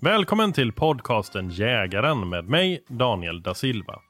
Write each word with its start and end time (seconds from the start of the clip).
Välkommen 0.00 0.52
till 0.52 0.72
podcasten 0.72 1.50
Jägaren 1.50 2.28
med 2.28 2.48
mig, 2.48 2.84
Daniel 2.88 3.42
da 3.42 3.54
Silva. 3.54 4.02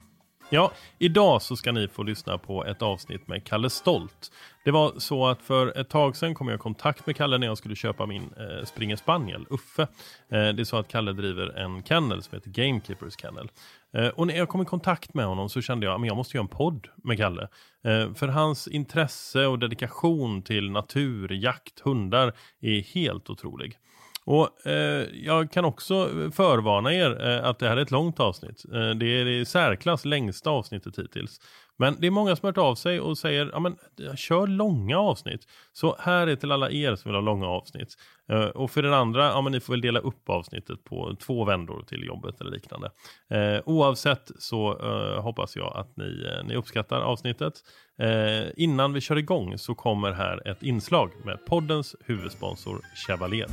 Ja, 0.50 0.72
idag 0.98 1.42
så 1.42 1.56
ska 1.56 1.72
ni 1.72 1.88
få 1.88 2.02
lyssna 2.02 2.38
på 2.38 2.64
ett 2.64 2.82
avsnitt 2.82 3.28
med 3.28 3.44
Kalle 3.44 3.70
Stolt. 3.70 4.32
Det 4.64 4.70
var 4.70 4.92
så 4.98 5.26
att 5.26 5.42
för 5.42 5.80
ett 5.80 5.88
tag 5.88 6.16
sedan 6.16 6.34
kom 6.34 6.48
jag 6.48 6.54
i 6.54 6.58
kontakt 6.58 7.06
med 7.06 7.16
Kalle 7.16 7.38
när 7.38 7.46
jag 7.46 7.58
skulle 7.58 7.76
köpa 7.76 8.06
min 8.06 8.22
eh, 8.22 8.64
Springer 8.64 8.96
Spaniel, 8.96 9.46
Uffe. 9.50 9.82
Eh, 9.82 9.88
det 10.28 10.62
är 10.62 10.64
så 10.64 10.76
att 10.76 10.88
Kalle 10.88 11.12
driver 11.12 11.58
en 11.58 11.82
kennel 11.82 12.22
som 12.22 12.34
heter 12.34 12.50
Gamekeepers 12.50 13.20
Kennel. 13.20 13.50
Eh, 13.94 14.08
och 14.08 14.26
när 14.26 14.36
jag 14.36 14.48
kom 14.48 14.62
i 14.62 14.64
kontakt 14.64 15.14
med 15.14 15.26
honom 15.26 15.48
så 15.48 15.60
kände 15.60 15.86
jag 15.86 16.00
att 16.00 16.06
jag 16.06 16.16
måste 16.16 16.36
göra 16.36 16.44
en 16.44 16.48
podd 16.48 16.88
med 16.96 17.16
Kalle. 17.16 17.48
Eh, 17.84 18.14
för 18.14 18.28
hans 18.28 18.68
intresse 18.68 19.46
och 19.46 19.58
dedikation 19.58 20.42
till 20.42 20.70
natur, 20.70 21.32
jakt, 21.32 21.80
hundar 21.80 22.32
är 22.60 22.94
helt 22.94 23.30
otrolig. 23.30 23.78
Och 24.26 24.66
eh, 24.66 25.06
Jag 25.12 25.50
kan 25.50 25.64
också 25.64 26.08
förvarna 26.32 26.94
er 26.94 27.28
eh, 27.28 27.44
att 27.44 27.58
det 27.58 27.68
här 27.68 27.76
är 27.76 27.82
ett 27.82 27.90
långt 27.90 28.20
avsnitt. 28.20 28.64
Eh, 28.74 28.90
det 28.90 29.06
är 29.06 29.24
det 29.24 29.46
särklass 29.46 30.04
längsta 30.04 30.50
avsnittet 30.50 30.98
hittills. 30.98 31.40
Men 31.78 31.96
det 32.00 32.06
är 32.06 32.10
många 32.10 32.36
som 32.36 32.46
har 32.46 32.52
hört 32.52 32.58
av 32.58 32.74
sig 32.74 33.00
och 33.00 33.18
säger 33.18 33.50
ja, 33.52 33.58
men, 33.58 33.76
eh, 34.06 34.14
kör 34.14 34.46
långa 34.46 34.98
avsnitt. 34.98 35.40
Så 35.72 35.96
här 35.98 36.26
är 36.26 36.36
till 36.36 36.52
alla 36.52 36.70
er 36.70 36.96
som 36.96 37.08
vill 37.08 37.14
ha 37.14 37.22
långa 37.22 37.46
avsnitt. 37.46 37.94
Eh, 38.30 38.44
och 38.44 38.70
för 38.70 38.82
den 38.82 38.92
andra, 38.92 39.24
ja, 39.24 39.40
men 39.40 39.52
ni 39.52 39.60
får 39.60 39.72
väl 39.72 39.80
dela 39.80 40.00
upp 40.00 40.28
avsnittet 40.28 40.84
på 40.84 41.16
två 41.20 41.44
vändor 41.44 41.82
till 41.82 42.06
jobbet 42.06 42.40
eller 42.40 42.50
liknande. 42.50 42.90
Eh, 43.30 43.62
oavsett 43.66 44.30
så 44.38 44.78
eh, 44.78 45.22
hoppas 45.22 45.56
jag 45.56 45.76
att 45.76 45.96
ni, 45.96 46.26
eh, 46.32 46.46
ni 46.46 46.56
uppskattar 46.56 47.00
avsnittet. 47.00 47.54
Eh, 47.98 48.48
innan 48.56 48.92
vi 48.92 49.00
kör 49.00 49.16
igång 49.16 49.58
så 49.58 49.74
kommer 49.74 50.12
här 50.12 50.48
ett 50.48 50.62
inslag 50.62 51.10
med 51.24 51.46
poddens 51.46 51.96
huvudsponsor 52.04 52.80
Chevalier. 53.06 53.48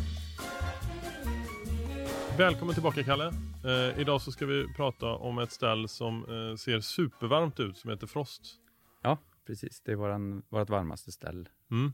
Välkommen 2.38 2.74
tillbaka 2.74 3.04
Kalle. 3.04 3.28
Eh, 3.66 4.00
idag 4.00 4.22
så 4.22 4.32
ska 4.32 4.46
vi 4.46 4.74
prata 4.74 5.08
om 5.08 5.40
ett 5.40 5.52
ställ 5.52 5.88
som 5.88 6.24
eh, 6.24 6.56
ser 6.56 6.80
supervarmt 6.80 7.60
ut 7.60 7.78
som 7.78 7.90
heter 7.90 8.08
Frost. 8.08 8.60
Ja, 9.02 9.18
precis. 9.46 9.82
Det 9.82 9.92
är 9.92 9.96
våran, 9.96 10.44
vårt 10.50 10.70
varmaste 10.70 11.12
ställ. 11.12 11.50
Mm. 11.72 11.94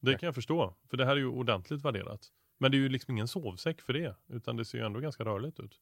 Det 0.00 0.18
kan 0.18 0.26
jag 0.26 0.34
förstå, 0.34 0.74
för 0.90 0.96
det 0.96 1.04
här 1.04 1.12
är 1.12 1.16
ju 1.16 1.26
ordentligt 1.26 1.84
värderat. 1.84 2.28
Men 2.58 2.70
det 2.70 2.76
är 2.76 2.78
ju 2.78 2.88
liksom 2.88 3.12
ingen 3.14 3.28
sovsäck 3.28 3.80
för 3.80 3.92
det, 3.92 4.16
utan 4.28 4.56
det 4.56 4.64
ser 4.64 4.78
ju 4.78 4.86
ändå 4.86 5.00
ganska 5.00 5.24
rörligt 5.24 5.60
ut. 5.60 5.80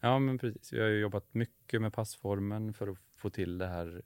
Ja, 0.00 0.18
men 0.18 0.38
precis. 0.38 0.72
Vi 0.72 0.80
har 0.80 0.88
ju 0.88 1.00
jobbat 1.00 1.34
mycket 1.34 1.82
med 1.82 1.92
passformen 1.92 2.74
för 2.74 2.88
att 2.88 2.98
få 3.16 3.30
till 3.30 3.58
det 3.58 3.66
här 3.66 4.02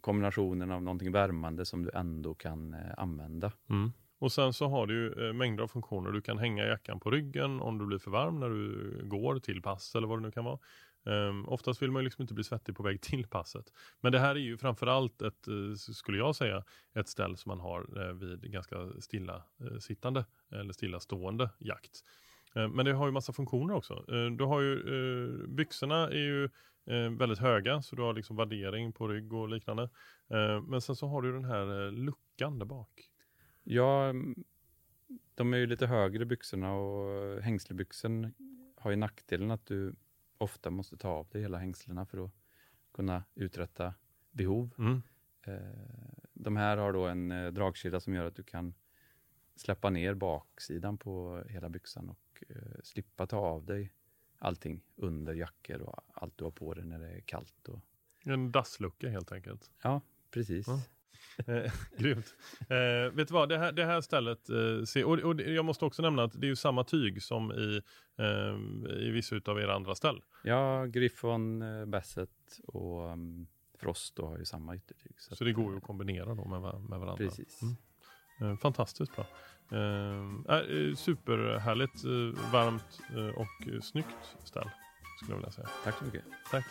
kombinationen 0.00 0.70
av 0.70 0.82
någonting 0.82 1.12
värmande 1.12 1.64
som 1.64 1.82
du 1.82 1.90
ändå 1.94 2.34
kan 2.34 2.74
eh, 2.74 2.80
använda. 2.96 3.52
Mm. 3.70 3.92
Och 4.18 4.32
sen 4.32 4.52
så 4.52 4.68
har 4.68 4.86
du 4.86 4.94
ju 4.94 5.28
eh, 5.28 5.32
mängder 5.32 5.62
av 5.62 5.68
funktioner. 5.68 6.12
Du 6.12 6.20
kan 6.20 6.38
hänga 6.38 6.66
jackan 6.66 7.00
på 7.00 7.10
ryggen 7.10 7.60
om 7.60 7.78
du 7.78 7.86
blir 7.86 7.98
för 7.98 8.10
varm 8.10 8.40
när 8.40 8.48
du 8.48 9.00
går 9.04 9.38
till 9.38 9.62
pass 9.62 9.94
eller 9.94 10.06
vad 10.06 10.18
det 10.18 10.22
nu 10.22 10.30
kan 10.30 10.44
vara. 10.44 10.58
Um, 11.04 11.48
oftast 11.48 11.82
vill 11.82 11.90
man 11.90 12.02
ju 12.02 12.04
liksom 12.04 12.22
inte 12.22 12.34
bli 12.34 12.44
svettig 12.44 12.76
på 12.76 12.82
väg 12.82 13.00
till 13.00 13.26
passet. 13.26 13.72
Men 14.00 14.12
det 14.12 14.18
här 14.18 14.30
är 14.30 14.40
ju 14.40 14.58
framförallt 14.58 15.22
ett, 15.22 15.48
eh, 15.48 15.74
skulle 15.74 16.18
jag 16.18 16.36
säga, 16.36 16.64
ett 16.94 17.08
ställ 17.08 17.36
som 17.36 17.50
man 17.50 17.60
har 17.60 18.08
eh, 18.08 18.12
vid 18.14 18.52
ganska 18.52 18.76
stilla 19.00 19.42
sittande 19.80 20.24
eller 20.52 20.72
stillastående 20.72 21.50
jakt. 21.58 22.04
Ehm, 22.54 22.70
men 22.70 22.84
det 22.86 22.92
har 22.92 23.06
ju 23.06 23.12
massa 23.12 23.32
funktioner 23.32 23.74
också. 23.74 24.04
Ehm, 24.12 24.36
du 24.36 24.44
har 24.44 24.60
ju, 24.60 25.46
byxorna 25.48 26.08
är 26.08 26.18
ju 26.18 26.48
väldigt 27.18 27.38
höga 27.38 27.82
så 27.82 27.96
du 27.96 28.02
har 28.02 28.14
liksom 28.14 28.36
värdering 28.36 28.92
på 28.92 29.08
rygg 29.08 29.32
och 29.32 29.48
liknande. 29.48 29.88
Men 30.62 30.80
sen 30.80 30.96
så 30.96 31.06
har 31.06 31.22
du 31.22 31.32
den 31.32 31.44
här 31.44 31.90
luckan 31.90 32.58
där 32.58 32.66
bak. 32.66 33.10
Ja, 33.68 34.08
mm, 34.08 34.44
de 35.34 35.52
är 35.54 35.56
ju 35.58 35.66
lite 35.66 35.86
högre 35.86 36.24
byxorna 36.24 36.72
och 36.74 37.42
hängslebyxen 37.42 38.34
har 38.76 38.90
ju 38.90 38.96
nackdelen 38.96 39.50
att 39.50 39.66
du 39.66 39.94
ofta 40.38 40.70
måste 40.70 40.96
ta 40.96 41.08
av 41.08 41.28
dig 41.28 41.42
hela 41.42 41.58
hängslena 41.58 42.06
för 42.06 42.24
att 42.24 42.30
kunna 42.92 43.24
uträtta 43.34 43.94
behov. 44.30 44.74
Mm. 44.78 45.02
Eh, 45.42 46.18
De 46.32 46.56
här 46.56 46.76
har 46.76 46.92
då 46.92 47.06
en 47.06 47.30
eh, 47.32 47.52
dragkedja 47.52 48.00
som 48.00 48.14
gör 48.14 48.24
att 48.24 48.36
du 48.36 48.42
kan 48.42 48.74
släppa 49.54 49.90
ner 49.90 50.14
baksidan 50.14 50.98
på 50.98 51.42
hela 51.48 51.68
byxan 51.68 52.08
och 52.08 52.42
eh, 52.48 52.56
slippa 52.82 53.26
ta 53.26 53.36
av 53.36 53.66
dig 53.66 53.92
allting 54.38 54.80
under 54.96 55.34
jackor 55.34 55.80
och 55.80 56.00
allt 56.12 56.38
du 56.38 56.44
har 56.44 56.50
på 56.50 56.74
dig 56.74 56.84
när 56.84 56.98
det 56.98 57.08
är 57.10 57.20
kallt. 57.20 57.68
Och, 57.68 57.80
En 58.24 58.52
dasslucka 58.52 59.08
helt 59.08 59.32
enkelt. 59.32 59.70
ja, 59.82 60.00
precis. 60.30 60.66
Ja. 60.68 60.80
Eh, 61.46 61.72
grymt. 61.98 62.34
Eh, 62.60 63.14
vet 63.14 63.28
du 63.28 63.34
vad, 63.34 63.48
det 63.48 63.58
här, 63.58 63.72
det 63.72 63.84
här 63.84 64.00
stället, 64.00 64.48
eh, 64.48 64.82
ser, 64.84 65.04
och, 65.04 65.18
och 65.18 65.40
jag 65.40 65.64
måste 65.64 65.84
också 65.84 66.02
nämna 66.02 66.24
att 66.24 66.40
det 66.40 66.46
är 66.46 66.48
ju 66.48 66.56
samma 66.56 66.84
tyg 66.84 67.22
som 67.22 67.52
i, 67.52 67.82
eh, 68.18 68.98
i 69.06 69.10
vissa 69.10 69.36
av 69.46 69.60
era 69.60 69.74
andra 69.74 69.94
ställ. 69.94 70.22
Ja, 70.44 70.84
Griffon, 70.84 71.62
eh, 71.62 71.86
Basset 71.86 72.30
och 72.66 73.12
um, 73.12 73.46
Frost 73.78 74.16
då 74.16 74.26
har 74.26 74.38
ju 74.38 74.44
samma 74.44 74.76
yttertyg. 74.76 75.12
Så 75.18 75.44
det 75.44 75.52
går 75.52 75.72
ju 75.72 75.76
att 75.76 75.82
kombinera 75.82 76.34
då 76.34 76.44
med, 76.44 76.60
med 76.60 76.98
varandra. 76.98 77.16
Precis. 77.16 77.62
Mm. 77.62 77.76
Eh, 78.40 78.56
fantastiskt 78.58 79.12
bra. 79.16 79.26
Eh, 79.72 80.56
eh, 80.56 80.94
superhärligt, 80.94 82.04
eh, 82.04 82.52
varmt 82.52 83.00
eh, 83.16 83.40
och 83.40 83.74
eh, 83.74 83.80
snyggt 83.80 84.36
ställ 84.44 84.70
skulle 85.18 85.32
jag 85.32 85.36
vilja 85.36 85.52
säga. 85.52 85.68
Tack 85.84 85.98
så 85.98 86.04
mycket. 86.04 86.24
Tack. 86.50 86.64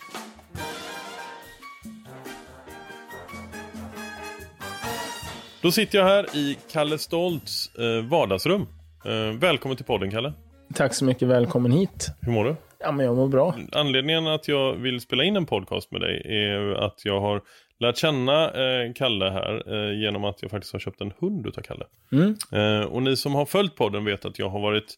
Då 5.66 5.72
sitter 5.72 5.98
jag 5.98 6.06
här 6.06 6.36
i 6.36 6.58
Kalle 6.72 6.98
Stolts 6.98 7.76
eh, 7.76 8.06
vardagsrum. 8.10 8.68
Eh, 9.06 9.40
välkommen 9.40 9.78
till 9.78 9.86
podden 9.86 10.12
Kalle. 10.12 10.34
Tack 10.74 10.94
så 10.94 11.06
mycket, 11.06 11.28
välkommen 11.28 11.72
hit. 11.72 12.08
Hur 12.22 12.32
mår 12.32 12.46
du? 12.46 12.56
Ja, 12.80 12.92
men 12.92 13.06
jag 13.06 13.16
mår 13.16 13.28
bra. 13.28 13.56
Anledningen 13.72 14.28
att 14.28 14.48
jag 14.48 14.74
vill 14.74 15.02
spela 15.02 15.24
in 15.24 15.36
en 15.36 15.46
podcast 15.46 15.92
med 15.92 16.02
dig 16.02 16.22
är 16.26 16.74
att 16.86 17.06
jag 17.06 17.22
har 17.22 17.42
lärt 17.80 17.98
känna 17.98 18.46
eh, 18.46 18.94
Kalle 18.94 19.30
här 19.30 19.74
eh, 19.74 20.02
genom 20.02 20.24
att 20.24 20.42
jag 20.42 20.52
faktiskt 20.52 20.74
har 20.74 20.80
köpt 20.80 21.02
en 21.02 21.14
hund 21.20 21.48
utav 21.48 21.62
Kalle. 21.62 21.86
Mm. 22.12 22.36
Eh, 22.52 22.88
och 22.88 23.04
ni 23.04 23.18
som 23.18 23.36
har 23.36 23.46
följt 23.46 23.76
podden 23.76 24.06
vet 24.06 24.26
att 24.26 24.40
jag 24.40 24.50
har 24.50 24.60
varit 24.60 24.96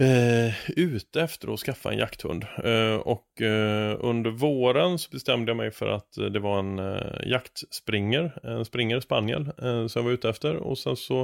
eh, 0.00 0.70
ute 0.70 1.22
efter 1.22 1.54
att 1.54 1.60
skaffa 1.60 1.92
en 1.92 1.98
jakthund. 1.98 2.46
Eh, 2.64 2.94
och 2.94 3.42
eh, 3.42 3.96
under 4.00 4.30
våren 4.30 4.98
så 4.98 5.10
bestämde 5.10 5.50
jag 5.50 5.56
mig 5.56 5.70
för 5.70 5.88
att 5.88 6.18
eh, 6.18 6.24
det 6.24 6.40
var 6.40 6.58
en 6.58 6.78
eh, 6.78 7.28
jaktspringer, 7.28 8.40
en 8.42 8.64
springer 8.64 9.00
spaniel 9.00 9.52
eh, 9.62 9.86
som 9.86 10.00
jag 10.00 10.02
var 10.02 10.12
ute 10.12 10.28
efter. 10.28 10.56
Och 10.56 10.78
sen 10.78 10.96
så 10.96 11.20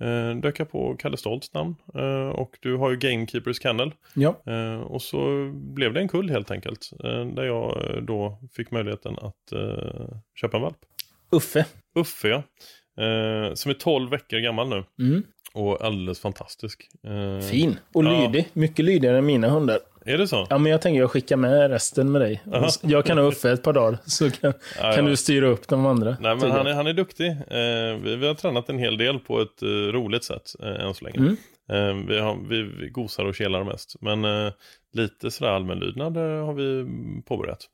eh, 0.00 0.36
dök 0.36 0.60
jag 0.60 0.70
på 0.70 0.96
Kalle 0.98 1.16
Stolts 1.16 1.54
namn. 1.54 1.74
Eh, 1.94 2.28
och 2.28 2.58
du 2.60 2.76
har 2.76 2.90
ju 2.90 2.96
Gamekeepers 2.96 3.62
Kennel. 3.62 3.92
Ja. 4.14 4.42
Eh, 4.46 4.80
och 4.80 5.02
så 5.02 5.50
blev 5.54 5.92
det 5.92 6.00
en 6.00 6.08
kull 6.08 6.30
helt 6.30 6.50
enkelt. 6.50 6.90
Där 7.34 7.44
jag 7.44 7.98
då 8.06 8.38
fick 8.52 8.70
möjligheten 8.70 9.16
att 9.18 9.52
köpa 10.34 10.56
en 10.56 10.62
valp. 10.62 10.78
Uffe. 11.30 11.66
Uffe 11.94 12.28
ja. 12.28 12.42
Som 13.54 13.70
är 13.70 13.74
12 13.74 14.10
veckor 14.10 14.38
gammal 14.38 14.68
nu. 14.68 14.84
Mm. 14.98 15.22
Och 15.54 15.84
alldeles 15.84 16.20
fantastisk. 16.20 16.88
Eh, 17.04 17.46
Fin. 17.46 17.78
Och 17.94 18.04
Ja. 18.04 18.20
lydig. 18.26 18.48
Mycket 18.52 18.84
lydigare 18.84 19.18
än 19.18 19.26
mina 19.26 19.48
hundar. 19.48 19.78
Är 20.04 20.18
det 20.18 20.28
så? 20.28 20.46
Ja, 20.50 20.58
men 20.58 20.72
jag 20.72 20.82
tänker 20.82 21.00
jag 21.00 21.10
skickar 21.10 21.36
med 21.36 21.70
resten 21.70 22.12
med 22.12 22.20
dig. 22.20 22.42
Aha. 22.54 22.68
Jag 22.82 23.04
kan 23.06 23.18
ha 23.18 23.24
Uffe 23.24 23.50
ett 23.50 23.62
par 23.62 23.72
dagar, 23.72 23.98
så 24.06 24.30
kan, 24.30 24.52
Ja, 24.76 24.82
kan 24.94 25.04
ja. 25.04 25.10
du 25.10 25.16
styra 25.16 25.46
upp 25.46 25.68
de 25.68 25.86
andra. 25.86 26.16
Nej 26.20 26.36
men 26.36 26.50
han 26.50 26.66
är, 26.66 26.72
han 26.74 26.86
är 26.86 26.92
duktig. 26.92 27.26
Eh, 27.30 28.02
vi, 28.04 28.16
vi 28.16 28.26
har 28.26 28.34
tränat 28.34 28.68
en 28.68 28.78
hel 28.78 28.96
del 28.96 29.18
på 29.18 29.40
ett 29.40 29.62
eh, 29.62 29.66
roligt 29.68 30.24
sätt 30.24 30.42
eh, 30.62 30.84
än 30.86 30.94
så 30.94 31.04
länge. 31.04 31.18
Mm. 31.18 31.36
Eh, 31.70 32.06
vi, 32.08 32.18
har, 32.20 32.38
vi, 32.48 32.62
vi 32.62 32.88
gosar 32.88 33.24
och 33.24 33.34
kelar 33.34 33.64
mest. 33.64 33.96
Men 34.00 34.24
eh, 34.24 34.52
lite 34.92 35.30
sådär 35.30 35.50
allmänlydnad 35.50 36.16
eh, 36.16 36.22
har 36.46 36.54
vi 36.54 36.86
påbörjat. 37.26 37.66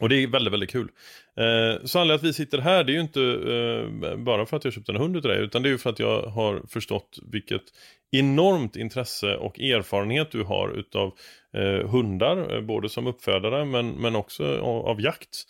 Och 0.00 0.08
det 0.08 0.22
är 0.22 0.26
väldigt, 0.26 0.52
väldigt 0.52 0.70
kul. 0.70 0.88
Eh, 1.36 1.84
så 1.84 1.98
anledningen 1.98 2.14
att 2.14 2.22
vi 2.22 2.32
sitter 2.32 2.58
här, 2.58 2.84
det 2.84 2.92
är 2.92 2.94
ju 2.94 3.00
inte 3.00 3.22
eh, 3.22 4.16
bara 4.16 4.46
för 4.46 4.56
att 4.56 4.64
jag 4.64 4.74
köpte 4.74 4.92
en 4.92 5.00
hund 5.00 5.16
utav 5.16 5.30
dig, 5.30 5.40
utan 5.40 5.62
det 5.62 5.68
är 5.68 5.70
ju 5.70 5.78
för 5.78 5.90
att 5.90 5.98
jag 5.98 6.22
har 6.22 6.62
förstått 6.68 7.18
vilket 7.32 7.62
enormt 8.10 8.76
intresse 8.76 9.36
och 9.36 9.60
erfarenhet 9.60 10.30
du 10.30 10.42
har 10.42 10.78
utav 10.78 11.12
eh, 11.54 11.88
hundar, 11.88 12.60
både 12.60 12.88
som 12.88 13.06
uppfödare 13.06 13.64
men, 13.64 13.90
men 13.90 14.16
också 14.16 14.58
av, 14.58 14.86
av 14.86 15.00
jakt. 15.00 15.44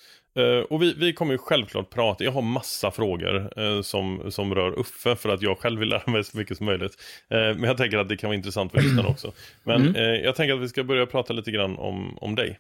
Och 0.69 0.83
vi, 0.83 0.95
vi 0.99 1.13
kommer 1.13 1.33
ju 1.33 1.39
självklart 1.39 1.91
prata, 1.91 2.25
jag 2.25 2.33
har 2.33 2.43
massa 2.43 2.91
frågor 2.91 3.83
som, 3.83 4.31
som 4.31 4.55
rör 4.55 4.79
Uffe 4.79 5.17
för 5.17 5.29
att 5.29 5.43
jag 5.43 5.59
själv 5.59 5.81
vill 5.81 5.89
lära 5.89 6.11
mig 6.11 6.25
så 6.25 6.39
mycket 6.39 6.57
som 6.57 6.67
möjligt. 6.67 6.93
Men 7.29 7.63
jag 7.63 7.77
tänker 7.77 7.99
att 7.99 8.09
det 8.09 8.17
kan 8.17 8.29
vara 8.29 8.37
intressant 8.37 8.73
för 8.73 8.81
lyssnarna 8.81 9.09
också. 9.09 9.33
Men 9.65 9.97
eh, 9.97 10.03
jag 10.03 10.37
tänker 10.37 10.55
att 10.55 10.61
vi 10.61 10.69
ska 10.69 10.85
börja 10.85 11.07
prata 11.07 11.33
lite 11.33 11.51
grann 11.51 11.77
om, 11.79 12.19
om 12.19 12.35
dig. 12.35 12.59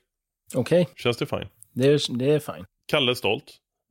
Okej, 0.54 0.88
Känns 0.96 1.16
det 1.16 1.26
fine? 1.26 1.48
Det, 1.72 1.86
är, 1.88 2.18
det 2.18 2.30
är 2.34 2.38
fine. 2.38 2.64
Kalle 2.86 3.14
Stolt, 3.14 3.44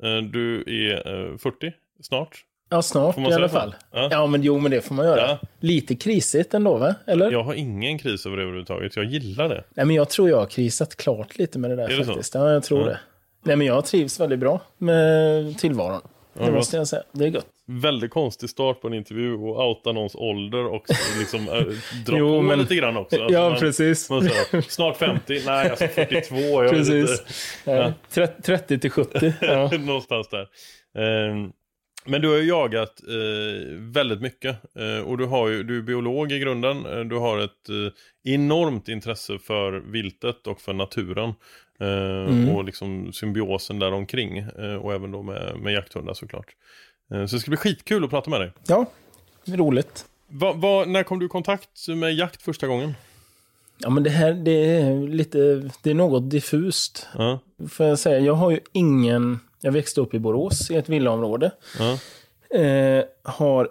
eh, 0.04 0.18
du 0.18 0.62
är 0.68 1.32
eh, 1.32 1.38
40 1.38 1.74
snart. 2.02 2.44
Ja, 2.70 2.82
snart 2.82 3.18
i 3.18 3.22
alla 3.22 3.50
så? 3.50 3.54
fall. 3.54 3.76
Ja. 3.92 4.08
Ja. 4.12 4.28
men 4.28 4.42
jo, 4.44 4.60
men 4.60 4.72
det 4.72 4.82
får 4.82 4.96
man 4.96 5.06
göra. 5.06 5.22
Ja. 5.22 5.40
Lite 5.60 5.96
krisigt 5.96 6.54
ändå, 6.54 6.78
va? 6.78 6.96
Eller? 7.08 7.32
Jag 7.32 7.44
har 7.44 7.54
ingen 7.54 8.00
kris 8.00 8.26
över 8.26 8.38
det 8.38 8.44
överhuvudtaget, 8.44 8.96
jag 8.96 9.06
gillar 9.06 9.50
det. 9.50 9.64
Nej, 9.74 9.86
men 9.86 9.96
jag 9.96 10.10
tror 10.10 10.30
jag 10.30 10.38
har 10.38 10.46
krisat 10.46 10.96
klart 10.96 11.38
lite 11.38 11.60
med 11.60 11.70
det 11.70 11.76
där 11.76 11.90
Är 11.90 11.98
det 11.98 12.06
faktiskt. 12.06 12.36
Ja, 12.36 12.52
jag 12.52 12.64
tror 12.64 12.80
Ja. 12.82 12.86
det. 12.86 13.00
Nej, 13.44 13.56
men 13.56 13.68
jag 13.68 13.86
trivs 13.86 14.20
väldigt 14.20 14.40
bra 14.40 14.62
med 14.78 15.58
tillvaron. 15.58 16.02
Det 16.46 16.52
måste 16.52 16.78
jag 16.78 16.88
säga. 16.88 17.04
Det 17.12 17.26
är 17.26 17.30
gött. 17.30 17.48
Väldigt 17.66 18.12
konstig 18.12 18.50
start 18.50 18.82
på 18.82 18.88
en 18.88 18.94
intervju 18.94 19.34
och 19.34 19.68
outa 19.70 19.92
någons 19.92 20.16
ålder 20.16 20.66
och 20.66 20.86
liksom 21.20 21.50
äh, 21.50 21.54
dra 22.06 22.18
Jo, 22.18 22.38
på 22.38 22.42
men- 22.42 22.60
lite 22.60 22.76
grann 22.76 22.98
också. 22.98 23.22
Alltså, 23.22 23.34
ja, 23.40 23.50
man- 23.50 23.60
precis. 23.60 24.10
man 24.10 24.22
säger, 24.22 24.62
snart 24.62 24.98
50, 24.98 25.42
nej 25.46 25.70
alltså 25.70 25.88
42. 25.88 26.36
Jag 26.36 26.62
vet 26.64 26.72
Precis. 26.72 27.24
Ja. 27.66 27.94
30 28.10 28.42
30 28.42 28.80
till 28.80 28.92
70. 28.92 29.34
Ja. 29.42 29.72
Någonstans 29.80 30.28
där. 30.30 30.48
Ehm, 31.04 31.52
men 32.10 32.22
du 32.22 32.28
har 32.30 32.36
ju 32.38 32.44
jagat 32.48 33.02
eh, 33.08 33.74
väldigt 33.80 34.22
mycket 34.22 34.58
eh, 34.80 35.08
och 35.08 35.18
du, 35.18 35.26
har 35.26 35.48
ju, 35.48 35.64
du 35.64 35.78
är 35.78 35.82
biolog 35.82 36.32
i 36.32 36.40
grunden. 36.40 36.86
Eh, 36.86 37.00
du 37.00 37.16
har 37.16 37.38
ett 37.40 37.70
eh, 37.70 38.34
enormt 38.34 38.88
intresse 38.88 39.40
för 39.40 39.72
viltet 39.92 40.48
och 40.48 40.62
för 40.62 40.74
naturen. 40.74 41.34
Eh, 41.80 42.56
Och 42.56 42.64
liksom 42.64 43.14
symbiosen 43.14 43.80
där 43.80 43.92
omkring 43.94 44.38
eh, 44.38 44.76
och 44.76 44.94
även 44.94 45.12
då 45.12 45.22
med, 45.24 45.58
med 45.60 45.74
jakthundar 45.74 46.14
såklart. 46.14 46.46
Eh, 47.14 47.26
så 47.26 47.36
det 47.36 47.40
ska 47.40 47.50
bli 47.52 47.58
skitkul 47.58 48.04
att 48.04 48.10
prata 48.10 48.30
med 48.30 48.42
dig. 48.42 48.52
ja, 48.68 48.86
roligt. 49.46 50.06
Va, 50.30 50.54
va, 50.54 50.86
när 50.86 51.04
kom 51.04 51.20
du 51.20 51.26
i 51.26 51.30
kontakt 51.30 51.88
med 51.88 52.14
jakt 52.16 52.42
första 52.42 52.68
gången? 52.68 52.94
Ja, 53.78 53.90
men 53.90 54.04
det 54.04 54.10
här 54.10 54.34
det 54.34 54.52
är 54.78 55.08
lite, 55.08 55.70
det 55.84 55.90
är 55.90 55.94
något 55.94 56.30
diffust. 56.32 57.08
Ja, 57.18 57.40
Får 57.70 57.86
jag 57.86 58.00
säga, 58.00 58.20
jag 58.20 58.34
har 58.34 58.52
ju 58.52 58.60
ingen, 58.72 59.40
jag 59.62 59.72
växte 59.72 60.02
upp 60.02 60.14
i 60.14 60.20
Borås 60.20 60.72
i 60.72 60.76
ett 60.76 60.90
villaområde. 60.90 61.52
ja, 61.80 61.98
Eh, 62.60 63.04
har, 63.24 63.70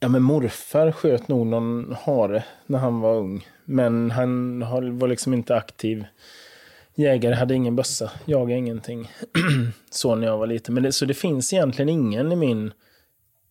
ja 0.00 0.08
men 0.08 0.22
morfar 0.22 0.92
sköt 0.92 1.28
nog 1.28 1.46
någon 1.46 1.96
hare 2.06 2.44
när 2.66 2.78
han 2.78 3.00
var 3.00 3.14
ung. 3.16 3.46
Men 3.64 4.10
han 4.10 4.62
har, 4.62 4.82
var 4.82 5.08
liksom 5.08 5.34
inte 5.34 5.56
aktiv 5.56 6.04
jägare, 6.94 7.34
hade 7.34 7.54
ingen 7.54 7.76
bössa, 7.76 8.10
jagade 8.24 8.58
ingenting. 8.58 9.10
så 9.90 10.14
när 10.14 10.26
jag 10.26 10.38
var 10.38 10.46
liten. 10.46 10.74
Men 10.74 10.82
det, 10.82 10.92
så 10.92 11.04
det 11.04 11.14
finns 11.14 11.52
egentligen 11.52 11.88
ingen 11.88 12.32
i 12.32 12.36
min 12.36 12.72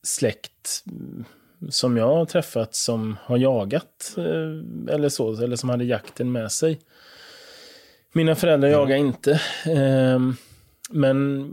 släkt 0.03 0.83
mm, 0.91 1.25
som 1.69 1.97
jag 1.97 2.07
har 2.07 2.25
träffat 2.25 2.75
som 2.75 3.17
har 3.21 3.37
jagat 3.37 4.15
eh, 4.17 4.93
eller 4.93 5.09
så, 5.09 5.43
eller 5.43 5.55
som 5.55 5.69
hade 5.69 5.83
jakten 5.83 6.31
med 6.31 6.51
sig. 6.51 6.79
Mina 8.13 8.35
föräldrar 8.35 8.69
jagar 8.69 8.95
inte. 8.95 9.41
ehm, 9.65 10.35
men 10.89 11.49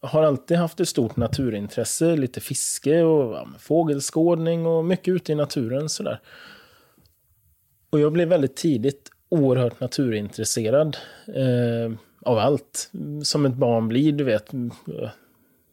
har 0.00 0.22
alltid 0.22 0.56
haft 0.56 0.80
ett 0.80 0.88
stort 0.88 1.16
naturintresse, 1.16 2.16
lite 2.16 2.40
fiske 2.40 3.02
och 3.02 3.34
ja, 3.34 3.48
fågelskådning 3.58 4.66
och 4.66 4.84
mycket 4.84 5.14
ute 5.14 5.32
i 5.32 5.34
naturen 5.34 5.88
sådär. 5.88 6.20
Och 7.90 8.00
jag 8.00 8.12
blev 8.12 8.28
väldigt 8.28 8.56
tidigt 8.56 9.10
oerhört 9.34 9.80
naturintresserad 9.80 10.96
eh, 11.26 11.92
av 12.22 12.38
allt. 12.38 12.90
Som 13.22 13.46
ett 13.46 13.54
barn 13.54 13.88
blir, 13.88 14.12
du 14.12 14.24
vet. 14.24 14.54
eh, 14.54 15.10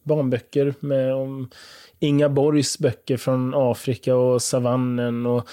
Barnböcker 0.03 0.73
med 0.79 1.13
om 1.13 1.49
Inga 1.99 2.29
Borgs 2.29 2.79
böcker 2.79 3.17
från 3.17 3.53
Afrika 3.55 4.15
och 4.15 4.41
savannen 4.41 5.25
och 5.25 5.47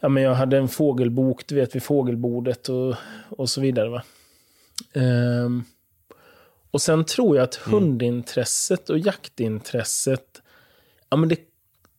ja, 0.00 0.08
men 0.08 0.22
jag 0.22 0.34
hade 0.34 0.56
en 0.56 0.68
fågelbok, 0.68 1.46
du 1.46 1.54
vet, 1.54 1.74
vid 1.74 1.82
fågelbordet 1.82 2.68
och, 2.68 2.94
och 3.28 3.50
så 3.50 3.60
vidare. 3.60 3.88
Va? 3.88 4.02
Ehm, 4.92 5.64
och 6.70 6.82
sen 6.82 7.04
tror 7.04 7.36
jag 7.36 7.44
att 7.44 7.54
hundintresset 7.54 8.90
och 8.90 8.98
jaktintresset, 8.98 10.42
ja 11.10 11.16
men 11.16 11.28
det, 11.28 11.36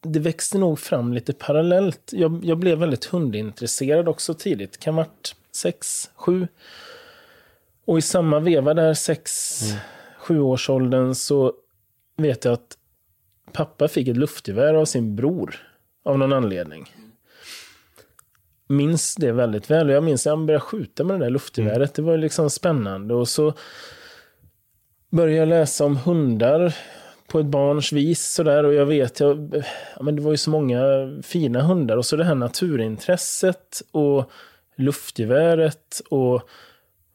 det 0.04 0.20
växte 0.20 0.58
nog 0.58 0.80
fram 0.80 1.14
lite 1.14 1.34
parallellt. 1.34 2.10
Jag, 2.14 2.46
jag 2.46 2.58
blev 2.58 2.78
väldigt 2.78 3.06
hundintresserad 3.06 4.08
också 4.08 4.34
tidigt, 4.34 4.80
kan 4.80 4.96
varit 4.96 5.36
sex, 5.56 6.10
sju. 6.16 6.48
Och 7.86 7.98
i 7.98 8.02
samma 8.02 8.40
veva 8.40 8.74
där, 8.74 8.94
sex, 8.94 9.62
sju 10.18 10.40
årsåldern 10.40 11.16
så 11.16 11.54
vet 12.18 12.46
jag 12.46 12.54
att 12.54 12.78
pappa 13.52 13.88
fick 13.88 14.08
ett 14.08 14.18
luftgevär 14.18 14.74
av 14.74 14.86
sin 14.86 15.16
bror. 15.16 15.56
Av 16.06 16.18
någon 16.18 16.34
anledning. 16.34 16.94
Minns 18.68 19.16
det 19.16 19.32
väldigt 19.32 19.72
väl. 19.72 19.90
Jag 19.90 20.04
minns 20.04 20.28
att 20.28 20.32
han 20.32 20.46
började 20.46 20.66
skjuta 20.66 21.04
med 21.04 21.20
det 21.20 21.26
där 21.26 21.30
luftgeväret. 21.30 21.94
Det 21.94 22.02
var 22.02 22.18
liksom 22.18 22.50
spännande. 22.50 23.14
Och 23.14 23.28
så 23.28 23.54
började 25.10 25.38
jag 25.38 25.48
läsa 25.48 25.86
om 25.86 25.98
hundar 25.98 26.76
på 27.28 27.40
ett 27.40 27.46
barns 27.46 27.92
vis. 27.92 28.32
Sådär. 28.32 28.64
Och 28.64 28.74
jag 28.74 28.86
vet, 28.86 29.20
jag, 29.20 29.64
ja, 29.98 30.04
men 30.04 30.16
det 30.16 30.22
var 30.22 30.32
ju 30.32 30.38
så 30.38 30.50
många 30.50 30.82
fina 31.24 31.62
hundar. 31.62 31.98
Och 31.98 32.06
så 32.06 32.16
det 32.16 32.24
här 32.24 32.36
naturintresset 32.36 33.82
och 33.92 34.32
luftgeväret 34.78 36.02
och 36.10 36.50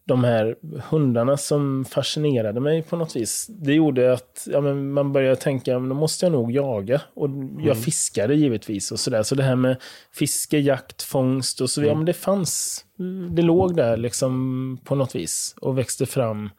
de 0.08 0.24
här 0.24 0.56
hundarna 0.90 1.36
som 1.36 1.84
fascinerade 1.84 2.60
mig 2.60 2.82
på 2.82 2.96
något 2.96 3.16
vis. 3.16 3.46
Det 3.48 3.74
gjorde 3.74 4.12
att 4.12 4.48
ja, 4.52 4.60
men 4.60 4.92
man 4.92 5.12
började 5.12 5.36
tänka, 5.36 5.72
då 5.72 5.80
måste 5.80 6.26
jag 6.26 6.32
nog 6.32 6.52
jaga. 6.52 7.00
Och 7.14 7.28
jag 7.60 7.78
fiskade 7.78 8.34
givetvis 8.34 8.92
och 8.92 9.00
sådär. 9.00 9.22
Så 9.22 9.34
det 9.34 9.42
här 9.42 9.56
med 9.56 9.76
fiske, 10.12 10.58
jakt, 10.58 11.02
fångst 11.02 11.60
och 11.60 11.70
så 11.70 11.80
vidare, 11.80 11.94
ja, 11.94 11.96
men 11.96 12.06
det 12.06 12.12
fanns. 12.12 12.84
Det 13.30 13.42
låg 13.42 13.76
där 13.76 13.96
liksom 13.96 14.78
på 14.84 14.94
något 14.94 15.14
vis 15.14 15.54
och 15.60 15.78
växte 15.78 16.06
fram 16.06 16.50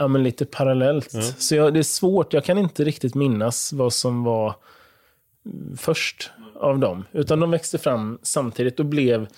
ja, 0.00 0.08
men 0.08 0.22
lite 0.22 0.46
parallellt. 0.46 1.10
Så 1.38 1.54
jag, 1.54 1.74
det 1.74 1.78
är 1.78 1.82
svårt, 1.82 2.32
jag 2.32 2.44
kan 2.44 2.58
inte 2.58 2.84
riktigt 2.84 3.14
minnas 3.14 3.72
vad 3.72 3.92
som 3.92 4.24
var 4.24 4.54
mm, 5.46 5.76
först 5.76 6.30
av 6.54 6.78
dem. 6.78 7.04
Utan 7.12 7.40
de 7.40 7.50
växte 7.50 7.78
fram 7.78 8.18
samtidigt 8.22 8.80
och 8.80 8.86
blev 8.86 9.28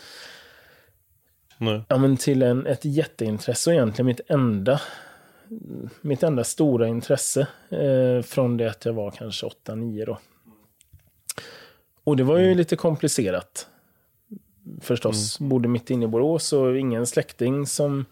nej. 1.59 1.83
ja, 1.88 1.99
men 1.99 2.16
till 2.16 2.42
en, 2.42 2.66
ett 2.66 2.85
jätteintresse 2.85 3.71
och 3.71 3.75
egentligen 3.75 4.07
mitt 4.07 4.21
enda, 4.28 4.81
mitt 6.00 6.23
enda 6.23 6.45
stora 6.45 6.88
intresse 6.88 7.47
eh, 7.71 8.23
från 8.23 8.57
det 8.57 8.71
att 8.71 8.85
jag 8.85 8.92
var 8.92 9.11
kanske 9.11 9.47
8-9 9.47 10.07
då. 10.07 10.19
Och 12.04 12.16
det 12.16 12.25
var 12.25 12.38
ju 12.38 12.54
lite 12.54 12.76
komplicerat. 12.76 13.66
förstås. 14.81 15.38
Bodde 15.38 15.69
mitt 15.69 15.90
inne 15.90 16.04
i 16.04 16.09
Borås 16.09 16.52
och 16.52 16.78
ingen 16.78 17.07
släkting 17.07 17.66
som, 17.66 18.04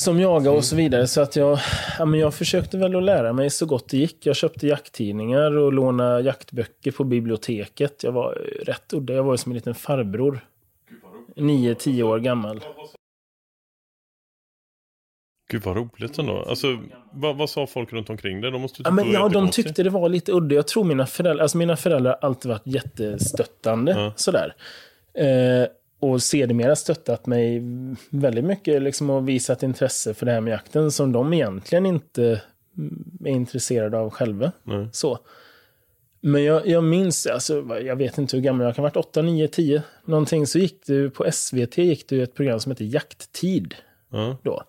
som 0.00 0.20
jagade 0.20 0.56
och 0.56 0.64
så 0.64 0.76
vidare. 0.76 1.06
Så 1.06 1.20
att 1.20 1.36
jag, 1.36 1.58
ja, 1.98 2.04
men 2.04 2.20
jag 2.20 2.34
försökte 2.34 2.78
väl 2.78 2.96
att 2.96 3.02
lära 3.02 3.32
mig 3.32 3.50
så 3.50 3.66
gott 3.66 3.88
det 3.88 3.96
gick. 3.96 4.26
Jag 4.26 4.36
köpte 4.36 4.66
jakttidningar 4.66 5.56
och 5.56 5.72
lånade 5.72 6.20
jaktböcker 6.20 6.90
på 6.90 7.04
biblioteket. 7.04 8.02
Jag 8.02 8.12
var 8.12 8.32
rätt 8.66 8.92
udda. 8.92 9.14
Jag 9.14 9.24
var 9.24 9.36
som 9.36 9.52
en 9.52 9.56
liten 9.56 9.74
farbror. 9.74 10.40
Nio, 11.36 11.74
tio 11.74 12.02
år 12.02 12.18
gammal. 12.18 12.60
Gud 15.50 15.62
vad 15.62 15.76
roligt 15.76 16.18
ändå. 16.18 16.44
Alltså, 16.48 16.78
vad, 17.12 17.36
vad 17.36 17.50
sa 17.50 17.66
folk 17.66 17.92
runt 17.92 18.10
omkring 18.10 18.40
dig? 18.40 18.50
De 18.50 18.60
måste 18.60 18.82
Ja, 18.84 18.90
men, 18.90 19.12
ja, 19.12 19.28
de 19.28 19.50
tyckte 19.50 19.82
det 19.82 19.90
var 19.90 20.08
lite 20.08 20.32
udda. 20.32 20.54
Jag 20.54 20.66
tror 20.66 20.84
mina 20.84 21.06
föräldrar, 21.06 21.42
alltså 21.42 21.58
mina 21.58 21.76
föräldrar 21.76 22.10
har 22.20 22.28
alltid 22.28 22.48
varit 22.48 22.66
jättestöttande. 22.66 23.92
Ja. 23.92 24.12
Sådär. 24.16 24.54
Eh, 25.14 25.68
och 26.00 26.22
sedermera 26.22 26.76
stöttat 26.76 27.26
mig 27.26 27.62
väldigt 28.10 28.44
mycket 28.44 28.82
liksom, 28.82 29.10
och 29.10 29.28
visat 29.28 29.62
intresse 29.62 30.14
för 30.14 30.26
det 30.26 30.32
här 30.32 30.40
med 30.40 30.52
jakten 30.52 30.90
som 30.90 31.12
de 31.12 31.32
egentligen 31.32 31.86
inte 31.86 32.42
mm, 32.78 33.04
är 33.24 33.30
intresserade 33.30 33.98
av 33.98 34.10
själva. 34.10 34.52
Nej. 34.62 34.88
Så. 34.92 35.18
Men 36.20 36.44
jag, 36.44 36.66
jag 36.66 36.84
minns, 36.84 37.26
alltså, 37.26 37.78
jag 37.82 37.96
vet 37.96 38.18
inte 38.18 38.36
hur 38.36 38.44
gammal 38.44 38.66
jag 38.66 38.74
kan 38.74 38.82
ha 38.84 38.86
varit, 38.90 38.96
8, 38.96 39.22
9, 39.22 39.48
10. 39.48 39.82
Någonting 40.04 40.46
så 40.46 40.58
gick 40.58 40.86
det 40.86 40.92
ju- 40.92 41.10
på 41.10 41.24
SVT 41.32 41.78
gick 41.78 42.08
det 42.08 42.20
ett 42.22 42.34
program 42.34 42.60
som 42.60 42.72
heter 42.72 42.84
Jakttid 42.84 43.74
Ja. 44.10 44.36
då. 44.42 44.62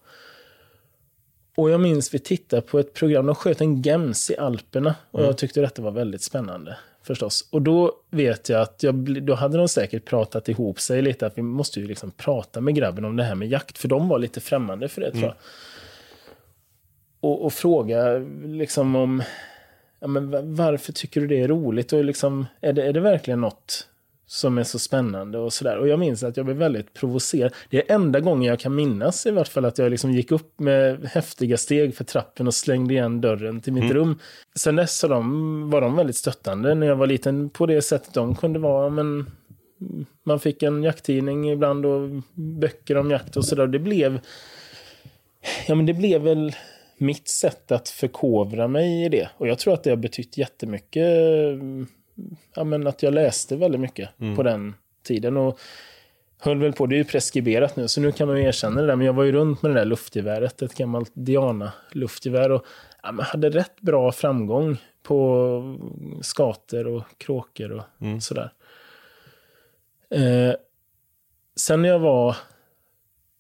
Och 1.58 1.70
jag 1.70 1.80
minns 1.82 2.14
vi 2.14 2.20
tittade 2.20 2.62
på 2.62 2.80
ett 2.80 2.94
program, 2.94 3.26
de 3.26 3.36
sköt 3.36 3.62
en 3.62 3.82
gems 3.82 4.32
i 4.32 4.38
Alperna. 4.38 4.96
Och 5.12 5.22
jag 5.24 5.38
tyckte 5.38 5.62
detta 5.62 5.82
var 5.82 5.92
väldigt 5.92 6.22
spännande. 6.24 6.78
Förstås. 7.04 7.48
Och 7.52 7.62
då 7.62 7.92
vet 8.10 8.50
jag 8.50 8.62
att 8.62 8.84
jag, 8.84 9.24
då 9.24 9.34
hade 9.34 9.58
de 9.58 9.68
säkert 9.68 10.06
pratat 10.06 10.50
ihop 10.50 10.80
sig 10.80 11.02
lite. 11.02 11.26
Att 11.26 11.38
vi 11.38 11.42
måste 11.42 11.80
ju 11.80 11.88
liksom 11.88 12.12
prata 12.12 12.62
med 12.62 12.76
grabben 12.76 13.06
om 13.06 13.16
det 13.16 13.24
här 13.24 13.36
med 13.36 13.48
jakt. 13.48 13.78
För 13.78 13.88
de 13.88 14.08
var 14.08 14.20
lite 14.20 14.42
främmande 14.42 14.88
för 14.88 15.02
det 15.02 15.12
tror 15.12 15.24
jag. 15.24 15.36
Och, 17.20 17.46
och 17.46 17.54
fråga 17.54 18.18
liksom 18.46 18.96
om 18.96 19.24
ja, 20.00 20.08
men 20.08 20.30
va- 20.30 20.42
varför 20.44 20.94
tycker 20.94 21.22
du 21.22 21.28
det 21.28 21.42
är 21.42 21.48
roligt? 21.48 21.94
Och 21.94 22.06
liksom, 22.06 22.46
är, 22.62 22.74
det, 22.74 22.84
är 22.84 22.94
det 22.94 23.00
verkligen 23.00 23.42
något 23.42 23.88
som 24.32 24.58
är 24.58 24.64
så 24.64 24.80
spännande 24.80 25.38
och 25.38 25.54
sådär. 25.54 25.78
Och 25.78 25.88
jag 25.88 26.00
minns 26.00 26.24
att 26.24 26.38
jag 26.38 26.46
blev 26.46 26.58
väldigt 26.58 26.94
provocerad. 26.94 27.54
Det 27.70 27.78
är 27.78 27.96
enda 27.96 28.20
gången 28.20 28.50
jag 28.50 28.60
kan 28.60 28.76
minnas 28.76 29.26
i 29.26 29.32
vart 29.32 29.48
fall 29.48 29.66
att 29.66 29.78
jag 29.78 29.92
liksom 29.92 30.12
gick 30.12 30.32
upp 30.32 30.60
med 30.60 31.06
häftiga 31.06 31.58
steg 31.58 31.96
för 31.96 32.04
trappen 32.04 32.48
och 32.48 32.54
slängde 32.54 32.94
igen 32.94 33.22
dörren 33.22 33.62
till 33.62 33.74
mitt 33.74 33.92
rum. 33.92 34.20
Sen 34.56 34.76
dess 34.76 35.02
de, 35.02 35.70
var 35.70 35.82
de 35.82 35.96
väldigt 35.96 36.16
stöttande 36.16 36.76
när 36.76 36.88
jag 36.88 36.96
var 36.96 37.08
liten 37.08 37.50
på 37.50 37.66
det 37.66 37.82
sättet 37.82 38.14
de 38.14 38.36
kunde 38.36 38.60
vara. 38.60 38.90
Men 38.90 39.32
man 40.24 40.40
fick 40.40 40.64
en 40.64 40.84
jakttidning 40.84 41.52
ibland 41.52 41.86
och 41.86 42.10
böcker 42.34 42.98
om 42.98 43.12
jakt 43.12 43.38
och 43.38 43.46
sådär. 43.46 43.68
Det 43.68 43.80
blev, 43.80 44.20
ja 45.68 45.76
men 45.76 45.86
det 45.86 45.94
blev 45.94 46.22
väl 46.22 46.56
mitt 46.98 47.28
sätt 47.28 47.72
att 47.72 47.90
förkovra 47.90 48.68
mig 48.68 49.06
i 49.06 49.10
det. 49.10 49.30
Och 49.38 49.48
jag 49.48 49.60
tror 49.60 49.74
att 49.74 49.84
det 49.84 49.90
har 49.90 49.98
betytt 49.98 50.38
jättemycket. 50.38 51.08
Ja, 52.56 52.64
men 52.64 52.88
att 52.88 53.04
jag 53.04 53.14
läste 53.14 53.56
väldigt 53.56 53.82
mycket 53.82 54.10
på 54.36 54.44
den 54.44 54.76
tiden. 55.04 55.38
Och 55.38 55.60
höll 56.40 56.60
väl 56.60 56.74
på, 56.74 56.86
det 56.86 56.96
är 56.96 56.98
ju 56.98 57.04
preskriberat 57.04 57.76
nu, 57.76 57.88
så 57.88 58.02
nu 58.02 58.12
kan 58.12 58.28
man 58.28 58.38
ju 58.38 58.44
erkänna 58.44 58.82
det 58.82 58.88
där. 58.88 58.96
Men 58.96 59.06
jag 59.06 59.14
var 59.14 59.24
ju 59.24 59.32
runt 59.32 59.62
med 59.62 59.72
det 59.72 59.80
där 59.80 59.86
luftgeväret, 59.86 60.62
ett 60.62 60.76
gammalt 60.76 61.12
Diana-luftgevär. 61.14 62.52
Och 62.52 62.66
ja, 63.04 63.12
men 63.12 63.26
hade 63.26 63.50
rätt 63.50 63.82
bra 63.82 64.12
framgång 64.12 64.78
på 65.04 65.80
skater 66.22 66.88
och 66.88 67.04
kråkor 67.18 67.72
och 67.72 67.84
sådär. 68.24 68.54
Eh, 70.10 70.56
sen 71.56 71.82
när 71.82 71.90
jag 71.90 72.00
var 72.00 72.38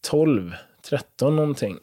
12, 0.09 0.55
13 0.81 1.35
någonting, 1.35 1.79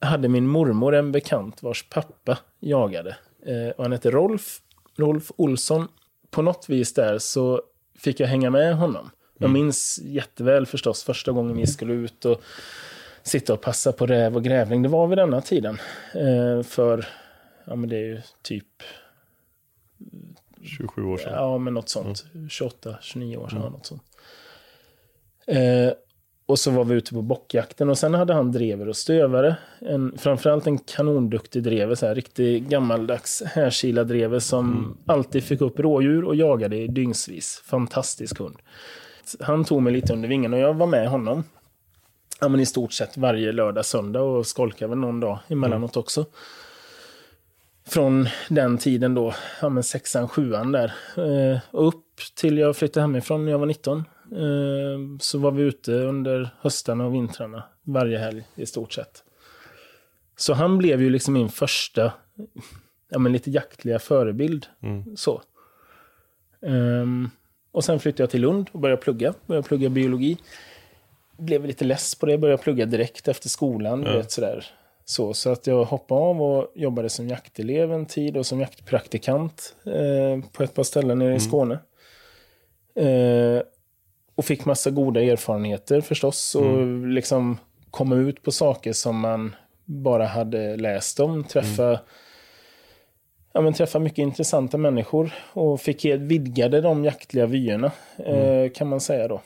hade 0.00 0.28
min 0.28 0.46
mormor 0.46 0.94
en 0.94 1.12
bekant 1.12 1.62
vars 1.62 1.88
pappa 1.88 2.38
jagade. 2.60 3.16
Eh, 3.46 3.68
och 3.76 3.84
han 3.84 3.92
hette 3.92 4.10
Rolf, 4.10 4.60
Rolf 4.96 5.30
Olsson. 5.36 5.88
På 6.32 6.42
något 6.42 6.68
vis 6.68 6.94
där 6.94 7.18
så 7.18 7.62
fick 7.98 8.20
jag 8.20 8.26
hänga 8.28 8.50
med 8.50 8.76
honom. 8.76 9.10
Jag 9.38 9.50
minns 9.50 10.00
jätteväl 10.02 10.66
förstås 10.66 11.04
första 11.04 11.32
gången 11.32 11.56
vi 11.56 11.66
skulle 11.66 11.92
ut 11.92 12.24
och 12.24 12.42
sitta 13.22 13.52
och 13.52 13.60
passa 13.60 13.92
på 13.92 14.06
räv 14.06 14.36
och 14.36 14.44
grävling. 14.44 14.82
Det 14.82 14.88
var 14.88 15.06
vid 15.06 15.18
denna 15.18 15.40
tiden. 15.40 15.78
Eh, 16.14 16.62
för, 16.62 17.08
ja 17.64 17.76
men 17.76 17.88
det 17.88 17.96
är 17.96 18.04
ju 18.04 18.20
typ 18.42 18.66
27 20.62 21.04
år 21.04 21.16
sedan. 21.16 21.32
Ja, 21.32 21.58
men 21.58 21.74
något 21.74 21.88
sånt. 21.88 22.24
28, 22.50 22.96
29 23.00 23.36
år 23.36 23.48
sedan. 23.48 23.58
Något 23.58 23.86
sånt. 23.86 24.02
Eh, 25.46 25.92
och 26.46 26.58
så 26.58 26.70
var 26.70 26.84
vi 26.84 26.94
ute 26.94 27.14
på 27.14 27.22
bockjakten 27.22 27.90
och 27.90 27.98
sen 27.98 28.14
hade 28.14 28.34
han 28.34 28.52
drever 28.52 28.88
och 28.88 28.96
stövare. 28.96 29.56
En, 29.80 30.18
framförallt 30.18 30.66
en 30.66 30.78
kanonduktig 30.78 31.62
drever, 31.62 31.94
så 31.94 32.06
här, 32.06 32.14
riktig 32.14 32.68
gammaldags 32.68 33.42
härkilad 33.46 34.08
drever 34.08 34.38
som 34.38 34.96
alltid 35.06 35.44
fick 35.44 35.60
upp 35.60 35.78
rådjur 35.78 36.24
och 36.24 36.36
jagade 36.36 36.76
i 36.76 36.86
dygnsvis. 36.86 37.62
Fantastisk 37.64 38.38
hund. 38.38 38.56
Han 39.40 39.64
tog 39.64 39.82
mig 39.82 39.92
lite 39.92 40.12
under 40.12 40.28
vingen 40.28 40.52
och 40.52 40.60
jag 40.60 40.74
var 40.74 40.86
med 40.86 41.08
honom. 41.08 41.44
Ja, 42.40 42.48
men 42.48 42.60
I 42.60 42.66
stort 42.66 42.92
sett 42.92 43.16
varje 43.16 43.52
lördag, 43.52 43.84
söndag 43.84 44.20
och 44.20 44.46
skolkade 44.46 44.88
väl 44.88 44.98
någon 44.98 45.20
dag 45.20 45.38
emellanåt 45.48 45.96
också 45.96 46.26
från 47.86 48.28
den 48.48 48.78
tiden 48.78 49.14
då, 49.14 49.34
ja 49.60 49.68
men 49.68 49.82
sexan, 49.82 50.28
sjuan 50.28 50.72
där. 50.72 50.92
Eh, 51.16 51.58
upp 51.70 52.04
till 52.34 52.58
jag 52.58 52.76
flyttade 52.76 53.04
hemifrån 53.04 53.44
när 53.44 53.52
jag 53.52 53.58
var 53.58 53.66
19. 53.66 54.04
Eh, 54.32 55.18
så 55.20 55.38
var 55.38 55.50
vi 55.50 55.62
ute 55.62 55.92
under 55.92 56.50
höstarna 56.60 57.06
och 57.06 57.14
vintrarna 57.14 57.62
varje 57.82 58.18
helg 58.18 58.44
i 58.54 58.66
stort 58.66 58.92
sett. 58.92 59.24
Så 60.36 60.54
han 60.54 60.78
blev 60.78 61.02
ju 61.02 61.10
liksom 61.10 61.34
min 61.34 61.48
första, 61.48 62.12
ja 63.08 63.18
men 63.18 63.32
lite 63.32 63.50
jaktliga 63.50 63.98
förebild. 63.98 64.66
Så. 65.16 65.42
Ehm, 66.66 67.30
och 67.72 67.84
sen 67.84 68.00
flyttade 68.00 68.22
jag 68.22 68.30
till 68.30 68.40
Lund 68.40 68.70
och 68.72 68.80
började 68.80 69.02
plugga. 69.02 69.34
Började 69.46 69.68
plugga 69.68 69.88
biologi. 69.88 70.36
Blev 71.38 71.66
lite 71.66 71.84
less 71.84 72.14
på 72.14 72.26
det, 72.26 72.38
började 72.38 72.62
plugga 72.62 72.86
direkt 72.86 73.28
efter 73.28 73.48
skolan. 73.48 74.00
Du 74.00 74.10
vet, 74.16 74.30
sådär. 74.30 74.66
Så, 75.04 75.34
så 75.34 75.50
att 75.50 75.66
jag 75.66 75.84
hoppade 75.84 76.20
av 76.20 76.42
och 76.42 76.72
jobbade 76.74 77.08
som 77.08 77.28
jaktelev 77.28 77.92
en 77.92 78.06
tid 78.06 78.36
och 78.36 78.46
som 78.46 78.60
jaktpraktikant 78.60 79.76
eh, 79.86 80.50
på 80.52 80.62
ett 80.62 80.74
par 80.74 80.82
ställen 80.82 81.18
nere 81.18 81.34
i 81.34 81.40
Skåne. 81.40 81.78
Eh, 82.94 83.62
och 84.42 84.46
fick 84.46 84.64
massa 84.64 84.90
goda 84.90 85.22
erfarenheter 85.22 86.00
förstås. 86.00 86.54
Och 86.54 86.86
liksom 87.06 87.58
komma 87.90 88.16
ut 88.16 88.42
på 88.42 88.52
saker 88.52 88.92
som 88.92 89.18
man 89.18 89.54
bara 89.84 90.26
hade 90.26 90.76
läst 90.76 91.20
om. 91.20 91.44
Träffa, 91.44 92.00
ja, 93.52 93.60
men 93.60 93.72
träffa 93.72 93.98
mycket 93.98 94.18
intressanta 94.18 94.78
människor. 94.78 95.34
Och 95.52 95.80
fick 95.80 96.04
vidgade 96.04 96.80
de 96.80 97.04
jaktliga 97.04 97.46
vyerna, 97.46 97.92
eh, 98.16 98.70
kan 98.74 98.88
man 98.88 99.00
säga 99.00 99.28
då. 99.28 99.40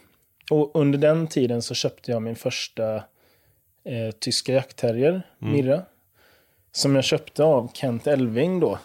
Och 0.51 0.71
under 0.75 0.99
den 0.99 1.27
tiden 1.27 1.63
så 1.63 1.75
köpte 1.75 2.11
jag 2.11 2.23
min 2.23 2.37
första 2.37 2.95
eh, 3.85 4.11
tyska 4.19 4.53
jaktterrier, 4.53 5.23
Mirra. 5.39 5.83
Som 6.73 6.95
jag 6.95 7.05
köpte 7.05 7.45
av 7.45 7.71
Kent 7.75 8.07
Elving 8.07 8.61
då. 8.61 8.79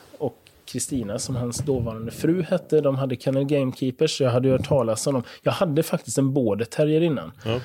Kristina 0.71 1.19
som 1.19 1.35
hans 1.35 1.57
dåvarande 1.57 2.11
fru 2.11 2.41
hette. 2.41 2.81
De 2.81 2.95
hade 2.95 3.15
Kennel 3.15 3.45
Gamekeepers, 3.45 4.21
jag 4.21 4.29
hade 4.29 4.49
hört 4.49 4.67
talas 4.67 5.07
om 5.07 5.13
dem. 5.13 5.23
Jag 5.43 5.51
hade 5.51 5.83
faktiskt 5.83 6.17
en 6.17 6.33
border 6.33 6.65
terrier 6.65 7.01
innan. 7.01 7.31
Ja. 7.45 7.59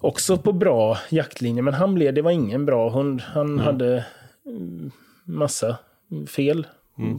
Också 0.00 0.36
på 0.36 0.52
bra 0.52 0.98
jaktlinje, 1.10 1.62
men 1.62 1.74
han 1.74 1.94
blev, 1.94 2.14
det 2.14 2.22
var 2.22 2.30
ingen 2.30 2.66
bra 2.66 2.90
hund. 2.90 3.20
Han 3.20 3.58
hade 3.58 4.04
mm, 4.46 4.90
massa 5.24 5.76
fel 6.28 6.66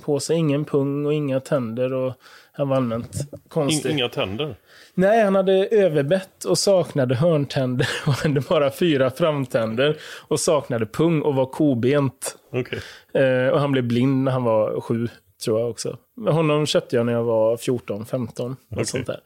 på 0.06 0.20
sig. 0.20 0.38
Ingen 0.38 0.66
pung 0.66 1.06
och 1.06 1.14
inga 1.14 1.40
tänder. 1.40 1.94
Och 1.94 2.14
han 2.52 2.70
var 2.70 2.76
allmänt 2.76 3.32
konstig. 3.50 3.92
In, 3.92 3.98
inga 3.98 4.10
tänder. 4.10 4.56
Nej, 4.94 5.24
han 5.24 5.36
hade 5.36 5.68
överbett 5.68 6.44
och 6.44 6.58
saknade 6.58 7.16
hörntänder 7.16 7.88
och 8.08 8.14
hade 8.14 8.42
bara 8.42 8.72
fyra 8.72 9.10
framtänder 9.10 9.98
och 10.28 10.40
saknade 10.40 10.86
pung 10.86 11.22
och 11.22 11.36
var 11.36 11.46
kobent. 11.46 12.38
Okej. 12.52 12.80
Eh, 13.24 13.50
och 13.50 13.60
han 13.60 13.72
blev 13.72 13.84
blind 13.84 14.24
när 14.24 14.32
han 14.32 14.44
var 14.44 14.82
sju, 14.82 15.08
tror 15.46 15.60
jag 15.60 15.70
också. 15.70 15.98
Honom 16.30 16.66
köpte 16.66 16.96
jag 16.96 17.06
när 17.06 17.14
jag 17.14 17.24
var 17.24 17.58
14, 17.58 18.06
15. 18.06 18.50
något 18.50 18.58
Okej. 18.72 18.86
sånt 18.86 19.08
där. 19.08 19.20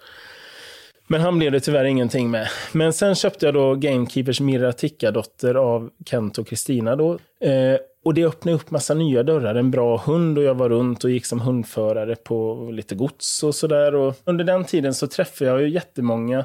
Men 1.07 1.21
han 1.21 1.39
blev 1.39 1.51
det 1.51 1.59
tyvärr 1.59 1.85
ingenting 1.85 2.31
med. 2.31 2.47
Men 2.71 2.93
sen 2.93 3.15
köpte 3.15 3.45
jag 3.45 3.53
då 3.53 3.75
Gamekeepers 3.75 4.41
Mirra 4.41 4.73
Ticka-dotter 4.73 5.55
av 5.55 5.89
Kent 6.05 6.37
och 6.37 6.47
Kristina 6.47 6.95
då. 6.95 7.11
Eh, 7.39 7.77
och 8.03 8.13
det 8.13 8.25
öppnade 8.25 8.55
upp 8.55 8.71
massa 8.71 8.93
nya 8.93 9.23
dörrar. 9.23 9.55
En 9.55 9.71
bra 9.71 9.97
hund 9.97 10.37
och 10.37 10.43
jag 10.43 10.55
var 10.55 10.69
runt 10.69 11.03
och 11.03 11.09
gick 11.09 11.25
som 11.25 11.39
hundförare 11.39 12.15
på 12.15 12.69
lite 12.71 12.95
gods 12.95 13.43
och 13.43 13.55
sådär. 13.55 14.13
Under 14.25 14.43
den 14.43 14.65
tiden 14.65 14.93
så 14.93 15.07
träffade 15.07 15.51
jag 15.51 15.61
ju 15.61 15.69
jättemånga 15.69 16.39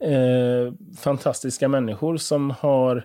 eh, 0.00 0.72
fantastiska 0.98 1.68
människor 1.68 2.16
som 2.16 2.50
har 2.50 3.04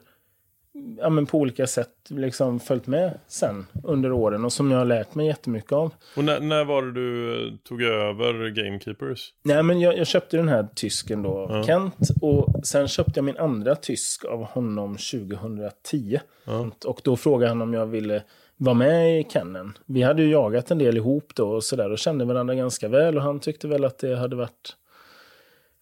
ja, 1.00 1.10
men 1.10 1.26
på 1.26 1.38
olika 1.38 1.68
sätt 1.68 1.90
liksom 2.08 2.60
följt 2.60 2.88
med 2.88 3.20
sen 3.28 3.66
under 3.84 4.12
åren 4.12 4.46
och 4.46 4.54
som 4.54 4.72
jag 4.72 4.78
har 4.78 4.86
lärt 4.86 5.16
mig 5.16 5.28
jättemycket 5.28 5.72
av. 5.72 5.94
Och 6.16 6.24
när, 6.24 6.40
när 6.40 6.66
var 6.66 6.82
det 6.82 6.92
du 6.92 7.34
eh, 7.48 7.54
tog 7.64 7.82
över 7.82 8.50
Gamekeepers? 8.50 9.34
Nej, 9.44 9.64
men 9.64 9.80
jag, 9.80 9.98
jag 9.98 10.08
köpte 10.08 10.38
den 10.38 10.48
här 10.48 10.68
tysken 10.76 11.24
då, 11.24 11.48
Ja. 11.50 11.64
Kent, 11.64 11.96
och 12.22 12.66
sen 12.66 12.88
köpte 12.88 13.12
jag 13.16 13.24
min 13.24 13.38
andra 13.38 13.76
tysk 13.76 14.26
av 14.26 14.44
honom 14.44 14.98
2010. 14.98 16.20
Ja. 16.46 16.70
Och 16.86 17.02
då 17.04 17.18
frågade 17.18 17.52
han 17.52 17.62
om 17.62 17.74
jag 17.74 17.86
ville 17.86 18.24
vara 18.58 18.76
med 18.76 19.20
i 19.20 19.24
Kennen. 19.30 19.78
Vi 19.86 20.02
hade 20.02 20.24
ju 20.24 20.32
jagat 20.32 20.72
en 20.72 20.78
del 20.78 20.98
ihop 20.98 21.36
då 21.36 21.50
och 21.50 21.64
sådär 21.64 21.92
och 21.92 22.00
kände 22.00 22.26
varandra 22.26 22.56
ganska 22.56 22.88
väl 22.88 23.18
och 23.18 23.24
han 23.24 23.40
tyckte 23.40 23.68
väl 23.68 23.86
att 23.86 23.98
det 23.98 24.16
hade 24.16 24.36
varit 24.36 24.76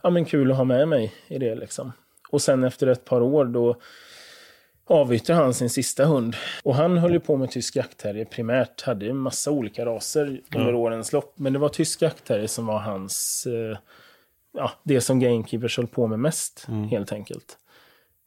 ja, 0.04 0.10
men 0.10 0.26
kul 0.26 0.52
att 0.52 0.58
ha 0.58 0.64
med 0.64 0.88
mig 0.88 1.14
i 1.28 1.38
det 1.38 1.56
liksom. 1.56 1.92
Och 2.30 2.42
sen 2.42 2.64
efter 2.64 2.88
ett 2.88 3.06
par 3.06 3.22
år 3.22 3.46
då 3.46 3.76
avyttrade 4.86 5.42
han 5.42 5.54
sin 5.54 5.70
sista 5.70 6.06
hund. 6.06 6.36
Och 6.64 6.76
han 6.76 6.98
höll 6.98 7.14
ju 7.14 7.20
på 7.20 7.38
med 7.38 7.52
tysk 7.52 7.76
jaktterrier 7.76 8.26
primärt. 8.26 8.82
Hade 8.82 9.06
ju 9.06 9.14
massa 9.14 9.52
olika 9.52 9.86
raser 9.86 10.42
under 10.56 10.72
Ja. 10.72 10.78
årens 10.78 11.14
lopp. 11.14 11.34
Men 11.40 11.54
det 11.54 11.60
var 11.60 11.70
tysk 11.70 12.02
jaktterrier 12.02 12.48
som 12.48 12.66
var 12.66 12.80
hans... 12.80 13.48
Eh, 13.48 13.78
ja, 14.58 14.72
det 14.84 15.02
som 15.02 15.20
Gamekeepers 15.20 15.78
höll 15.78 15.88
på 15.88 16.08
med 16.08 16.20
mest, 16.20 16.68
helt 16.92 17.12
enkelt. 17.12 17.58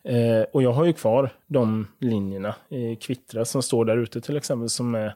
Eh, 0.04 0.42
och 0.52 0.62
jag 0.62 0.72
har 0.72 0.84
ju 0.84 0.92
kvar 0.92 1.30
de 1.46 1.88
linjerna 2.00 2.54
i 2.68 2.96
Kvittra 2.96 3.44
som 3.44 3.62
står 3.62 3.84
där 3.84 3.96
ute 3.96 4.20
till 4.20 4.36
exempel. 4.36 4.68
Som 4.68 4.94
är, 4.94 5.14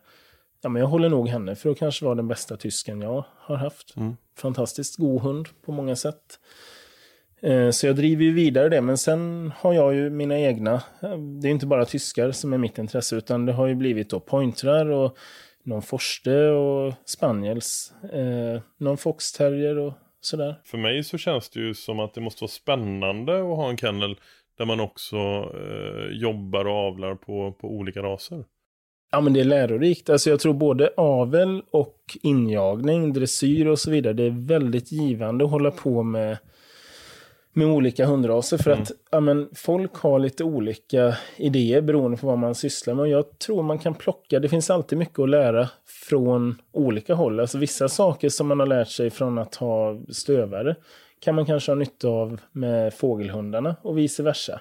ja, 0.62 0.68
men 0.68 0.80
jag 0.80 0.87
håller 0.88 1.09
nog 1.09 1.28
henne 1.28 1.56
för 1.56 1.70
att 1.70 1.78
kanske 1.78 2.04
vara 2.04 2.14
den 2.14 2.28
bästa 2.28 2.56
tysken 2.56 3.00
jag 3.00 3.25
har 3.38 3.56
haft. 3.56 3.94
Fantastiskt 4.37 4.97
god 4.97 5.20
hund 5.23 5.49
på 5.64 5.73
många 5.73 5.97
sätt. 5.97 6.38
Eh, 7.42 7.70
Så 7.70 7.87
jag 7.87 7.97
driver 7.97 8.25
ju 8.25 8.32
vidare 8.32 8.68
det, 8.68 8.80
men 8.80 8.99
sen 8.99 9.52
har 9.56 9.73
jag 9.75 9.94
ju 9.94 10.11
mina 10.11 10.38
egna. 10.38 10.82
Det 11.42 11.49
är 11.49 11.52
inte 11.52 11.66
bara 11.66 11.85
tyskar 11.85 12.30
som 12.32 12.52
är 12.52 12.59
mitt 12.59 12.78
intresse, 12.78 13.16
utan 13.16 13.47
det 13.47 13.52
har 13.52 13.66
ju 13.66 13.75
blivit 13.75 14.11
då 14.11 14.20
pointrar 14.20 14.87
och 14.90 15.16
någon 15.62 15.82
forste 15.82 16.49
och 16.49 16.92
spaniels. 17.04 17.92
Eh, 18.12 18.62
någon 18.78 18.97
foxterrier 18.97 19.78
och 19.78 19.92
sådär. 20.20 20.61
För 20.64 20.78
mig 20.78 21.04
så 21.04 21.18
känns 21.18 21.50
det 21.50 21.61
ju 21.61 21.75
som 21.75 22.00
att 22.00 22.14
det 22.14 22.20
måste 22.20 22.44
vara 22.44 22.50
spännande 22.50 23.32
att 23.38 23.56
ha 23.56 23.70
en 23.70 23.76
kennel 23.76 24.16
där 24.59 24.64
man 24.64 24.80
också 24.80 25.16
eh, 25.16 26.20
jobbar 26.20 26.64
och 26.64 26.75
avlar 26.75 27.14
på, 27.14 27.52
på 27.52 27.68
olika 27.68 28.02
raser. 28.02 28.44
Ja, 29.12 29.20
men 29.20 29.32
det 29.32 29.40
är 29.40 29.44
lärorikt. 29.44 30.11
Alltså 30.11 30.30
jag 30.30 30.40
tror 30.40 30.54
både 30.54 30.90
avel 30.97 31.62
och 31.70 31.97
injagning, 32.23 33.12
dressyr 33.12 33.66
och 33.66 33.78
så 33.78 33.90
vidare. 33.90 34.12
Det 34.12 34.25
är 34.25 34.47
väldigt 34.47 34.92
givande 34.92 35.44
att 35.44 35.50
hålla 35.50 35.70
på 35.70 36.02
med, 36.02 36.38
med 37.52 37.66
olika 37.66 38.07
hundraser. 38.07 38.59
För 38.59 38.71
att 38.71 38.90
ja, 39.11 39.21
men, 39.21 39.49
folk 39.54 39.95
har 39.95 40.19
lite 40.19 40.45
olika 40.45 41.16
idéer 41.37 41.80
beroende 41.80 42.16
på 42.16 42.26
vad 42.26 42.38
man 42.38 42.54
sysslar 42.54 42.95
med. 42.95 43.02
Och 43.02 43.09
jag 43.09 43.38
tror 43.38 43.62
man 43.62 43.78
kan 43.78 43.95
plocka, 43.95 44.40
det 44.40 44.49
finns 44.49 44.71
alltid 44.71 44.99
mycket 44.99 45.19
att 45.19 45.28
lära 45.28 45.69
från 45.87 46.59
olika 46.73 47.14
håll. 47.14 47.40
Alltså 47.40 47.59
vissa 47.59 47.88
saker 47.88 48.28
som 48.28 48.49
man 48.49 48.61
har 48.61 48.66
lärt 48.66 48.88
sig 48.88 49.11
från 49.11 49.38
att 49.38 49.54
ha 49.54 50.00
stövare 50.09 50.76
kan 51.21 51.35
man 51.35 51.47
kanske 51.47 51.71
ha 51.71 51.76
nytta 51.76 52.09
av 52.09 52.40
med 52.52 52.95
fågelhundarna 52.95 53.76
och 53.83 53.99
vice 53.99 54.23
versa. 54.23 54.61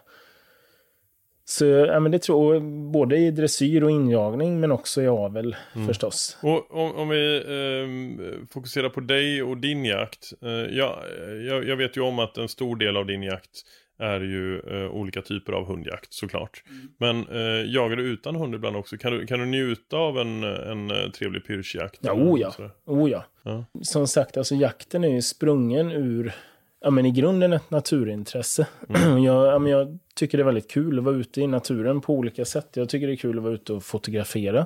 Så 1.49 1.65
ja, 1.65 1.99
men 1.99 2.11
det 2.11 2.19
tror 2.19 2.53
jag, 2.53 2.63
både 2.63 3.17
i 3.17 3.31
dressyr 3.31 3.83
och 3.83 3.91
injagning, 3.91 4.59
men 4.59 4.71
också 4.71 5.01
i 5.01 5.07
avel 5.07 5.55
förstås. 5.87 6.37
Och 6.41 6.75
om, 6.75 6.95
om 6.95 7.09
vi 7.09 7.43
ehm, 7.47 8.47
fokuserar 8.47 8.89
på 8.89 8.99
dig 8.99 9.43
och 9.43 9.57
din 9.57 9.85
jakt. 9.85 10.33
Eh, 10.41 10.49
jag, 10.49 10.99
jag, 11.47 11.67
jag 11.67 11.75
vet 11.75 11.97
ju 11.97 12.01
om 12.01 12.19
att 12.19 12.37
en 12.37 12.47
stor 12.47 12.75
del 12.75 12.97
av 12.97 13.05
din 13.05 13.23
jakt 13.23 13.63
är 13.99 14.19
ju 14.19 14.59
eh, 14.59 14.91
olika 14.91 15.21
typer 15.21 15.53
av 15.53 15.65
hundjakt 15.65 16.13
såklart. 16.13 16.63
Men 16.97 17.27
eh, 17.27 17.71
jagar 17.71 17.95
du 17.95 18.03
utan 18.03 18.35
hund 18.35 18.55
ibland 18.55 18.75
också? 18.75 18.97
Kan 18.97 19.11
du, 19.11 19.27
kan 19.27 19.39
du 19.39 19.45
njuta 19.45 19.97
av 19.97 20.19
en, 20.19 20.43
en 20.43 20.91
eh, 20.91 21.11
trevlig 21.11 21.45
pyrschjakt? 21.47 21.99
Ja, 22.01 22.13
oh 22.13 22.39
ja. 22.39 22.53
Oh 22.85 23.11
ja. 23.11 23.25
Ja. 23.43 23.65
Som 23.81 24.07
sagt, 24.07 24.37
alltså 24.37 24.55
jakten 24.55 25.03
är 25.03 25.09
ju 25.09 25.21
sprungen 25.21 25.91
ur, 25.91 26.33
ja 26.81 26.89
men 26.89 27.05
i 27.05 27.11
grunden 27.11 27.53
ett 27.53 27.71
naturintresse. 27.71 28.67
jag, 29.23 29.47
ja, 29.47 29.59
men 29.59 29.71
jag 29.71 29.99
tycker 30.15 30.37
det 30.37 30.41
är 30.41 30.45
väldigt 30.45 30.71
kul 30.71 30.99
att 30.99 31.05
vara 31.05 31.15
ute 31.15 31.41
i 31.41 31.47
naturen 31.47 32.01
på 32.01 32.13
olika 32.13 32.45
sätt. 32.45 32.69
Jag 32.73 32.89
tycker 32.89 33.07
det 33.07 33.13
är 33.13 33.17
kul 33.17 33.37
att 33.37 33.43
vara 33.43 33.53
ute 33.53 33.73
och 33.73 33.83
fotografera. 33.83 34.65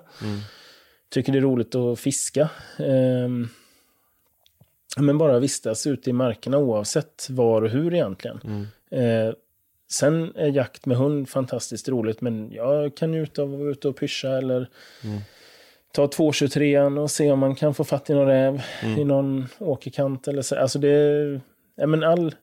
Tycker 1.10 1.32
det 1.32 1.40
är 1.40 1.42
roligt 1.42 1.76
att 1.76 2.00
fiska. 2.00 2.50
Ehm, 2.80 3.48
men 4.98 5.18
bara 5.18 5.40
vistas 5.40 5.88
ute 5.88 6.10
i 6.10 6.14
markerna 6.14 6.58
oavsett 6.58 7.28
var 7.30 7.62
och 7.62 7.70
hur 7.70 7.94
egentligen. 7.94 8.40
Eh, 8.92 9.34
sen 9.92 10.36
är 10.36 10.48
jakt 10.48 10.86
med 10.86 10.98
hund 10.98 11.30
fantastiskt 11.30 11.90
roligt, 11.90 12.22
men 12.22 12.52
jag 12.52 12.98
kan 12.98 13.12
njuta 13.12 13.42
av 13.42 13.54
att 13.54 13.60
vara 13.60 13.70
ute 13.70 13.88
och 13.88 13.98
pyscha 13.98 14.30
eller 14.30 14.68
ta 15.92 16.08
223 16.08 16.80
och 16.80 17.12
se 17.12 17.32
om 17.32 17.40
man 17.40 17.56
kan 17.56 17.74
få 17.74 17.84
fatt 17.84 18.10
i 18.10 18.14
någon 18.14 18.28
räv 18.28 18.62
i 18.98 19.04
någon 19.04 19.46
åkerkant 19.60 20.28
eller 20.28 20.42
så. 20.42 20.56
Alltså 20.56 20.80
det, 20.80 21.40
ja, 21.76 21.88
men 21.88 22.04
all, 22.04 22.36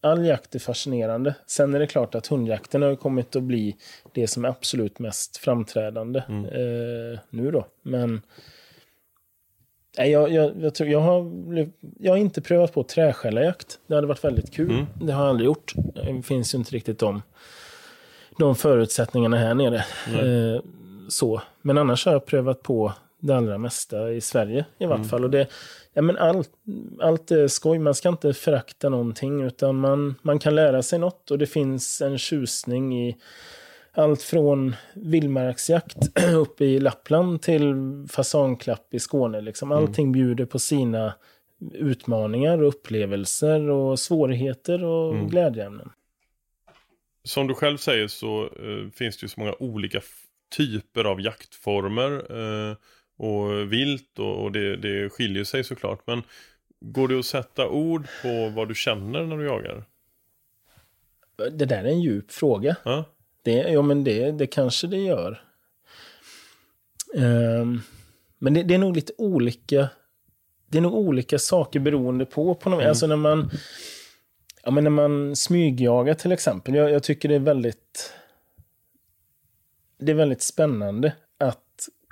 all 0.00 0.26
jakt 0.26 0.54
är 0.54 0.58
fascinerande. 0.58 1.34
Sen 1.46 1.74
är 1.74 1.78
det 1.78 1.86
klart 1.86 2.14
att 2.14 2.26
hundjakten 2.26 2.82
har 2.82 2.96
kommit 2.96 3.36
att 3.36 3.42
bli 3.42 3.76
det 4.12 4.26
som 4.26 4.44
är 4.44 4.48
absolut 4.48 4.98
mest 4.98 5.36
framträdande 5.36 6.18
eh, 6.28 7.20
nu 7.30 7.50
då. 7.50 7.66
Men 7.82 8.22
nej, 9.98 10.10
jag, 10.10 10.32
jag, 10.32 10.52
jag, 10.62 10.74
tror, 10.74 10.88
jag, 10.88 11.00
har, 11.00 11.32
jag 11.98 12.12
har 12.12 12.16
inte 12.16 12.42
prövat 12.42 12.72
på 12.72 12.82
träskällarjakt. 12.82 13.78
Det 13.86 13.94
hade 13.94 14.06
varit 14.06 14.24
väldigt 14.24 14.52
kul. 14.52 14.86
Det 15.00 15.12
har 15.12 15.22
jag 15.22 15.30
aldrig 15.30 15.46
gjort. 15.46 15.72
Det 15.94 16.22
finns 16.22 16.54
ju 16.54 16.58
inte 16.58 16.72
riktigt 16.72 16.98
de, 16.98 17.22
de 18.38 18.54
förutsättningarna 18.54 19.36
här 19.36 19.54
nere. 19.54 19.84
Eh, 20.06 20.62
så. 21.08 21.42
Men 21.62 21.78
annars 21.78 22.06
har 22.06 22.12
jag 22.12 22.26
prövat 22.26 22.62
på 22.62 22.92
det 23.20 23.36
allra 23.36 23.58
mesta 23.58 24.12
i 24.12 24.20
Sverige 24.20 24.64
i 24.78 24.86
vart 24.86 25.06
fall. 25.06 25.24
Och 25.24 25.30
det, 25.30 25.46
ja, 25.92 26.02
men 26.02 26.16
allt, 26.16 26.50
allt 27.00 27.30
är 27.30 27.48
skoj. 27.48 27.78
Man 27.78 27.94
ska 27.94 28.08
inte 28.08 28.34
förakta 28.34 28.88
någonting 28.88 29.42
utan 29.42 29.76
man, 29.76 30.14
man 30.22 30.38
kan 30.38 30.54
lära 30.54 30.82
sig 30.82 30.98
något 30.98 31.30
och 31.30 31.38
det 31.38 31.46
finns 31.46 32.00
en 32.00 32.18
tjusning 32.18 33.08
i 33.08 33.16
allt 33.92 34.22
från 34.22 34.74
vildmarksjakt 34.94 35.96
uppe 36.34 36.64
i 36.64 36.80
Lappland 36.80 37.42
till 37.42 37.74
fasanklapp 38.10 38.94
i 38.94 38.98
Skåne. 38.98 39.40
Liksom. 39.40 39.72
Allting 39.72 40.12
bjuder 40.12 40.44
på 40.44 40.58
sina 40.58 41.14
utmaningar 41.72 42.62
och 42.62 42.68
upplevelser 42.68 43.70
och 43.70 43.98
svårigheter 43.98 44.84
och 44.84 45.30
glädjeämnen. 45.30 45.90
Som 47.24 47.46
du 47.46 47.54
själv 47.54 47.76
säger 47.76 48.08
så 48.08 48.44
eh, 48.44 48.90
finns 48.94 49.16
det 49.16 49.24
ju 49.24 49.28
så 49.28 49.40
många 49.40 49.54
olika 49.58 50.00
typer 50.56 51.04
av 51.04 51.20
jaktformer 51.20 52.12
eh, 52.12 52.76
och 53.20 53.72
vilt 53.72 54.18
och, 54.18 54.42
och 54.42 54.52
det, 54.52 54.76
det 54.76 55.10
skiljer 55.10 55.44
sig 55.44 55.64
såklart. 55.64 56.06
Men 56.06 56.22
går 56.80 57.08
det 57.08 57.18
att 57.18 57.26
sätta 57.26 57.68
ord 57.68 58.06
på 58.22 58.48
vad 58.56 58.68
du 58.68 58.74
känner 58.74 59.24
när 59.24 59.36
du 59.36 59.44
jagar? 59.44 59.84
Det 61.36 61.64
där 61.64 61.84
är 61.84 61.88
en 61.88 62.00
djup 62.00 62.32
fråga. 62.32 62.76
Ja? 62.84 63.04
Det, 63.42 63.52
ja, 63.52 63.82
men 63.82 64.04
det, 64.04 64.30
det 64.30 64.46
kanske 64.46 64.86
det 64.86 64.96
gör. 64.96 65.42
Ehm, 67.14 67.80
men 68.38 68.54
det, 68.54 68.62
det 68.62 68.74
är 68.74 68.78
nog 68.78 68.96
lite 68.96 69.12
olika. 69.18 69.88
Det 70.66 70.78
är 70.78 70.82
nog 70.82 70.94
olika 70.94 71.38
saker 71.38 71.80
beroende 71.80 72.26
på. 72.26 72.54
på 72.54 72.70
något, 72.70 72.84
Alltså 72.84 73.06
när 73.06 73.16
man, 73.16 73.50
ja, 74.62 74.70
men 74.70 74.84
när 74.84 74.90
man 74.90 75.36
smygjagar 75.36 76.14
till 76.14 76.32
exempel. 76.32 76.74
Jag, 76.74 76.90
jag 76.90 77.02
tycker 77.02 77.28
det 77.28 77.34
är 77.34 77.40
väldigt 77.40 78.14
det 79.98 80.12
är 80.12 80.16
väldigt 80.16 80.42
spännande 80.42 81.12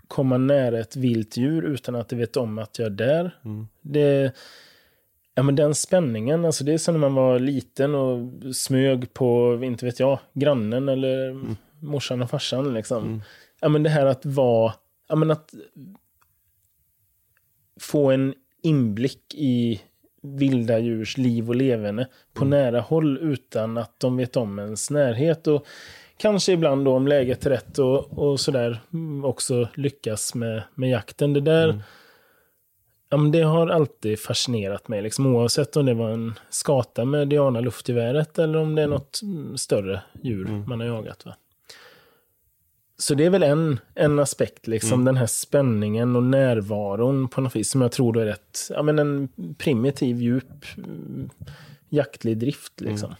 komma 0.09 0.39
nära 0.39 0.81
ett 0.81 0.97
vilt 0.97 1.37
djur 1.37 1.63
utan 1.63 1.95
att 1.95 2.09
det 2.09 2.17
vet 2.17 2.37
om 2.37 2.59
att 2.59 2.79
jag 2.79 2.87
är 2.87 2.91
där. 2.91 3.39
Det, 3.83 4.33
ja, 5.35 5.43
men 5.43 5.57
den 5.57 5.75
spänningen, 5.75 6.45
alltså 6.45 6.65
det 6.65 6.73
är 6.73 6.79
som 6.79 6.95
när 6.95 7.01
man 7.01 7.15
var 7.15 7.39
liten 7.39 7.95
och 7.95 8.31
smög 8.57 9.15
på, 9.15 9.61
inte 9.63 9.85
vet 9.85 10.01
jag, 10.01 10.19
grannen 10.33 10.89
eller 10.89 11.41
morsan 11.81 12.23
och 12.23 12.31
farsan. 12.31 12.75
Liksom. 12.75 13.23
Ja, 13.61 13.69
men 13.69 13.83
det 13.83 13.91
här 13.91 14.07
att 14.07 14.27
vara, 14.27 14.75
ja, 15.09 15.17
men 15.17 15.31
att 15.31 15.55
få 17.81 18.11
en 18.11 18.35
inblick 18.63 19.35
i 19.35 19.81
vilda 20.23 20.79
djurs 20.79 21.19
liv 21.19 21.49
och 21.49 21.57
leverne 21.57 22.07
på 22.33 22.45
nära 22.45 22.81
håll 22.81 23.19
utan 23.19 23.79
att 23.79 24.01
de 24.01 24.17
vet 24.17 24.37
om 24.37 24.59
ens 24.59 24.91
närhet. 24.91 25.47
Och 25.47 25.67
kanske 26.19 26.53
ibland 26.53 26.85
då 26.85 26.95
om 26.95 27.09
läget 27.09 27.47
är 27.47 27.51
rätt 27.51 27.79
och, 27.79 28.19
och 28.19 28.41
sådär 28.41 28.81
mm, 28.93 29.25
också 29.25 29.69
lyckas 29.75 30.35
med, 30.35 30.63
med 30.75 30.91
jakten. 30.91 31.33
Det 31.33 31.41
där 31.41 31.83
ja, 33.09 33.17
men 33.17 33.31
det 33.31 33.43
har 33.43 33.69
alltid 33.69 34.21
fascinerat 34.21 34.89
mig, 34.89 35.03
liksom, 35.03 35.27
oavsett 35.27 35.77
om 35.77 35.87
det 35.87 35.95
var 35.95 36.11
en 36.11 36.35
skata 36.51 37.05
med 37.05 37.29
Diana 37.29 37.61
luftgeväret 37.61 38.39
eller 38.39 38.59
om 38.59 38.75
det 38.75 38.83
är 38.83 38.89
något 38.89 39.21
mm, 39.23 39.57
större 39.57 40.03
djur 40.23 40.65
man 40.67 40.81
har 40.81 40.87
jagat. 40.87 41.27
Va? 41.27 41.37
Så 43.01 43.15
det 43.15 43.25
är 43.25 43.31
väl 43.31 43.43
en, 43.43 43.81
en 43.95 44.19
aspekt, 44.19 44.67
liksom, 44.67 45.05
den 45.05 45.17
här 45.17 45.27
spänningen 45.27 46.17
och 46.17 46.23
närvaron 46.23 47.29
på 47.29 47.41
något 47.41 47.57
vis, 47.57 47.71
som 47.71 47.81
jag 47.81 47.93
tror 47.93 48.13
då 48.13 48.21
är 48.21 48.25
rätt, 48.25 48.59
ja, 48.71 48.83
men 48.83 48.99
en 48.99 49.29
primitiv, 49.59 50.23
djup, 50.23 50.65
mm, 50.77 51.31
jaktlig 51.89 52.39
drift. 52.39 52.81
Liksom. 52.81 53.15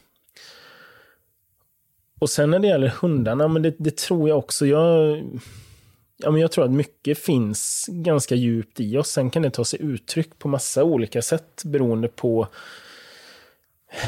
Och 2.19 2.31
sen 2.31 2.51
när 2.51 2.59
det 2.59 2.67
gäller 2.67 2.89
hundarna, 2.89 3.49
men 3.49 3.63
det, 3.63 3.75
det 3.79 3.97
tror 3.97 4.29
jag 4.29 4.39
också. 4.39 4.67
Jag, 4.67 5.23
ja, 6.17 6.31
men 6.31 6.41
jag 6.41 6.53
tror 6.53 6.65
att 6.65 6.71
mycket 6.71 7.19
finns 7.19 7.87
ganska 7.89 8.35
djupt 8.35 8.81
i 8.81 8.99
oss. 8.99 9.09
Sen 9.09 9.31
kan 9.31 9.43
det 9.43 9.51
ta 9.51 9.65
sig 9.65 9.83
uttryck 9.83 10.39
på 10.39 10.49
massa 10.49 10.85
olika 10.85 11.23
sätt 11.23 11.63
beroende 11.65 12.09
på 12.09 12.49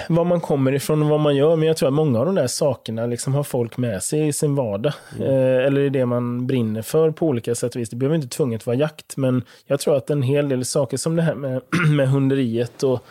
var 0.09 0.25
man 0.25 0.41
kommer 0.41 0.73
ifrån 0.73 1.03
och 1.03 1.09
vad 1.09 1.21
man 1.21 1.37
gör. 1.37 1.57
Men 1.57 1.69
jag 1.69 1.77
tror 1.77 1.89
att 1.89 1.95
många 1.95 2.19
av 2.19 2.27
de 2.27 2.35
där 2.35 2.47
sakerna 2.47 3.07
liksom 3.07 3.35
har 3.35 3.43
folk 3.43 3.77
med 3.77 4.03
sig 4.03 4.29
i 4.29 4.33
sin 4.33 4.55
vardag. 4.55 4.93
Mm. 5.17 5.29
Eh, 5.29 5.67
eller 5.67 5.81
i 5.81 5.89
det 5.89 6.07
man 6.07 6.47
brinner 6.47 6.83
för 6.83 7.11
på 7.11 7.27
olika 7.27 7.55
sätt 7.55 7.75
och 7.75 7.81
vis. 7.81 7.91
Det 7.91 7.97
behöver 7.97 8.17
inte 8.17 8.29
tvunget 8.29 8.67
vara 8.67 8.77
jakt, 8.77 9.17
men 9.17 9.45
jag 9.67 9.81
tror 9.81 9.97
att 9.97 10.11
en 10.11 10.23
hel 10.23 10.49
del 10.49 10.65
saker 10.65 10.97
som 10.97 11.17
det 11.17 11.23
här 11.23 11.35
med, 11.35 11.63
med 11.97 12.09
hunderiet 12.09 12.83
och, 12.83 13.05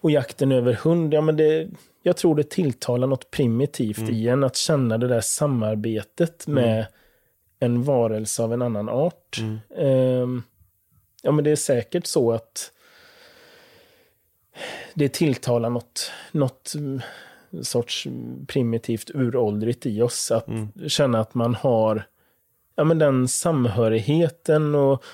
och 0.00 0.10
jakten 0.10 0.52
över 0.52 0.72
hund, 0.72 1.14
ja 1.14 1.20
men 1.20 1.36
det, 1.36 1.68
jag 2.06 2.16
tror 2.16 2.34
det 2.34 2.50
tilltalar 2.50 3.06
något 3.06 3.30
primitivt 3.30 3.98
mm. 3.98 4.14
i 4.14 4.28
en 4.28 4.44
att 4.44 4.56
känna 4.56 4.98
det 4.98 5.08
där 5.08 5.20
samarbetet 5.20 6.46
mm. 6.46 6.62
med 6.62 6.86
en 7.58 7.82
varelse 7.82 8.42
av 8.42 8.52
en 8.52 8.62
annan 8.62 8.88
art. 8.88 9.38
Mm. 9.38 9.58
Eh, 9.76 10.42
ja 11.22 11.32
men 11.32 11.44
det 11.44 11.50
är 11.50 11.56
säkert 11.56 12.06
så 12.06 12.32
att 12.32 12.72
det 14.94 15.08
tilltalar 15.08 15.70
något, 15.70 16.10
något 16.32 16.72
sorts 17.62 18.06
primitivt 18.46 19.10
uråldrigt 19.14 19.86
i 19.86 20.02
oss. 20.02 20.30
Att 20.30 20.48
mm. 20.48 20.88
känna 20.88 21.20
att 21.20 21.34
man 21.34 21.54
har 21.54 22.06
ja, 22.76 22.84
men 22.84 22.98
den 22.98 23.28
samhörigheten 23.28 24.74
och, 24.74 25.04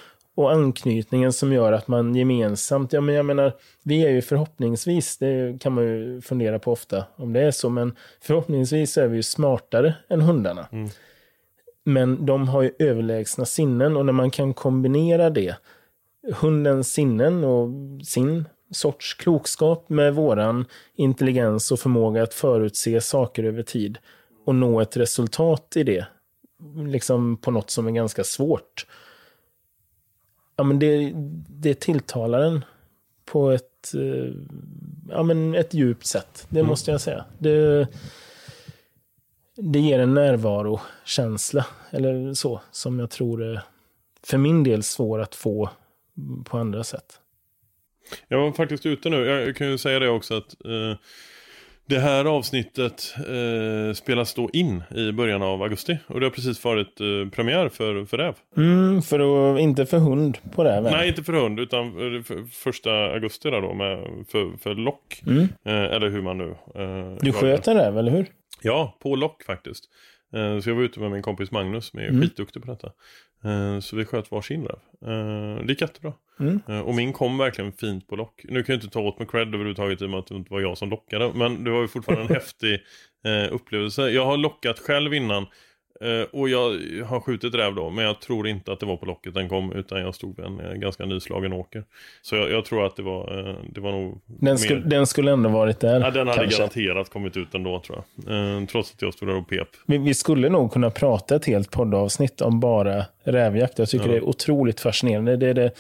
och 0.43 0.53
anknytningen 0.53 1.33
som 1.33 1.53
gör 1.53 1.73
att 1.73 1.89
man 1.89 2.15
gemensamt, 2.15 2.93
ja 2.93 3.01
men 3.01 3.15
jag 3.15 3.27
menar, 3.27 3.53
vi 3.83 4.07
är 4.07 4.11
ju 4.11 4.23
förhoppningsvis, 4.23 5.19
det 5.19 5.61
kan 5.61 5.73
man 5.73 5.85
ju 5.85 6.21
fundera 6.21 6.59
på 6.59 6.73
ofta 6.73 7.05
om 7.17 7.33
det 7.33 7.41
är 7.41 7.51
så, 7.51 7.71
men 7.71 7.97
förhoppningsvis 8.21 8.97
är 8.97 9.09
vi 9.09 9.17
ju 9.17 9.23
smartare 9.23 9.95
än 10.09 10.21
hundarna. 10.21 10.69
Mm. 10.73 10.89
Men 11.85 12.27
de 12.27 12.49
har 12.49 12.63
ju 12.63 12.73
överlägsna 12.79 13.45
sinnen 13.45 13.97
och 13.97 14.07
när 14.07 14.13
man 14.13 14.31
kan 14.31 14.55
kombinera 14.55 15.31
det, 15.31 15.57
hundens 16.35 16.93
sinnen 16.93 17.45
och 17.45 17.69
sin 18.07 18.45
sorts 18.71 19.15
klokskap 19.15 19.89
med 19.89 20.15
våran 20.15 20.65
intelligens 20.95 21.73
och 21.73 21.79
förmåga 21.79 22.23
att 22.23 22.35
förutse 22.35 23.01
saker 23.01 23.45
över 23.45 23.63
tid 23.63 23.99
och 24.47 24.55
nå 24.55 24.81
ett 24.81 24.97
resultat 24.97 25.77
i 25.77 25.83
det. 25.83 26.07
Liksom 26.89 27.37
på 27.37 27.51
något 27.51 27.71
som 27.71 27.87
är 27.87 27.91
ganska 27.91 28.25
svårt. 28.25 28.87
Ja, 30.63 30.67
men 30.67 30.79
det, 30.79 31.13
det 31.49 31.75
tilltalar 31.75 32.41
en 32.41 32.65
på 33.25 33.51
ett, 33.51 33.95
eh, 33.95 34.33
ja, 35.11 35.23
men 35.23 35.55
ett 35.55 35.75
djupt 35.75 36.07
sätt. 36.07 36.47
Det 36.49 36.59
mm. 36.59 36.69
måste 36.69 36.91
jag 36.91 37.01
säga. 37.01 37.25
Det, 37.39 37.89
det 39.57 39.79
ger 39.79 39.99
en 39.99 40.15
närvarokänsla, 40.15 41.67
eller 41.91 42.35
så, 42.35 42.61
som 42.71 42.99
jag 42.99 43.11
tror 43.11 43.43
är 43.43 43.61
för 44.23 44.39
min 44.39 44.65
del 44.65 44.83
svår 44.83 45.21
att 45.21 45.35
få 45.35 45.71
på 46.45 46.59
andra 46.59 46.85
sätt. 46.85 47.21
Jag 48.29 48.39
var 48.39 48.53
faktiskt 48.53 48.87
ute 48.87 49.11
nu, 49.11 49.25
jag 49.25 49.57
kan 49.57 49.71
ju 49.71 49.79
säga 49.79 49.99
det 49.99 50.09
också 50.09 50.35
att 50.37 50.65
eh, 50.65 50.97
det 51.87 51.99
här 51.99 52.25
avsnittet 52.25 53.15
eh, 53.17 53.95
spelas 53.95 54.35
då 54.35 54.51
in 54.53 54.83
i 54.95 55.13
början 55.13 55.43
av 55.43 55.63
augusti. 55.63 55.99
Och 56.07 56.21
det 56.21 56.27
har 56.27 56.31
precis 56.31 56.65
varit 56.65 57.01
eh, 57.01 57.31
premiär 57.33 57.69
för, 57.69 58.05
för 58.05 58.17
räv. 58.17 58.35
Mm, 58.57 59.03
för 59.03 59.55
att, 59.55 59.61
inte 59.61 59.87
för 59.87 59.99
hund 59.99 60.39
på 60.55 60.65
räv? 60.65 60.83
Nej, 60.83 61.09
inte 61.09 61.23
för 61.23 61.33
hund, 61.33 61.61
utan 61.61 61.93
för, 61.93 62.45
första 62.45 62.91
augusti 62.93 63.51
där 63.51 63.61
då 63.61 63.75
med, 63.75 64.25
för, 64.29 64.57
för 64.57 64.75
lock. 64.75 65.23
Mm. 65.27 65.43
Eh, 65.43 65.95
eller 65.95 66.09
hur 66.09 66.23
man 66.23 66.39
nu... 66.39 66.55
Eh, 66.75 67.17
du 67.21 67.33
sköt 67.33 67.69
en 67.69 67.77
räv, 67.77 67.99
eller 67.99 68.13
hur? 68.13 68.27
Ja, 68.63 68.97
på 69.03 69.17
lock 69.17 69.43
faktiskt. 69.43 69.85
Eh, 70.35 70.61
så 70.61 70.71
jag 70.71 70.75
var 70.75 70.83
ute 70.83 71.01
med 71.01 71.11
min 71.11 71.23
kompis 71.23 71.51
Magnus 71.51 71.87
som 71.87 72.01
är 72.01 72.09
mm. 72.09 72.23
skitduktig 72.23 72.63
på 72.63 72.71
detta. 72.71 72.93
Eh, 73.45 73.81
så 73.81 73.97
vi 73.97 74.05
sköt 74.05 74.31
varsin 74.31 74.67
räv. 74.67 74.79
Det 75.67 75.73
gick 75.73 75.81
jättebra. 75.81 76.13
Mm. 76.43 76.61
Eh, 76.69 76.81
och 76.81 76.95
min 76.95 77.13
kom 77.13 77.39
verkligen 77.39 77.73
fint 77.73 78.09
på 78.09 78.17
lock. 78.17 78.45
Nu 78.49 78.63
kan 78.63 78.73
jag 78.73 78.83
inte 78.83 78.93
ta 78.93 79.01
åt 79.01 79.19
mig 79.19 79.29
cred 79.29 79.49
överhuvudtaget 79.49 80.03
i 80.03 80.05
och 80.05 80.11
med 80.11 80.19
att 80.19 80.27
det 80.27 80.35
inte 80.35 80.53
var 80.53 80.61
jag 80.61 80.79
som 80.79 80.91
lockade. 80.91 81.31
Men 81.35 81.65
det 81.65 81.71
var 81.71 81.81
ju 81.81 81.89
fortfarande 81.89 82.25
en 82.25 82.35
häftig 82.35 82.75
eh, 83.25 83.55
upplevelse. 83.55 84.11
Jag 84.11 84.27
har 84.27 84.37
lockat 84.37 84.79
själv 84.79 85.15
innan. 85.15 85.47
Eh, 86.03 86.41
och 86.41 86.49
jag 86.49 86.61
har 87.07 87.21
skjutit 87.21 87.55
räv 87.55 87.75
då, 87.75 87.91
men 87.91 88.05
jag 88.05 88.21
tror 88.21 88.49
inte 88.49 88.73
att 88.73 88.81
det 88.81 88.87
var 88.87 88.97
på 88.97 89.07
locket 89.07 89.35
den 89.35 89.49
kom, 89.49 89.73
utan 89.73 90.01
jag 90.01 90.15
stod 90.15 90.37
vid 90.37 90.47
en 90.47 90.61
eh, 90.61 90.73
ganska 90.73 91.05
nyslagen 91.05 91.53
åker. 91.53 91.85
Så 92.23 92.37
jag, 92.37 92.51
jag, 92.51 92.65
tror 92.65 92.87
att 92.87 92.97
det 92.97 93.03
var, 93.03 93.49
eh, 93.49 93.55
det 93.73 93.81
var 93.81 93.93
nog... 93.93 94.21
Den, 94.27 94.59
skulle, 94.59 94.81
den 94.81 95.07
skulle 95.07 95.33
ändå 95.33 95.49
varit 95.49 95.81
där? 95.81 96.01
Ja, 96.01 96.11
den 96.11 96.29
hade 96.29 96.41
kanske. 96.41 96.59
garanterat 96.59 97.11
kommit 97.11 97.37
ut 97.37 97.55
ändå, 97.55 97.81
tror 97.81 98.03
jag. 98.27 98.69
trots 98.69 98.95
att 98.95 99.03
jag 99.03 99.15
stod 99.15 99.29
där 99.29 99.37
och 99.37 99.49
pep. 99.49 99.69
Vi, 99.87 99.99
vi, 99.99 100.15
skulle 100.15 100.49
nog 100.49 100.73
kunna 100.73 100.91
prata 100.91 101.37
ett 101.37 101.45
helt 101.45 101.71
poddavsnitt 101.71 102.41
om 102.41 102.61
bara 102.61 103.05
rävjakt. 103.25 103.79
Jag 103.79 103.89
tycker 103.89 104.07
ja. 104.07 104.13
det 104.13 104.19
är 104.19 104.29
otroligt 104.29 104.81
fascinerande. 104.81 105.37
Det 105.37 105.49
är 105.49 105.55
det 105.55 105.71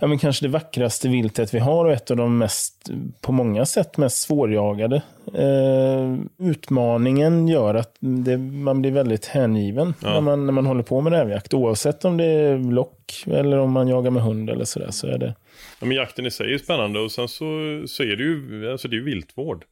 ja, 0.00 0.06
men 0.06 0.18
kanske 0.18 0.44
det 0.44 0.50
vackraste 0.50 1.08
viltet 1.08 1.54
vi 1.54 1.58
har 1.58 1.84
och 1.84 1.92
ett 1.92 2.10
av 2.10 2.16
de 2.16 2.38
mest, 2.38 2.90
på 3.20 3.32
många 3.32 3.66
sätt 3.66 3.96
mest 3.96 4.18
svårjagade. 4.18 5.02
Eh, 5.34 6.16
utmaningen 6.38 7.48
gör 7.48 7.74
att 7.74 7.96
det, 8.00 8.38
man 8.38 8.80
blir 8.80 8.90
väldigt 8.90 9.26
hängiven 9.26 9.94
ja. 10.02 10.12
när, 10.12 10.20
man, 10.20 10.46
när 10.46 10.52
man 10.52 10.66
håller 10.66 10.82
på 10.82 11.00
med 11.00 11.12
rävjakt. 11.12 11.54
Oavsett 11.54 12.04
om 12.04 12.16
det 12.16 12.24
är 12.24 12.58
lock 12.58 13.24
eller 13.26 13.58
om 13.58 13.72
man 13.72 13.88
jagar 13.88 14.10
med 14.10 14.22
hund 14.22 14.50
eller 14.50 14.64
sådär. 14.64 14.90
Så 14.90 15.06
är 15.06 15.18
det. 15.18 15.34
Ja, 15.80 15.86
men 15.86 15.96
jakten 15.96 16.26
i 16.26 16.30
sig 16.30 16.54
är 16.54 16.58
spännande 16.58 17.00
och 17.00 17.12
sen 17.12 17.28
så, 17.28 17.44
så 17.86 18.02
är 18.02 18.16
det 18.16 18.22
ju, 18.22 18.70
alltså 18.70 18.88
det 18.88 18.96
är 18.96 19.00
viltvård. 19.00 19.64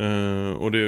Uh, 0.00 0.52
och 0.52 0.72
det, 0.72 0.78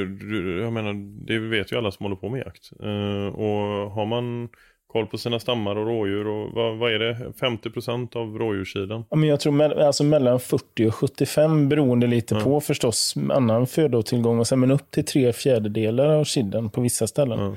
jag 0.62 0.72
menar, 0.72 0.94
det 1.26 1.38
vet 1.38 1.72
ju 1.72 1.76
alla 1.76 1.90
som 1.90 2.04
håller 2.04 2.16
på 2.16 2.28
med 2.28 2.40
jakt. 2.40 2.70
Uh, 2.84 3.26
och 3.26 3.90
har 3.90 4.06
man 4.06 4.48
koll 4.92 5.06
på 5.06 5.18
sina 5.18 5.40
stammar 5.40 5.76
och 5.76 5.86
rådjur. 5.86 6.26
Och 6.26 6.52
vad, 6.52 6.76
vad 6.76 6.92
är 6.92 6.98
det? 6.98 7.16
50% 7.40 8.16
av 8.16 8.38
rådjurssidan? 8.38 9.04
Ja, 9.10 9.16
men 9.16 9.28
jag 9.28 9.40
tror 9.40 9.52
me 9.52 9.84
alltså 9.84 10.04
mellan 10.04 10.40
40 10.40 10.86
och 10.88 10.94
75 10.94 11.68
beroende 11.68 12.06
lite 12.06 12.34
ja. 12.34 12.40
på 12.40 12.60
förstås 12.60 13.14
annan 13.30 13.66
födotillgång. 13.66 14.38
Och 14.38 14.46
sen, 14.46 14.60
men 14.60 14.70
upp 14.70 14.90
till 14.90 15.04
tre 15.04 15.32
fjärdedelar 15.32 16.08
av 16.08 16.24
sidan 16.24 16.70
på 16.70 16.80
vissa 16.80 17.06
ställen. 17.06 17.38
Ja. 17.38 17.56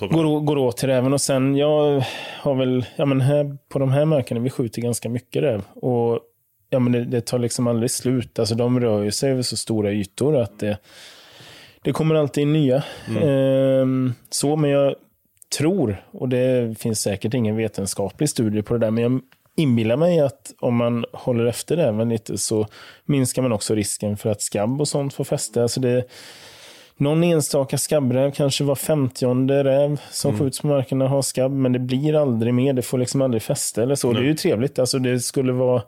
Går, 0.00 0.40
går 0.40 0.58
åt 0.58 0.76
till 0.76 0.88
räven. 0.88 1.12
Och 1.12 1.20
sen, 1.20 1.56
jag 1.56 2.04
har 2.40 2.54
väl, 2.54 2.84
ja 2.96 3.04
men 3.04 3.20
här, 3.20 3.56
på 3.68 3.78
de 3.78 3.92
här 3.92 4.04
markerna, 4.04 4.40
vi 4.40 4.50
skjuter 4.50 4.82
ganska 4.82 5.08
mycket 5.08 5.42
räv. 5.42 5.62
Och 5.74 6.20
ja, 6.70 6.78
men 6.78 6.92
det, 6.92 7.04
det 7.04 7.20
tar 7.20 7.38
liksom 7.38 7.66
aldrig 7.66 7.90
slut. 7.90 8.38
Alltså 8.38 8.54
de 8.54 8.80
rör 8.80 9.02
ju 9.02 9.10
sig 9.10 9.30
över 9.30 9.42
så 9.42 9.56
stora 9.56 9.92
ytor 9.92 10.36
att 10.36 10.58
det, 10.58 10.78
det 11.82 11.92
kommer 11.92 12.14
alltid 12.14 12.46
nya. 12.46 12.82
Mm. 13.08 13.28
Ehm, 13.28 14.14
så, 14.30 14.56
men 14.56 14.70
jag 14.70 14.94
tror, 15.52 16.04
och 16.10 16.28
det 16.28 16.78
finns 16.78 17.00
säkert 17.00 17.34
ingen 17.34 17.56
vetenskaplig 17.56 18.28
studie 18.28 18.62
på 18.62 18.74
det 18.74 18.80
där, 18.80 18.90
men 18.90 19.02
jag 19.02 19.20
inbillar 19.56 19.96
mig 19.96 20.20
att 20.20 20.54
om 20.60 20.76
man 20.76 21.04
håller 21.12 21.46
efter 21.46 21.76
det 21.76 21.84
även 21.84 22.08
lite 22.08 22.38
så 22.38 22.66
minskar 23.04 23.42
man 23.42 23.52
också 23.52 23.74
risken 23.74 24.16
för 24.16 24.30
att 24.30 24.42
skabb 24.42 24.80
och 24.80 24.88
sånt 24.88 25.14
får 25.14 25.24
fäste. 25.24 25.62
Alltså 25.62 25.80
det, 25.80 26.04
någon 26.96 27.24
enstaka 27.24 27.78
skabbräv, 27.78 28.30
kanske 28.30 28.64
var 28.64 28.74
femtionde 28.74 29.64
räv 29.64 30.00
som 30.10 30.28
mm. 30.30 30.40
skjuts 30.40 30.60
på 30.60 30.66
markerna 30.66 31.08
har 31.08 31.22
skabb, 31.22 31.52
men 31.52 31.72
det 31.72 31.78
blir 31.78 32.14
aldrig 32.14 32.54
mer. 32.54 32.72
Det 32.72 32.82
får 32.82 32.98
liksom 32.98 33.22
aldrig 33.22 33.42
fäste 33.42 33.82
eller 33.82 33.94
så. 33.94 34.12
Nej. 34.12 34.22
Det 34.22 34.26
är 34.26 34.28
ju 34.28 34.34
trevligt. 34.34 34.78
Alltså 34.78 34.98
det 34.98 35.20
skulle 35.20 35.52
vara, 35.52 35.82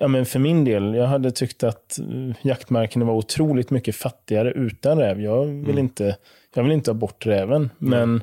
ja 0.00 0.08
men 0.08 0.26
för 0.26 0.38
min 0.38 0.64
del, 0.64 0.94
jag 0.94 1.06
hade 1.06 1.30
tyckt 1.30 1.62
att 1.62 1.98
eh, 1.98 2.36
jaktmarkerna 2.42 3.04
var 3.04 3.14
otroligt 3.14 3.70
mycket 3.70 3.96
fattigare 3.96 4.50
utan 4.50 4.98
räv. 4.98 5.20
Jag 5.20 5.44
vill, 5.44 5.64
mm. 5.64 5.78
inte, 5.78 6.16
jag 6.54 6.62
vill 6.62 6.72
inte 6.72 6.90
ha 6.90 6.94
bort 6.94 7.26
räven, 7.26 7.70
men 7.78 8.02
mm 8.02 8.20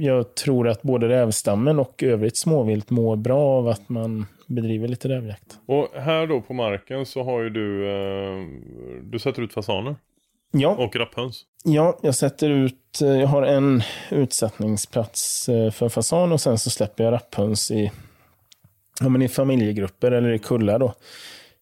jag 0.00 0.34
tror 0.34 0.68
att 0.68 0.82
både 0.82 1.08
rävstammen 1.08 1.78
och 1.78 2.02
övrigt 2.02 2.36
småvilt 2.36 2.90
mår 2.90 3.16
bra 3.16 3.40
av 3.40 3.68
att 3.68 3.88
man 3.88 4.26
bedriver 4.46 4.88
lite 4.88 5.08
rävjakt. 5.08 5.58
Och 5.66 5.88
här 5.94 6.26
då 6.26 6.40
på 6.40 6.54
marken 6.54 7.06
så 7.06 7.22
har 7.22 7.42
ju 7.42 7.50
du, 7.50 7.88
eh, 7.88 8.46
du 9.02 9.18
sätter 9.18 9.42
ut 9.42 9.52
fasaner. 9.52 9.96
Ja. 10.50 10.68
Och 10.68 10.96
rapphöns. 10.96 11.44
Ja, 11.64 11.98
jag 12.02 12.14
sätter 12.14 12.50
ut, 12.50 13.00
eh, 13.02 13.08
jag 13.08 13.26
har 13.26 13.42
en 13.42 13.82
utsättningsplats 14.10 15.48
eh, 15.48 15.70
för 15.70 15.88
fasan 15.88 16.32
och 16.32 16.40
sen 16.40 16.58
så 16.58 16.70
släpper 16.70 17.04
jag 17.04 17.12
rapphöns 17.12 17.70
i, 17.70 17.90
ja, 19.00 19.08
men 19.08 19.22
i 19.22 19.28
familjegrupper 19.28 20.10
eller 20.10 20.32
i 20.32 20.38
kullar 20.38 20.78
då 20.78 20.94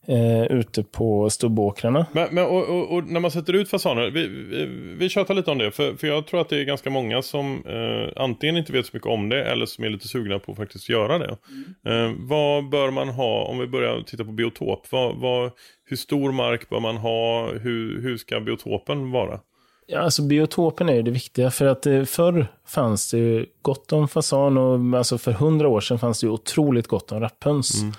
eh, 0.09 0.43
ute 0.43 0.83
på 0.83 1.31
stubbåkrarna. 1.31 2.07
Men, 2.13 2.35
men 2.35 2.45
och, 2.45 2.69
och, 2.69 2.95
och, 2.95 3.05
när 3.05 3.21
man 3.21 3.31
sätter 3.31 3.53
ut 3.53 3.71
fasaner, 3.71 4.11
vi, 4.11 4.27
vi, 4.27 4.67
vi 4.99 5.09
tjatar 5.09 5.35
lite 5.35 5.51
om 5.51 5.59
det, 5.59 5.71
för, 5.71 5.95
för 5.95 6.07
jag 6.07 6.27
tror 6.27 6.41
att 6.41 6.49
det 6.49 6.61
är 6.61 6.65
ganska 6.65 6.91
många 6.91 7.23
som 7.23 7.63
eh, 7.67 8.23
antingen 8.23 8.57
inte 8.57 8.73
vet 8.73 8.87
så 8.87 8.91
mycket 8.93 9.09
om 9.09 9.29
det 9.29 9.45
eller 9.45 9.67
som 9.67 9.85
är 9.85 9.91
lite 9.91 10.09
sugna 10.09 10.39
på 10.39 10.53
att 10.53 10.59
faktiskt 10.59 10.89
göra 10.89 11.19
det. 11.19 11.37
Mm. 11.85 12.11
Eh, 12.11 12.17
vad 12.19 12.69
bör 12.69 12.91
man 12.91 13.09
ha, 13.09 13.45
om 13.45 13.59
vi 13.59 13.67
börjar 13.67 14.03
titta 14.03 14.25
på 14.25 14.33
biotop, 14.33 14.87
vad, 14.91 15.17
vad, 15.17 15.51
hur 15.85 15.97
stor 15.97 16.33
mark 16.33 16.69
bör 16.69 16.81
man 16.81 16.97
ha, 16.97 17.49
hur, 17.53 18.03
hur 18.03 18.17
ska 18.17 18.41
biotopen 18.41 19.11
vara? 19.11 19.41
Ja, 19.89 20.01
alltså 20.01 20.23
biotopen 20.23 20.89
är 20.89 20.95
ju 20.95 21.03
det 21.03 21.11
viktiga 21.11 21.51
för 21.51 21.67
att 21.67 21.87
eh, 21.87 22.05
förr 22.05 22.47
fanns 22.67 23.11
det 23.11 23.19
ju 23.19 23.47
gott 23.63 23.93
om 23.93 24.09
fasan 24.09 24.59
och 24.59 24.99
alltså 24.99 25.19
för 25.19 25.33
hundra 25.33 25.69
år 25.69 25.81
sedan 25.81 25.99
fanns 25.99 26.21
det 26.21 26.27
ju 26.27 26.31
otroligt 26.31 26.87
gott 26.87 27.13
om 27.13 27.21
rapphöns. 27.21 27.83
Mm. 27.83 27.95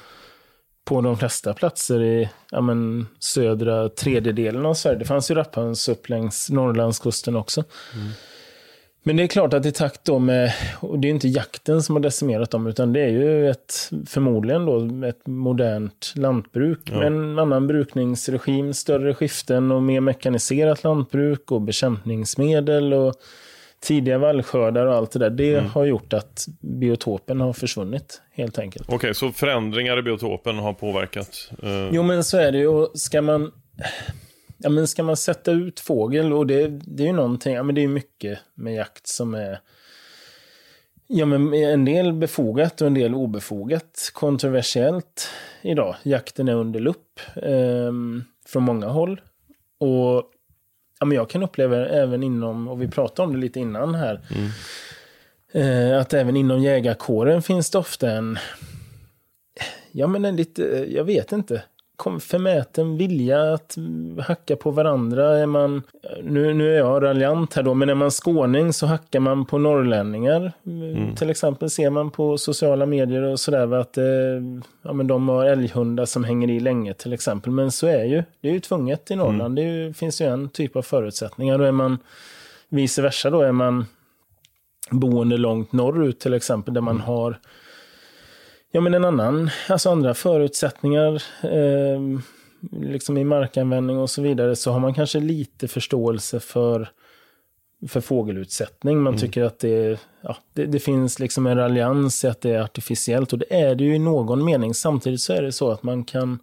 På 0.87 1.01
de 1.01 1.17
flesta 1.17 1.53
platser 1.53 2.03
i 2.03 2.29
ja, 2.51 2.61
men, 2.61 3.07
södra 3.19 3.89
tredjedelen 3.89 4.65
av 4.65 4.73
Sverige. 4.73 4.99
Det 4.99 5.05
fanns 5.05 5.31
ju 5.31 5.35
rapphöns 5.35 5.89
upp 5.89 6.09
längs 6.09 6.49
Norrlandskusten 6.49 7.35
också. 7.35 7.63
Mm. 7.95 8.09
Men 9.03 9.17
det 9.17 9.23
är 9.23 9.27
klart 9.27 9.53
att 9.53 9.65
i 9.65 9.71
takt 9.71 10.05
då 10.05 10.19
med, 10.19 10.53
och 10.79 10.99
det 10.99 11.07
är 11.07 11.09
inte 11.09 11.27
jakten 11.27 11.83
som 11.83 11.95
har 11.95 12.01
decimerat 12.01 12.51
dem, 12.51 12.67
utan 12.67 12.93
det 12.93 12.99
är 12.99 13.09
ju 13.09 13.49
ett, 13.49 13.89
förmodligen 14.07 14.65
då 14.65 15.07
ett 15.07 15.27
modernt 15.27 16.13
lantbruk 16.15 16.79
ja. 16.83 16.97
med 16.97 17.07
en 17.07 17.39
annan 17.39 17.67
brukningsregim, 17.67 18.73
större 18.73 19.13
skiften 19.13 19.71
och 19.71 19.83
mer 19.83 20.01
mekaniserat 20.01 20.83
lantbruk 20.83 21.51
och 21.51 21.61
bekämpningsmedel 21.61 22.93
och 22.93 23.15
tidiga 23.81 24.17
vallskördar 24.17 24.85
och 24.85 24.95
allt 24.95 25.11
det 25.11 25.19
där. 25.19 25.29
Det 25.29 25.53
mm. 25.53 25.69
har 25.69 25.85
gjort 25.85 26.13
att 26.13 26.45
biotopen 26.61 27.41
har 27.41 27.53
försvunnit 27.53 28.21
helt 28.31 28.59
enkelt. 28.59 28.85
Okej, 28.85 28.95
okay, 28.95 29.13
så 29.13 29.31
förändringar 29.31 29.99
i 29.99 30.01
biotopen 30.01 30.57
har 30.57 30.73
påverkat? 30.73 31.51
Uh... 31.63 31.89
Jo, 31.91 32.03
men 32.03 32.23
så 32.23 32.37
är 32.37 32.51
det 32.51 32.57
ju. 32.57 32.67
Och 32.67 32.99
ska 32.99 33.21
man 33.21 33.51
ja, 34.57 34.69
men 34.69 34.87
ska 34.87 35.03
man 35.03 35.17
sätta 35.17 35.51
ut 35.51 35.79
fågel, 35.79 36.33
och 36.33 36.47
det, 36.47 36.67
det 36.67 37.03
är 37.03 37.07
ju 37.07 37.13
någonting, 37.13 37.53
ja, 37.53 37.63
men 37.63 37.75
det 37.75 37.83
är 37.83 37.87
mycket 37.87 38.39
med 38.55 38.73
jakt 38.73 39.07
som 39.07 39.33
är 39.33 39.59
Ja, 41.09 41.25
men 41.25 41.53
en 41.53 41.85
del 41.85 42.13
befogat 42.13 42.81
och 42.81 42.87
en 42.87 42.93
del 42.93 43.15
obefogat. 43.15 44.11
Kontroversiellt 44.13 45.29
idag. 45.61 45.95
Jakten 46.03 46.47
är 46.47 46.53
under 46.53 46.79
lupp 46.79 47.19
eh, 47.35 47.91
från 48.47 48.63
många 48.63 48.87
håll. 48.87 49.21
Och 49.79 50.23
ja, 50.99 51.05
men 51.05 51.15
jag 51.15 51.29
kan 51.29 51.43
uppleva 51.43 51.87
även 51.87 52.23
inom, 52.23 52.67
och 52.67 52.81
vi 52.81 52.87
pratade 52.87 53.27
om 53.27 53.33
det 53.33 53.39
lite 53.39 53.59
innan 53.59 53.95
här, 53.95 54.21
mm. 54.35 55.91
eh, 55.91 55.99
att 56.01 56.13
även 56.13 56.35
inom 56.35 56.61
jägarkåren 56.61 57.41
finns 57.41 57.69
det 57.69 57.77
ofta 57.77 58.11
en, 58.11 58.39
ja 59.91 60.07
men 60.07 60.25
en 60.25 60.35
lite, 60.35 60.63
jag 60.89 61.03
vet 61.03 61.31
inte, 61.31 61.63
förmäten 62.19 62.97
vilja 62.97 63.53
att 63.53 63.77
hacka 64.27 64.55
på 64.55 64.71
varandra. 64.71 65.37
Är 65.37 65.45
man, 65.45 65.83
nu, 66.23 66.53
nu 66.53 66.73
är 66.73 66.77
jag 66.77 67.03
raljant 67.03 67.53
här 67.53 67.63
då, 67.63 67.73
men 67.73 67.89
är 67.89 67.95
man 67.95 68.11
skåning 68.11 68.73
så 68.73 68.85
hackar 68.85 69.19
man 69.19 69.45
på 69.45 69.57
norrlänningar. 69.57 70.51
Mm. 70.65 71.15
Till 71.15 71.29
exempel 71.29 71.69
ser 71.69 71.89
man 71.89 72.11
på 72.11 72.37
sociala 72.37 72.85
medier 72.85 73.21
och 73.21 73.39
sådär 73.39 73.73
att 73.73 73.97
eh, 73.97 74.03
ja, 74.81 74.93
men 74.93 75.07
de 75.07 75.29
har 75.29 75.45
älghundar 75.45 76.05
som 76.05 76.23
hänger 76.23 76.49
i 76.49 76.59
länge 76.59 76.93
till 76.93 77.13
exempel. 77.13 77.51
Men 77.51 77.71
så 77.71 77.87
är 77.87 78.03
ju, 78.03 78.23
det 78.41 78.49
är 78.49 78.53
ju 78.53 78.59
tvunget 78.59 79.11
i 79.11 79.15
Norrland. 79.15 79.41
Mm. 79.41 79.55
Det 79.55 79.61
ju, 79.61 79.93
finns 79.93 80.21
ju 80.21 80.25
en 80.25 80.49
typ 80.49 80.75
av 80.75 80.81
förutsättningar. 80.81 81.59
Och 81.59 81.67
är 81.67 81.71
man 81.71 81.97
vice 82.69 83.01
versa 83.01 83.29
då, 83.29 83.41
är 83.41 83.51
man 83.51 83.85
boende 84.91 85.37
långt 85.37 85.71
norrut 85.71 86.19
till 86.19 86.33
exempel, 86.33 86.73
där 86.73 86.81
man 86.81 86.95
mm. 86.95 87.07
har 87.07 87.39
Ja, 88.71 88.81
men 88.81 88.93
en 88.93 89.05
annan, 89.05 89.49
alltså 89.69 89.89
andra 89.89 90.13
förutsättningar, 90.13 91.23
eh, 91.43 92.19
liksom 92.71 93.17
i 93.17 93.23
markanvändning 93.23 93.97
och 93.97 94.09
så 94.09 94.21
vidare, 94.21 94.55
så 94.55 94.71
har 94.71 94.79
man 94.79 94.93
kanske 94.93 95.19
lite 95.19 95.67
förståelse 95.67 96.39
för, 96.39 96.89
för 97.87 98.01
fågelutsättning. 98.01 98.97
Man 98.97 99.13
mm. 99.13 99.19
tycker 99.19 99.43
att 99.43 99.59
det, 99.59 99.99
ja, 100.21 100.37
det, 100.53 100.65
det, 100.65 100.79
finns 100.79 101.19
liksom 101.19 101.47
en 101.47 101.57
raljans 101.57 102.23
i 102.23 102.27
att 102.27 102.41
det 102.41 102.51
är 102.51 102.61
artificiellt, 102.61 103.33
och 103.33 103.39
det 103.39 103.61
är 103.61 103.75
det 103.75 103.83
ju 103.83 103.95
i 103.95 103.99
någon 103.99 104.45
mening. 104.45 104.73
Samtidigt 104.73 105.21
så 105.21 105.33
är 105.33 105.41
det 105.41 105.51
så 105.51 105.71
att 105.71 105.83
man 105.83 106.03
kan 106.03 106.39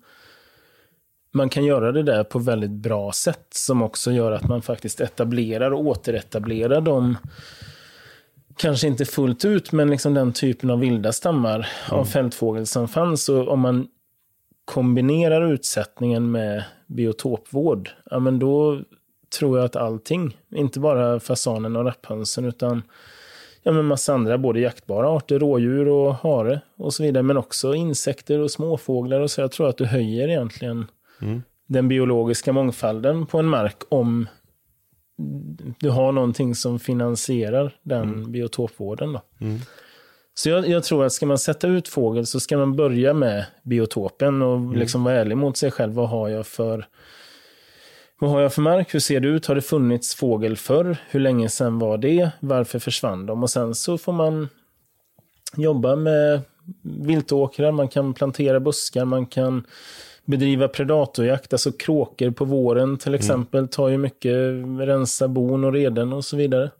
man 1.34 1.48
kan 1.48 1.64
göra 1.64 1.92
det 1.92 2.02
där 2.02 2.24
på 2.24 2.38
väldigt 2.38 2.70
bra 2.70 3.12
sätt 3.12 3.46
som 3.50 3.82
också 3.82 4.12
gör 4.12 4.32
att 4.32 4.48
man 4.48 4.62
faktiskt 4.62 5.00
etablerar 5.00 5.70
och 5.70 5.80
återetablerar 5.80 6.80
de 6.80 7.16
kanske 8.56 8.86
inte 8.86 9.04
fullt 9.04 9.44
ut, 9.44 9.72
men 9.72 9.90
liksom 9.90 10.14
den 10.14 10.32
typen 10.32 10.70
av 10.70 10.78
vilda 10.78 11.12
stammar 11.12 11.54
mm. 11.88 12.00
av 12.00 12.04
fältfågel 12.04 12.66
som 12.66 12.88
fanns. 12.88 13.28
Och 13.28 13.48
om 13.48 13.60
man 13.60 13.86
kombinerar 14.64 15.52
utsättningen 15.52 16.30
med 16.30 16.64
biotopvård, 16.86 17.90
ja 18.10 18.18
men 18.18 18.38
då 18.38 18.80
tror 19.38 19.58
jag 19.58 19.64
att 19.64 19.76
allting, 19.76 20.36
inte 20.54 20.80
bara 20.80 21.20
fasanen 21.20 21.76
och 21.76 21.84
rapphönsen, 21.84 22.44
utan 22.44 22.82
ja, 23.62 23.72
men 23.72 23.84
massa 23.84 24.14
andra, 24.14 24.38
både 24.38 24.60
jaktbara 24.60 25.08
arter, 25.08 25.38
rådjur 25.38 25.88
och 25.88 26.14
hare 26.14 26.60
och 26.76 26.94
så 26.94 27.02
vidare, 27.02 27.22
men 27.22 27.36
också 27.36 27.74
insekter 27.74 28.38
och 28.38 28.50
småfåglar 28.50 29.20
och 29.20 29.30
så. 29.30 29.40
Jag 29.40 29.52
tror 29.52 29.68
att 29.68 29.76
du 29.76 29.84
höjer 29.84 30.28
egentligen 30.28 30.86
mm. 31.22 31.42
den 31.66 31.88
biologiska 31.88 32.52
mångfalden 32.52 33.26
på 33.26 33.38
en 33.38 33.46
mark 33.46 33.76
om 33.88 34.28
du 35.78 35.90
har 35.90 36.12
någonting 36.12 36.54
som 36.54 36.78
finansierar 36.78 37.76
den 37.82 38.02
mm. 38.02 38.32
biotopvården. 38.32 39.12
Då. 39.12 39.22
Mm. 39.40 39.60
Så 40.34 40.48
jag, 40.48 40.68
jag, 40.68 40.84
tror 40.84 41.04
att 41.04 41.12
ska 41.12 41.26
man 41.26 41.38
sätta 41.38 41.66
ut 41.68 41.88
fågel 41.88 42.26
så 42.26 42.40
ska 42.40 42.58
man 42.58 42.76
börja 42.76 43.14
med 43.14 43.46
biotopen 43.62 44.42
och 44.42 44.56
mm. 44.56 44.78
liksom 44.78 45.04
vara 45.04 45.14
ärlig 45.14 45.36
mot 45.36 45.56
sig 45.56 45.70
själv. 45.70 45.92
Vad 45.92 46.08
har 46.08 46.28
jag 46.28 46.46
för 46.46 46.86
vad 48.18 48.30
har 48.30 48.40
jag 48.40 48.52
för 48.52 48.62
mark? 48.62 48.94
Hur 48.94 49.00
ser 49.00 49.20
det 49.20 49.28
ut? 49.28 49.46
Har 49.46 49.54
det 49.54 49.62
funnits 49.62 50.14
fågel 50.14 50.56
förr? 50.56 50.96
Hur 51.08 51.20
länge 51.20 51.48
sedan 51.48 51.78
var 51.78 51.98
det? 51.98 52.30
Varför 52.40 52.78
försvann 52.78 53.26
de? 53.26 53.42
Och 53.42 53.50
sen 53.50 53.74
så 53.74 53.98
får 53.98 54.12
man 54.12 54.48
jobba 55.56 55.96
med 55.96 56.40
viltåkrar, 56.82 57.72
man 57.72 57.88
kan 57.88 58.14
plantera 58.14 58.60
buskar, 58.60 59.04
man 59.04 59.26
kan 59.26 59.66
bedriva 60.24 60.68
predatorjakt, 60.68 61.52
alltså 61.52 61.72
kråkor 61.72 62.30
på 62.30 62.44
våren 62.44 62.98
till 62.98 63.08
mm. 63.08 63.18
exempel, 63.18 63.58
mm. 63.58 63.68
tar 63.68 63.88
ju 63.88 63.98
mycket, 63.98 64.34
rensa 64.80 65.28
bon 65.28 65.64
och 65.64 65.72
reden 65.72 66.12
och 66.12 66.24
så 66.24 66.36
vidare. 66.36 66.70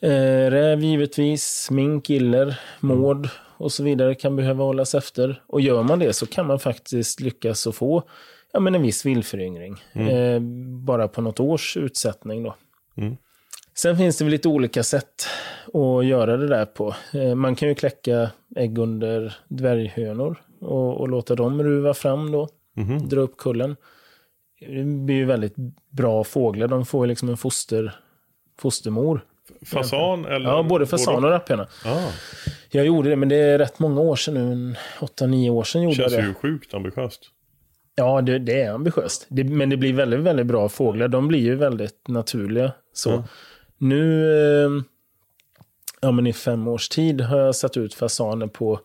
Eh, 0.00 0.50
räv 0.50 0.80
givetvis, 0.80 1.68
mink, 1.70 2.10
iller, 2.10 2.60
mård 2.80 3.28
och 3.56 3.72
så 3.72 3.82
vidare 3.82 4.14
kan 4.14 4.36
behöva 4.36 4.64
hållas 4.64 4.94
efter. 4.94 5.42
Och 5.46 5.60
gör 5.60 5.82
man 5.82 5.98
det 5.98 6.12
så 6.12 6.26
kan 6.26 6.46
man 6.46 6.58
faktiskt 6.58 7.20
lyckas 7.20 7.66
att 7.66 7.74
få 7.74 8.02
ja, 8.52 8.60
men 8.60 8.74
en 8.74 8.82
viss 8.82 9.06
villföryngring. 9.06 9.84
Mm. 9.92 10.08
Eh, 10.08 10.40
bara 10.84 11.08
på 11.08 11.20
något 11.20 11.40
års 11.40 11.76
utsättning 11.76 12.42
då. 12.42 12.54
Mm. 12.96 13.16
Sen 13.74 13.96
finns 13.96 14.18
det 14.18 14.24
väl 14.24 14.32
lite 14.32 14.48
olika 14.48 14.82
sätt 14.82 15.26
att 15.66 16.06
göra 16.06 16.36
det 16.36 16.48
där 16.48 16.64
på. 16.64 16.94
Eh, 17.14 17.34
man 17.34 17.54
kan 17.54 17.68
ju 17.68 17.74
kläcka 17.74 18.30
ägg 18.56 18.78
under 18.78 19.36
dvärghönor 19.48 20.40
och, 20.62 21.00
och 21.00 21.08
låta 21.08 21.34
dem 21.34 21.62
ruva 21.62 21.94
fram 21.94 22.32
då. 22.32 22.48
Mm. 22.76 23.08
Dra 23.08 23.20
upp 23.20 23.36
kullen. 23.36 23.76
Det 24.60 24.84
blir 24.84 25.16
ju 25.16 25.24
väldigt 25.24 25.54
bra 25.90 26.24
fåglar. 26.24 26.68
De 26.68 26.86
får 26.86 27.06
ju 27.06 27.08
liksom 27.08 27.28
en 27.28 27.36
foster, 27.36 27.94
fostermor. 28.58 29.24
Fasan 29.66 30.24
eller? 30.24 30.50
Ja, 30.50 30.62
både 30.62 30.86
fasan 30.86 31.24
och 31.24 31.30
rapphjärna. 31.30 31.68
Ah. 31.84 32.10
Jag 32.70 32.86
gjorde 32.86 33.10
det, 33.10 33.16
men 33.16 33.28
det 33.28 33.36
är 33.36 33.58
rätt 33.58 33.78
många 33.78 34.00
år 34.00 34.16
sedan 34.16 34.34
nu. 34.34 34.74
8-9 35.00 35.50
år 35.50 35.64
sedan 35.64 35.82
gjorde 35.82 35.94
Känns 35.94 36.12
jag 36.12 36.20
det. 36.20 36.24
Känns 36.24 36.36
ju 36.36 36.40
sjukt 36.40 36.74
ambitiöst. 36.74 37.30
Ja, 37.94 38.20
det, 38.20 38.38
det 38.38 38.62
är 38.62 38.72
ambitiöst. 38.72 39.26
Det, 39.28 39.44
men 39.44 39.70
det 39.70 39.76
blir 39.76 39.92
väldigt, 39.92 40.20
väldigt 40.20 40.46
bra 40.46 40.68
fåglar. 40.68 41.08
De 41.08 41.28
blir 41.28 41.40
ju 41.40 41.54
väldigt 41.54 42.08
naturliga. 42.08 42.72
Så 42.92 43.10
mm. 43.10 43.22
nu, 43.78 44.32
eh, 44.64 44.70
ja 46.00 46.10
men 46.10 46.26
i 46.26 46.32
fem 46.32 46.68
års 46.68 46.88
tid 46.88 47.20
har 47.20 47.38
jag 47.38 47.56
satt 47.56 47.76
ut 47.76 47.94
fasaner 47.94 48.46
på 48.46 48.80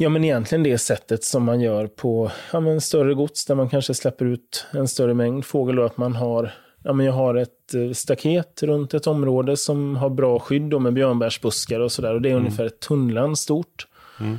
Ja, 0.00 0.08
men 0.08 0.24
egentligen 0.24 0.62
det 0.62 0.78
sättet 0.78 1.24
som 1.24 1.44
man 1.44 1.60
gör 1.60 1.86
på 1.86 2.30
ja, 2.52 2.60
men 2.60 2.80
större 2.80 3.14
gods 3.14 3.46
där 3.46 3.54
man 3.54 3.68
kanske 3.68 3.94
släpper 3.94 4.24
ut 4.24 4.66
en 4.70 4.88
större 4.88 5.14
mängd 5.14 5.44
fågel 5.44 5.78
och 5.78 5.86
att 5.86 5.96
man 5.96 6.14
har 6.14 6.52
Ja, 6.82 6.92
men 6.92 7.06
jag 7.06 7.12
har 7.12 7.34
ett 7.34 7.74
eh, 7.74 7.92
staket 7.92 8.62
runt 8.62 8.94
ett 8.94 9.06
område 9.06 9.56
som 9.56 9.96
har 9.96 10.10
bra 10.10 10.38
skydd 10.38 10.80
med 10.80 10.92
björnbärsbuskar 10.92 11.80
och 11.80 11.92
sådär. 11.92 12.14
Och 12.14 12.22
det 12.22 12.28
är 12.28 12.32
mm. 12.32 12.44
ungefär 12.44 12.64
ett 12.64 12.80
tunnland 12.80 13.38
stort. 13.38 13.86
Mm. 14.20 14.38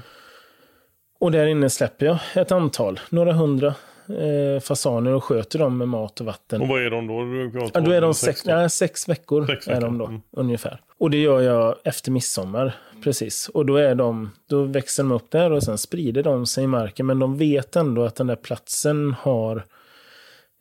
Och 1.19 1.31
där 1.31 1.45
inne 1.45 1.69
släpper 1.69 2.05
jag 2.05 2.17
ett 2.35 2.51
antal, 2.51 2.99
några 3.09 3.33
hundra 3.33 3.75
eh, 4.09 4.59
fasaner 4.61 5.13
och 5.13 5.23
sköter 5.23 5.59
dem 5.59 5.77
med 5.77 5.87
mat 5.87 6.19
och 6.19 6.25
vatten. 6.25 6.61
Och 6.61 6.67
vad 6.67 6.81
är 6.81 6.89
de 6.89 7.07
då? 7.07 7.69
Ja, 7.73 7.79
då 7.79 7.91
är 7.91 8.01
de 8.01 8.13
sex, 8.13 8.45
nej, 8.45 8.69
sex 8.69 9.09
veckor. 9.09 9.45
Sex 9.47 9.67
veckor. 9.67 9.77
Är 9.77 9.81
de 9.81 9.97
då, 9.97 10.05
mm. 10.05 10.21
ungefär. 10.31 10.81
Och 10.97 11.09
det 11.09 11.17
gör 11.17 11.41
jag 11.41 11.75
efter 11.83 12.11
midsommar. 12.11 12.75
Precis. 13.03 13.49
Och 13.49 13.65
då, 13.65 13.75
är 13.75 13.95
de, 13.95 14.31
då 14.47 14.63
växer 14.63 15.03
de 15.03 15.11
upp 15.11 15.31
där 15.31 15.51
och 15.51 15.63
sen 15.63 15.77
sprider 15.77 16.23
de 16.23 16.45
sig 16.45 16.63
i 16.63 16.67
marken. 16.67 17.05
Men 17.05 17.19
de 17.19 17.37
vet 17.37 17.75
ändå 17.75 18.03
att 18.03 18.15
den 18.15 18.27
där 18.27 18.35
platsen 18.35 19.15
har 19.19 19.65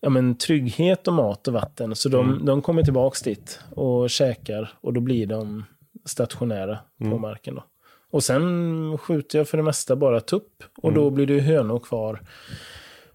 ja, 0.01 0.09
men, 0.09 0.35
trygghet 0.35 1.09
och 1.09 1.15
mat 1.15 1.49
och 1.49 1.55
vatten. 1.55 1.97
Så 1.97 2.09
de, 2.09 2.29
mm. 2.29 2.45
de 2.45 2.63
kommer 2.63 2.83
tillbaka 2.83 3.17
dit 3.25 3.61
och 3.71 4.11
käkar 4.11 4.73
och 4.81 4.93
då 4.93 5.01
blir 5.01 5.27
de 5.27 5.65
stationära 6.05 6.79
mm. 7.01 7.13
på 7.13 7.19
marken. 7.19 7.55
Då. 7.55 7.65
Och 8.11 8.25
sen 8.25 8.99
skjuter 8.99 9.39
jag 9.39 9.49
för 9.49 9.57
det 9.57 9.63
mesta 9.63 9.97
bara 9.97 10.21
tupp 10.21 10.63
och 10.77 10.91
mm. 10.91 11.03
då 11.03 11.11
blir 11.11 11.27
det 11.27 11.41
hönor 11.41 11.79
kvar. 11.79 12.21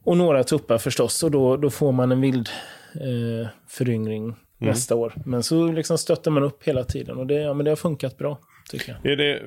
Och 0.03 0.17
några 0.17 0.43
tuppar 0.43 0.77
förstås 0.77 1.23
och 1.23 1.31
då, 1.31 1.57
då 1.57 1.69
får 1.69 1.91
man 1.91 2.11
en 2.11 2.21
vild 2.21 2.49
eh, 2.95 3.47
föryngring 3.67 4.23
mm. 4.23 4.35
nästa 4.59 4.95
år. 4.95 5.13
Men 5.25 5.43
så 5.43 5.71
liksom 5.71 5.97
stöttar 5.97 6.31
man 6.31 6.43
upp 6.43 6.63
hela 6.63 6.83
tiden 6.83 7.17
och 7.17 7.27
det, 7.27 7.35
ja, 7.35 7.53
men 7.53 7.65
det 7.65 7.71
har 7.71 7.75
funkat 7.75 8.17
bra. 8.17 8.39
Tycker 8.69 8.97
jag. 9.03 9.11
Är 9.11 9.15
det 9.15 9.39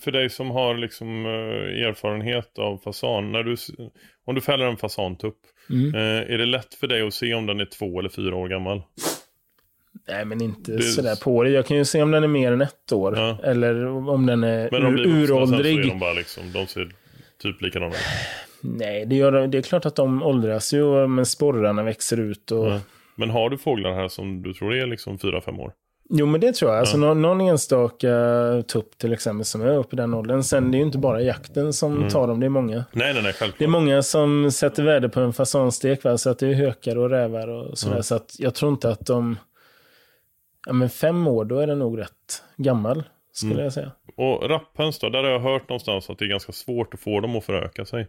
för 0.00 0.10
dig 0.10 0.30
som 0.30 0.50
har 0.50 0.74
liksom 0.74 1.26
eh, 1.26 1.86
erfarenhet 1.88 2.58
av 2.58 2.78
fasan, 2.78 3.32
när 3.32 3.42
du, 3.42 3.56
om 4.24 4.34
du 4.34 4.40
fäller 4.40 4.64
en 4.64 4.76
fasantupp, 4.76 5.38
mm. 5.70 5.94
Eh, 5.94 6.34
är 6.34 6.38
det 6.38 6.46
lätt 6.46 6.74
för 6.74 6.86
dig 6.86 7.02
att 7.06 7.14
se 7.14 7.34
om 7.34 7.46
den 7.46 7.60
är 7.60 7.64
två 7.64 7.98
eller 7.98 8.08
fyra 8.08 8.36
år 8.36 8.48
gammal? 8.48 8.82
Nej, 10.08 10.24
men 10.24 10.42
inte 10.42 10.72
det... 10.72 10.82
sådär 10.82 11.16
på 11.16 11.42
det. 11.42 11.50
Jag 11.50 11.66
kan 11.66 11.76
ju 11.76 11.84
se 11.84 12.02
om 12.02 12.10
den 12.10 12.24
är 12.24 12.28
mer 12.28 12.52
än 12.52 12.60
ett 12.60 12.92
år. 12.92 13.16
Ja. 13.16 13.38
Eller 13.44 13.86
om 13.86 14.26
den 14.26 14.44
är 14.44 14.68
men 14.70 14.98
ur, 14.98 15.06
uråldrig. 15.06 15.74
Så 15.74 15.80
är 15.80 15.88
de 15.88 15.98
bara 15.98 16.12
liksom, 16.12 16.52
de 16.52 16.66
ser 16.66 16.90
typ 17.42 17.62
likadana? 17.62 17.94
Nej, 18.64 19.06
det, 19.06 19.16
gör, 19.16 19.46
det 19.46 19.58
är 19.58 19.62
klart 19.62 19.86
att 19.86 19.96
de 19.96 20.22
åldras 20.22 20.72
ju, 20.72 21.06
men 21.06 21.26
sporrarna 21.26 21.82
växer 21.82 22.20
ut. 22.20 22.50
Och... 22.50 22.66
Ja. 22.66 22.80
Men 23.16 23.30
har 23.30 23.50
du 23.50 23.58
fåglar 23.58 23.92
här 23.94 24.08
som 24.08 24.42
du 24.42 24.52
tror 24.54 24.74
är 24.74 24.86
liksom 24.86 25.18
4-5 25.18 25.60
år? 25.60 25.72
Jo, 26.10 26.26
men 26.26 26.40
det 26.40 26.52
tror 26.54 26.70
jag. 26.70 26.80
Alltså, 26.80 26.96
någon, 26.96 27.22
någon 27.22 27.40
enstaka 27.40 28.08
tupp 28.68 28.98
till 28.98 29.12
exempel 29.12 29.44
som 29.44 29.62
är 29.62 29.76
uppe 29.78 29.96
i 29.96 29.96
den 29.96 30.14
åldern. 30.14 30.42
Sen 30.42 30.70
det 30.70 30.76
är 30.76 30.78
ju 30.78 30.84
inte 30.84 30.98
bara 30.98 31.20
jakten 31.22 31.72
som 31.72 31.96
Mm. 31.96 32.08
tar 32.08 32.26
dem, 32.28 32.40
det 32.40 32.46
är 32.46 32.50
många. 32.50 32.84
Nej, 32.92 33.14
nej, 33.14 33.22
nej, 33.22 33.32
självklart. 33.32 33.58
Det 33.58 33.64
är 33.64 33.68
många 33.68 34.02
som 34.02 34.50
sätter 34.50 34.82
värde 34.82 35.08
på 35.08 35.20
en 35.20 35.32
fasanstek, 35.32 36.04
va? 36.04 36.18
så 36.18 36.30
att 36.30 36.38
det 36.38 36.46
är 36.48 36.54
hökar 36.54 36.98
och 36.98 37.10
rävar 37.10 37.48
och 37.48 37.78
sådär. 37.78 38.02
Så 38.02 38.14
att 38.14 38.34
jag 38.38 38.54
tror 38.54 38.72
inte 38.72 38.88
att 38.90 39.06
de... 39.06 39.36
Ja, 40.66 40.72
men 40.72 40.90
fem 40.90 41.26
år, 41.28 41.44
då 41.44 41.58
är 41.58 41.66
den 41.66 41.78
nog 41.78 41.98
rätt 42.00 42.42
gammal, 42.56 43.02
skulle 43.32 43.52
Mm. 43.52 43.64
jag 43.64 43.72
säga. 43.72 43.92
Och 44.16 44.48
rapphöns 44.50 44.98
då? 44.98 45.08
Där 45.08 45.22
har 45.22 45.30
jag 45.30 45.40
hört 45.40 45.68
någonstans 45.68 46.10
att 46.10 46.18
det 46.18 46.24
är 46.24 46.28
ganska 46.28 46.52
svårt 46.52 46.94
att 46.94 47.00
få 47.00 47.20
dem 47.20 47.36
att 47.36 47.44
föröka 47.44 47.84
sig. 47.84 48.08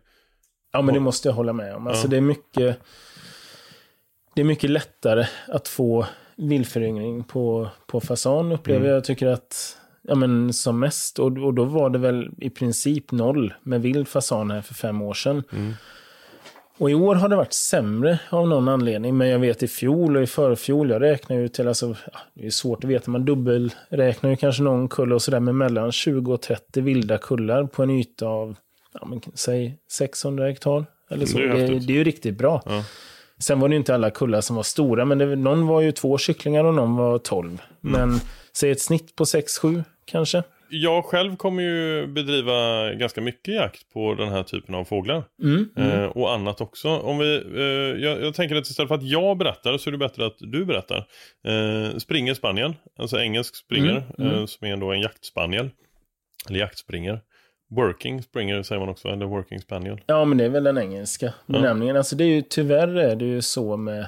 Ja, 0.75 0.81
men 0.81 0.93
det 0.93 0.99
måste 0.99 1.27
jag 1.27 1.33
hålla 1.35 1.53
med 1.53 1.75
om. 1.75 1.87
Alltså, 1.87 2.05
Ja. 2.05 2.09
det, 2.09 2.17
är 2.17 2.21
mycket, 2.21 2.79
det 4.35 4.41
är 4.41 4.45
mycket 4.45 4.69
lättare 4.69 5.25
att 5.47 5.67
få 5.67 6.05
vildföryngring 6.35 7.23
på, 7.23 7.67
på 7.87 7.99
fasan, 8.01 8.51
upplever 8.51 8.79
Mm. 8.81 8.93
jag. 8.93 9.03
Tycker 9.03 9.27
att, 9.27 9.77
ja 10.01 10.15
men 10.15 10.53
som 10.53 10.79
mest, 10.79 11.19
och, 11.19 11.37
och 11.37 11.53
då 11.53 11.63
var 11.63 11.89
det 11.89 11.99
väl 11.99 12.29
i 12.37 12.49
princip 12.49 13.11
noll 13.11 13.53
med 13.63 13.81
vild 13.81 14.07
fasan 14.07 14.51
här 14.51 14.61
för 14.61 14.73
fem 14.73 15.01
år 15.01 15.13
sedan. 15.13 15.43
Mm. 15.51 15.73
Och 16.77 16.91
i 16.91 16.93
år 16.93 17.15
har 17.15 17.29
det 17.29 17.35
varit 17.35 17.53
sämre 17.53 18.19
av 18.29 18.47
någon 18.47 18.67
anledning, 18.67 19.17
men 19.17 19.27
jag 19.29 19.39
vet 19.39 19.63
i 19.63 19.67
fjol 19.67 20.17
och 20.17 20.23
i 20.23 20.27
förfjol, 20.27 20.89
jag 20.89 21.01
räknar 21.01 21.35
ju 21.37 21.47
till, 21.47 21.67
alltså, 21.67 21.95
det 22.33 22.45
är 22.45 22.49
svårt 22.49 22.83
att 22.83 22.89
veta, 22.89 23.11
man 23.11 23.25
dubbelräknar 23.25 24.29
ju 24.29 24.35
kanske 24.35 24.63
någon 24.63 24.87
kull 24.87 25.13
och 25.13 25.21
sådär, 25.21 25.39
men 25.39 25.57
mellan 25.57 25.91
20 25.91 26.33
och 26.33 26.41
30 26.41 26.81
vilda 26.81 27.17
kullar 27.17 27.63
på 27.63 27.83
en 27.83 27.89
yta 27.89 28.27
av, 28.27 28.55
ja 28.99 29.07
men 29.07 29.21
säg 29.33 29.77
600 29.91 30.47
hektar. 30.47 30.85
Eller 31.09 31.25
så. 31.25 31.37
Det 31.37 31.43
är 31.43 31.55
Det 31.55 31.79
det 31.79 31.93
är 31.93 31.97
ju 31.97 32.03
riktigt 32.03 32.37
bra. 32.37 32.61
Ja. 32.65 32.83
Sen 33.39 33.59
var 33.59 33.69
det 33.69 33.75
inte 33.75 33.95
alla 33.95 34.09
kullar 34.09 34.41
som 34.41 34.55
var 34.55 34.63
stora, 34.63 35.05
men 35.05 35.17
det, 35.17 35.35
någon 35.35 35.67
var 35.67 35.81
ju 35.81 35.91
två 35.91 36.17
kycklingar 36.17 36.63
och 36.63 36.73
någon 36.73 36.95
var 36.95 37.17
12. 37.17 37.47
Mm. 37.47 37.59
Men 37.81 38.19
säg 38.57 38.71
ett 38.71 38.81
snitt 38.81 39.15
på 39.15 39.23
6-7 39.23 39.83
kanske. 40.05 40.43
Jag 40.69 41.05
själv 41.05 41.35
kommer 41.35 41.63
ju 41.63 42.07
bedriva 42.07 42.91
ganska 42.93 43.21
mycket 43.21 43.55
jakt 43.55 43.93
på 43.93 44.13
den 44.13 44.29
här 44.29 44.43
typen 44.43 44.75
av 44.75 44.85
fåglar. 44.85 45.23
Mm. 45.43 45.69
Eh, 45.77 46.05
och 46.05 46.33
annat 46.33 46.61
också. 46.61 46.89
Om 46.89 47.17
vi, 47.17 47.35
eh, 47.55 48.03
jag, 48.03 48.21
jag 48.21 48.35
tänker 48.35 48.55
att 48.55 48.67
istället 48.67 48.87
för 48.87 48.95
att 48.95 49.03
jag 49.03 49.37
berättar 49.37 49.77
så 49.77 49.89
är 49.89 49.91
det 49.91 49.97
bättre 49.97 50.25
att 50.25 50.37
du 50.39 50.65
berättar. 50.65 51.07
Eh, 51.47 51.97
springer 51.97 52.33
Spanien, 52.33 52.75
alltså 52.99 53.19
engelsk 53.19 53.55
springer, 53.55 54.03
Mm, 54.17 54.29
mm. 54.29 54.39
Eh, 54.39 54.45
som 54.45 54.67
är 54.67 54.77
då 54.77 54.91
en 54.91 55.01
jaktspaniel. 55.01 55.69
Eller 56.49 56.59
jaktspringer. 56.59 57.21
Working 57.67 58.23
springer 58.23 58.63
säger 58.63 58.79
man 58.79 58.89
också, 58.89 59.07
eller 59.07 59.25
working 59.25 59.59
spaniel. 59.59 60.01
Ja, 60.05 60.25
men 60.25 60.37
det 60.37 60.45
är 60.45 60.49
väl 60.49 60.63
den 60.63 60.77
engelska 60.77 61.33
benämningen. 61.45 61.97
Alltså 61.97 62.15
det 62.15 62.23
är 62.23 62.27
ju 62.27 62.41
tyvärr 62.41 62.87
är 62.87 63.15
det 63.15 63.25
ju 63.25 63.41
så 63.41 63.77
med 63.77 64.07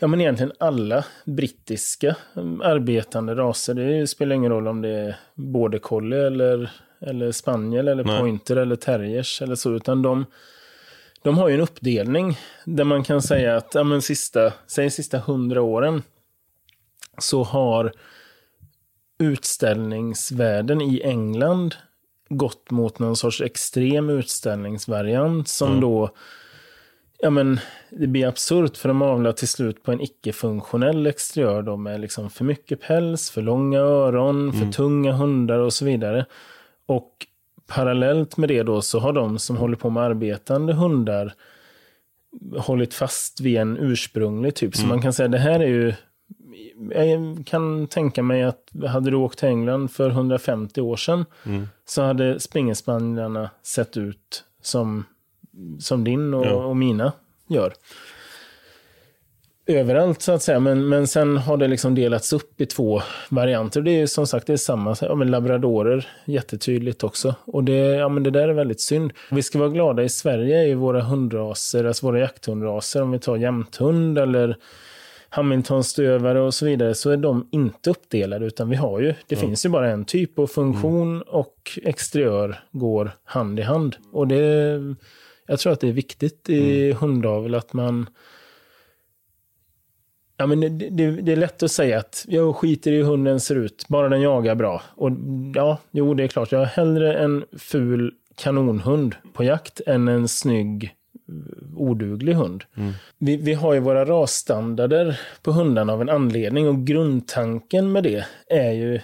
Ja, 0.00 0.06
men 0.06 0.20
egentligen 0.20 0.52
alla 0.58 1.04
brittiska 1.24 2.16
mm, 2.36 2.60
arbetande 2.60 3.34
raser. 3.34 3.74
Det 3.74 4.06
spelar 4.06 4.36
ingen 4.36 4.52
roll 4.52 4.68
om 4.68 4.82
det 4.82 4.88
är 4.88 5.16
border 5.34 5.78
collie 5.78 6.26
eller, 6.26 6.70
eller 7.00 7.32
spaniel 7.32 7.88
eller 7.88 8.04
Nej. 8.04 8.20
pointer 8.20 8.56
eller 8.56 8.76
terriers 8.76 9.42
eller 9.42 9.54
så, 9.54 9.74
utan 9.74 10.02
de, 10.02 10.26
de 11.22 11.38
har 11.38 11.48
ju 11.48 11.54
en 11.54 11.60
uppdelning 11.60 12.38
där 12.64 12.84
man 12.84 13.04
kan 13.04 13.22
säga 13.22 13.56
att, 13.56 13.74
ja 13.74 13.84
men 13.84 14.02
sista, 14.02 14.52
säg 14.66 14.90
sista 14.90 15.18
hundra 15.18 15.62
åren 15.62 16.02
så 17.18 17.42
har 17.42 17.92
utställningsvärden 19.18 20.80
i 20.80 21.00
England 21.04 21.74
gått 22.28 22.70
mot 22.70 22.98
någon 22.98 23.16
sorts 23.16 23.40
extrem 23.40 24.10
utställningsvariant 24.10 25.48
som 25.48 25.68
Mm. 25.68 25.80
då 25.80 26.10
Ja 27.20 27.30
men 27.30 27.60
det 27.90 28.06
blir 28.06 28.26
absurt 28.26 28.76
för 28.76 28.88
de 28.88 29.02
avlar 29.02 29.32
till 29.32 29.48
slut 29.48 29.82
på 29.82 29.92
en 29.92 30.00
icke-funktionell 30.00 31.06
exteriör 31.06 31.62
då 31.62 31.76
med 31.76 32.00
liksom 32.00 32.30
för 32.30 32.44
mycket 32.44 32.80
päls, 32.80 33.30
för 33.30 33.42
långa 33.42 33.78
öron, 33.78 34.52
för 34.52 34.72
tunga 34.72 35.12
hundar 35.12 35.58
och 35.58 35.72
så 35.72 35.84
vidare. 35.84 36.26
Och 36.86 37.26
parallellt 37.66 38.36
med 38.36 38.48
det 38.48 38.62
då 38.62 38.82
så 38.82 38.98
har 38.98 39.12
de 39.12 39.38
som 39.38 39.56
håller 39.56 39.76
på 39.76 39.90
med 39.90 40.02
arbetande 40.02 40.72
hundar 40.72 41.34
hållit 42.56 42.94
fast 42.94 43.40
vid 43.40 43.56
en 43.56 43.76
ursprunglig 43.78 44.54
typ. 44.54 44.76
Så 44.76 44.86
man 44.86 45.02
kan 45.02 45.12
säga 45.12 45.28
det 45.28 45.38
här 45.38 45.60
är 45.60 45.66
ju 45.66 45.94
jag 46.90 47.42
kan 47.46 47.86
tänka 47.86 48.22
mig 48.22 48.42
att 48.42 48.70
hade 48.88 49.10
du 49.10 49.16
åkt 49.16 49.38
till 49.38 49.48
England 49.48 49.88
för 49.88 50.10
150 50.10 50.80
år 50.80 50.96
sedan 50.96 51.24
så 51.86 52.02
hade 52.02 52.40
springerspanjorna 52.40 53.50
sett 53.62 53.96
ut 53.96 54.44
som, 54.62 55.04
som 55.80 56.04
din 56.04 56.34
och, 56.34 56.46
Ja. 56.46 56.52
och 56.54 56.76
mina 56.76 57.12
gör. 57.48 57.72
Överallt 59.66 60.22
så 60.22 60.32
att 60.32 60.42
säga, 60.42 60.60
men, 60.60 60.88
men 60.88 61.06
sen 61.06 61.36
har 61.36 61.56
det 61.56 61.68
liksom 61.68 61.94
delats 61.94 62.32
upp 62.32 62.60
i 62.60 62.66
två 62.66 63.02
varianter. 63.28 63.80
Det 63.80 63.90
är 63.90 63.98
ju 63.98 64.06
som 64.06 64.26
sagt 64.26 64.46
det 64.46 64.52
är 64.52 64.56
samma, 64.56 64.96
ja, 65.00 65.14
men 65.14 65.30
labradorer, 65.30 66.08
jättetydligt 66.24 67.04
också. 67.04 67.34
Och 67.44 67.64
det, 67.64 67.72
ja, 67.72 68.08
men 68.08 68.22
det 68.22 68.30
där 68.30 68.48
är 68.48 68.52
väldigt 68.52 68.80
synd. 68.80 69.12
Vi 69.30 69.42
ska 69.42 69.58
vara 69.58 69.68
glada, 69.68 70.02
i 70.02 70.08
Sverige 70.08 70.64
ju 70.66 70.74
våra 70.74 71.00
hundraser, 71.00 71.84
alltså 71.84 72.06
våra 72.06 72.18
jakthundraser, 72.18 73.02
om 73.02 73.10
vi 73.10 73.18
tar 73.18 73.36
jämthund 73.36 74.18
eller 74.18 74.56
Hamiltonstövare 75.30 76.40
och 76.40 76.54
så 76.54 76.66
vidare, 76.66 76.94
så 76.94 77.10
är 77.10 77.16
de 77.16 77.48
inte 77.50 77.90
uppdelade, 77.90 78.46
utan 78.46 78.70
vi 78.70 78.76
har 78.76 79.00
ju, 79.00 79.14
det 79.26 79.36
finns 79.36 79.66
ju 79.66 79.68
bara 79.68 79.90
en 79.90 80.04
typ 80.04 80.38
och 80.38 80.50
funktion 80.50 81.22
och 81.22 81.78
exteriör 81.82 82.60
går 82.72 83.10
hand 83.24 83.60
i 83.60 83.62
hand. 83.62 83.96
Och 84.12 84.28
det, 84.28 84.80
jag 85.46 85.58
tror 85.58 85.72
att 85.72 85.80
det 85.80 85.88
är 85.88 85.92
viktigt 85.92 86.48
i 86.48 86.92
hundavel 86.92 87.54
att 87.54 87.72
man 87.72 88.06
Ja, 90.40 90.46
men 90.46 90.60
det, 90.60 90.68
det, 90.68 91.10
det 91.10 91.32
är 91.32 91.36
lätt 91.36 91.62
att 91.62 91.70
säga 91.70 91.98
att 91.98 92.24
jag 92.28 92.56
skiter 92.56 92.92
i 92.92 92.96
hur 92.96 93.04
hunden 93.04 93.40
ser 93.40 93.56
ut, 93.56 93.84
bara 93.88 94.08
den 94.08 94.20
jagar 94.20 94.54
bra. 94.54 94.82
Och 94.94 95.10
ja, 95.54 95.78
jo, 95.90 96.14
det 96.14 96.24
är 96.24 96.28
klart, 96.28 96.52
jag 96.52 96.58
har 96.58 96.66
hellre 96.66 97.18
en 97.18 97.44
ful 97.58 98.14
kanonhund 98.36 99.14
på 99.32 99.44
jakt 99.44 99.80
än 99.86 100.08
en 100.08 100.28
snygg 100.28 100.94
oduglig 101.76 102.34
hund. 102.34 102.64
Vi, 103.18 103.36
vi 103.36 103.54
har 103.54 103.74
ju 103.74 103.80
våra 103.80 104.04
rasstandarder 104.04 105.20
på 105.42 105.52
hundarna 105.52 105.92
av 105.92 106.02
en 106.02 106.08
anledning 106.08 106.68
och 106.68 106.86
grundtanken 106.86 107.92
med 107.92 108.04
det 108.04 108.24
är 108.46 108.72
ju 108.72 109.00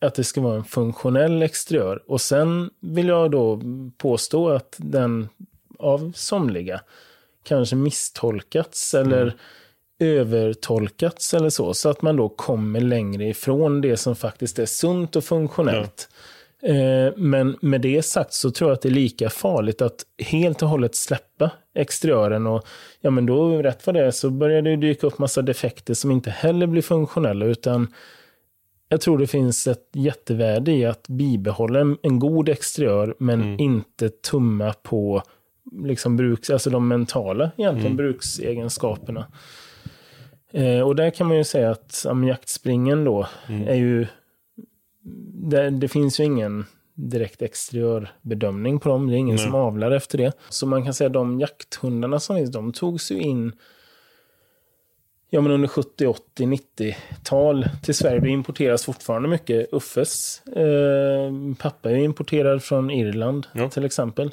att 0.00 0.14
det 0.14 0.24
ska 0.24 0.40
vara 0.40 0.56
en 0.56 0.64
funktionell 0.64 1.42
exteriör. 1.42 2.02
Och 2.06 2.20
sen 2.20 2.70
vill 2.80 3.08
jag 3.08 3.30
då 3.30 3.60
påstå 3.96 4.48
att 4.48 4.76
den 4.78 5.28
av 5.78 6.12
somliga 6.14 6.80
kanske 7.42 7.76
misstolkats 7.76 8.94
eller 8.94 9.34
övertolkats 9.98 11.34
eller 11.34 11.50
så. 11.50 11.74
Så 11.74 11.88
att 11.88 12.02
man 12.02 12.16
då 12.16 12.28
kommer 12.28 12.80
längre 12.80 13.28
ifrån 13.28 13.80
det 13.80 13.96
som 13.96 14.16
faktiskt 14.16 14.58
är 14.58 14.66
sunt 14.66 15.16
och 15.16 15.24
funktionellt. 15.24 16.08
Eh, 16.10 16.35
Men 17.16 17.56
med 17.60 17.80
det 17.80 18.02
sagt 18.02 18.32
så 18.32 18.50
tror 18.50 18.70
jag 18.70 18.74
att 18.74 18.82
det 18.82 18.88
är 18.88 18.90
lika 18.90 19.30
farligt 19.30 19.82
att 19.82 20.04
helt 20.18 20.62
och 20.62 20.68
hållet 20.68 20.94
släppa 20.94 21.50
exteriören 21.74 22.46
och 22.46 22.66
ja 23.00 23.10
men 23.10 23.26
då 23.26 23.62
rätt 23.62 23.86
vad 23.86 23.94
det 23.94 24.04
är 24.04 24.10
så 24.10 24.30
börjar 24.30 24.62
det 24.62 24.76
dyka 24.76 25.06
upp 25.06 25.18
massa 25.18 25.42
defekter 25.42 25.94
som 25.94 26.10
inte 26.10 26.30
heller 26.30 26.66
blir 26.66 26.82
funktionella 26.82 27.46
utan 27.46 27.88
jag 28.88 29.00
tror 29.00 29.18
det 29.18 29.26
finns 29.26 29.66
ett 29.66 29.88
jättevärde 29.92 30.72
i 30.72 30.84
att 30.84 31.08
bibehålla 31.08 31.80
en, 31.80 31.98
en 32.02 32.18
god 32.18 32.48
exteriör 32.48 33.14
men 33.18 33.60
inte 33.60 34.08
tumma 34.08 34.72
på 34.82 35.22
liksom 35.72 36.16
bruks, 36.16 36.50
alltså 36.50 36.70
de 36.70 36.88
mentala 36.88 37.50
egentligen 37.56 37.96
bruksegenskaperna. 37.96 39.26
Eh, 40.52 40.80
och 40.80 40.96
där 40.96 41.10
kan 41.10 41.26
man 41.26 41.36
ju 41.36 41.44
säga 41.44 41.70
att 41.70 42.02
ja, 42.04 42.24
jaktspringen 42.24 43.04
då 43.04 43.26
är 43.48 43.74
ju 43.74 44.06
det, 45.50 45.70
det 45.70 45.88
finns 45.88 46.20
ju 46.20 46.24
ingen 46.24 46.64
direkt 46.94 47.42
exteriörbedömning 47.42 48.78
på 48.80 48.88
dem. 48.88 49.06
Det 49.06 49.14
är 49.14 49.18
ingen 49.18 49.38
som 49.38 49.54
avlar 49.54 49.90
efter 49.90 50.18
det. 50.18 50.32
Så 50.48 50.66
man 50.66 50.84
kan 50.84 50.94
säga 50.94 51.06
att 51.06 51.12
de 51.12 51.40
jakthundarna 51.40 52.20
som 52.20 52.36
finns, 52.36 52.52
de 52.52 52.72
togs 52.72 53.10
ju 53.10 53.20
in 53.20 53.52
ja, 55.30 55.40
men 55.40 55.52
under 55.52 55.68
70, 55.68 56.06
80, 56.06 56.44
90-tal 56.44 57.68
till 57.82 57.94
Sverige. 57.94 58.20
Det 58.20 58.28
importeras 58.28 58.84
fortfarande 58.84 59.28
mycket. 59.28 59.72
Uffes 59.72 60.42
eh, 60.46 61.32
pappa 61.58 61.90
är 61.90 61.96
importerad 61.96 62.62
från 62.62 62.90
Irland 62.90 63.46
Ja. 63.52 63.70
till 63.70 63.84
exempel. 63.84 64.30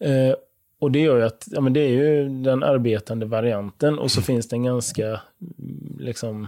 Eh, 0.00 0.34
och 0.78 0.92
det 0.92 1.00
gör 1.00 1.16
ju 1.16 1.22
att 1.24 1.48
ja, 1.50 1.60
men 1.60 1.72
det 1.72 1.80
är 1.80 1.88
ju 1.88 2.28
den 2.28 2.62
arbetande 2.62 3.26
varianten 3.26 3.98
och 3.98 4.10
så 4.10 4.22
finns 4.22 4.48
det 4.48 4.56
en 4.56 4.64
ganska 4.64 5.06
mm, 5.06 5.96
liksom 5.98 6.46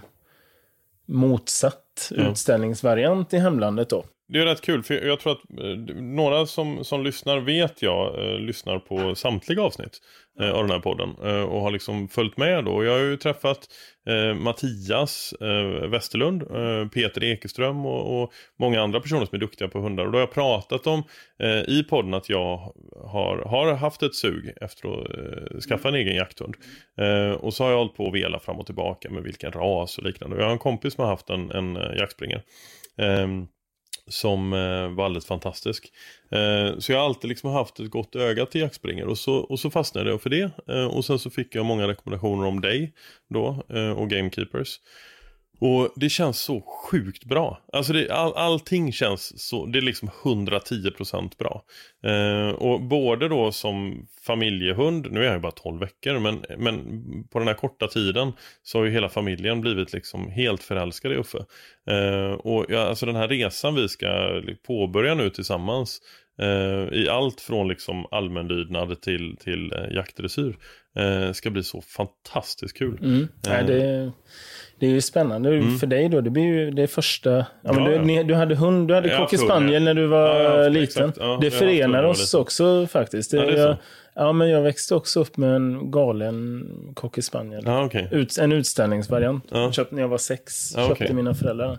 motsatt 1.07 1.85
utställningsvariant 2.11 3.35
i 3.35 3.39
hemlandet 3.39 3.91
då 3.91 4.05
det 4.33 4.41
är 4.41 4.45
rätt 4.45 4.61
kul 4.61 4.83
för 4.83 5.07
jag 5.07 5.21
tror 5.21 5.33
att 5.33 5.61
eh, 5.61 5.95
några 5.97 6.47
som, 6.47 6.85
som 6.85 7.05
lyssnar 7.05 7.41
vet 7.41 7.83
jag 7.83 8.19
eh, 8.19 8.39
lyssnar 8.39 8.79
på 8.79 9.15
samtliga 9.15 9.63
avsnitt 9.63 9.99
eh, 10.41 10.51
av 10.51 10.63
den 10.63 10.71
här 10.71 10.81
podden 10.81 11.15
eh, 11.25 11.43
och 11.43 11.61
har 11.61 11.71
liksom 11.71 12.09
följt 12.09 12.37
med 12.37 12.65
då. 12.65 12.85
Jag 12.85 12.93
har 12.93 12.99
ju 12.99 13.17
träffat 13.17 13.69
eh, 14.09 14.35
Mattias 14.35 15.35
eh, 15.41 15.89
Westerlund, 15.89 16.43
eh, 16.43 16.89
Peter 16.89 17.25
Ekeström 17.25 17.87
och, 17.87 18.23
och, 18.23 18.33
många 18.59 18.83
andra 18.83 19.01
personer 19.01 19.27
som 19.27 19.37
är 19.37 19.41
duktiga 19.41 19.69
på 19.69 19.81
hundar. 19.81 20.07
Och 20.07 20.13
då 20.13 20.19
har 20.19 20.23
jag 20.23 20.33
pratat 20.33 20.87
om 20.87 21.03
eh, 21.43 21.61
i 21.69 21.85
podden 21.91 22.15
att 22.15 22.29
jag 22.29 22.75
har, 23.05 23.45
har 23.47 23.75
haft 23.75 24.03
ett 24.03 24.15
sug 24.15 24.53
efter 24.61 24.89
att 24.89 25.11
eh, 25.11 25.61
skaffa 25.61 25.89
en 25.89 25.95
egen 25.95 26.15
jakthund. 26.15 26.55
Eh, 26.99 27.31
och 27.31 27.55
så 27.55 27.65
har 27.65 27.71
jag 27.71 27.79
hållit 27.79 27.97
på 27.97 28.07
att 28.07 28.15
vela 28.15 28.39
fram 28.39 28.59
och 28.59 28.67
tillbaka 28.67 29.11
med 29.11 29.23
vilken 29.23 29.53
ras 29.53 29.99
och 29.99 30.05
liknande. 30.05 30.37
Och 30.37 30.43
jag 30.43 30.47
har 30.47 30.53
en 30.53 30.59
kompis 30.59 30.95
som 30.95 31.05
har 31.05 31.11
haft 31.11 31.31
en, 31.31 31.51
en 31.51 31.77
eh, 31.77 31.97
jaktspringer. 31.99 32.43
Ehm, 32.99 33.47
som 34.11 34.53
eh, 34.53 34.89
var 34.89 35.05
alldeles 35.05 35.27
fantastisk. 35.27 35.93
Eh, 36.31 36.79
så 36.79 36.93
jag 36.93 36.99
har 36.99 37.07
alltid 37.07 37.29
liksom 37.29 37.51
haft 37.51 37.81
ett 37.81 37.91
gott 37.91 38.17
öga 38.17 38.47
till 38.47 38.61
jaktspringor 38.61 39.07
och 39.07 39.19
så, 39.19 39.35
och 39.35 39.61
så 39.61 39.71
fastnade 39.71 40.11
jag 40.11 40.23
för 40.23 40.31
det. 40.31 40.51
Eh, 40.69 40.85
och 40.85 41.05
sen 41.05 41.19
så 41.19 41.31
fick 41.31 41.55
jag 41.55 41.67
många 41.67 41.89
rekommendationer 41.89 42.47
om 42.47 42.61
dig 42.61 42.93
då 43.29 43.65
eh, 43.69 43.91
och 43.91 44.11
Gamekeepers. 44.11 44.81
Och 45.61 45.93
det 45.97 46.09
känns 46.09 46.41
så 46.41 46.61
sjukt 46.61 47.25
bra. 47.25 47.63
Alltså 47.73 47.93
det, 47.93 48.11
all, 48.11 48.33
allting 48.33 48.93
känns 48.93 49.49
så, 49.49 49.67
det 49.67 49.79
är 49.79 49.83
liksom 49.83 50.09
110% 50.09 51.39
bra. 51.39 51.63
Eh, 52.05 52.55
och 52.55 52.83
både 52.83 53.29
då 53.29 53.53
som 53.53 54.07
familjehund, 54.27 55.07
nu 55.11 55.21
är 55.21 55.25
jag 55.25 55.35
ju 55.35 55.41
bara 55.41 55.53
12 55.53 55.81
veckor, 55.81 56.19
men, 56.19 56.45
men 56.59 57.05
på 57.29 57.39
den 57.39 57.49
här 57.49 57.55
korta 57.55 57.89
tiden 57.89 58.33
så 58.63 58.79
har 58.79 58.85
ju 58.85 58.91
hela 58.91 59.09
familjen 59.09 59.61
blivit 59.61 59.93
liksom 59.93 60.31
helt 60.31 60.63
förälskade 60.63 61.15
i 61.15 61.19
Uffe. 61.19 61.39
Eh, 61.91 62.33
och 62.33 62.67
ja, 62.69 62.81
alltså 62.81 63.07
den 63.07 63.17
här 63.17 63.29
resan 63.29 63.75
vi 63.75 63.89
ska 63.89 64.41
påbörja 64.67 65.15
nu 65.15 65.31
tillsammans, 65.31 66.01
i 66.93 67.09
allt 67.11 67.41
från 67.41 67.69
liksom 67.69 68.07
allmänlydnad 68.11 69.01
till, 69.01 69.37
till 69.41 69.73
eh, 69.73 69.95
jaktdressyr, 69.95 70.57
eh, 70.97 71.33
ska 71.33 71.51
bli 71.51 71.63
så 71.63 71.81
fantastiskt 71.81 72.79
kul. 72.79 72.99
Mm. 73.03 73.29
Nej, 73.47 73.65
det 73.65 74.13
det 74.81 74.87
är 74.87 74.91
ju 74.91 75.01
spännande 75.01 75.51
mm. 75.51 75.79
för 75.79 75.87
dig 75.87 76.09
då. 76.09 76.21
Det 76.21 76.31
blir 76.31 76.43
ju 76.43 76.71
det 76.71 76.87
första... 76.87 77.31
Ja, 77.31 77.45
ja, 77.63 77.73
du, 77.73 77.93
ja. 77.93 78.03
Ni, 78.03 78.23
du, 78.23 78.35
hade 78.35 78.55
hund, 78.55 78.89
du 78.89 78.95
hade 78.95 79.17
cocker 79.17 79.37
spaniel 79.37 79.83
när 79.83 79.95
du 79.95 80.07
var 80.07 80.71
liten. 80.71 81.13
det 81.41 81.51
förenar 81.51 82.03
oss 82.03 82.35
också 82.35 82.87
faktiskt. 82.87 83.31
Det, 83.31 83.37
jag, 83.37 83.77
ja, 84.15 84.33
men 84.33 84.49
jag 84.49 84.63
växte 84.63 84.95
också 84.95 85.21
upp 85.21 85.37
med 85.37 85.57
en 85.57 85.91
galen 85.91 86.67
cocker 86.95 87.23
spaniel. 87.23 87.69
Okay. 87.69 88.07
Ut, 88.11 88.39
en 88.39 88.53
utställningsvariant. 88.53 89.45
Ja. 89.51 89.73
Köpte 89.73 89.95
när 89.95 90.03
jag 90.03 90.09
var 90.09 90.19
sex. 90.19 90.73
köpte 90.75 90.93
okay. 90.93 91.13
mina 91.13 91.35
föräldrar 91.35 91.79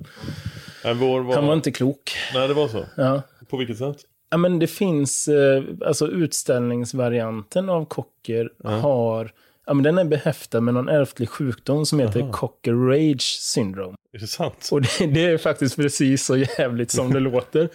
var... 0.83 1.35
Han 1.35 1.47
var 1.47 1.53
inte 1.53 1.71
klok. 1.71 2.11
Nej, 2.33 2.47
det 2.47 2.53
var 2.53 2.67
så? 2.67 2.85
Ja. 2.97 3.21
På 3.49 3.57
vilket 3.57 3.77
sätt? 3.77 3.97
Ja, 4.31 4.37
men 4.37 4.59
det 4.59 4.67
finns, 4.67 5.27
eh, 5.27 5.63
alltså 5.85 6.07
utställningsvarianten 6.07 7.69
av 7.69 7.85
cocker 7.85 8.49
har 8.63 9.31
Ja, 9.65 9.73
men 9.73 9.83
den 9.83 9.97
är 9.97 10.05
behäftad 10.05 10.61
med 10.61 10.73
någon 10.73 10.89
ärftlig 10.89 11.29
sjukdom 11.29 11.85
som 11.85 11.99
heter 11.99 12.21
Aha. 12.21 12.31
Cocker 12.31 12.73
Rage 12.73 13.21
syndrome. 13.21 13.95
Är 14.13 14.19
det 14.19 14.27
sant? 14.27 14.69
Och 14.71 14.81
det, 14.81 15.05
det, 15.05 15.25
är 15.25 15.37
faktiskt 15.37 15.75
precis 15.75 16.25
så 16.25 16.37
jävligt 16.37 16.91
som 16.91 17.13
det 17.13 17.19
låter. 17.29 17.69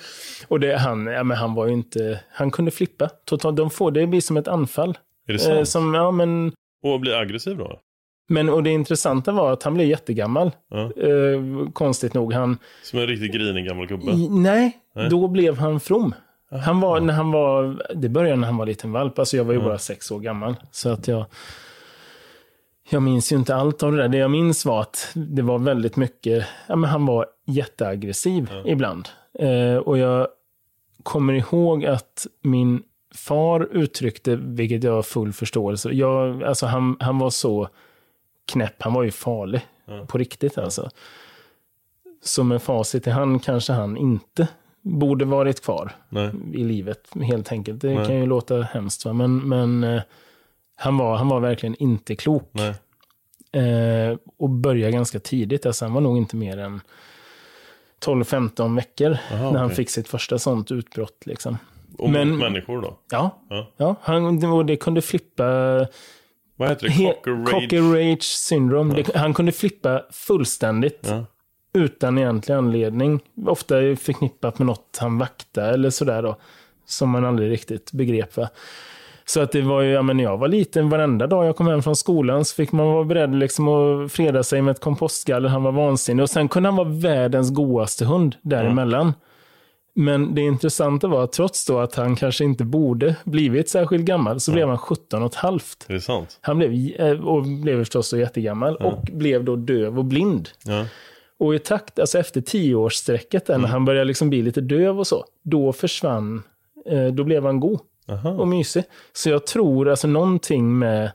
Och 0.48 0.60
det, 0.60 0.76
han, 0.76 1.06
ja, 1.06 1.24
men 1.24 1.36
han 1.36 1.54
var 1.54 1.66
ju 1.66 1.72
inte... 1.72 2.20
Han 2.30 2.50
kunde 2.50 2.70
flippa. 2.70 3.08
Totalt, 3.08 3.56
de 3.56 3.70
får, 3.70 3.90
det 3.90 4.06
blir 4.06 4.20
som 4.20 4.36
ett 4.36 4.48
anfall. 4.48 4.98
Är 5.28 5.32
det 5.32 5.38
sant? 5.38 5.58
Eh, 5.58 5.64
som, 5.64 5.94
ja, 5.94 6.10
men... 6.10 6.52
Och 6.82 7.00
bli 7.00 7.14
aggressiv 7.14 7.56
då? 7.56 7.80
Men 8.28 8.48
och 8.48 8.62
det 8.62 8.70
intressanta 8.70 9.32
var 9.32 9.52
att 9.52 9.62
han 9.62 9.74
blev 9.74 9.86
jättegammal. 9.86 10.50
Ja. 10.70 10.92
Eh, 10.96 11.70
konstigt 11.72 12.14
nog. 12.14 12.32
Han... 12.32 12.58
Som 12.82 12.98
en 12.98 13.06
riktigt 13.06 13.32
grinig 13.32 13.66
gammal 13.66 13.86
gubbe? 13.86 14.10
I, 14.10 14.28
nej, 14.30 14.78
nej, 14.94 15.08
då 15.10 15.28
blev 15.28 15.58
han 15.58 15.80
from. 15.80 16.14
Han 16.50 16.80
var, 16.80 17.00
när 17.00 17.14
han 17.14 17.32
var, 17.32 17.82
det 17.94 18.08
började 18.08 18.36
när 18.36 18.46
han 18.46 18.56
var 18.56 18.66
liten 18.66 18.92
valp. 18.92 19.18
Alltså 19.18 19.36
jag 19.36 19.44
var 19.44 19.52
ju 19.52 19.60
bara 19.60 19.78
sex 19.78 20.10
år 20.10 20.20
gammal. 20.20 20.56
Så 20.70 20.88
att 20.88 21.08
jag, 21.08 21.26
jag 22.90 23.02
minns 23.02 23.32
ju 23.32 23.36
inte 23.36 23.54
allt 23.54 23.82
av 23.82 23.92
det 23.92 23.98
där. 24.02 24.08
Det 24.08 24.18
jag 24.18 24.30
minns 24.30 24.64
var 24.64 24.80
att 24.80 25.10
det 25.14 25.42
var 25.42 25.58
väldigt 25.58 25.96
mycket, 25.96 26.46
ja 26.66 26.76
men 26.76 26.90
han 26.90 27.06
var 27.06 27.26
jätteaggressiv 27.44 28.50
mm. 28.52 28.66
ibland. 28.66 29.08
Eh, 29.38 29.76
och 29.76 29.98
jag 29.98 30.28
kommer 31.02 31.32
ihåg 31.32 31.84
att 31.84 32.26
min 32.42 32.82
far 33.14 33.68
uttryckte, 33.72 34.36
vilket 34.36 34.84
jag 34.84 34.92
har 34.92 35.02
full 35.02 35.32
förståelse 35.32 35.90
jag, 35.90 36.42
alltså 36.42 36.66
han, 36.66 36.96
han 37.00 37.18
var 37.18 37.30
så 37.30 37.68
knäpp, 38.46 38.82
han 38.82 38.92
var 38.92 39.02
ju 39.02 39.10
farlig. 39.10 39.66
Mm. 39.88 40.06
På 40.06 40.18
riktigt 40.18 40.58
alltså. 40.58 40.90
Så 42.22 42.44
med 42.44 42.62
facit 42.62 43.06
i 43.06 43.10
hand 43.10 43.44
kanske 43.44 43.72
han 43.72 43.96
inte 43.96 44.48
borde 44.86 45.24
varit 45.24 45.64
kvar 45.64 45.92
Nej. 46.08 46.30
i 46.52 46.64
livet, 46.64 47.08
helt 47.22 47.52
enkelt. 47.52 47.80
Det 47.80 47.94
Nej. 47.94 48.06
kan 48.06 48.16
ju 48.16 48.26
låta 48.26 48.62
hemskt, 48.62 49.04
va? 49.04 49.12
men, 49.12 49.48
men 49.48 49.84
eh, 49.84 50.02
han 50.76 50.98
var, 50.98 51.16
han 51.16 51.28
var 51.28 51.40
verkligen 51.40 51.74
inte 51.74 52.16
klok. 52.16 52.52
Eh, 53.52 54.18
och 54.38 54.50
började 54.50 54.92
ganska 54.92 55.18
tidigt. 55.18 55.66
Alltså 55.66 55.84
han 55.84 55.94
var 55.94 56.00
nog 56.00 56.16
inte 56.16 56.36
mer 56.36 56.58
än 56.58 56.80
12-15 58.04 58.76
veckor 58.76 59.18
Aha, 59.32 59.50
när 59.50 59.58
han 59.58 59.64
okay. 59.64 59.76
fick 59.76 59.90
sitt 59.90 60.08
första 60.08 60.38
sånt 60.38 60.70
utbrott. 60.72 61.26
Liksom. 61.26 61.58
Och 61.98 62.10
Men, 62.10 62.30
mot 62.30 62.38
människor 62.38 62.82
då? 62.82 62.98
Ja, 63.10 63.42
ja. 63.48 63.72
ja 63.76 63.96
han, 64.02 64.44
och 64.44 64.66
det 64.66 64.76
kunde 64.76 65.02
flippa... 65.02 65.44
Vad 66.56 66.68
heter 66.68 66.88
det? 66.88 66.94
Cocker 66.94 67.30
Rage? 67.30 67.50
Cocker 67.50 67.82
Rage 67.82 68.22
syndrome. 68.22 68.94
Ja. 68.96 69.04
Det, 69.06 69.18
han 69.18 69.34
kunde 69.34 69.52
flippa 69.52 70.02
fullständigt. 70.10 71.06
Ja. 71.08 71.24
Utan 71.76 72.18
egentlig 72.18 72.54
anledning. 72.54 73.20
Ofta 73.46 73.74
förknippat 73.74 74.58
med 74.58 74.66
något 74.66 74.98
han 75.00 75.18
vaktade 75.18 75.68
eller 75.68 75.90
sådär 75.90 76.22
då. 76.22 76.36
Som 76.86 77.10
man 77.10 77.24
aldrig 77.24 77.50
riktigt 77.50 77.92
begrep. 77.92 78.36
Va? 78.36 78.48
Så 79.24 79.40
att 79.40 79.52
det 79.52 79.62
var 79.62 79.80
ju, 79.82 79.90
ja 79.90 80.02
men 80.02 80.18
jag 80.18 80.38
var 80.38 80.48
liten, 80.48 80.88
varenda 80.88 81.26
dag 81.26 81.46
jag 81.46 81.56
kom 81.56 81.66
hem 81.66 81.82
från 81.82 81.96
skolan 81.96 82.44
så 82.44 82.54
fick 82.54 82.72
man 82.72 82.86
vara 82.86 83.04
beredd 83.04 83.34
liksom 83.34 83.68
att 83.68 84.12
freda 84.12 84.42
sig 84.42 84.62
med 84.62 84.72
ett 84.72 84.80
kompostgaller. 84.80 85.48
Han 85.48 85.62
var 85.62 85.72
vansinnig. 85.72 86.22
Och 86.22 86.30
sen 86.30 86.48
kunde 86.48 86.68
han 86.68 86.76
vara 86.76 86.88
världens 86.88 87.50
godaste 87.50 88.04
hund 88.04 88.36
däremellan. 88.42 89.00
Mm. 89.00 89.14
Men 89.98 90.34
det 90.34 90.40
intressanta 90.40 91.08
var 91.08 91.24
att 91.24 91.32
trots 91.32 91.66
då 91.66 91.78
att 91.78 91.94
han 91.94 92.16
kanske 92.16 92.44
inte 92.44 92.64
borde 92.64 93.16
blivit 93.24 93.68
särskilt 93.68 94.04
gammal 94.04 94.40
så 94.40 94.50
mm. 94.50 94.56
blev 94.56 94.68
han 94.68 94.78
17 94.78 95.22
och 95.22 95.30
ett 95.30 95.34
halvt. 95.34 95.84
Det 95.88 95.94
är 95.94 95.98
sant. 95.98 96.38
Han 96.40 96.58
blev, 96.58 97.00
eh, 97.00 97.26
och 97.26 97.42
blev 97.42 97.78
förstås 97.78 98.08
så 98.08 98.18
jättegammal 98.18 98.76
mm. 98.80 98.92
och 98.92 99.02
blev 99.12 99.44
då 99.44 99.56
döv 99.56 99.98
och 99.98 100.04
blind. 100.04 100.48
Och 101.38 101.54
i 101.54 101.58
takt, 101.58 101.98
alltså 101.98 102.18
efter 102.18 102.40
tioårssträcket, 102.40 103.48
mm. 103.48 103.62
när 103.62 103.68
han 103.68 103.84
började 103.84 104.04
liksom 104.04 104.30
bli 104.30 104.42
lite 104.42 104.60
döv 104.60 104.98
och 104.98 105.06
så, 105.06 105.24
då 105.42 105.72
försvann, 105.72 106.42
eh, 106.86 107.06
då 107.06 107.24
blev 107.24 107.44
han 107.44 107.60
god. 107.60 107.80
Aha. 108.08 108.30
och 108.30 108.48
mysig. 108.48 108.84
Så 109.12 109.30
jag 109.30 109.46
tror 109.46 109.88
alltså 109.88 110.08
någonting 110.08 110.78
med 110.78 111.10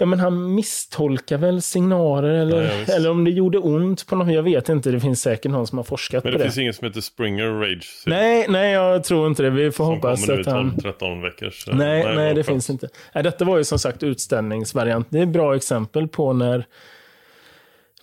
Ja 0.00 0.06
men 0.06 0.20
han 0.20 0.54
misstolkar 0.54 1.38
väl 1.38 1.62
signaler 1.62 2.28
eller, 2.28 2.62
ja, 2.62 2.94
eller 2.94 3.10
om 3.10 3.24
det 3.24 3.30
gjorde 3.30 3.58
ont 3.58 4.06
på 4.06 4.16
något. 4.16 4.32
Jag 4.32 4.42
vet 4.42 4.68
inte, 4.68 4.90
det 4.90 5.00
finns 5.00 5.20
säkert 5.20 5.52
någon 5.52 5.66
som 5.66 5.78
har 5.78 5.84
forskat 5.84 6.22
på 6.22 6.28
det. 6.28 6.32
Men 6.32 6.38
det 6.38 6.44
finns 6.44 6.58
ingen 6.58 6.74
som 6.74 6.86
heter 6.86 7.00
Springer 7.00 7.60
Rage? 7.60 8.02
Nej, 8.06 8.46
nej 8.48 8.72
jag 8.72 9.04
tror 9.04 9.26
inte 9.26 9.42
det. 9.42 9.50
Vi 9.50 9.70
får 9.70 9.84
som 9.84 9.94
hoppas 9.94 10.28
att 10.28 10.46
han... 10.46 10.76
13 10.76 11.22
veckors. 11.22 11.66
Nej, 11.66 12.04
nej, 12.04 12.16
nej 12.16 12.34
det 12.34 12.44
finns 12.44 12.70
inte. 12.70 12.88
Nej, 13.14 13.24
detta 13.24 13.44
var 13.44 13.58
ju 13.58 13.64
som 13.64 13.78
sagt 13.78 14.02
utställningsvariant. 14.02 15.06
Det 15.10 15.18
är 15.18 15.22
ett 15.22 15.28
bra 15.28 15.56
exempel 15.56 16.08
på 16.08 16.32
när 16.32 16.66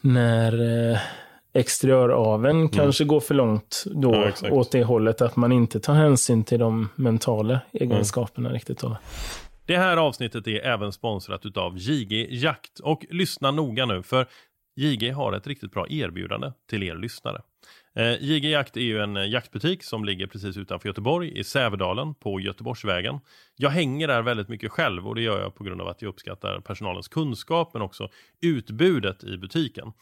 när 0.06 0.92
eh, 0.92 1.00
exteriöraven 1.54 2.56
mm. 2.56 2.70
kanske 2.70 3.04
går 3.04 3.20
för 3.20 3.34
långt 3.36 3.84
då 3.86 4.32
ja, 4.42 4.52
åt 4.52 4.72
det 4.72 4.84
hållet 4.84 5.22
att 5.22 5.36
man 5.36 5.52
inte 5.52 5.80
tar 5.80 5.94
hänsyn 5.94 6.44
till 6.44 6.60
de 6.60 6.90
mentala 6.96 7.60
egenskaperna 7.74 8.50
mm. 8.50 8.54
riktigt. 8.54 8.80
Då. 8.80 8.98
Det 9.66 9.78
här 9.78 9.98
avsnittet 9.98 10.48
är 10.48 10.60
även 10.66 10.92
sponsrat 10.92 11.58
av 11.58 11.78
JG 11.78 12.28
Jakt 12.30 12.80
och 12.80 13.06
lyssna 13.10 13.52
noga 13.52 13.86
nu 13.86 14.04
för 14.04 14.26
JG 14.76 15.12
har 15.12 15.34
ett 15.34 15.48
riktigt 15.48 15.72
bra 15.72 15.88
erbjudande 15.90 16.52
till 16.70 16.84
er 16.84 16.96
lyssnare. 16.96 17.42
Eh, 17.96 18.24
JG 18.24 18.52
Jakt 18.52 18.78
är 18.78 18.82
ju 18.82 19.00
en 19.00 19.18
eh, 19.18 19.30
jaktbutik 19.30 19.84
som 19.84 20.06
ligger 20.06 20.28
precis 20.28 20.58
utanför 20.58 20.90
Göteborg 20.90 21.40
i 21.40 21.44
Sävedalen 21.44 22.16
på 22.16 22.40
Göteborgsvägen. 22.40 23.20
Jag 23.56 23.70
hänger 23.70 24.08
där 24.08 24.22
väldigt 24.22 24.50
mycket 24.50 24.72
själv 24.72 25.08
och 25.08 25.16
det 25.16 25.22
gör 25.22 25.42
jag 25.42 25.56
på 25.56 25.64
grund 25.64 25.82
av 25.82 25.88
att 25.88 26.02
jag 26.02 26.10
uppskattar 26.10 26.60
personalens 26.60 27.08
kunskap 27.08 27.74
men 27.74 27.82
också 27.82 28.10
utbudet 28.42 29.24
i 29.24 29.38
butiken. 29.38 29.94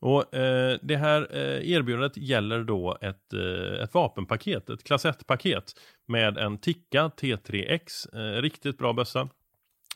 Och 0.00 0.34
eh, 0.34 0.78
Det 0.82 0.96
här 0.96 1.28
eh, 1.30 1.70
erbjudandet 1.72 2.16
gäller 2.16 2.64
då 2.64 2.98
ett, 3.00 3.32
eh, 3.32 3.82
ett 3.82 3.94
vapenpaket, 3.94 4.70
ett 4.70 4.84
klass 4.84 5.04
1-paket 5.04 5.72
med 6.06 6.38
en 6.38 6.58
Tikka 6.58 7.08
T3X, 7.08 8.16
eh, 8.16 8.42
riktigt 8.42 8.78
bra 8.78 8.92
bössa 8.92 9.28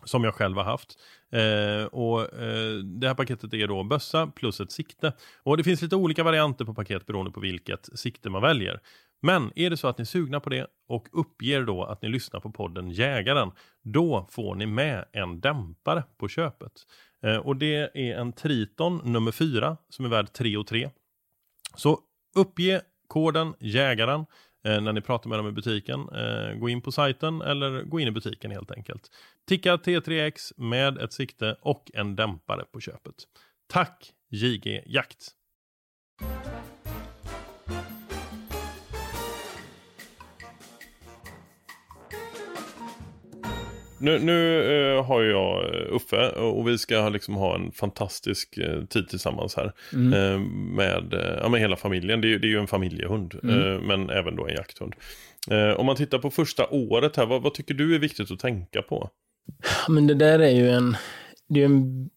som 0.04 0.24
jag 0.24 0.34
själv 0.34 0.56
har 0.56 0.64
haft. 0.64 0.98
Eh, 1.32 1.84
och 1.84 2.20
eh, 2.20 2.74
Det 2.74 3.08
här 3.08 3.14
paketet 3.14 3.54
är 3.54 3.68
då 3.68 3.82
bössa 3.82 4.26
plus 4.26 4.60
ett 4.60 4.72
sikte. 4.72 5.12
Och 5.42 5.56
Det 5.56 5.64
finns 5.64 5.82
lite 5.82 5.96
olika 5.96 6.24
varianter 6.24 6.64
på 6.64 6.74
paket 6.74 7.06
beroende 7.06 7.30
på 7.30 7.40
vilket 7.40 7.98
sikte 7.98 8.30
man 8.30 8.42
väljer. 8.42 8.80
Men 9.22 9.52
är 9.56 9.70
det 9.70 9.76
så 9.76 9.88
att 9.88 9.98
ni 9.98 10.02
är 10.02 10.06
sugna 10.06 10.40
på 10.40 10.50
det 10.50 10.66
och 10.88 11.08
uppger 11.12 11.62
då 11.62 11.84
att 11.84 12.02
ni 12.02 12.08
lyssnar 12.08 12.40
på 12.40 12.50
podden 12.50 12.90
Jägaren, 12.90 13.50
då 13.82 14.28
får 14.30 14.54
ni 14.54 14.66
med 14.66 15.04
en 15.12 15.40
dämpare 15.40 16.04
på 16.18 16.28
köpet. 16.28 16.72
Eh, 17.22 17.36
och 17.36 17.56
det 17.56 17.74
är 17.94 18.16
en 18.16 18.32
Triton 18.32 19.00
nummer 19.04 19.32
4 19.32 19.76
som 19.88 20.04
är 20.04 20.08
värd 20.08 20.32
3 20.32 20.56
och 20.56 20.66
3. 20.66 20.90
Så 21.76 22.00
uppge 22.34 22.82
koden 23.08 23.54
jägaren 23.60 24.20
eh, 24.20 24.26
Eh, 24.66 24.80
när 24.80 24.92
ni 24.92 25.00
pratar 25.00 25.30
med 25.30 25.38
dem 25.38 25.48
i 25.48 25.52
butiken. 25.52 26.08
Eh, 26.08 26.54
gå 26.58 26.68
in 26.68 26.80
på 26.80 26.92
sajten 26.92 27.42
eller 27.42 27.82
gå 27.82 28.00
in 28.00 28.08
i 28.08 28.10
butiken 28.10 28.50
helt 28.50 28.70
enkelt. 28.70 29.10
Ticka 29.48 29.76
T3X 29.76 30.52
med 30.56 30.98
ett 30.98 31.12
sikte 31.12 31.56
och 31.60 31.90
en 31.94 32.16
dämpare 32.16 32.64
på 32.72 32.80
köpet. 32.80 33.14
Tack 33.68 34.12
JG 34.30 34.82
Jakt! 34.86 35.30
Nu, 43.98 44.18
nu 44.18 44.62
uh, 44.62 45.04
har 45.04 45.22
jag 45.22 45.74
eh, 45.74 45.94
Uffe 45.96 46.28
och 46.28 46.68
vi 46.68 46.78
ska 46.78 47.08
liksom 47.08 47.34
ha 47.34 47.54
en 47.54 47.72
fantastisk 47.72 48.58
uh, 48.58 48.84
tid 48.84 49.08
tillsammans 49.08 49.56
här. 49.56 49.72
Mm. 49.92 50.12
Uh, 50.12 50.40
med, 50.76 51.14
ja, 51.42 51.48
med 51.48 51.60
hela 51.60 51.76
familjen. 51.76 52.20
Det 52.20 52.34
är, 52.34 52.38
det 52.38 52.46
är 52.46 52.50
ju 52.50 52.58
en 52.58 52.66
familjehund. 52.66 53.34
Mm. 53.42 53.86
men 53.86 54.10
även 54.10 54.36
då 54.36 54.46
en 54.46 54.54
jakthund. 54.54 54.94
om 55.76 55.86
man 55.86 55.96
tittar 55.96 56.18
på 56.18 56.30
första 56.30 56.66
året 56.70 57.16
här, 57.16 57.26
vad, 57.26 57.42
vad, 57.42 57.54
tycker 57.54 57.74
du 57.74 57.94
är 57.94 57.98
viktigt 57.98 58.30
att 58.30 58.38
tänka 58.38 58.82
på? 58.82 59.10
Men 59.88 60.06
det 60.06 60.14
där 60.14 60.38
är 60.38 60.50
ju 60.50 60.70
en, 60.70 60.96
det 61.48 61.60
är 61.60 61.64
en 61.64 62.10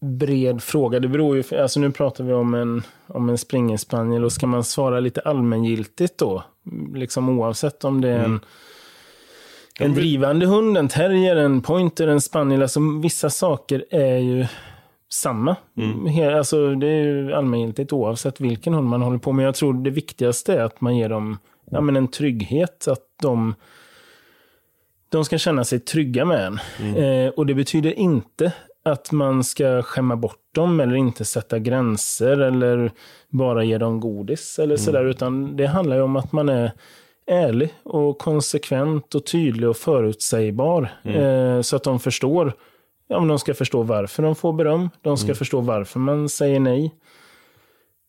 bred 0.00 0.62
fråga. 0.62 1.00
Det 1.00 1.08
beror 1.08 1.36
ju, 1.36 1.58
alltså 1.58 1.80
nu 1.80 1.90
pratar 1.90 2.24
vi 2.24 2.32
om 2.32 2.54
en, 2.54 2.82
om 3.06 3.28
en 3.28 3.38
springerspaniel 3.38 4.24
och 4.24 4.32
ska 4.32 4.46
man 4.46 4.64
svara 4.64 5.00
lite 5.00 5.20
allmängiltigt 5.20 6.18
då, 6.18 6.44
liksom 6.94 7.28
oavsett 7.28 7.84
om 7.84 8.00
det 8.00 8.08
är 8.08 8.18
en 8.18 8.24
mm 8.24 8.40
en 9.80 9.94
drivande 9.94 10.46
hund, 10.46 10.76
en 10.76 10.88
terrier, 10.88 11.36
en 11.36 11.62
pointer, 11.62 12.08
en 12.08 12.20
spaniel. 12.20 12.62
Alltså 12.62 12.80
vissa 13.02 13.30
saker 13.30 13.84
är 13.90 14.18
ju 14.18 14.46
samma. 15.12 15.56
Mm. 15.76 16.34
Alltså, 16.36 16.74
det 16.74 16.86
är 16.86 17.04
ju 17.04 17.32
allmängiltigt 17.32 17.92
oavsett 17.92 18.40
vilken 18.40 18.74
hund 18.74 18.88
man 18.88 19.02
håller 19.02 19.18
på 19.18 19.32
med. 19.32 19.46
Jag 19.46 19.54
tror 19.54 19.74
det 19.74 19.90
viktigaste 19.90 20.54
är 20.54 20.64
att 20.64 20.80
man 20.80 20.96
ger 20.96 21.08
dem 21.08 21.38
ja, 21.70 21.80
men 21.80 21.96
en 21.96 22.08
trygghet. 22.08 22.88
Att 22.88 23.04
de, 23.22 23.54
de 25.08 25.24
ska 25.24 25.38
känna 25.38 25.64
sig 25.64 25.80
trygga 25.80 26.24
med 26.24 26.46
en. 26.46 26.58
Mm. 26.80 27.26
Eh, 27.26 27.32
och 27.32 27.46
det 27.46 27.54
betyder 27.54 27.98
inte 27.98 28.52
att 28.84 29.12
man 29.12 29.44
ska 29.44 29.82
skämma 29.82 30.16
bort 30.16 30.54
dem 30.54 30.80
eller 30.80 30.94
inte 30.94 31.24
sätta 31.24 31.58
gränser 31.58 32.40
eller 32.40 32.90
bara 33.28 33.64
ge 33.64 33.78
dem 33.78 34.00
godis 34.00 34.58
eller 34.58 34.74
mm. 34.74 34.84
sådär. 34.84 35.04
Utan 35.04 35.56
det 35.56 35.66
handlar 35.66 35.96
ju 35.96 36.02
om 36.02 36.16
att 36.16 36.32
man 36.32 36.48
är 36.48 36.72
ärlig 37.26 37.74
och 37.82 38.18
konsekvent 38.18 39.14
och 39.14 39.26
tydlig 39.26 39.68
och 39.68 39.76
förutsägbar. 39.76 40.88
Mm. 41.04 41.16
Eh, 41.22 41.62
så 41.62 41.76
att 41.76 41.84
de 41.84 42.00
förstår. 42.00 42.52
Ja, 43.08 43.20
de 43.20 43.38
ska 43.38 43.54
förstå 43.54 43.82
varför 43.82 44.22
de 44.22 44.34
får 44.34 44.52
beröm. 44.52 44.90
De 45.02 45.16
ska 45.16 45.26
mm. 45.26 45.36
förstå 45.36 45.60
varför 45.60 45.98
man 45.98 46.28
säger 46.28 46.60
nej 46.60 46.94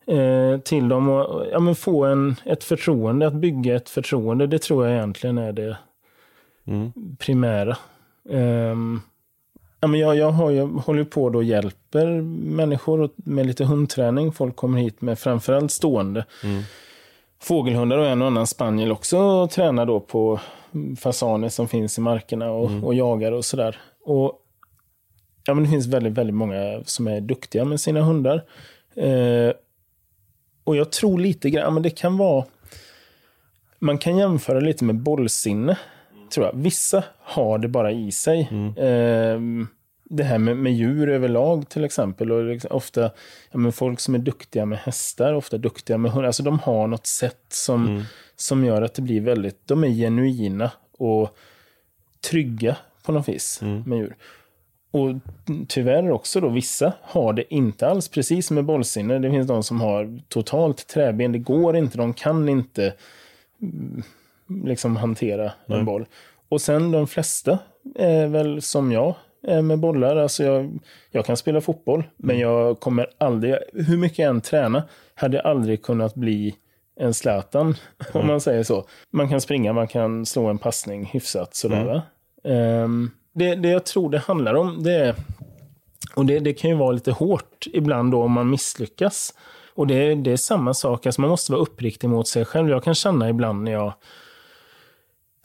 eh, 0.08 0.60
till 0.60 0.90
dem. 0.90 1.10
Och 1.10 1.46
ja, 1.52 1.60
men 1.60 1.76
få 1.76 2.06
en, 2.06 2.36
ett 2.46 2.64
förtroende, 2.64 3.28
att 3.28 3.34
bygga 3.34 3.76
ett 3.76 3.90
förtroende. 3.90 4.48
Det 4.48 4.62
tror 4.62 4.86
jag 4.86 4.96
egentligen 4.96 5.38
är 5.38 5.52
det 5.52 5.78
mm. 6.68 6.92
primära. 7.20 7.78
Eh, 8.30 8.76
ja, 9.80 9.88
men 9.88 10.00
jag, 10.00 10.16
jag, 10.16 10.32
har, 10.32 10.52
jag 10.52 10.68
håller 10.68 11.04
på 11.04 11.24
och 11.24 11.44
hjälper 11.44 12.22
människor 12.56 13.10
med 13.16 13.46
lite 13.46 13.66
hundträning. 13.66 14.32
Folk 14.32 14.56
kommer 14.56 14.80
hit 14.80 15.02
med 15.02 15.20
framförallt 15.20 15.72
stående. 15.72 16.26
Mm 16.44 16.64
fågelhundar 17.44 17.98
och 17.98 18.08
en 18.08 18.22
och 18.22 18.28
annan 18.28 18.48
spaniel 18.48 18.92
också 18.92 19.48
tränar 19.48 19.86
då 19.86 20.00
på 20.00 20.40
fasaner 21.00 21.50
som 21.50 21.68
finns 21.68 21.98
i 21.98 22.02
markerna 22.02 22.52
och, 22.52 22.70
mm. 22.70 22.84
och 22.84 22.94
jagar 22.94 23.32
och 23.32 23.46
sådär. 23.46 23.82
Och 24.06 24.40
ja, 25.46 25.54
men 25.54 25.64
det 25.64 25.70
finns 25.70 25.88
väldigt, 25.88 26.14
väldigt 26.14 26.36
många 26.36 26.82
som 26.86 27.08
är 27.08 27.22
duktiga 27.22 27.66
med 27.66 27.80
sina 27.80 28.02
hundar. 28.02 28.44
Eh, 28.96 29.54
och 30.64 30.76
jag 30.76 30.92
tror 30.92 31.20
lite 31.20 31.50
grann, 31.50 31.74
men 31.74 31.84
det 31.84 31.90
kan 31.90 32.18
vara... 32.18 32.46
Man 33.80 33.98
kan 33.98 34.18
jämföra 34.18 34.60
lite 34.60 34.84
med 34.84 34.96
bollsinne, 34.96 35.78
tror 36.34 36.46
jag. 36.46 36.54
Vissa 36.56 37.04
har 37.20 37.58
det 37.58 37.68
bara 37.68 37.92
i 37.92 38.12
sig. 38.12 38.50
Mm. 38.52 38.78
Eh, 38.78 39.68
det 40.04 40.24
här 40.24 40.38
med, 40.38 40.58
med 40.58 40.74
djur 40.74 41.10
överlag 41.10 41.70
till 41.70 41.84
exempel. 41.84 42.32
Och 42.32 42.44
liksom, 42.44 42.72
ofta, 42.72 43.02
ja, 43.52 43.58
men 43.58 43.72
folk 43.72 44.00
som 44.00 44.16
är 44.16 44.20
duktiga 44.20 44.66
med 44.66 44.80
hästar, 44.80 45.34
ofta 45.34 45.58
duktiga 45.58 45.98
med 45.98 46.12
hundar. 46.12 46.28
Alltså 46.28 46.44
de 46.44 46.60
har 46.60 46.88
något 46.88 47.08
sätt 47.08 47.46
som, 47.50 47.88
mm. 47.88 48.04
som 48.36 48.66
gör 48.66 48.82
att 48.82 48.94
det 48.94 49.02
blir 49.02 49.22
väldigt, 49.22 49.68
de 49.68 49.84
är 49.84 49.90
genuina 49.90 50.72
och 50.98 51.38
trygga 52.30 52.78
på 53.04 53.12
något 53.12 53.30
vis 53.30 53.62
mm. 53.62 53.84
med 53.86 53.98
djur. 53.98 54.16
Och 54.92 55.16
tyvärr 55.68 56.12
också 56.12 56.40
då, 56.40 56.50
vissa 56.50 56.94
har 57.02 57.34
det 57.34 57.54
inte 57.54 57.88
alls, 57.88 58.08
precis 58.08 58.48
som 58.48 58.56
med 58.56 58.66
bollsinne. 58.66 59.20
Det 59.20 59.30
finns 59.30 59.48
de 59.48 59.64
som 59.64 59.82
har 59.82 60.22
totalt 60.28 60.88
träben, 60.88 61.32
det 61.32 61.40
går 61.40 61.76
inte, 61.76 61.98
de 61.98 62.14
kan 62.14 62.50
inte 62.50 62.94
mm, 63.62 64.04
liksom 64.66 64.96
hantera 64.96 65.52
Nej. 65.66 65.80
en 65.80 65.86
boll. 65.86 66.06
Och 66.50 66.62
sen 66.62 66.92
de 66.92 67.08
flesta 67.08 67.60
är 67.96 68.28
väl 68.28 68.62
som 68.62 68.92
jag, 68.92 69.16
med 69.48 69.80
bollar. 69.80 70.16
Alltså 70.16 70.44
jag, 70.44 70.80
jag 71.12 71.26
kan 71.26 71.38
spela 71.38 71.62
fotboll, 71.62 72.00
mm. 72.00 72.12
men 72.18 72.40
jag 72.40 72.80
kommer 72.80 73.08
aldrig, 73.18 73.56
hur 73.74 73.98
mycket 73.98 74.20
jag 74.20 74.30
än 74.30 74.42
tränar, 74.42 74.84
hade 75.16 75.38
jag 75.38 75.46
aldrig 75.46 75.84
kunnat 75.84 76.16
bli 76.16 76.56
en 77.00 77.14
Zlatan, 77.14 77.66
mm. 77.66 78.22
om 78.22 78.28
man 78.28 78.42
säger 78.42 78.64
så. 78.64 78.86
Man 79.12 79.30
kan 79.30 79.42
springa, 79.42 79.74
man 79.74 79.88
kan 79.88 80.26
slå 80.26 80.46
en 80.46 80.58
passning 80.58 81.06
hyfsat 81.06 81.56
sådär. 81.56 82.02
Mm. 82.44 82.84
Um, 82.84 83.12
det, 83.34 83.56
det 83.56 83.70
jag 83.70 83.86
tror 83.86 84.10
det 84.10 84.20
handlar 84.20 84.54
om, 84.54 84.84
det 84.84 84.94
är, 84.94 85.16
och 86.16 86.26
det, 86.26 86.40
det 86.40 86.54
kan 86.54 86.70
ju 86.70 86.76
vara 86.76 86.92
lite 86.92 87.12
hårt 87.12 87.68
ibland 87.74 88.12
då 88.12 88.24
om 88.24 88.32
man 88.32 88.50
misslyckas. 88.50 89.34
Och 89.76 89.88
det, 89.88 90.16
det 90.16 90.32
är 90.32 90.38
samma 90.38 90.74
sak, 90.74 91.06
alltså 91.06 91.22
man 91.22 91.30
måste 91.30 91.52
vara 91.52 91.62
uppriktig 91.62 92.10
mot 92.10 92.28
sig 92.28 92.46
själv. 92.46 92.70
Jag 92.70 92.84
kan 92.84 92.96
känna 92.96 93.30
ibland 93.30 93.64
när 93.64 93.72
jag 93.72 93.94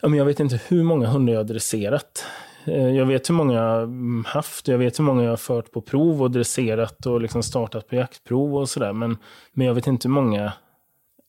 jag 0.01 0.25
vet 0.25 0.39
inte 0.39 0.59
hur 0.67 0.83
många 0.83 1.07
hundar 1.07 1.33
jag 1.33 1.39
har 1.39 1.43
dresserat. 1.43 2.25
Eh, 2.65 2.89
jag 2.89 3.05
vet 3.05 3.29
hur 3.29 3.33
många 3.33 3.53
jag 3.53 3.87
haft, 4.25 4.67
jag 4.67 4.77
vet 4.77 4.99
hur 4.99 5.03
många 5.03 5.23
jag 5.23 5.29
har 5.29 5.37
fört 5.37 5.71
på 5.71 5.81
prov 5.81 6.21
och 6.21 6.31
dresserat 6.31 7.05
och 7.05 7.21
liksom 7.21 7.43
startat 7.43 7.87
på 7.87 7.95
jaktprov 7.95 8.55
och 8.55 8.69
sådär. 8.69 8.93
Men, 8.93 9.17
men 9.53 9.67
jag 9.67 9.73
vet 9.73 9.87
inte 9.87 10.07
hur 10.07 10.13
många, 10.13 10.53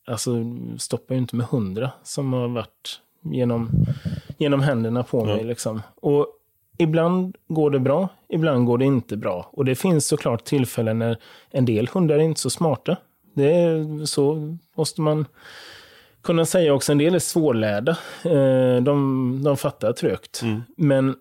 alltså 0.07 0.31
stoppar 0.79 1.15
ju 1.15 1.21
inte 1.21 1.37
med 1.37 1.47
hundra 1.47 1.91
som 2.03 2.33
har 2.33 2.49
varit 2.49 3.01
genom, 3.23 3.71
genom 4.39 4.61
händerna 4.61 5.03
på 5.03 5.25
mig. 5.25 5.45
Liksom. 5.45 5.83
Och 5.95 6.27
ibland 6.79 7.37
går 7.49 7.71
det 7.71 7.81
bra, 7.81 8.09
ibland 8.29 8.67
går 8.67 8.79
det 8.79 8.85
inte 8.85 9.17
bra. 9.17 9.51
Och 9.53 9.65
det 9.65 9.75
finns 9.75 10.07
såklart 10.07 10.45
tillfällen 10.45 10.99
när 10.99 11.19
en 11.51 11.65
del 11.65 11.89
hundar 11.89 12.15
är 12.15 12.21
inte 12.21 12.41
så 12.41 12.51
smarta. 12.51 12.97
Det 13.35 13.53
är 13.55 14.05
så 14.05 14.57
måste 14.77 15.01
man 15.01 15.27
kunna 16.23 16.47
säga 16.47 16.75
också. 16.75 16.93
En 16.93 16.99
del 16.99 17.15
är 17.15 17.19
svårlärda. 17.19 17.97
Eh, 18.25 18.83
de, 18.83 19.41
de 19.45 19.57
fattar 19.57 19.93
trögt. 19.93 20.43
Mm. 20.43 20.63
Men 20.77 21.17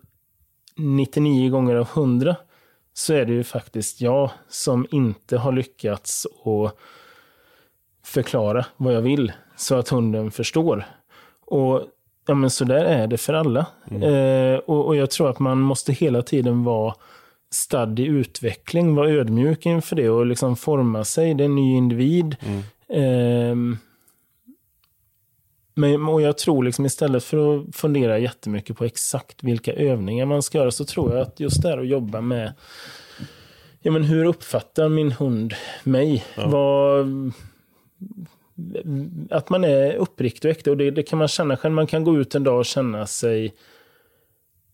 99 0.76 1.50
gånger 1.50 1.74
av 1.74 1.88
100 1.94 2.36
så 2.92 3.14
är 3.14 3.24
det 3.24 3.32
ju 3.32 3.44
faktiskt 3.44 4.00
jag 4.00 4.30
som 4.48 4.86
inte 4.90 5.36
har 5.36 5.52
lyckats 5.52 6.26
att 6.44 6.76
förklara 8.04 8.66
vad 8.76 8.94
jag 8.94 9.00
vill 9.00 9.32
så 9.56 9.74
att 9.74 9.88
hunden 9.88 10.30
förstår. 10.30 10.84
Och 11.46 11.82
ja, 12.26 12.34
men 12.34 12.50
så 12.50 12.64
där 12.64 12.84
är 12.84 13.06
det 13.06 13.18
för 13.18 13.34
alla. 13.34 13.66
Mm. 13.90 14.02
Eh, 14.02 14.58
och, 14.58 14.86
och, 14.86 14.96
jag 14.96 15.10
tror 15.10 15.30
att 15.30 15.38
man 15.38 15.60
måste 15.60 15.92
hela 15.92 16.22
tiden 16.22 16.64
vara 16.64 16.94
stadd 17.52 17.98
i 18.00 18.04
utveckling, 18.04 18.94
vara 18.94 19.10
ödmjuk 19.10 19.66
inför 19.66 19.96
det 19.96 20.10
och 20.10 20.26
liksom 20.26 20.56
forma 20.56 21.04
sig. 21.04 21.34
Det 21.34 21.42
är 21.42 21.46
en 21.46 21.54
ny 21.54 21.76
individ. 21.76 22.36
Mm. 22.40 23.72
Eh, 23.72 23.78
men, 25.74 26.08
och 26.08 26.22
jag 26.22 26.38
tror 26.38 26.64
liksom 26.64 26.86
istället 26.86 27.24
för 27.24 27.56
att 27.56 27.76
fundera 27.76 28.18
jättemycket 28.18 28.76
på 28.76 28.84
exakt 28.84 29.42
vilka 29.42 29.72
övningar 29.72 30.26
man 30.26 30.42
ska 30.42 30.58
göra 30.58 30.70
så 30.70 30.84
tror 30.84 31.12
jag 31.12 31.22
att 31.22 31.40
just 31.40 31.62
det 31.62 31.68
här 31.68 31.78
att 31.78 31.88
jobba 31.88 32.20
med 32.20 32.52
ja, 33.80 33.90
men 33.90 34.04
hur 34.04 34.24
uppfattar 34.24 34.88
min 34.88 35.12
hund 35.12 35.54
mig? 35.84 36.24
Ja. 36.34 36.48
Vad, 36.48 37.32
att 39.30 39.50
man 39.50 39.64
är 39.64 39.94
uppriktig 39.94 40.48
och 40.48 40.56
äkta 40.56 40.70
och 40.70 40.76
det, 40.76 40.90
det, 40.90 41.02
kan 41.02 41.18
man 41.18 41.28
känna 41.28 41.56
själv. 41.56 41.74
Man 41.74 41.86
kan 41.86 42.04
gå 42.04 42.18
ut 42.18 42.34
en 42.34 42.44
dag 42.44 42.58
och 42.58 42.66
känna 42.66 43.06
sig 43.06 43.54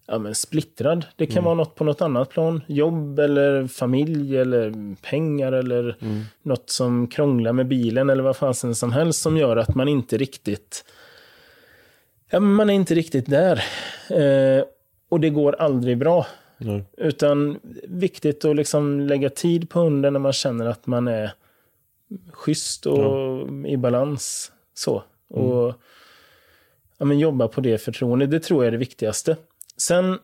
ja, 0.07 0.19
men 0.19 0.35
splittrad. 0.35 1.07
Det 1.17 1.27
kan 1.27 1.35
mm. 1.35 1.45
vara 1.45 1.55
något 1.55 1.75
på 1.75 1.85
något 1.85 2.01
annat 2.01 2.29
plan. 2.29 2.63
Jobb 2.67 3.19
eller 3.19 3.67
familj 3.67 4.37
eller 4.37 4.95
pengar 5.03 5.53
eller 5.53 5.97
mm. 6.01 6.23
något 6.43 6.71
som 6.71 7.09
krånglar 7.09 7.53
med 7.53 7.67
bilen 7.67 8.11
eller 8.11 8.23
vad 8.23 8.37
fasen 8.37 8.75
som 8.75 8.93
helst 8.93 9.23
som 9.23 9.37
gör 9.37 9.57
att 9.57 9.75
man 9.75 9.89
inte 9.89 10.17
riktigt 10.17 10.85
ja, 12.31 12.41
man 12.41 12.71
är 12.71 12.75
inte 12.75 12.95
riktigt 12.95 13.31
där. 13.31 13.65
Eh, 14.11 14.65
och 15.09 15.21
det 15.21 15.31
går 15.31 15.57
aldrig 15.59 15.99
bra. 15.99 16.27
Nej. 16.59 16.85
Utan 16.97 17.59
viktigt 17.83 18.45
att 18.45 18.57
liksom 18.57 19.01
lägga 19.01 19.31
tid 19.31 19.71
på 19.71 19.81
hunden 19.81 20.13
när 20.13 20.21
man 20.21 20.33
känner 20.33 20.67
att 20.67 20.87
man 20.87 21.09
är 21.09 21.33
schysst 22.33 22.87
och 22.87 22.99
ja. 22.99 23.67
i 23.67 23.77
balans. 23.77 24.53
Så. 24.75 25.03
Mm. 25.35 25.45
Och 25.45 25.75
ja, 26.99 27.05
men 27.05 27.19
jobba 27.19 27.49
på 27.49 27.61
det 27.61 27.79
förtroendet. 27.79 28.31
Det 28.31 28.41
tror 28.41 28.65
jag 28.65 28.69
är 28.69 28.73
det 28.73 28.79
viktigaste. 28.79 29.37
Sen 29.77 30.19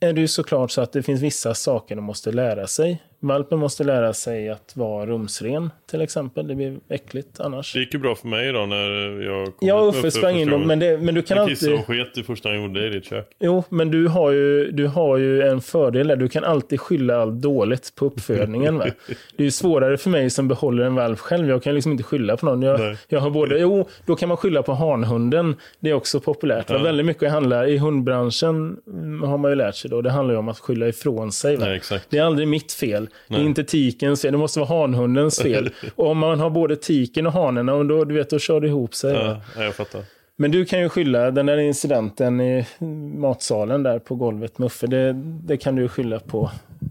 är 0.00 0.12
det 0.12 0.20
ju 0.20 0.28
såklart 0.28 0.70
så 0.70 0.80
att 0.80 0.92
det 0.92 1.02
finns 1.02 1.22
vissa 1.22 1.54
saker 1.54 1.96
de 1.96 2.04
måste 2.04 2.32
lära 2.32 2.66
sig. 2.66 3.02
Valpen 3.20 3.58
måste 3.58 3.84
lära 3.84 4.12
sig 4.12 4.48
att 4.48 4.76
vara 4.76 5.06
rumsren 5.06 5.70
till 5.90 6.00
exempel. 6.00 6.48
Det 6.48 6.54
blir 6.54 6.78
äckligt 6.88 7.40
annars. 7.40 7.72
Det 7.72 7.78
gick 7.80 7.94
ju 7.94 8.00
bra 8.00 8.14
för 8.14 8.28
mig 8.28 8.52
då 8.52 8.66
när 8.66 9.20
jag 9.22 9.44
kom 9.44 9.68
Ja, 9.68 9.88
Uffe 9.88 10.10
sprang 10.10 10.36
in 10.36 10.50
dem, 10.50 10.66
men, 10.66 10.78
det, 10.78 10.98
men 10.98 11.14
du 11.14 11.22
kan 11.22 11.48
kissade 11.48 11.72
alltid... 11.72 11.80
och 11.80 11.96
sket 11.96 12.14
det 12.14 12.22
första 12.22 12.48
han 12.48 12.62
gjorde 12.62 12.86
i 12.86 12.90
ditt 12.90 13.04
kök. 13.04 13.26
Jo, 13.38 13.64
men 13.68 13.90
du 13.90 14.08
har, 14.08 14.30
ju, 14.30 14.70
du 14.70 14.86
har 14.86 15.16
ju 15.16 15.42
en 15.42 15.60
fördel 15.60 16.08
där. 16.08 16.16
Du 16.16 16.28
kan 16.28 16.44
alltid 16.44 16.80
skylla 16.80 17.16
allt 17.16 17.34
dåligt 17.34 17.94
på 17.94 18.06
uppfödningen. 18.06 18.78
Va? 18.78 18.84
Det 19.36 19.42
är 19.42 19.44
ju 19.44 19.50
svårare 19.50 19.96
för 19.96 20.10
mig 20.10 20.30
som 20.30 20.48
behåller 20.48 20.84
en 20.84 20.94
valp 20.94 21.18
själv. 21.18 21.48
Jag 21.48 21.62
kan 21.62 21.74
liksom 21.74 21.92
inte 21.92 22.04
skylla 22.04 22.36
på 22.36 22.46
någon. 22.46 22.62
Jag, 22.62 22.80
Nej. 22.80 22.96
jag 23.08 23.20
har 23.20 23.30
både, 23.30 23.58
jo, 23.58 23.88
då 24.06 24.16
kan 24.16 24.28
man 24.28 24.36
skylla 24.36 24.62
på 24.62 24.72
hanhunden. 24.72 25.56
Det 25.80 25.90
är 25.90 25.94
också 25.94 26.20
populärt. 26.20 26.70
Ja. 26.70 26.78
Väldigt 26.78 27.06
mycket 27.06 27.30
handlar, 27.30 27.68
i 27.68 27.78
hundbranschen 27.78 28.76
mm, 28.86 29.22
har 29.22 29.38
man 29.38 29.50
ju 29.50 29.54
lärt 29.54 29.74
sig 29.74 29.90
då, 29.90 30.02
det 30.02 30.10
handlar 30.10 30.34
ju 30.34 30.38
om 30.38 30.48
att 30.48 30.58
skylla 30.58 30.88
ifrån 30.88 31.32
sig. 31.32 31.56
Va? 31.56 31.64
Nej, 31.64 31.76
exakt. 31.76 32.06
Det 32.10 32.18
är 32.18 32.22
aldrig 32.22 32.48
mitt 32.48 32.72
fel. 32.72 33.07
Det 33.28 33.34
är 33.34 33.38
Nej. 33.38 33.46
inte 33.46 33.64
tikens 33.64 34.22
fel. 34.22 34.32
Det 34.32 34.38
måste 34.38 34.60
vara 34.60 34.80
hanhundens 34.80 35.40
fel. 35.42 35.70
och 35.96 36.06
om 36.10 36.18
man 36.18 36.40
har 36.40 36.50
både 36.50 36.76
tiken 36.76 37.26
och 37.26 37.32
hanen, 37.32 37.68
och 37.68 37.86
då, 37.86 38.04
du 38.04 38.14
vet, 38.14 38.30
då 38.30 38.38
kör 38.38 38.60
det 38.60 38.66
ihop 38.68 38.94
sig. 38.94 39.14
Ja, 39.14 39.40
ja, 39.56 39.64
jag 39.64 39.74
fattar. 39.74 40.02
Men 40.40 40.50
du 40.50 40.64
kan 40.64 40.80
ju 40.80 40.88
skylla 40.88 41.30
den 41.30 41.46
där 41.46 41.58
incidenten 41.58 42.40
i 42.40 42.66
matsalen 43.18 43.82
där 43.82 43.98
på 43.98 44.14
golvet 44.14 44.58
med 44.58 44.66
Uffe. 44.66 44.86
Det, 44.86 45.12
det 45.44 45.56
kan 45.56 45.76
du 45.76 45.88
skylla 45.88 46.20
på. 46.20 46.50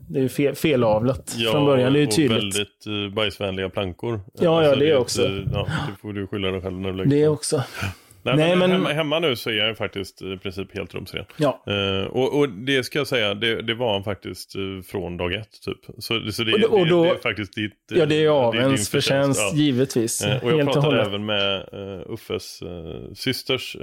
Det 0.10 0.20
är 0.20 0.24
ju 0.24 0.30
fel, 0.30 0.56
felavlat 0.56 1.36
Ja, 1.38 1.52
från 1.52 1.66
början. 1.66 1.94
Det 1.94 2.00
är 2.00 2.02
ju 2.02 2.08
och 2.08 2.14
tydligt. 2.14 2.44
väldigt 2.44 2.88
uh, 2.88 3.14
bajsvänliga 3.16 3.70
plankor. 3.70 4.20
Ja, 4.40 4.64
ja, 4.64 4.76
det 4.76 4.90
är 4.92 4.98
också. 4.98 5.26
Inte, 5.26 5.50
ja, 5.54 5.68
det 5.88 6.02
får 6.02 6.14
du 6.14 6.28
skylla 6.28 6.52
dig 6.52 6.62
själv 6.62 6.80
när 6.80 6.92
du 6.92 6.98
lägger 6.98 7.16
Det 7.22 7.26
på. 7.26 7.32
också. 7.34 7.64
Nej, 8.36 8.48
Nej, 8.48 8.56
men, 8.58 8.70
men- 8.70 8.72
Hemma, 8.72 8.90
hemma 8.94 9.20
nu 9.20 9.36
så 9.36 9.50
är 9.50 9.54
jag 9.54 9.78
faktiskt 9.78 10.22
i 10.22 10.38
princip 10.38 10.78
helt 10.78 10.94
rumsren. 10.96 11.26
Ja. 11.38 11.64
Eh, 11.68 12.08
och, 12.08 12.38
och 12.40 12.50
det 12.50 12.84
ska 12.84 12.98
jag 12.98 13.08
säga, 13.08 13.34
det, 13.34 13.62
det 13.62 13.74
var 13.74 13.94
han 13.94 14.04
faktiskt 14.04 14.56
eh, 14.56 14.62
från 14.86 15.18
dag 15.18 15.34
ett 15.34 15.62
typ. 15.66 15.80
Så, 16.04 16.32
så 16.32 16.44
det, 16.44 16.54
Och 16.54 16.60
då- 16.60 16.68
och 16.68 16.88
då- 16.88 17.04
det, 17.04 17.10
är 17.10 17.16
faktiskt 17.16 17.56
ditt... 17.56 17.92
eh, 17.92 17.98
Ja, 17.98 18.06
det 18.06 18.24
är 18.24 18.28
avens 18.30 18.90
förtjänst, 18.90 19.42
ja. 19.54 19.58
givetvis. 19.58 20.22
Eh, 20.22 20.44
och 20.44 20.52
jag 20.52 20.58
Helt 20.58 20.74
pratade 20.74 21.02
även 21.02 21.26
med 21.26 21.70
uh, 21.74 22.14
Uffes 22.14 22.62
uh, 22.64 23.14
systers 23.14 23.78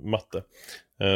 matte. 0.00 0.42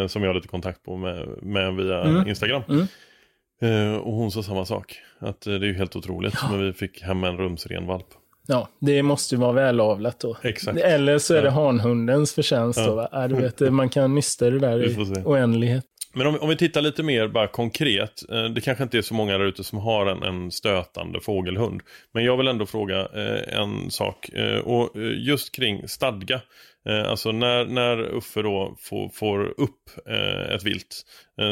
som 0.08 0.22
jag 0.22 0.28
har 0.30 0.34
lite 0.34 0.48
kontakt 0.48 0.82
på 0.82 0.96
med, 0.96 1.28
med 1.42 1.74
via 1.74 2.00
Mm. 2.04 2.28
Instagram. 2.28 2.62
Mm. 2.68 4.00
Och 4.00 4.12
hon 4.12 4.30
sa 4.30 4.42
samma 4.42 4.64
sak. 4.64 4.98
Att 5.18 5.40
det 5.40 5.52
är 5.54 5.60
ju 5.64 5.74
helt 5.74 5.96
otroligt. 5.96 6.34
Men 6.50 6.66
vi 6.66 6.72
fick 6.72 7.02
hem 7.02 7.24
en 7.24 7.36
rumsren 7.36 7.86
valp. 7.86 8.06
Ja, 8.50 8.68
det 8.80 9.02
måste 9.02 9.34
ju 9.34 9.40
vara 9.40 9.52
välavlat 9.52 10.20
då. 10.20 10.36
Exakt. 10.42 10.78
Eller 10.78 11.18
så 11.18 11.34
är 11.34 11.42
det 11.42 11.48
Ja. 11.48 11.52
hanhundens 11.52 12.34
förtjänst 12.34 12.78
då. 12.86 12.94
Va? 12.94 13.08
Ja, 13.12 13.28
du 13.28 13.34
vet, 13.34 13.60
man 13.60 13.88
kan 13.88 14.14
nysta 14.14 14.50
det 14.50 14.58
där 14.58 14.84
i 14.84 15.22
oändlighet. 15.24 15.84
Men 16.14 16.26
om, 16.26 16.38
om 16.40 16.48
vi 16.48 16.56
tittar 16.56 16.82
lite 16.82 17.02
mer 17.02 17.28
bara 17.28 17.46
konkret. 17.46 18.22
Eh, 18.32 18.44
det 18.44 18.60
kanske 18.60 18.82
inte 18.84 18.98
är 18.98 19.02
så 19.02 19.14
många 19.14 19.38
där 19.38 19.44
ute 19.44 19.64
som 19.64 19.78
har 19.78 20.06
en, 20.06 20.22
en 20.22 20.50
stötande 20.50 21.20
fågelhund. 21.20 21.80
Men 22.14 22.24
jag 22.24 22.36
vill 22.36 22.48
ändå 22.48 22.66
fråga 22.66 23.00
eh, 23.00 23.60
en 23.60 23.90
sak. 23.90 24.28
Eh, 24.28 24.58
och 24.58 24.96
eh, 24.96 25.12
just 25.18 25.54
kring 25.54 25.88
stadga. 25.88 26.40
Eh, 26.88 27.10
alltså 27.10 27.32
när, 27.32 27.64
när 27.64 28.14
Uffe 28.16 28.42
då 28.42 28.76
får, 28.80 29.08
får 29.08 29.44
upp 29.60 29.90
eh, 30.08 30.54
ett 30.54 30.64
vilt 30.64 31.02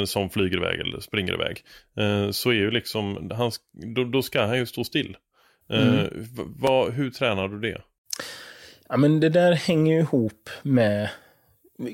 som 0.07 0.31
flyger 0.31 0.57
iväg 0.57 0.81
eller 0.81 1.01
springer 1.01 1.35
iväg. 1.35 1.63
Så 2.35 2.51
är 2.51 2.55
ju 2.55 2.71
liksom, 2.71 3.31
han, 3.35 3.51
då, 3.95 4.05
då 4.05 4.23
ska 4.23 4.43
han 4.47 4.59
ju 4.59 4.67
stå 4.67 4.85
still. 4.85 5.17
Eh, 5.71 5.89
Mm. 5.89 6.05
v- 6.15 6.43
vad, 6.57 6.93
hur 6.93 7.11
tränar 7.11 7.49
du 7.49 7.59
det? 7.61 7.81
Ja, 8.89 8.97
men 8.97 9.21
det 9.21 9.29
där 9.29 9.53
hänger 9.53 9.95
ju 9.95 10.01
ihop 10.01 10.51
med 10.63 11.09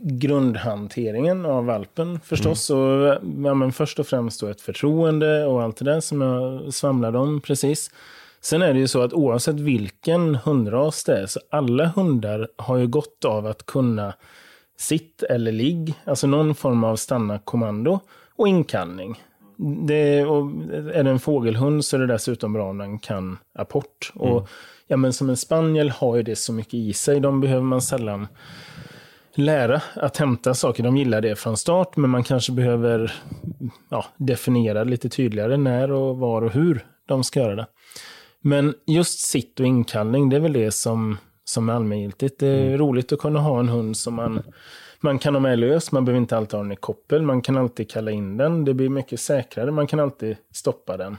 grundhanteringen 0.03 1.47
av 1.47 1.65
valpen 1.67 2.21
förstås. 2.21 2.71
Mm. 2.71 2.83
Och, 2.83 3.19
ja, 3.45 3.55
men 3.55 3.73
först 3.73 3.99
och 3.99 4.07
främst 4.07 4.41
då 4.41 4.47
ett 4.49 4.61
förtroende 4.61 5.45
och 5.47 5.63
allt 5.63 5.77
det 5.77 5.85
där 5.85 6.01
som 6.01 6.21
jag 6.21 6.75
svamlade 6.75 7.19
om 7.19 7.41
precis. 7.41 7.91
Sen 8.41 8.63
är 8.63 8.73
det 8.75 8.79
ju 8.81 8.89
så 8.89 9.03
att 9.03 9.13
oavsett 9.13 9.55
vilken 9.61 10.35
hundras 10.35 11.05
det 11.05 11.17
är, 11.19 11.27
så 11.27 11.41
alla 11.51 11.87
hundar 11.87 12.49
har 12.57 12.77
ju 12.77 12.87
gott 12.87 13.25
av 13.25 13.47
att 13.47 13.67
kunna 13.67 14.15
sitt 14.79 15.23
eller 15.23 15.53
ligg, 15.53 15.95
alltså 16.05 16.27
någon 16.27 16.55
form 16.55 16.85
av 16.85 16.97
stanna-kommando 16.97 18.01
och 18.37 18.49
inkallning. 18.49 19.23
Det, 19.87 20.19
är 20.95 21.05
det 21.05 21.11
en 21.11 21.19
fågelhund 21.19 21.85
så 21.85 21.97
är 21.97 22.01
det 22.01 22.07
dessutom 22.07 22.53
bra 22.53 22.71
om 22.71 22.79
den 22.79 22.99
kan 22.99 23.39
apport. 23.59 24.13
Och, 24.15 24.49
ja, 24.87 24.97
men 24.97 25.13
som 25.13 25.31
en 25.31 25.37
spaniel 25.37 25.91
har 25.91 26.17
ju 26.17 26.23
det 26.23 26.37
så 26.37 26.53
mycket 26.53 26.75
i 26.75 26.93
sig, 26.93 27.21
de 27.21 27.41
behöver 27.41 27.63
man 27.63 27.83
sällan 27.83 28.27
lära 29.35 29.83
att 29.95 30.17
hämta 30.17 30.55
saker. 30.55 30.83
De 30.83 30.97
gillar 30.97 31.21
det 31.21 31.37
från 31.37 31.57
start, 31.57 31.97
men 31.97 32.11
man 32.11 32.25
kanske 32.25 32.53
behöver 32.53 33.13
ja, 33.89 34.05
definiera 34.17 34.85
lite 34.85 35.09
tydligare 35.09 35.57
när 35.57 35.93
och 35.93 36.17
var 36.19 36.43
och 36.43 36.53
hur 36.53 36.87
de 37.07 37.25
ska 37.25 37.41
göra 37.41 37.57
det. 37.57 37.67
Men 38.41 38.75
just 38.87 39.21
sitt 39.21 39.61
och 39.61 39.67
inkallning, 39.67 40.29
det 40.29 40.37
är 40.37 40.41
väl 40.41 40.53
det 40.53 40.71
som, 40.71 41.19
som 41.45 41.69
är 41.69 41.73
allmängiltigt. 41.73 42.39
Det 42.39 42.49
är 42.49 42.79
roligt 42.79 43.13
att 43.13 43.19
kunna 43.19 43.41
ha 43.41 43.61
en 43.61 43.69
hund 43.69 43.97
som 43.97 44.15
man, 44.15 44.43
man 45.05 45.19
kan 45.19 45.35
ha 45.35 45.41
med 45.41 45.59
lös. 45.59 45.93
Man 45.93 46.05
behöver 46.05 46.21
inte 46.21 46.37
alltid 46.37 46.53
ha 46.53 46.63
den 46.63 46.73
i 46.73 46.77
koppel. 46.77 47.23
Man 47.23 47.43
kan 47.43 47.57
alltid 47.57 47.91
kalla 47.91 48.11
in 48.11 48.37
den. 48.37 48.65
Det 48.65 48.75
blir 48.75 48.89
mycket 48.89 49.21
säkrare. 49.21 49.71
Man 49.71 49.87
kan 49.87 50.01
alltid 50.01 50.37
stoppa 50.53 50.97
den. 50.97 51.17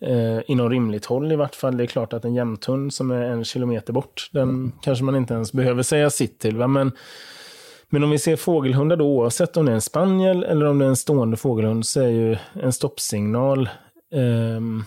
Eh, 0.00 0.42
inom 0.46 0.70
rimligt 0.70 1.06
håll 1.06 1.32
i 1.32 1.36
vart 1.36 1.54
fall. 1.54 1.76
Det 1.76 1.84
är 1.84 1.86
klart 1.86 2.12
att 2.12 2.24
en 2.24 2.34
jämthund 2.34 2.94
som 2.94 3.10
är 3.10 3.22
en 3.22 3.44
kilometer 3.44 3.92
bort, 3.92 4.30
den 4.32 4.72
kanske 4.82 5.04
man 5.04 5.16
inte 5.16 5.34
ens 5.34 5.52
behöver 5.52 5.82
säga 5.82 6.10
sitt 6.10 6.38
till. 6.38 6.56
Va? 6.56 6.66
Men 6.66 6.92
men 7.88 8.04
om 8.04 8.10
vi 8.10 8.18
ser 8.18 8.36
fågelhundar 8.36 8.96
då, 8.96 9.04
oavsett 9.04 9.56
om 9.56 9.66
det 9.66 9.72
är 9.72 9.74
en 9.74 9.80
spaniel 9.80 10.44
eller 10.44 10.66
om 10.66 10.78
det 10.78 10.84
är 10.84 10.88
en 10.88 10.96
stående 10.96 11.36
fågelhund, 11.36 11.86
så 11.86 12.00
är 12.00 12.08
ju 12.08 12.36
en 12.52 12.72
stoppsignal 12.72 13.68
ehm, 14.14 14.84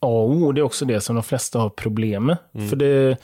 A 0.00 0.08
och 0.08 0.30
O. 0.30 0.52
Det 0.52 0.60
är 0.60 0.62
också 0.62 0.84
det 0.84 1.00
som 1.00 1.16
de 1.16 1.22
flesta 1.22 1.58
har 1.58 1.70
problem 1.70 2.26
med. 2.26 2.36
För 2.68 2.76
det, 2.76 3.16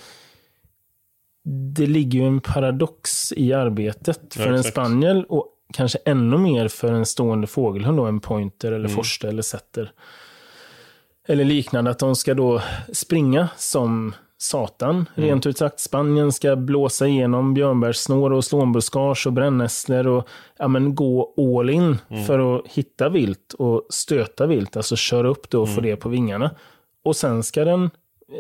det 1.44 1.86
ligger 1.86 2.18
ju 2.18 2.26
en 2.26 2.40
paradox 2.40 3.32
i 3.32 3.52
arbetet 3.52 4.34
för 4.34 4.46
en 4.46 4.54
exakt. 4.54 4.74
spaniel 4.74 5.24
och 5.24 5.48
kanske 5.72 5.98
ännu 6.04 6.38
mer 6.38 6.68
för 6.68 6.92
en 6.92 7.06
stående 7.06 7.46
fågelhund, 7.46 7.96
då, 7.96 8.04
en 8.04 8.20
pointer 8.20 8.72
eller 8.72 8.88
forste 8.88 9.28
eller 9.28 9.42
setter. 9.42 9.92
Eller 11.28 11.44
liknande, 11.44 11.90
att 11.90 11.98
de 11.98 12.16
ska 12.16 12.34
då 12.34 12.62
springa 12.92 13.48
som 13.56 14.14
satan, 14.38 15.08
rent 15.14 15.46
ut 15.46 15.58
sagt. 15.58 15.80
Spanien 15.80 16.32
ska 16.32 16.56
blåsa 16.56 17.06
igenom 17.06 17.54
björnbärssnår 17.54 18.32
och 18.32 18.44
slånbuskage 18.44 19.26
och 19.26 19.32
brännässlor 19.32 20.06
och 20.06 20.28
ja, 20.58 20.68
men 20.68 20.94
gå 20.94 21.34
all 21.36 21.70
in 21.70 21.98
för 22.26 22.56
att 22.56 22.68
hitta 22.68 23.08
vilt 23.08 23.54
och 23.58 23.86
stöta 23.90 24.46
vilt, 24.46 24.76
alltså 24.76 24.96
köra 24.96 25.28
upp 25.28 25.50
det 25.50 25.58
och 25.58 25.74
få 25.74 25.80
det 25.80 25.96
på 25.96 26.08
vingarna. 26.08 26.50
Och 27.04 27.16
sen 27.16 27.42
ska 27.42 27.64
den, 27.64 27.90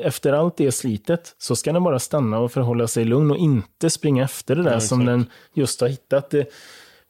efter 0.02 0.32
allt 0.32 0.56
det 0.56 0.72
slitet, 0.72 1.34
så 1.38 1.56
ska 1.56 1.72
den 1.72 1.84
bara 1.84 1.98
stanna 1.98 2.38
och 2.38 2.52
förhålla 2.52 2.86
sig 2.86 3.04
lugn 3.04 3.30
och 3.30 3.36
inte 3.36 3.90
springa 3.90 4.24
efter 4.24 4.56
det 4.56 4.62
där 4.62 4.78
som 4.78 5.00
exakt. 5.00 5.06
den 5.06 5.26
just 5.54 5.80
har 5.80 5.88
hittat. 5.88 6.30
Det, 6.30 6.46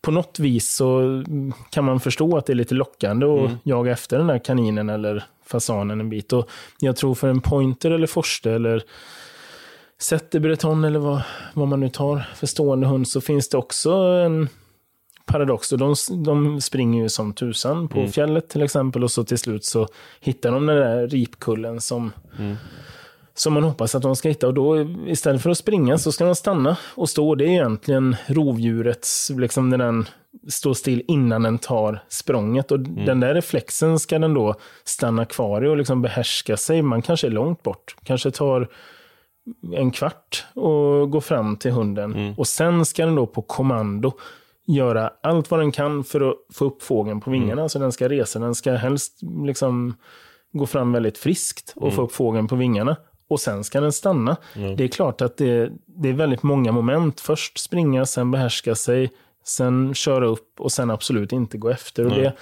på 0.03 0.11
något 0.11 0.39
vis 0.39 0.75
så 0.75 0.99
mm, 0.99 1.53
kan 1.70 1.85
man 1.85 2.01
förstå 2.01 2.37
att 2.37 2.47
det 2.47 2.53
är 2.53 2.55
lite 2.55 2.75
lockande 2.75 3.27
att 3.27 3.51
jaga 3.62 3.93
efter 3.93 4.18
den 4.18 4.27
där 4.27 4.39
kaninen 4.39 4.91
eller 4.91 5.25
fasanen 5.47 6.01
en 6.01 6.11
bit. 6.11 6.33
Och 6.33 6.51
jag 6.81 6.97
tror 6.97 7.14
för 7.14 7.29
en 7.29 7.41
pointer 7.41 7.91
eller 7.91 8.07
forste 8.07 8.51
eller 8.53 8.83
setterbreton 9.99 10.85
eller 10.85 10.99
vad, 10.99 11.22
vad 11.55 11.68
man 11.68 11.81
nu 11.81 11.89
tar 11.89 12.27
för 12.35 12.47
stående 12.47 12.87
hund 12.87 13.09
så 13.09 13.20
finns 13.20 13.49
det 13.49 13.59
också 13.59 13.93
en 13.93 14.49
paradox. 15.27 15.72
Och 15.72 15.79
de, 15.79 15.95
de 16.25 16.61
springer 16.61 17.03
ju 17.03 17.09
som 17.09 17.33
tusan 17.33 17.89
på 17.89 18.07
fjället 18.09 18.49
till 18.49 18.62
exempel 18.62 19.05
och 19.05 19.11
så 19.11 19.25
till 19.25 19.39
slut 19.39 19.64
så 19.64 19.89
hittar 20.20 20.53
de 20.53 20.66
den 20.66 20.77
där 20.77 21.09
ripkullen 21.09 21.81
som 21.81 22.12
som 23.35 23.53
man 23.53 23.62
hoppas 23.62 23.95
att 23.95 24.03
de 24.03 24.16
ska 24.16 24.29
hitta. 24.29 24.47
Och 24.47 24.55
då 24.55 24.81
istället 25.07 25.43
för 25.43 25.51
att 25.51 25.59
springa 25.59 25.99
så 25.99 26.12
ska 26.12 26.25
de 26.25 26.35
stanna 26.35 26.77
och 26.95 27.09
stå. 27.09 27.35
Det 27.35 27.45
är 27.45 27.49
egentligen 27.49 28.16
rovdjurets, 28.27 29.31
liksom 29.31 29.68
när 29.68 29.79
den 29.79 30.09
står 30.49 30.75
still 30.75 31.03
innan 31.09 31.43
den 31.43 31.59
tar 31.59 32.03
språnget. 32.09 32.72
Och 32.72 32.81
den 32.81 33.20
där 33.20 33.35
reflexen 33.35 33.99
ska 33.99 34.18
den 34.18 34.35
då 34.35 34.55
stanna 34.85 35.25
kvar 35.25 35.64
i 35.64 35.68
och 35.68 35.77
liksom 35.77 36.03
behärska 36.03 36.57
sig. 36.57 36.83
Man 36.83 37.03
kanske 37.03 37.27
är 37.27 37.31
långt 37.31 37.62
bort, 37.62 37.97
kanske 38.05 38.31
tar 38.31 38.68
en 39.72 39.91
kvart 39.91 40.45
och 40.55 41.11
gå 41.11 41.20
fram 41.20 41.57
till 41.57 41.70
hunden. 41.70 42.35
Och 42.37 42.47
sen 42.47 42.85
ska 42.85 43.07
den 43.07 43.14
då 43.14 43.27
på 43.27 43.43
kommando 43.43 44.12
göra 44.66 45.12
allt 45.22 45.50
vad 45.50 45.60
den 45.60 45.72
kan 45.72 46.04
för 46.04 46.30
att 46.30 46.36
få 46.52 46.64
upp 46.64 46.82
fågeln 46.82 47.20
på 47.20 47.30
vingarna. 47.30 47.62
Alltså 47.62 47.78
den 47.78 47.92
ska 47.92 48.08
resa, 48.08 48.38
den 48.38 48.54
ska 48.54 48.72
helst 48.72 49.20
liksom 49.44 49.94
gå 50.52 50.66
fram 50.66 50.92
väldigt 50.92 51.18
friskt 51.18 51.72
och 51.76 51.92
få 51.92 52.02
upp 52.02 52.12
fågeln 52.12 52.48
på 52.48 52.56
vingarna. 52.56 52.96
Och 53.28 53.40
sen 53.40 53.64
ska 53.64 53.80
den 53.80 53.92
stanna. 53.92 54.36
Det 54.76 54.84
är 54.84 54.88
klart 54.88 55.20
att 55.20 55.36
det, 55.36 55.72
det 55.86 56.08
är 56.08 56.12
väldigt 56.12 56.42
många 56.42 56.72
moment. 56.72 57.20
Först 57.20 57.58
springa, 57.58 58.06
sen 58.06 58.30
behärska 58.30 58.74
sig, 58.74 59.10
sen 59.44 59.94
köra 59.94 60.26
upp 60.26 60.60
och 60.60 60.72
sen 60.72 60.90
absolut 60.90 61.32
inte 61.32 61.58
gå 61.58 61.68
efter. 61.70 62.04
Och 62.04 62.10
det, 62.22 62.32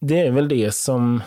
det 0.00 0.20
är 0.20 0.30
väl 0.30 0.48
det 0.48 0.74
som 0.74 1.22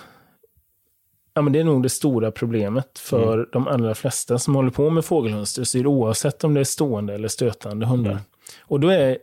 Ja, 1.38 1.42
men 1.42 1.54
det 1.54 1.60
är 1.60 1.64
nog 1.64 1.84
det 1.84 1.90
stora 1.90 2.32
problemet 2.32 3.00
för 3.00 3.50
de 3.52 3.68
allra 3.68 3.96
flesta 3.96 4.40
som 4.40 4.56
håller 4.56 4.72
på 4.72 4.90
med 4.90 5.06
fågelhundsdressyr, 5.06 5.88
oavsett 5.88 6.44
om 6.44 6.54
det 6.54 6.60
är 6.60 6.64
stående 6.64 7.14
eller 7.14 7.28
stötande 7.28 7.86
hundar. 7.86 8.20
Och 8.62 8.80
då 8.80 8.90
är 8.90 9.18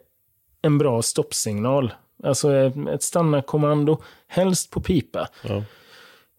en 0.62 0.78
bra 0.78 1.02
stoppsignal, 1.02 1.94
alltså 2.22 2.52
ett 2.90 3.02
stanna-kommando, 3.02 4.02
helst 4.26 4.70
på 4.70 4.80
pipa. 4.80 5.28
Ja. 5.42 5.64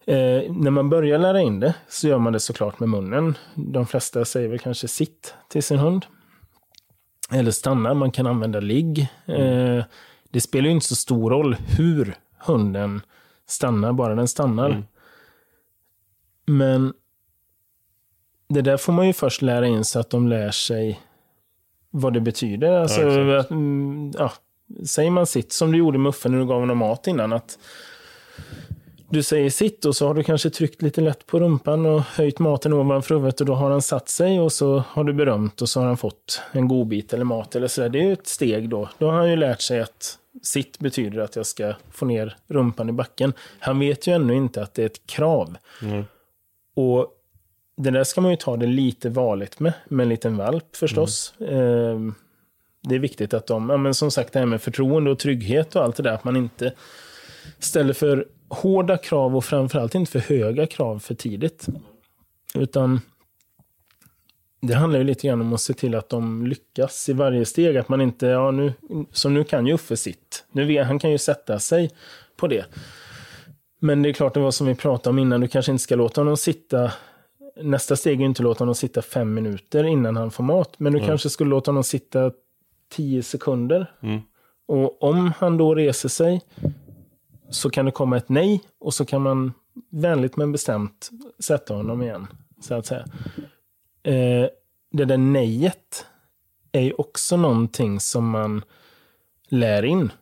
Eh, 0.06 0.52
när 0.52 0.70
man 0.70 0.90
börjar 0.90 1.18
lära 1.18 1.40
in 1.40 1.60
det 1.60 1.74
så 1.88 2.08
gör 2.08 2.18
man 2.18 2.32
det 2.32 2.40
såklart 2.40 2.80
med 2.80 2.88
munnen. 2.88 3.38
De 3.54 3.86
flesta 3.86 4.24
säger 4.24 4.48
väl 4.48 4.58
kanske 4.58 4.88
sitt 4.88 5.34
till 5.48 5.62
sin 5.62 5.78
hund. 5.78 6.06
Eller 7.32 7.50
stanna, 7.50 7.94
man 7.94 8.10
kan 8.10 8.26
använda 8.26 8.60
ligg. 8.60 9.08
Eh, 9.26 9.84
det 10.30 10.40
spelar 10.40 10.64
ju 10.64 10.74
inte 10.74 10.86
så 10.86 10.96
stor 10.96 11.30
roll 11.30 11.56
hur 11.78 12.16
hunden 12.38 13.00
stannar, 13.46 13.92
bara 13.92 14.14
den 14.14 14.28
stannar. 14.28 14.70
Mm. 14.70 14.84
Men 16.46 16.92
det 18.48 18.62
där 18.62 18.76
får 18.76 18.92
man 18.92 19.06
ju 19.06 19.12
först 19.12 19.42
lära 19.42 19.66
in 19.66 19.84
så 19.84 20.00
att 20.00 20.10
de 20.10 20.28
lär 20.28 20.50
sig 20.50 21.00
vad 21.96 22.12
det 22.12 22.20
betyder. 22.20 22.72
Alltså, 22.72 23.00
exakt. 23.00 23.46
att, 23.46 23.50
mm, 23.50 24.12
ja, 24.18 24.32
säger 24.86 25.10
man 25.10 25.26
sitt 25.26 25.52
som 25.52 25.72
du 25.72 25.78
gjorde 25.78 25.98
med 25.98 26.10
Uffe 26.10 26.28
när 26.28 26.38
du 26.38 26.46
gav 26.46 26.60
honom 26.60 26.78
mat 26.78 27.06
innan. 27.06 27.32
att 27.32 27.58
du 29.10 29.22
säger 29.22 29.50
sitt 29.50 29.84
och 29.84 29.96
så 29.96 30.06
har 30.06 30.14
du 30.14 30.22
kanske 30.22 30.50
tryckt 30.50 30.82
lite 30.82 31.00
lätt 31.00 31.26
på 31.26 31.40
rumpan 31.40 31.86
och 31.86 32.00
höjt 32.00 32.38
maten 32.38 32.72
ovanför 32.72 33.14
huvudet 33.14 33.40
och 33.40 33.46
då 33.46 33.54
har 33.54 33.70
han 33.70 33.82
satt 33.82 34.08
sig 34.08 34.40
och 34.40 34.52
så 34.52 34.84
har 34.88 35.04
du 35.04 35.12
berömt 35.12 35.62
och 35.62 35.68
så 35.68 35.80
har 35.80 35.86
han 35.86 35.96
fått 35.96 36.42
en 36.52 36.68
godbit 36.68 37.12
eller 37.12 37.24
mat 37.24 37.56
eller 37.56 37.68
sådär. 37.68 37.88
Det 37.88 37.98
är 37.98 38.02
ju 38.02 38.12
ett 38.12 38.26
steg 38.26 38.68
då. 38.68 38.88
Då 38.98 39.06
har 39.06 39.12
han 39.12 39.30
ju 39.30 39.36
lärt 39.36 39.60
sig 39.60 39.80
att 39.80 40.18
sitt 40.42 40.78
betyder 40.78 41.18
att 41.18 41.36
jag 41.36 41.46
ska 41.46 41.74
få 41.90 42.06
ner 42.06 42.36
rumpan 42.48 42.88
i 42.88 42.92
backen. 42.92 43.32
Han 43.58 43.78
vet 43.78 44.06
ju 44.06 44.12
ännu 44.12 44.34
inte 44.34 44.62
att 44.62 44.74
det 44.74 44.82
är 44.82 44.86
ett 44.86 45.06
krav. 45.06 45.56
Mm. 45.82 46.04
Och 46.76 47.08
det 47.76 47.90
där 47.90 48.04
ska 48.04 48.20
man 48.20 48.30
ju 48.30 48.36
ta 48.36 48.56
det 48.56 48.66
lite 48.66 49.08
varligt 49.08 49.60
med, 49.60 49.72
med 49.88 50.04
en 50.04 50.08
liten 50.08 50.36
valp 50.36 50.76
förstås. 50.76 51.40
Eh, 51.40 51.98
det 52.82 52.94
är 52.94 52.98
viktigt 52.98 53.34
att 53.34 53.46
de, 53.46 53.70
ja, 53.70 53.76
men 53.76 53.94
som 53.94 54.10
sagt 54.10 54.32
det 54.32 54.38
här 54.38 54.46
med 54.46 54.62
förtroende 54.62 55.10
och 55.10 55.18
trygghet 55.18 55.76
och 55.76 55.82
allt 55.82 55.96
det 55.96 56.02
där, 56.02 56.12
att 56.12 56.24
man 56.24 56.36
inte 56.36 56.72
ställer 57.58 57.92
för 57.92 58.28
hårda 58.48 58.96
krav 58.96 59.36
och 59.36 59.44
framförallt 59.44 59.94
inte 59.94 60.12
för 60.12 60.18
höga 60.18 60.66
krav 60.66 60.98
för 60.98 61.14
tidigt. 61.14 61.66
Utan 62.54 63.00
det 64.60 64.74
handlar 64.74 64.98
ju 64.98 65.04
lite 65.04 65.26
grann 65.26 65.40
om 65.40 65.52
att 65.52 65.60
se 65.60 65.74
till 65.74 65.94
att 65.94 66.08
de 66.08 66.46
lyckas 66.46 67.08
i 67.08 67.12
varje 67.12 67.44
steg. 67.44 67.76
Att 67.76 67.88
man 67.88 68.00
inte, 68.00 68.26
ja 68.26 68.50
nu, 68.50 68.72
som 69.12 69.34
nu 69.34 69.44
kan 69.44 69.66
ju 69.66 69.74
Uffe 69.74 69.96
sitt. 69.96 70.44
Nu 70.52 70.64
vet, 70.64 70.86
han 70.86 70.98
kan 70.98 71.10
ju 71.10 71.18
sätta 71.18 71.58
sig 71.58 71.90
på 72.36 72.46
det. 72.46 72.64
Men 73.78 74.02
det 74.02 74.08
är 74.08 74.12
klart, 74.12 74.34
det 74.34 74.40
var 74.40 74.50
som 74.50 74.66
vi 74.66 74.74
pratade 74.74 75.10
om 75.10 75.18
innan, 75.18 75.40
du 75.40 75.48
kanske 75.48 75.72
inte 75.72 75.82
ska 75.82 75.96
låta 75.96 76.20
honom 76.20 76.36
sitta 76.36 76.92
Nästa 77.62 77.96
steg 77.96 78.20
är 78.20 78.24
inte 78.24 78.40
att 78.40 78.44
låta 78.44 78.64
honom 78.64 78.74
sitta 78.74 79.02
fem 79.02 79.34
minuter 79.34 79.84
innan 79.84 80.16
han 80.16 80.30
får 80.30 80.44
mat. 80.44 80.74
Men 80.78 80.92
du 80.92 81.00
kanske 81.00 81.30
skulle 81.30 81.50
låta 81.50 81.70
honom 81.70 81.84
sitta 81.84 82.32
tio 82.88 83.22
sekunder. 83.22 83.92
Mm. 84.00 84.20
Och 84.66 85.02
om 85.02 85.32
han 85.38 85.56
då 85.56 85.74
reser 85.74 86.08
sig 86.08 86.40
så 87.50 87.70
kan 87.70 87.84
det 87.84 87.90
komma 87.92 88.16
ett 88.16 88.28
nej 88.28 88.62
och 88.78 88.94
så 88.94 89.04
kan 89.04 89.22
man 89.22 89.52
vänligt 89.90 90.36
men 90.36 90.52
bestämt 90.52 91.10
sätta 91.38 91.74
honom 91.74 92.02
igen. 92.02 92.26
Så 92.60 92.74
att 92.74 92.86
säga. 92.86 93.04
Eh, 94.02 94.48
det 94.90 95.04
där 95.04 95.18
nejet 95.18 96.06
är 96.72 96.80
ju 96.80 96.92
också 96.92 97.36
någonting 97.36 98.00
som 98.00 98.30
man 98.30 98.62
lär 99.48 99.82
in. 99.84 100.12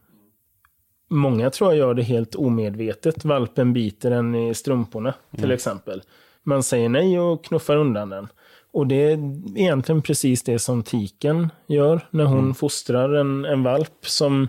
Många 1.09 1.51
tror 1.51 1.70
jag 1.70 1.78
gör 1.78 1.95
det 1.95 2.03
helt 2.03 2.35
omedvetet. 2.35 3.24
Valpen 3.24 3.72
biter 3.72 4.11
en 4.11 4.35
i 4.35 4.55
strumporna 4.55 5.14
till 5.37 5.51
exempel. 5.51 6.03
Man 6.43 6.62
säger 6.62 6.88
nej 6.88 7.20
och 7.20 7.45
knuffar 7.45 7.76
undan 7.76 8.11
den. 8.11 8.28
Och 8.72 8.86
det 8.86 9.12
är 9.12 9.18
egentligen 9.57 10.03
precis 10.03 10.43
det 10.43 10.59
som 10.59 10.82
tiken 10.82 11.51
gör 11.66 12.07
när 12.11 12.24
hon 12.24 12.55
fostrar 12.55 13.14
en, 13.14 13.45
en 13.45 13.62
valp 13.62 14.07
som 14.07 14.49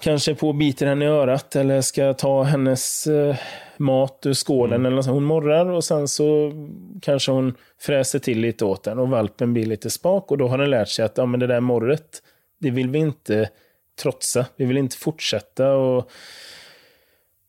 kanske 0.00 0.34
på 0.34 0.52
biter 0.52 0.86
henne 0.86 1.04
i 1.04 1.08
örat 1.08 1.56
eller 1.56 1.80
ska 1.80 2.14
ta 2.14 2.42
hennes 2.42 3.06
eh, 3.06 3.36
mat 3.76 4.26
ur 4.26 4.34
skålen. 4.34 4.86
Eller 4.86 5.02
så. 5.02 5.10
Hon 5.10 5.24
morrar 5.24 5.66
och 5.66 5.84
sen 5.84 6.08
så 6.08 6.52
kanske 7.02 7.32
hon 7.32 7.54
fräser 7.80 8.18
till 8.18 8.40
lite 8.40 8.64
åt 8.64 8.82
den 8.82 8.98
och 8.98 9.08
valpen 9.08 9.52
blir 9.52 9.66
lite 9.66 9.90
spak 9.90 10.30
och 10.30 10.38
då 10.38 10.48
har 10.48 10.58
den 10.58 10.70
lärt 10.70 10.88
sig 10.88 11.04
att 11.04 11.18
ja, 11.18 11.26
men 11.26 11.40
det 11.40 11.46
där 11.46 11.60
morret, 11.60 12.22
det 12.60 12.70
vill 12.70 12.90
vi 12.90 12.98
inte 12.98 13.50
trotsa. 14.02 14.46
Vi 14.56 14.64
vill 14.64 14.76
inte 14.76 14.96
fortsätta 14.96 15.72
och, 15.72 16.10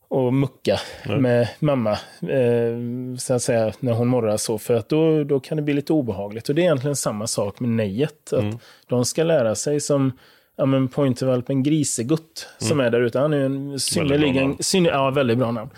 och 0.08 0.34
mucka 0.34 0.80
med 1.18 1.48
mamma, 1.58 1.92
eh, 2.22 3.16
så 3.18 3.34
att 3.34 3.42
säga, 3.42 3.72
när 3.80 3.92
hon 3.92 4.08
morrar 4.08 4.36
så. 4.36 4.58
För 4.58 4.74
att 4.74 4.88
då, 4.88 5.24
då 5.24 5.40
kan 5.40 5.56
det 5.56 5.62
bli 5.62 5.74
lite 5.74 5.92
obehagligt. 5.92 6.48
Och 6.48 6.54
det 6.54 6.60
är 6.60 6.64
egentligen 6.64 6.96
samma 6.96 7.26
sak 7.26 7.60
med 7.60 7.70
nejet. 7.70 8.32
Att 8.32 8.60
De 8.88 9.04
ska 9.04 9.24
lära 9.24 9.54
sig 9.54 9.80
som 9.80 10.12
ja, 10.56 10.66
men 10.66 10.88
pointervalpen 10.88 11.62
Grisegutt 11.62 12.48
som 12.58 12.80
är 12.80 12.90
där 12.90 13.00
ute. 13.00 13.18
Han 13.18 13.32
är 13.32 13.44
en 13.44 13.80
synnerligen... 13.80 14.56
Synner, 14.60 14.90
ja, 14.90 15.10
väldigt 15.10 15.38
bra 15.38 15.50
namn. 15.50 15.70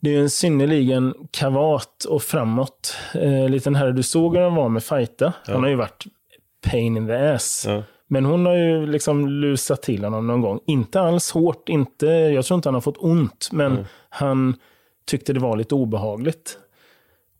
Det 0.00 0.14
är 0.14 0.20
en 0.20 0.30
synnerligen 0.30 1.14
kavat 1.30 2.04
och 2.04 2.22
framåt 2.22 2.96
eh, 3.14 3.48
liten 3.48 3.74
herre. 3.74 3.92
Du 3.92 4.02
såg 4.02 4.36
hur 4.36 4.42
han 4.42 4.54
var 4.54 4.68
med 4.68 4.82
fighta. 4.82 5.32
Han 5.44 5.62
har 5.62 5.68
ju 5.68 5.76
varit 5.76 6.04
pain 6.70 6.96
in 6.96 7.06
the 7.06 7.14
ass. 7.14 7.64
Ja. 7.68 7.82
Men 8.12 8.24
hon 8.24 8.46
har 8.46 8.54
ju 8.54 8.86
liksom 8.86 9.28
lusat 9.28 9.82
till 9.82 10.04
honom 10.04 10.26
någon 10.26 10.40
gång. 10.40 10.60
Inte 10.66 11.00
alls 11.00 11.30
hårt, 11.30 11.68
inte, 11.68 12.06
jag 12.06 12.44
tror 12.44 12.56
inte 12.56 12.68
han 12.68 12.74
har 12.74 12.80
fått 12.80 12.98
ont, 12.98 13.48
men 13.52 13.86
han 14.08 14.56
tyckte 15.04 15.32
det 15.32 15.40
var 15.40 15.56
lite 15.56 15.74
obehagligt. 15.74 16.58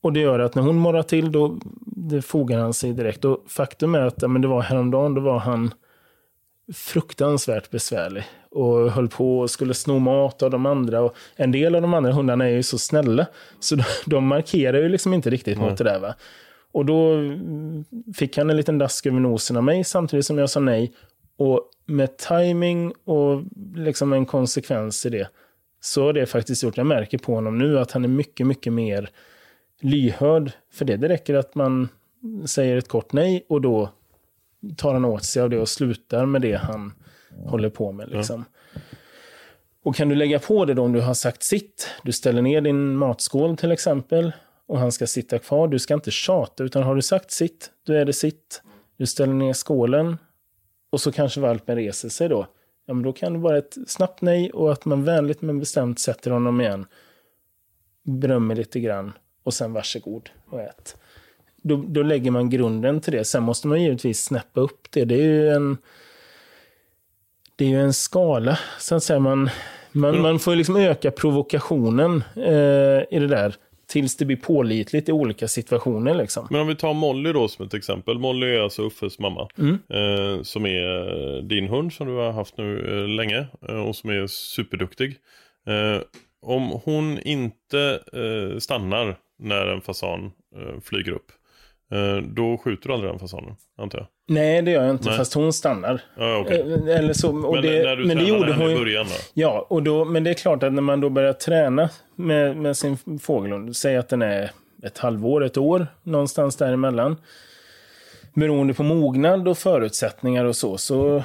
Och 0.01 0.13
det 0.13 0.21
gör 0.21 0.39
att 0.39 0.55
när 0.55 0.63
hon 0.63 0.77
morrar 0.77 1.03
till, 1.03 1.33
då 1.33 1.59
det 1.87 2.23
fogar 2.23 2.59
han 2.59 2.75
sig 2.75 2.93
direkt. 2.93 3.25
Och 3.25 3.45
faktum 3.49 3.95
är 3.95 4.01
att 4.01 4.31
men 4.31 4.43
det 4.43 4.49
var 4.49 4.61
häromdagen, 4.61 5.15
då 5.15 5.21
var 5.21 5.39
han 5.39 5.75
fruktansvärt 6.75 7.71
besvärlig. 7.71 8.25
Och 8.51 8.91
höll 8.91 9.09
på 9.09 9.41
och 9.41 9.51
skulle 9.51 9.75
sno 9.75 9.99
mat 9.99 10.43
av 10.43 10.51
de 10.51 10.67
andra. 10.67 11.01
Och 11.01 11.17
en 11.37 11.53
del 11.53 11.75
av 11.75 11.83
de 11.83 11.95
andra 11.95 12.13
hundarna 12.13 12.45
är 12.45 12.53
ju 12.53 12.63
så 12.63 12.79
snälla. 12.79 13.27
Så 13.61 13.77
de, 14.07 14.27
markerar 14.27 14.79
ju 14.79 14.89
liksom 14.89 15.15
inte 15.15 15.31
riktigt 15.31 15.59
mot 15.59 15.79
det 15.79 15.85
där. 15.85 15.99
Va? 15.99 16.15
Och 16.73 16.87
då 16.87 17.13
mm, 17.13 17.85
fick 18.15 18.37
han 18.37 18.51
en 18.51 18.57
liten 18.57 18.79
dask 18.79 19.07
över 19.07 19.21
nosen 19.21 19.57
av 19.57 19.65
mig 19.65 19.85
samtidigt 19.85 20.27
som 20.27 20.39
jag 20.39 20.51
sa 20.51 20.61
nej. 20.61 20.93
Och 21.37 21.71
med 21.87 22.17
timing 22.17 22.93
och 23.05 23.43
liksom 23.75 24.13
en 24.13 24.27
konsekvens 24.27 25.07
i 25.07 25.11
det 25.11 25.29
så 25.81 26.05
har 26.05 26.13
det 26.13 26.27
faktiskt 26.27 26.63
gjort, 26.63 26.77
jag 26.77 26.87
märker 26.87 27.19
på 27.19 27.35
honom 27.35 27.59
nu 27.59 27.79
att 27.79 27.93
han 27.93 28.05
är 28.05 28.09
mycket, 28.09 28.47
mycket 28.47 28.73
mer 28.73 29.11
lyhörd 29.81 30.53
för 30.73 30.85
det. 30.85 30.97
Det 30.97 31.09
räcker 31.09 31.35
att 31.35 31.55
man 31.55 31.89
säger 32.47 32.77
ett 32.77 32.89
kort 32.89 33.13
nej 33.13 33.47
och 33.49 33.61
då 33.61 33.91
tar 34.77 34.93
han 34.93 35.05
åt 35.05 35.25
sig 35.25 35.43
av 35.43 35.51
det 35.51 35.59
och 35.59 35.69
slutar 35.69 36.27
med 36.27 36.43
det 36.43 36.57
han 36.57 36.93
håller 37.47 37.71
på 37.71 37.93
med. 37.93 38.09
Liksom. 38.09 38.45
Och 39.83 39.97
kan 39.97 40.09
du 40.09 40.15
lägga 40.15 40.39
på 40.39 40.65
det 40.65 40.75
då 40.75 40.83
om 40.83 40.93
du 40.93 41.01
har 41.01 41.15
sagt 41.15 41.43
sitt, 41.43 41.89
du 42.03 42.13
ställer 42.13 42.43
ner 42.43 42.61
din 42.61 42.97
matskål 42.97 43.57
till 43.57 43.73
exempel 43.73 44.33
och 44.71 44.79
han 44.79 44.93
ska 44.93 45.07
sitta 45.07 45.39
kvar. 45.39 45.69
Du 45.69 45.79
ska 45.79 45.95
inte 45.95 46.11
tjata, 46.11 46.65
utan 46.65 46.83
har 46.83 46.95
du 46.95 47.03
sagt 47.03 47.31
sitt, 47.31 47.71
då 47.87 47.93
är 47.93 48.05
det 48.05 48.13
sitt. 48.13 48.63
Du 48.97 49.07
ställer 49.07 49.33
ner 49.33 49.53
skålen 49.53 50.19
och 50.91 51.01
så 51.01 51.13
kanske 51.13 51.41
valpen 51.41 51.77
reser 51.77 52.09
sig 52.09 52.29
då. 52.29 52.47
Ja, 52.87 52.95
men 52.95 53.03
då 53.03 53.13
kan 53.13 53.33
det 53.33 53.39
vara 53.39 53.59
ett 53.59 53.77
snabbt 53.87 54.21
nej 54.21 54.51
och 54.51 54.73
att 54.73 54.85
man 54.85 55.05
vänligt 55.05 55.43
men 55.43 55.59
bestämt 55.59 55.99
sätter 55.99 56.31
honom 56.31 56.61
igen. 56.61 56.87
Berömmer 58.03 58.55
lite 58.55 58.81
grann 58.81 59.13
och 59.43 59.55
sen 59.55 59.73
varsågod 59.73 60.31
och 60.51 60.61
ät. 60.61 60.97
Då, 61.57 61.85
då 61.89 62.03
lägger 62.03 62.31
man 62.31 62.51
grunden 62.51 63.01
till 63.01 63.13
det. 63.13 63.25
Sen 63.25 63.43
måste 63.43 63.67
man 63.67 63.83
givetvis 63.83 64.25
snäppa 64.25 64.61
upp 64.61 64.89
det. 64.91 65.05
Det 65.05 65.15
är 65.15 65.27
ju 65.27 65.49
en, 65.49 65.79
det 67.57 67.65
är 67.65 67.69
ju 67.69 67.81
en 67.81 67.93
skala, 67.93 68.59
så 68.79 68.95
att 68.95 69.03
säga. 69.03 69.19
Man, 69.21 69.51
man, 69.93 70.21
man 70.21 70.39
får 70.39 70.57
liksom 70.57 70.77
öka 70.77 71.11
provokationen 71.11 72.25
eh, 72.37 73.03
i 73.11 73.19
det 73.19 73.27
där 73.29 73.57
tills 73.91 74.17
det 74.17 74.25
blir 74.25 74.37
pålitligt 74.37 75.09
i 75.09 75.13
olika 75.13 75.49
situationer. 75.49 76.15
Liksom. 76.15 76.47
Men 76.51 76.61
om 76.61 76.67
vi 76.67 76.75
tar 76.75 76.95
Molly 76.95 77.33
då 77.33 77.49
som 77.49 77.67
ett 77.67 77.75
exempel. 77.75 78.19
Molly 78.19 78.47
är 78.47 78.61
alltså 78.61 78.83
Uffes 78.87 79.19
mamma. 79.19 79.49
Eh, 79.89 80.43
som 80.43 80.67
är 80.67 81.37
eh, 81.37 81.43
din 81.43 81.69
hund 81.69 81.93
som 81.93 82.07
du 82.07 82.13
har 82.13 82.33
haft 82.33 82.57
nu 82.57 82.79
eh, 82.79 83.09
länge. 83.09 83.47
Eh, 83.69 83.75
och 83.89 83.97
som 83.97 84.11
är 84.11 84.27
superduktig. 84.27 85.17
Eh, 85.67 86.03
om 86.43 86.81
hon 86.85 87.19
inte 87.19 88.01
eh, 88.13 88.59
stannar 88.59 89.17
när 89.39 89.67
en 89.67 89.81
fasan 89.81 90.33
flyger 90.83 91.13
upp. 91.13 91.33
Då 92.25 92.59
skjuter 92.59 92.89
du 92.89 92.95
aldrig 92.95 93.13
den 93.13 93.19
fasanen, 93.19 93.57
antar 93.79 93.99
jag. 93.99 94.07
Nej, 94.31 94.63
det 94.63 94.71
gör 94.71 94.83
jag 94.83 94.91
inte, 94.91 95.09
Nej. 95.09 95.19
fast 95.19 95.35
hon 95.35 95.53
stannar. 95.53 96.01
Ja, 96.17 96.39
okej. 96.39 96.61
Eh, 96.61 96.99
Eller 96.99 97.13
så, 97.13 97.29
och 97.29 97.55
Men 97.55 97.63
det, 97.63 97.83
när 97.83 97.97
du 97.97 98.07
men 98.07 98.17
det 98.17 98.25
gjorde 98.25 98.53
henne 98.53 98.65
hon 98.65 98.73
i 98.73 98.79
början 98.79 99.07
då? 99.07 99.15
Ja, 99.35 99.67
och 99.69 99.83
då, 99.83 100.05
men 100.05 100.25
det 100.25 100.31
är 100.31 100.35
klart 100.35 100.63
att 100.63 100.73
när 100.73 100.83
man 100.83 101.01
då 101.01 101.09
börjar 101.09 101.33
träna 101.33 101.91
med, 102.17 102.57
med 102.57 102.77
sin 102.77 103.19
fågelhund, 103.23 103.77
säg 103.77 103.97
att 103.97 104.09
den 104.09 104.23
är 104.23 104.51
ett 104.83 104.99
halvår, 104.99 105.45
ett 105.45 105.57
år, 105.57 105.87
någonstans 106.03 106.57
däremellan. 106.57 107.17
Beroende 108.35 108.75
på 108.75 108.83
mognad 108.83 109.49
och 109.49 109.59
förutsättningar 109.59 110.45
och 110.45 110.57
så, 110.57 110.79
så 110.79 111.25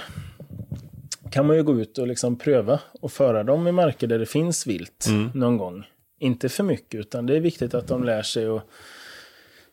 kan 1.31 1.47
man 1.47 1.55
ju 1.55 1.63
gå 1.63 1.79
ut 1.79 1.97
och 1.97 2.07
liksom 2.07 2.37
pröva 2.37 2.79
och 3.01 3.11
föra 3.11 3.43
dem 3.43 3.67
i 3.67 3.71
marker 3.71 4.07
där 4.07 4.19
det 4.19 4.25
finns 4.25 4.67
vilt 4.67 5.07
någon 5.33 5.57
gång. 5.57 5.83
Inte 6.19 6.49
för 6.49 6.63
mycket, 6.63 6.99
utan 6.99 7.25
det 7.25 7.35
är 7.35 7.39
viktigt 7.39 7.73
att 7.73 7.87
de 7.87 8.03
lär 8.03 8.21
sig 8.21 8.47
att 8.47 8.63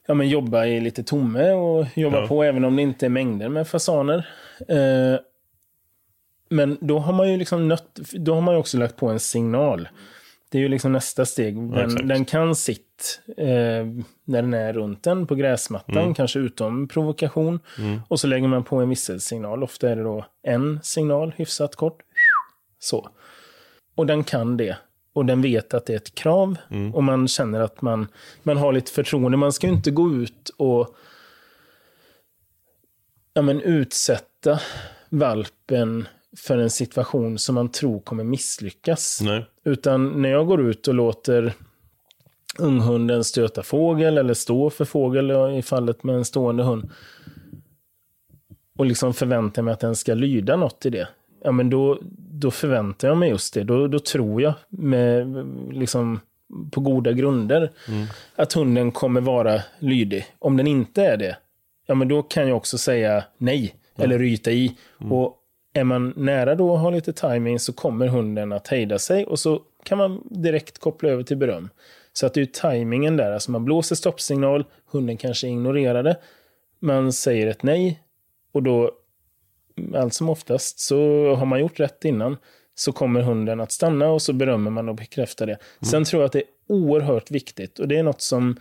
ja, 0.07 0.14
men 0.14 0.28
jobba 0.28 0.66
i 0.66 0.80
lite 0.80 1.03
tomme 1.03 1.50
och 1.53 1.86
jobba 1.94 2.20
Ja. 2.20 2.26
på 2.26 2.42
även 2.44 2.64
om 2.64 2.76
det 2.76 2.82
inte 2.82 3.07
är 3.07 3.11
mängder 3.11 3.48
med 3.48 3.68
fasaner. 3.68 4.28
Eh, 4.68 5.20
men 6.48 6.78
då 6.80 6.98
har 6.98 7.12
man 7.12 7.30
ju 7.30 7.36
liksom 7.36 7.68
nött, 7.68 7.98
då 8.12 8.34
har 8.34 8.40
man 8.40 8.55
ju 8.55 8.61
också 8.61 8.78
lagt 8.78 8.96
på 8.96 9.09
en 9.09 9.20
signal. 9.20 9.88
Det 10.50 10.59
är 10.59 10.62
ju 10.62 10.68
liksom 10.68 10.92
nästa 10.92 11.24
steg. 11.26 11.57
Den, 11.57 11.84
exakt. 11.84 12.09
den 12.09 12.24
kan 12.24 12.55
sitt 12.55 13.20
eh, 13.36 13.46
när 14.24 14.42
den 14.42 14.55
är 14.55 14.72
runt 14.72 15.03
den 15.03 15.26
på 15.26 15.34
gräsmattan, 15.34 15.96
Mm. 16.03 16.14
kanske 16.14 16.38
utom 16.38 16.88
provokation. 16.88 17.61
Och 18.09 18.20
så 18.20 18.26
lägger 18.26 18.48
man 18.48 18.64
på 18.64 18.76
en 18.76 18.88
visselsignal. 18.88 19.62
Ofta 19.62 19.90
är 19.90 19.96
det 19.96 20.03
då 20.03 20.26
en 20.42 20.80
signal, 20.82 21.32
hyfsat 21.36 21.76
kort. 21.76 21.98
Så. 22.78 23.09
Och 23.94 24.07
den 24.07 24.24
kan 24.24 24.57
det. 24.57 24.76
Och 25.13 25.27
den 25.27 25.43
vet 25.43 25.75
att 25.75 25.87
det 25.87 25.93
är 25.93 25.97
ett 25.97 26.15
krav. 26.15 26.57
Mm. 26.71 26.95
Och 26.95 27.05
man 27.05 27.29
känner 27.29 27.61
att 27.61 27.83
man, 27.83 28.07
man 28.43 28.57
har 28.57 28.73
lite 28.73 28.93
förtroende. 28.93 29.39
Man 29.39 29.53
ska 29.53 29.67
ju 29.67 29.73
inte 29.73 29.91
gå 29.91 30.13
ut 30.15 30.49
och 30.57 30.97
ja, 33.35 33.43
men 33.43 33.61
utsätta 33.61 34.61
valpen 35.09 36.09
för 36.37 36.59
en 36.59 36.71
situation 36.71 37.39
som 37.39 37.55
man 37.55 37.69
tror 37.69 38.01
kommer 38.01 38.25
misslyckas. 38.25 39.21
Nej. 39.23 39.45
Utan 39.65 40.23
när 40.23 40.29
jag 40.29 40.47
går 40.47 40.61
ut 40.61 40.89
och 40.89 40.95
låter 40.95 41.55
unghunden 42.59 43.25
stöta 43.25 43.63
fågel 43.63 44.19
eller 44.19 44.35
stå 44.35 44.71
för 44.71 44.85
fågel 44.85 45.31
i 45.59 45.63
fallet 45.63 46.05
med 46.05 46.15
en 46.15 46.25
stående 46.25 46.63
hund 46.63 46.91
och 48.79 48.87
liksom 48.87 49.15
förväntar 49.15 49.63
mig 49.63 49.75
att 49.75 49.81
den 49.81 49.97
ska 49.97 50.15
lyda 50.15 50.57
något 50.57 50.87
i 50.87 50.91
det. 50.91 51.09
Ja, 51.45 51.53
men 51.53 51.70
då, 51.70 51.99
då 52.16 52.51
förväntar 52.51 53.09
jag 53.09 53.16
mig 53.16 53.28
just 53.28 53.55
det. 53.55 53.64
Då, 53.64 53.86
då 53.86 53.99
tror 53.99 54.43
jag 54.43 54.55
med, 54.68 55.47
liksom, 55.72 56.20
på 56.70 56.80
goda 56.80 57.12
grunder 57.12 57.70
att 58.36 58.53
hunden 58.53 58.93
kommer 58.93 59.20
vara 59.20 59.62
lydig. 59.78 60.26
Om 60.38 60.57
den 60.57 60.66
inte 60.66 61.03
är 61.03 61.16
det, 61.16 61.36
ja 61.86 61.95
men 61.95 62.09
då 62.09 62.22
kan 62.22 62.49
jag 62.49 62.57
också 62.57 62.78
säga 62.78 63.24
nej 63.38 63.74
eller 63.97 64.18
ryta 64.18 64.51
i. 64.51 64.76
Och 65.11 65.38
är 65.72 65.84
man 65.84 66.12
nära 66.16 66.55
då 66.55 66.70
och 66.70 66.78
har 66.78 66.93
lite 66.93 67.12
timing 67.12 67.59
så 67.59 67.72
kommer 67.72 68.07
hunden 68.07 68.53
att 68.53 68.68
hejda 68.68 68.99
sig 68.99 69.26
och 69.26 69.38
så 69.38 69.62
kan 69.84 69.99
man 69.99 70.22
direkt 70.30 70.78
koppla 70.78 71.09
över 71.09 71.22
till 71.22 71.36
beröm. 71.36 71.68
Så 72.12 72.26
att 72.26 72.34
det 72.34 72.40
är 72.40 72.47
tajmingen 72.47 73.16
där, 73.16 73.32
alltså 73.32 73.51
man 73.51 73.64
blåser 73.64 73.97
stoppsignal, 73.97 74.64
hunden 74.90 75.16
kanske 75.16 75.49
ignorerar 75.49 76.03
det, 76.03 76.16
man 76.78 77.12
säger 77.12 77.47
ett 77.47 77.62
nej 77.62 78.01
och 78.53 78.62
då 78.62 78.90
allt 79.95 80.14
som 80.14 80.29
oftast 80.29 80.81
så 80.81 80.97
har 81.35 81.47
man 81.47 81.61
gjort 81.61 81.81
rätt 81.81 82.05
innan 82.05 82.37
så 82.75 82.93
kommer 82.93 83.20
hunden 83.20 83.61
att 83.61 83.73
stanna 83.73 84.11
och 84.11 84.23
så 84.23 84.33
berömmer 84.33 84.70
man 84.70 84.89
och 84.89 84.95
bekräftar 84.95 85.47
det. 85.47 85.59
Sen 85.91 86.05
tror 86.05 86.23
jag 86.23 86.27
att 86.27 86.33
det 86.33 86.39
är 86.39 86.45
oerhört 86.68 87.31
viktigt 87.31 87.79
och 87.79 87.89
det 87.89 87.99
är 87.99 88.03
något 88.03 88.20
som 88.20 88.57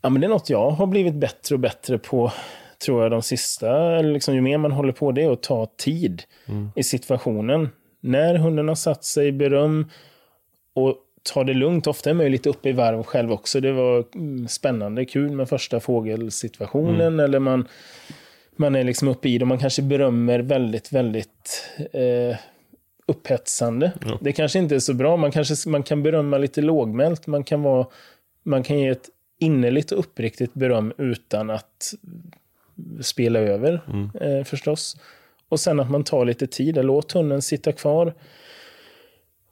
ja, 0.00 0.08
men 0.10 0.20
det 0.20 0.26
är 0.26 0.28
något 0.28 0.50
jag 0.50 0.70
har 0.70 0.86
blivit 0.86 1.14
bättre 1.14 1.54
och 1.54 1.60
bättre 1.60 1.98
på 1.98 2.32
tror 2.84 3.02
jag 3.02 3.10
de 3.10 3.22
sista, 3.22 3.96
eller 3.96 4.12
liksom, 4.12 4.34
ju 4.34 4.40
mer 4.40 4.58
man 4.58 4.72
håller 4.72 4.92
på 4.92 5.12
det 5.12 5.22
är 5.22 5.32
att 5.32 5.42
ta 5.42 5.66
tid 5.76 6.22
i 6.76 6.82
situationen. 6.82 7.68
När 8.00 8.34
hunden 8.34 8.68
har 8.68 8.74
satt 8.74 9.04
sig, 9.04 9.32
beröm 9.32 9.90
och 10.74 10.96
ta 11.32 11.44
det 11.44 11.54
lugnt. 11.54 11.86
Ofta 11.86 12.10
är 12.10 12.14
man 12.14 12.26
ju 12.26 12.30
lite 12.30 12.48
uppe 12.48 12.68
i 12.68 12.72
varv 12.72 13.02
själv 13.02 13.32
också. 13.32 13.60
Det 13.60 13.72
var 13.72 14.04
mm, 14.14 14.48
spännande, 14.48 15.04
kul 15.04 15.30
med 15.30 15.48
första 15.48 15.80
fågelsituationen 15.80 17.20
eller 17.20 17.38
man, 17.38 17.68
man 18.56 18.74
är 18.74 18.84
liksom 18.84 19.08
uppe 19.08 19.28
i 19.28 19.38
det 19.38 19.42
och 19.42 19.48
man 19.48 19.58
kanske 19.58 19.82
berömmer 19.82 20.38
väldigt, 20.38 20.92
väldigt 20.92 21.70
eh, 21.92 22.36
upphetsande. 23.06 23.92
Det 24.20 24.32
kanske 24.32 24.58
inte 24.58 24.74
är 24.74 24.78
så 24.78 24.94
bra. 24.94 25.16
Man, 25.16 25.30
kanske, 25.30 25.68
man 25.68 25.82
kan 25.82 26.02
berömma 26.02 26.38
lite 26.38 26.60
lågmält. 26.60 27.26
Man 27.26 27.44
kan, 27.44 27.62
vara, 27.62 27.86
man 28.42 28.62
kan 28.62 28.78
ge 28.78 28.88
ett 28.88 29.10
innerligt 29.38 29.92
och 29.92 29.98
uppriktigt 29.98 30.54
beröm 30.54 30.92
utan 30.98 31.50
att 31.50 31.94
spela 33.00 33.38
över 33.38 33.80
eh, 34.20 34.44
förstås. 34.44 34.96
Och 35.48 35.60
sen 35.60 35.80
att 35.80 35.90
man 35.90 36.04
tar 36.04 36.24
lite 36.24 36.46
tid. 36.46 36.84
Låt 36.84 37.12
hunden 37.12 37.42
sitta 37.42 37.72
kvar. 37.72 38.14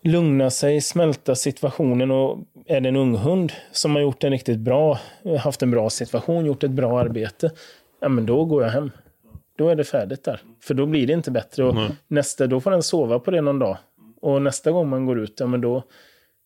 Lugna 0.05 0.51
sig, 0.51 0.81
smälta 0.81 1.35
situationen 1.35 2.11
och 2.11 2.39
är 2.67 2.81
det 2.81 2.89
en 2.89 2.97
ung 2.97 3.17
hund 3.17 3.53
som 3.73 3.95
har 3.95 4.03
gjort 4.03 4.25
en 4.25 4.31
riktigt 4.31 4.59
bra, 4.59 4.99
haft 5.41 5.63
en 5.63 5.71
bra 5.71 5.91
situation, 5.91 6.47
gjort 6.47 6.65
ett 6.65 6.71
bra 6.71 7.01
arbete, 7.01 7.51
ja 8.03 8.09
men 8.09 8.27
då 8.27 8.45
går 8.45 8.63
jag 8.63 8.71
hem. 8.71 8.91
Då 9.59 9.69
är 9.69 9.77
det 9.77 9.85
färdigt 9.85 10.25
där. 10.25 10.41
För 10.63 10.75
då 10.75 10.87
blir 10.87 11.07
det 11.07 11.13
inte 11.13 11.31
bättre. 11.31 11.65
Och 11.65 11.77
nästa, 12.09 12.47
då 12.47 12.61
får 12.61 12.71
den 12.71 12.83
sova 12.83 13.19
på 13.19 13.31
det 13.31 13.41
någon 13.41 13.59
dag. 13.59 13.79
Och 14.21 14.43
nästa 14.43 14.71
gång 14.71 14.89
man 14.89 15.07
går 15.07 15.21
ut, 15.21 15.37
ja 15.41 15.47
men 15.47 15.61
då, 15.61 15.83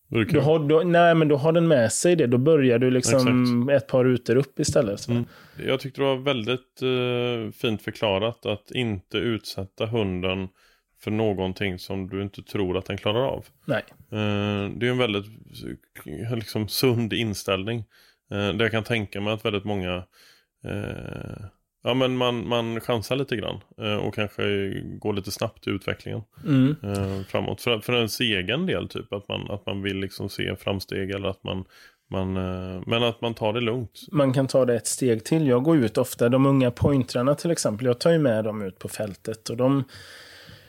Då 0.07 0.23
det 0.23 0.39
har, 0.39 0.59
då, 0.59 0.79
nej, 0.79 1.15
men 1.15 1.27
då 1.27 1.35
har 1.35 1.51
den 1.51 1.67
med 1.67 1.91
sig 1.91 2.15
det. 2.15 2.27
Då 2.27 2.37
börjar 2.37 2.79
du 2.79 2.91
liksom 2.91 3.69
ett 3.69 3.87
par 3.87 4.03
rutor 4.03 4.35
upp 4.35 4.59
istället. 4.59 5.07
Mm. 5.07 5.25
Jag 5.65 5.79
tyckte 5.79 6.01
det 6.01 6.05
var 6.05 6.15
väldigt 6.15 6.81
eh, 6.81 7.51
fint 7.51 7.81
förklarat 7.81 8.45
att 8.45 8.71
inte 8.71 9.17
utsätta 9.17 9.85
hunden 9.85 10.47
för 10.99 11.11
någonting 11.11 11.79
som 11.79 12.09
du 12.09 12.21
inte 12.21 12.43
tror 12.43 12.77
att 12.77 12.85
den 12.85 12.97
klarar 12.97 13.27
av. 13.27 13.45
Nej. 13.65 13.83
Eh, 14.11 14.69
det 14.77 14.87
är 14.87 14.91
en 14.91 14.97
väldigt 14.97 15.25
liksom, 16.35 16.67
sund 16.67 17.13
inställning. 17.13 17.83
Eh, 18.31 18.37
där 18.37 18.61
jag 18.61 18.71
kan 18.71 18.83
tänka 18.83 19.21
mig 19.21 19.33
att 19.33 19.45
väldigt 19.45 19.65
många 19.65 20.03
eh, 20.65 21.45
Ja 21.83 21.93
men 21.93 22.17
man, 22.17 22.47
man 22.47 22.79
chansar 22.79 23.15
lite 23.15 23.35
grann 23.35 23.59
eh, 23.81 23.95
och 23.95 24.15
kanske 24.15 24.69
går 24.83 25.13
lite 25.13 25.31
snabbt 25.31 25.67
i 25.67 25.69
utvecklingen 25.69 26.21
Mm. 26.45 26.75
eh, 26.83 27.21
framåt. 27.27 27.61
För, 27.61 27.79
för 27.79 27.93
ens 27.95 28.19
egen 28.19 28.65
del 28.65 28.87
typ 28.87 29.13
att 29.13 29.27
man, 29.27 29.51
att 29.51 29.65
man 29.65 29.81
vill 29.81 29.97
liksom 29.97 30.29
se 30.29 30.55
framsteg 30.55 31.11
eller 31.11 31.27
att 31.29 31.43
man, 31.43 31.63
man 32.09 32.33
Men 32.87 33.03
att 33.03 33.21
man 33.21 33.33
tar 33.33 33.53
det 33.53 33.61
lugnt. 33.61 33.99
man 34.11 34.33
kan 34.33 34.47
ta 34.47 34.65
det 34.65 34.75
ett 34.75 34.87
steg 34.87 35.23
till. 35.25 35.47
Jag 35.47 35.63
går 35.63 35.77
ut 35.77 35.97
ofta, 35.97 36.29
de 36.29 36.45
unga 36.45 36.71
pointrarna 36.71 37.35
till 37.35 37.51
exempel, 37.51 37.87
jag 37.87 37.99
tar 37.99 38.11
ju 38.11 38.19
med 38.19 38.43
dem 38.43 38.61
ut 38.61 38.79
på 38.79 38.87
fältet 38.87 39.49
och 39.49 39.57
de, 39.57 39.83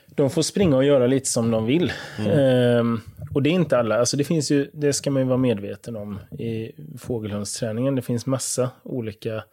de 0.07 0.31
får 0.31 0.43
springa 0.43 0.77
och 0.77 0.85
göra 0.85 1.07
lite 1.07 1.27
som 1.29 1.51
de 1.51 1.67
vill. 1.67 1.93
Ehm, 2.31 3.01
och 3.35 3.43
det 3.43 3.51
är 3.51 3.55
inte 3.55 3.79
alla, 3.79 3.99
alltså 3.99 4.17
det 4.17 4.25
finns 4.25 4.51
ju, 4.51 4.71
det 4.73 4.93
ska 4.93 5.11
man 5.11 5.23
ju 5.23 5.29
vara 5.29 5.39
medveten 5.39 5.97
om 5.97 6.19
i 6.39 6.73
fågelhundsträningen. 6.99 7.95
Det 7.95 8.03
finns 8.03 8.27
massa 8.27 8.71
olika 8.83 9.45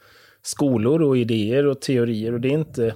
skolor 0.46 1.02
och 1.02 1.18
idéer 1.18 1.66
och 1.66 1.82
teorier 1.82 2.34
och 2.34 2.42
det 2.42 2.48
är 2.48 2.54
inte, 2.54 2.96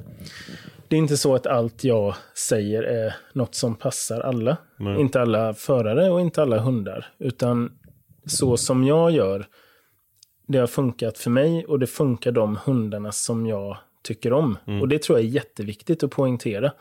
det 0.87 0.95
är 0.95 0.99
inte 0.99 1.17
så 1.17 1.35
att 1.35 1.47
allt 1.47 1.83
jag 1.83 2.15
säger 2.33 2.83
är 2.83 3.15
något 3.33 3.55
som 3.55 3.75
passar 3.75 4.21
alla. 4.21 4.57
Nej. 4.77 4.99
Inte 5.01 5.21
alla 5.21 5.53
förare 5.53 6.09
och 6.09 6.21
inte 6.21 6.41
alla 6.41 6.59
hundar, 6.59 7.05
utan 7.17 7.71
så 8.25 8.57
som 8.57 8.83
jag 8.83 9.11
gör 9.11 9.45
det 10.47 10.57
har 10.57 10.67
funkat 10.67 11.17
för 11.17 11.29
mig 11.29 11.65
och 11.65 11.79
det 11.79 11.87
funkar 11.87 12.31
de 12.31 12.59
hundarna 12.65 13.11
som 13.11 13.45
jag 13.45 13.77
tycker 14.03 14.33
om. 14.33 14.57
Och 14.81 14.87
det 14.87 15.01
tror 15.01 15.19
jag 15.19 15.27
är 15.27 15.31
jätteviktigt 15.31 16.03
att 16.03 16.11
poängtera. 16.11 16.71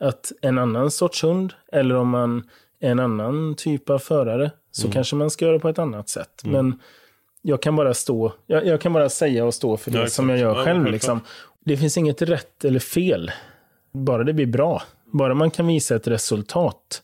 Att 0.00 0.32
en 0.42 0.58
annan 0.58 0.90
sorts 0.90 1.24
hund, 1.24 1.52
eller 1.72 1.94
om 1.94 2.08
man 2.08 2.48
är 2.80 2.90
en 2.90 3.00
annan 3.00 3.54
typ 3.54 3.90
av 3.90 3.98
förare, 3.98 4.50
så 4.70 4.90
kanske 4.90 5.16
man 5.16 5.30
ska 5.30 5.44
göra 5.44 5.58
på 5.58 5.68
ett 5.68 5.78
annat 5.78 6.08
sätt. 6.08 6.42
Men 6.44 6.80
jag 7.42 7.62
kan 7.62 7.76
bara 7.76 7.94
stå, 7.94 8.32
jag, 8.46 8.66
jag 8.66 8.80
kan 8.80 8.92
bara 8.92 9.08
säga 9.08 9.44
och 9.44 9.54
stå 9.54 9.76
för 9.76 9.90
det 9.90 9.98
Ja, 9.98 10.06
som 10.06 10.28
jag 10.28 10.38
gör 10.38 10.48
Ja, 10.48 10.54
själv. 10.54 10.64
självklart. 10.66 10.92
Liksom. 10.92 11.20
Det 11.64 11.76
finns 11.76 11.96
inget 11.98 12.22
rätt 12.22 12.64
eller 12.64 12.80
fel. 12.80 13.30
Bara 13.92 14.24
det 14.24 14.32
blir 14.32 14.46
bra. 14.46 14.82
Bara 15.12 15.34
man 15.34 15.50
kan 15.50 15.66
visa 15.66 15.96
ett 15.96 16.06
resultat. 16.06 17.02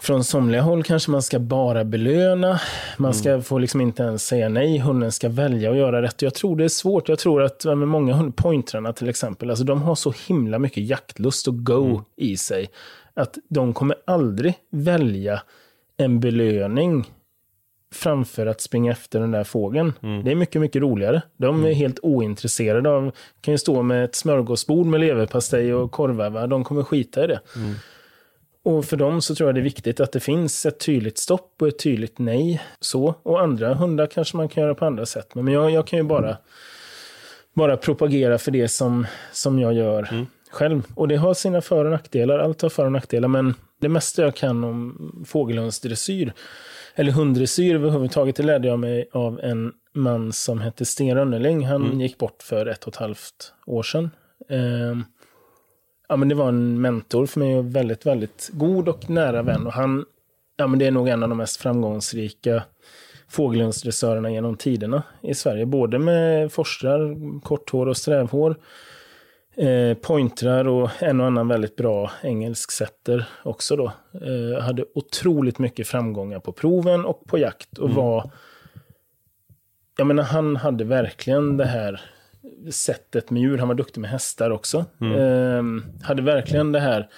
Från 0.00 0.24
somliga 0.24 0.62
håll 0.62 0.82
kanske 0.82 1.10
man 1.10 1.22
ska 1.22 1.38
bara 1.38 1.84
belöna. 1.84 2.60
Man 2.98 3.14
ska 3.14 3.40
få 3.42 3.58
liksom 3.58 3.80
inte 3.80 4.02
ens 4.02 4.26
säga 4.26 4.48
nej. 4.48 4.78
Hunden 4.78 5.12
ska 5.12 5.28
välja 5.28 5.70
att 5.70 5.76
göra 5.76 6.02
rätt. 6.02 6.22
Jag 6.22 6.34
tror 6.34 6.56
det 6.56 6.64
är 6.64 6.68
svårt. 6.68 7.08
Jag 7.08 7.18
tror 7.18 7.42
att 7.42 7.64
ja, 7.64 7.74
men 7.74 7.88
många 7.88 8.14
hund, 8.14 8.36
pointrarna 8.36 8.92
till 8.92 9.08
exempel, 9.08 9.50
alltså 9.50 9.64
de 9.64 9.82
har 9.82 9.94
så 9.94 10.14
himla 10.28 10.58
mycket 10.58 10.84
jaktlust 10.84 11.48
och 11.48 11.64
go 11.64 12.02
i 12.16 12.36
sig. 12.36 12.70
Att 13.14 13.38
de 13.48 13.72
kommer 13.74 13.96
aldrig 14.04 14.54
välja 14.70 15.42
en 15.96 16.20
belöning 16.20 17.04
framför 17.92 18.46
att 18.46 18.60
springa 18.60 18.92
efter 18.92 19.20
den 19.20 19.30
där 19.30 19.44
fågeln. 19.44 19.92
Det 20.24 20.30
är 20.30 20.34
mycket, 20.34 20.60
mycket 20.60 20.82
roligare. 20.82 21.22
De 21.36 21.64
är 21.64 21.72
helt 21.72 21.98
ointresserade 22.02 22.90
av, 22.90 23.12
kan 23.40 23.54
ju 23.54 23.58
stå 23.58 23.82
med 23.82 24.04
ett 24.04 24.14
smörgåsbord 24.14 24.86
med 24.86 25.00
leverpastej 25.00 25.74
och 25.74 25.92
korvar, 25.92 26.30
va? 26.30 26.46
de 26.46 26.64
kommer 26.64 26.82
skita 26.82 27.24
i 27.24 27.26
det. 27.26 27.40
Och 28.64 28.84
för 28.84 28.96
dem 28.96 29.22
så 29.22 29.34
tror 29.34 29.48
jag 29.48 29.54
det 29.54 29.60
är 29.60 29.62
viktigt 29.62 30.00
att 30.00 30.12
det 30.12 30.20
finns 30.20 30.66
ett 30.66 30.80
tydligt 30.80 31.18
stopp 31.18 31.56
och 31.60 31.68
ett 31.68 31.78
tydligt 31.78 32.18
nej. 32.18 32.62
Så. 32.80 33.14
Och 33.22 33.40
andra 33.40 33.74
hundar 33.74 34.06
kanske 34.06 34.36
man 34.36 34.48
kan 34.48 34.62
göra 34.62 34.74
på 34.74 34.84
andra 34.84 35.06
sätt. 35.06 35.34
Men 35.34 35.48
jag, 35.48 35.70
jag 35.70 35.86
kan 35.86 35.98
ju 35.98 36.02
bara, 36.02 36.36
bara 37.54 37.76
propagera 37.76 38.38
för 38.38 38.50
det 38.50 38.68
som, 38.68 39.06
som 39.32 39.58
jag 39.58 39.72
gör 39.72 40.26
själv. 40.50 40.82
Och 40.94 41.08
det 41.08 41.16
har 41.16 41.34
sina 41.34 41.60
för 41.60 41.84
och 41.84 41.90
nackdelar. 41.90 42.38
Allt 42.38 42.62
har 42.62 42.68
för 42.68 42.84
och 42.84 42.92
nackdelar. 42.92 43.28
Men 43.28 43.54
det 43.80 43.88
mesta 43.88 44.22
jag 44.22 44.34
kan 44.36 44.64
om 44.64 45.24
fågelhundsdressyr, 45.28 46.32
eller 46.94 47.12
hunddressyr 47.12 47.74
överhuvudtaget, 47.74 48.36
det 48.36 48.42
lärde 48.42 48.68
jag 48.68 48.78
mig 48.78 49.08
av 49.12 49.40
en 49.40 49.72
man 49.94 50.32
som 50.32 50.60
hette 50.60 50.84
Sten 50.84 51.16
Rönneling. 51.16 51.66
Han 51.66 52.00
gick 52.00 52.18
bort 52.18 52.42
för 52.42 52.66
ett 52.66 52.84
och 52.84 52.92
ett 52.92 53.00
halvt 53.00 53.52
år 53.66 53.82
sedan. 53.82 54.10
Ehm, 54.48 55.04
ja, 56.08 56.16
men 56.16 56.28
det 56.28 56.34
var 56.34 56.48
en 56.48 56.80
mentor 56.80 57.26
för 57.26 57.40
mig 57.40 57.56
och 57.56 57.76
väldigt, 57.76 58.06
väldigt 58.06 58.50
god 58.52 58.88
och 58.88 59.10
nära 59.10 59.42
vän. 59.42 59.66
Och 59.66 59.72
han, 59.72 60.04
ja, 60.56 60.66
men 60.66 60.78
det 60.78 60.86
är 60.86 60.90
nog 60.90 61.08
en 61.08 61.22
av 61.22 61.28
de 61.28 61.38
mest 61.38 61.56
framgångsrika 61.56 62.62
fågelhundsdressörerna 63.28 64.30
genom 64.30 64.56
tiderna 64.56 65.02
i 65.22 65.34
Sverige. 65.34 65.66
Både 65.66 65.98
med 65.98 66.52
forstrar, 66.52 67.40
korthår 67.40 67.86
och 67.86 67.96
strävhår. 67.96 68.56
Eh, 69.56 69.96
pointrar 69.96 70.68
och 70.68 70.90
en 71.02 71.20
och 71.20 71.26
annan 71.26 71.48
väldigt 71.48 71.76
bra 71.76 72.10
engelsk 72.22 72.70
setter 72.70 73.28
också 73.42 73.76
då. 73.76 73.92
Eh, 74.14 74.62
hade 74.62 74.84
otroligt 74.94 75.58
mycket 75.58 75.86
framgångar 75.86 76.40
på 76.40 76.52
proven 76.52 77.04
och 77.04 77.26
på 77.26 77.38
jakt 77.38 77.78
och 77.78 77.90
var... 77.90 78.30
Jag 79.96 80.06
menar, 80.06 80.22
han 80.22 80.56
hade 80.56 80.84
verkligen 80.84 81.56
det 81.56 81.64
här 81.64 82.00
sättet 82.70 83.30
med 83.30 83.42
djur. 83.42 83.58
Han 83.58 83.68
var 83.68 83.74
duktig 83.74 84.00
med 84.00 84.10
hästar 84.10 84.50
också. 84.50 84.84
Eh, 85.00 85.62
hade 86.02 86.22
verkligen 86.22 86.72
det 86.72 86.80
här 86.80 87.08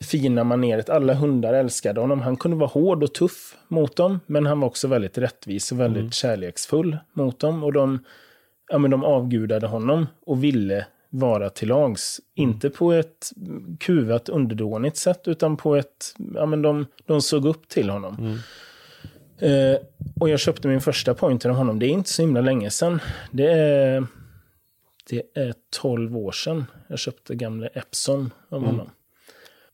fina 0.00 0.44
maneret. 0.44 0.90
Alla 0.90 1.14
hundar 1.14 1.54
älskade 1.54 2.00
honom. 2.00 2.20
Han 2.20 2.36
kunde 2.36 2.56
vara 2.56 2.68
hård 2.68 3.02
och 3.02 3.14
tuff 3.14 3.56
mot 3.68 3.96
dem, 3.96 4.20
men 4.26 4.46
han 4.46 4.60
var 4.60 4.68
också 4.68 4.88
väldigt 4.88 5.18
rättvis 5.18 5.72
och 5.72 5.80
väldigt 5.80 6.14
kärleksfull 6.14 6.98
mot 7.12 7.38
dem. 7.38 7.64
Och 7.64 7.72
de, 7.72 8.04
ja, 8.68 8.78
men 8.78 8.90
de 8.90 9.04
avgudade 9.04 9.66
honom 9.66 10.06
och 10.26 10.44
ville 10.44 10.86
vara 11.10 11.50
till 11.50 11.68
lags. 11.68 12.20
Inte 12.34 12.70
på 12.70 12.92
ett 12.92 13.32
kuvat 13.80 14.28
underdånigt 14.28 14.96
sätt, 14.96 15.28
utan 15.28 15.56
på 15.56 15.76
ett... 15.76 16.14
Ja, 16.34 16.46
men 16.46 16.62
de, 16.62 16.86
de 17.06 17.22
såg 17.22 17.46
upp 17.46 17.68
till 17.68 17.90
honom. 17.90 18.38
Eh, 19.38 19.76
och 20.20 20.28
jag 20.28 20.40
köpte 20.40 20.68
min 20.68 20.80
första 20.80 21.14
pointer 21.14 21.48
av 21.50 21.56
honom. 21.56 21.78
Det 21.78 21.86
är 21.86 21.90
inte 21.90 22.10
så 22.10 22.22
himla 22.22 22.40
länge 22.40 22.70
sedan. 22.70 23.00
Det 23.30 23.52
är, 23.52 24.06
det 25.08 25.22
är 25.34 25.54
12 25.70 26.16
år 26.16 26.32
sedan 26.32 26.64
jag 26.88 26.98
köpte 26.98 27.34
gamle 27.34 27.68
Epson 27.74 28.30
av 28.48 28.64
honom. 28.64 28.90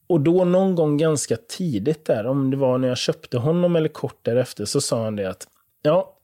Och 0.06 0.20
då 0.20 0.44
någon 0.44 0.74
gång 0.74 0.96
ganska 0.96 1.36
tidigt 1.36 2.04
där, 2.04 2.26
om 2.26 2.50
det 2.50 2.56
var 2.56 2.78
när 2.78 2.88
jag 2.88 2.98
köpte 2.98 3.38
honom 3.38 3.76
eller 3.76 3.88
kort 3.88 4.18
därefter, 4.22 4.64
så 4.64 4.80
sa 4.80 5.04
han 5.04 5.16
det 5.16 5.30
att 5.30 5.48
ja, 5.82 6.18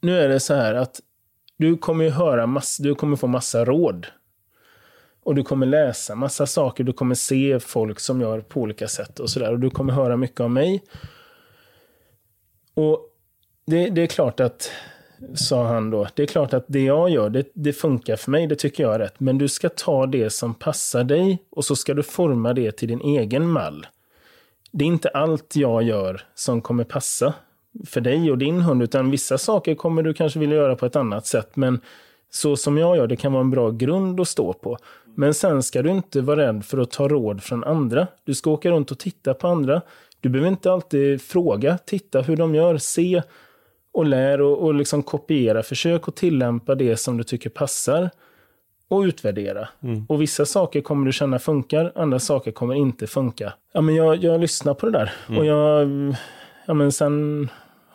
nu 0.00 0.18
är 0.18 0.28
det 0.28 0.40
så 0.40 0.54
här 0.54 0.74
att 0.74 1.00
du 1.56 1.76
kommer 1.76 2.04
ju 2.04 2.10
höra 2.10 2.46
mass, 2.46 2.76
du 2.76 2.94
kommer 2.94 3.16
få 3.16 3.26
massa 3.26 3.64
råd. 3.64 4.06
Och 5.22 5.34
du 5.34 5.42
kommer 5.42 5.66
läsa 5.66 6.14
massa 6.14 6.46
saker, 6.46 6.84
du 6.84 6.92
kommer 6.92 7.14
se 7.14 7.60
folk 7.60 8.00
som 8.00 8.20
gör 8.20 8.40
på 8.40 8.60
olika 8.60 8.88
sätt 8.88 9.20
och 9.20 9.30
sådär. 9.30 9.52
Och 9.52 9.60
du 9.60 9.70
kommer 9.70 9.92
höra 9.92 10.16
mycket 10.16 10.40
av 10.40 10.50
mig. 10.50 10.84
Och 12.74 13.00
det, 13.66 13.90
det 13.90 14.02
är 14.02 14.06
klart 14.06 14.40
att, 14.40 14.70
sa 15.34 15.66
han 15.66 15.90
då, 15.90 16.06
det 16.14 16.22
är 16.22 16.26
klart 16.26 16.54
att 16.54 16.64
det 16.68 16.84
jag 16.84 17.10
gör, 17.10 17.30
det, 17.30 17.46
det 17.54 17.72
funkar 17.72 18.16
för 18.16 18.30
mig, 18.30 18.46
det 18.46 18.56
tycker 18.56 18.82
jag 18.82 18.94
är 18.94 18.98
rätt. 18.98 19.20
Men 19.20 19.38
du 19.38 19.48
ska 19.48 19.68
ta 19.68 20.06
det 20.06 20.30
som 20.30 20.54
passar 20.54 21.04
dig 21.04 21.38
och 21.50 21.64
så 21.64 21.76
ska 21.76 21.94
du 21.94 22.02
forma 22.02 22.52
det 22.52 22.72
till 22.72 22.88
din 22.88 23.00
egen 23.00 23.48
mall. 23.48 23.86
Det 24.72 24.84
är 24.84 24.88
inte 24.88 25.08
allt 25.08 25.56
jag 25.56 25.82
gör 25.82 26.22
som 26.34 26.60
kommer 26.60 26.84
passa 26.84 27.34
för 27.84 28.00
dig 28.00 28.30
och 28.30 28.38
din 28.38 28.60
hund, 28.60 28.82
utan 28.82 29.10
vissa 29.10 29.38
saker 29.38 29.74
kommer 29.74 30.02
du 30.02 30.14
kanske 30.14 30.38
vilja 30.38 30.56
göra 30.56 30.76
på 30.76 30.86
ett 30.86 30.96
annat 30.96 31.26
sätt. 31.26 31.56
Men 31.56 31.80
så 32.30 32.56
som 32.56 32.78
jag 32.78 32.96
gör, 32.96 33.06
det 33.06 33.16
kan 33.16 33.32
vara 33.32 33.40
en 33.40 33.50
bra 33.50 33.70
grund 33.70 34.20
att 34.20 34.28
stå 34.28 34.52
på. 34.52 34.78
Men 35.14 35.34
sen 35.34 35.62
ska 35.62 35.82
du 35.82 35.90
inte 35.90 36.20
vara 36.20 36.46
rädd 36.46 36.64
för 36.64 36.78
att 36.78 36.90
ta 36.90 37.08
råd 37.08 37.42
från 37.42 37.64
andra. 37.64 38.06
Du 38.24 38.34
ska 38.34 38.50
åka 38.50 38.70
runt 38.70 38.90
och 38.90 38.98
titta 38.98 39.34
på 39.34 39.48
andra. 39.48 39.82
Du 40.20 40.28
behöver 40.28 40.50
inte 40.50 40.72
alltid 40.72 41.22
fråga, 41.22 41.78
titta 41.78 42.20
hur 42.20 42.36
de 42.36 42.54
gör, 42.54 42.78
se 42.78 43.22
och 43.92 44.06
lär 44.06 44.40
och, 44.40 44.58
och 44.58 44.74
liksom 44.74 45.02
kopiera. 45.02 45.62
Försök 45.62 46.08
att 46.08 46.16
tillämpa 46.16 46.74
det 46.74 46.96
som 46.96 47.16
du 47.16 47.24
tycker 47.24 47.50
passar 47.50 48.10
och 48.88 49.00
utvärdera. 49.00 49.68
Och 50.08 50.22
vissa 50.22 50.44
saker 50.46 50.80
kommer 50.80 51.06
du 51.06 51.12
känna 51.12 51.38
funkar, 51.38 51.92
andra 51.94 52.18
saker 52.18 52.52
kommer 52.52 52.74
inte 52.74 53.06
funka. 53.06 53.52
Ja, 53.72 53.80
men 53.80 53.94
jag, 53.94 54.24
jag 54.24 54.40
lyssnar 54.40 54.74
på 54.74 54.86
det 54.86 54.92
där. 54.92 55.12
Och 55.38 55.46
jag, 55.46 55.88
ja, 56.66 56.74
men 56.74 56.92
sen 56.92 57.48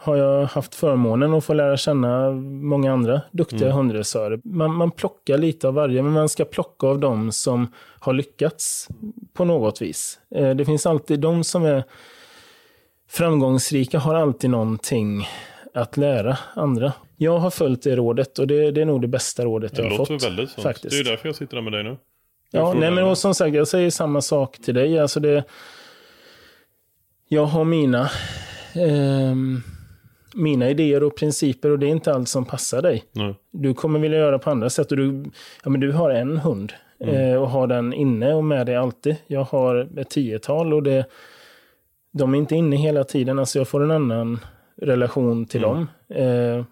har 0.03 0.15
jag 0.15 0.45
haft 0.45 0.75
förmånen 0.75 1.33
att 1.33 1.45
få 1.45 1.53
lära 1.53 1.77
känna 1.77 2.31
många 2.61 2.93
andra 2.93 3.21
duktiga 3.31 3.71
hundrasörer. 3.71 4.39
Man, 4.43 4.73
man 4.75 4.91
plockar 4.91 5.37
lite 5.37 5.67
av 5.67 5.73
varje, 5.73 6.01
men 6.03 6.11
man 6.11 6.29
ska 6.29 6.45
plocka 6.45 6.87
av 6.87 6.99
dem 6.99 7.31
som 7.31 7.73
har 7.99 8.13
lyckats 8.13 8.87
på 9.33 9.45
något 9.45 9.81
vis. 9.81 10.19
Eh, 10.35 10.49
det 10.49 10.65
finns 10.65 10.85
alltid 10.85 11.19
de 11.19 11.43
som 11.43 11.65
är 11.65 11.83
framgångsrika 13.09 13.99
har 13.99 14.15
alltid 14.15 14.49
någonting 14.49 15.27
att 15.73 15.97
lära 15.97 16.37
andra. 16.53 16.93
Jag 17.17 17.37
har 17.37 17.49
följt 17.49 17.83
det 17.83 17.95
rådet 17.95 18.39
och 18.39 18.47
det, 18.47 18.71
det 18.71 18.81
är 18.81 18.85
nog 18.85 19.01
det 19.01 19.07
bästa 19.07 19.45
rådet 19.45 19.75
Det 19.75 19.81
jag 19.83 19.89
har 19.89 19.97
låter 19.97 20.13
fått. 20.13 20.23
väldigt 20.25 20.49
sånt. 20.49 20.63
faktiskt. 20.63 20.89
Det 20.91 20.99
är 20.99 21.11
därför 21.11 21.27
jag 21.29 21.35
sitter 21.35 21.55
här 21.57 21.63
med 21.63 21.73
dig 21.73 21.83
nu. 21.83 21.97
Ja, 22.51 22.73
nej, 22.73 22.91
men 22.91 23.03
och 23.03 23.17
som 23.17 23.33
sagt, 23.35 23.55
jag 23.55 23.67
säger 23.67 23.89
samma 23.89 24.21
sak 24.21 24.57
till 24.57 24.73
dig. 24.73 24.99
Alltså 24.99 25.19
det, 25.19 25.43
jag 27.27 27.45
har 27.45 27.63
mina, 27.63 28.09
ehm, 28.75 29.61
mina 30.35 30.69
idéer 30.69 31.03
och 31.03 31.15
principer 31.15 31.69
och 31.69 31.79
det 31.79 31.85
är 31.85 31.91
inte 31.91 32.13
allt 32.13 32.29
som 32.29 32.45
passar 32.45 32.81
dig. 32.81 33.03
Nej. 33.11 33.35
Du 33.51 33.73
kommer 33.73 33.99
vilja 33.99 34.17
göra 34.17 34.39
på 34.39 34.49
andra 34.49 34.69
sätt. 34.69 34.91
Och 34.91 34.97
du, 34.97 35.23
ja, 35.63 35.69
men 35.69 35.79
du 35.81 35.91
har 35.91 36.09
en 36.09 36.37
hund 36.37 36.73
eh, 36.99 37.35
och 37.41 37.49
har 37.49 37.67
den 37.67 37.93
inne 37.93 38.33
och 38.33 38.43
med 38.43 38.65
dig 38.65 38.75
alltid. 38.75 39.15
Jag 39.27 39.43
har 39.43 39.99
ett 39.99 40.09
tiotal 40.09 40.73
och 40.73 40.83
det, 40.83 41.05
de 42.11 42.33
är 42.33 42.37
inte 42.37 42.55
inne 42.55 42.75
hela 42.75 43.03
tiden. 43.03 43.39
Alltså 43.39 43.57
jag 43.59 43.67
får 43.67 43.83
en 43.83 43.91
annan 43.91 44.39
relation 44.81 45.45
till 45.45 45.61
dem. 45.61 45.87
Eh, 46.09 46.63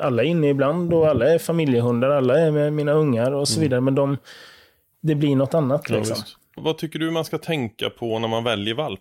alla 0.00 0.22
är 0.22 0.26
inne 0.26 0.48
ibland 0.48 0.94
och 0.94 1.06
alla 1.08 1.26
är 1.34 1.38
familjehundar, 1.38 2.10
alla 2.10 2.38
är 2.38 2.50
med 2.50 2.72
mina 2.72 2.92
ungar 2.92 3.32
och 3.32 3.48
så 3.48 3.60
vidare. 3.60 3.80
Men 3.80 3.94
de, 3.94 4.16
det 5.00 5.14
blir 5.14 5.36
något 5.36 5.54
annat. 5.54 5.86
Ja, 5.90 5.96
Liksom. 5.96 6.14
visst. 6.14 6.36
Vad 6.56 6.78
tycker 6.78 6.98
du 6.98 7.10
man 7.10 7.24
ska 7.24 7.38
tänka 7.38 7.90
på 7.90 8.18
när 8.18 8.28
man 8.28 8.44
väljer 8.44 8.74
valp? 8.74 9.00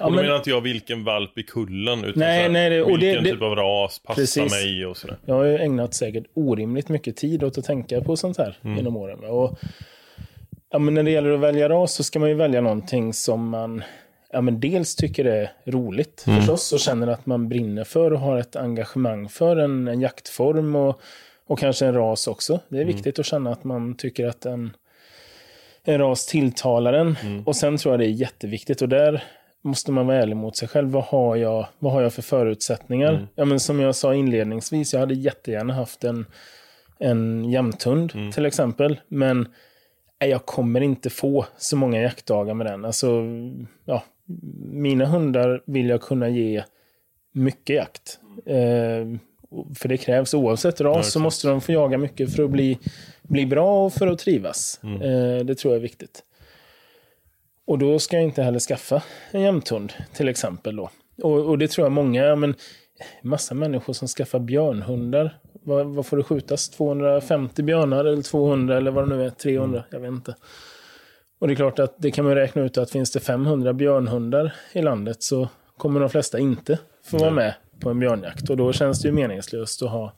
Ja, 0.00 0.04
och 0.06 0.10
då 0.10 0.16
men- 0.16 0.24
menar 0.24 0.36
inte 0.36 0.50
jag 0.50 0.60
vilken 0.60 1.04
valp 1.04 1.38
i 1.38 1.42
kullen, 1.42 2.04
utan 2.04 2.12
Nej, 2.20 2.42
här, 2.42 2.48
nej, 2.48 2.70
det- 2.70 2.82
och 2.82 2.98
det- 2.98 3.06
vilken 3.06 3.24
det- 3.24 3.30
typ 3.30 3.42
av 3.42 3.56
ras 3.56 3.98
passar 3.98 4.22
Precis. 4.22 4.52
mig 4.52 4.86
och 4.86 4.96
sådär. 4.96 5.16
Jag 5.24 5.34
har 5.34 5.44
ju 5.44 5.56
ägnat 5.58 5.94
säkert 5.94 6.24
orimligt 6.34 6.88
mycket 6.88 7.16
tid 7.16 7.42
åt 7.44 7.58
att 7.58 7.64
tänka 7.64 8.00
på 8.00 8.16
sånt 8.16 8.38
här 8.38 8.58
genom 8.62 8.96
åren. 8.96 9.24
Och, 9.24 9.58
ja, 10.70 10.78
men 10.78 10.94
när 10.94 11.02
det 11.02 11.10
gäller 11.10 11.30
att 11.30 11.40
välja 11.40 11.68
ras 11.68 11.94
så 11.94 12.04
ska 12.04 12.18
man 12.18 12.28
ju 12.28 12.34
välja 12.34 12.60
någonting 12.60 13.12
som 13.12 13.48
man 13.48 13.82
ja, 14.32 14.40
men 14.40 14.60
dels 14.60 14.96
tycker 14.96 15.24
är 15.24 15.50
roligt 15.64 16.22
förstås 16.24 16.72
och 16.72 16.80
känner 16.80 17.06
att 17.06 17.26
man 17.26 17.48
brinner 17.48 17.84
för 17.84 18.12
och 18.12 18.20
har 18.20 18.36
ett 18.38 18.56
engagemang 18.56 19.28
för 19.28 19.56
en, 19.56 19.88
en 19.88 20.00
jaktform 20.00 20.76
och, 20.76 21.00
och 21.46 21.58
kanske 21.58 21.86
en 21.86 21.94
ras 21.94 22.26
också. 22.26 22.60
Det 22.68 22.80
är 22.80 22.84
viktigt 22.84 23.18
att 23.18 23.26
känna 23.26 23.50
att 23.52 23.64
man 23.64 23.94
tycker 23.96 24.26
att 24.26 24.46
en 24.46 24.70
ras 25.96 26.26
tilltalar 26.26 26.92
en. 26.92 27.16
Och 27.46 27.56
sen 27.56 27.76
tror 27.76 27.92
jag 27.92 28.00
det 28.00 28.06
är 28.06 28.10
jätteviktigt 28.10 28.82
och 28.82 28.88
där 28.88 29.24
måste 29.64 29.92
man 29.92 30.06
vara 30.06 30.16
ärlig 30.16 30.36
mot 30.36 30.56
sig 30.56 30.68
själv. 30.68 30.88
Vad 30.90 31.04
har 31.04 31.36
jag, 31.36 31.66
vad 31.78 31.92
har 31.92 32.02
jag 32.02 32.12
för 32.12 32.22
förutsättningar? 32.22 33.12
Ja, 33.34 33.44
men 33.44 33.60
som 33.60 33.80
jag 33.80 33.94
sa 33.94 34.14
inledningsvis, 34.14 34.92
jag 34.92 35.00
hade 35.00 35.14
jättegärna 35.14 35.74
haft 35.74 36.04
en, 36.04 36.26
en 36.98 37.44
jämthund 37.50 38.12
till 38.34 38.46
exempel. 38.46 39.00
Men 39.08 39.48
nej, 40.20 40.30
jag 40.30 40.46
kommer 40.46 40.80
inte 40.80 41.10
få 41.10 41.46
så 41.56 41.76
många 41.76 42.00
jaktdagar 42.02 42.54
med 42.54 42.66
den. 42.66 42.84
Alltså, 42.84 43.22
ja, 43.84 44.02
mina 44.72 45.06
hundar 45.06 45.62
vill 45.66 45.88
jag 45.88 46.00
kunna 46.02 46.28
ge 46.28 46.62
mycket 47.32 47.76
jakt. 47.76 48.18
Eh, 48.46 49.18
för 49.74 49.88
det 49.88 49.96
krävs 49.96 50.34
oavsett 50.34 50.80
ras 50.80 51.12
så 51.12 51.20
måste 51.20 51.48
de 51.48 51.60
få 51.60 51.72
jaga 51.72 51.98
mycket 51.98 52.36
för 52.36 52.42
att 52.42 52.50
bli, 52.50 52.78
bli 53.28 53.46
bra 53.46 53.84
och 53.84 53.92
för 53.92 54.06
att 54.06 54.18
trivas. 54.18 54.80
Eh, 54.82 55.44
det 55.44 55.54
tror 55.54 55.74
jag 55.74 55.78
är 55.78 55.82
viktigt. 55.82 56.22
Och 57.64 57.78
då 57.78 57.98
ska 57.98 58.16
jag 58.16 58.24
inte 58.24 58.42
heller 58.42 58.58
skaffa 58.58 59.02
en 59.30 59.40
jämthund 59.40 59.92
till 60.12 60.28
exempel. 60.28 60.76
Då. 60.76 60.90
Och, 61.22 61.40
och 61.40 61.58
det 61.58 61.70
tror 61.70 61.84
jag 61.84 61.92
många, 61.92 62.36
men 62.36 62.54
massa 63.22 63.54
människor 63.54 63.92
som 63.92 64.08
skaffar 64.08 64.38
björnhundar. 64.38 65.38
Vad, 65.52 65.86
vad 65.86 66.06
får 66.06 66.16
det 66.16 66.22
skjutas? 66.22 66.68
250 66.68 67.62
björnar 67.62 68.04
eller 68.04 68.22
200 68.22 68.76
eller 68.76 68.90
vad 68.90 69.08
det 69.08 69.16
nu 69.16 69.24
är, 69.24 69.30
300? 69.30 69.84
Jag 69.90 70.00
vet 70.00 70.08
inte. 70.08 70.34
Och 71.38 71.46
det 71.46 71.52
är 71.52 71.56
klart 71.56 71.78
att 71.78 71.94
det 71.98 72.10
kan 72.10 72.24
man 72.24 72.34
räkna 72.34 72.62
ut 72.62 72.78
att 72.78 72.90
finns 72.90 73.12
det 73.12 73.20
500 73.20 73.72
björnhundar 73.72 74.54
i 74.72 74.82
landet 74.82 75.22
så 75.22 75.48
kommer 75.76 76.00
de 76.00 76.10
flesta 76.10 76.38
inte 76.38 76.78
få 77.04 77.18
vara 77.18 77.30
med 77.30 77.54
på 77.80 77.90
en 77.90 78.00
björnjakt. 78.00 78.50
Och 78.50 78.56
då 78.56 78.72
känns 78.72 79.02
det 79.02 79.08
ju 79.08 79.14
meningslöst 79.14 79.82
att 79.82 79.90
ha, 79.90 80.12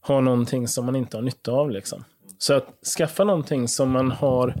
ha 0.00 0.20
någonting 0.20 0.68
som 0.68 0.86
man 0.86 0.96
inte 0.96 1.16
har 1.16 1.22
nytta 1.22 1.52
av. 1.52 1.70
Liksom. 1.70 2.04
Så 2.42 2.54
att 2.54 2.68
skaffa 2.98 3.24
någonting 3.24 3.68
som 3.68 3.90
man 3.90 4.10
har 4.10 4.54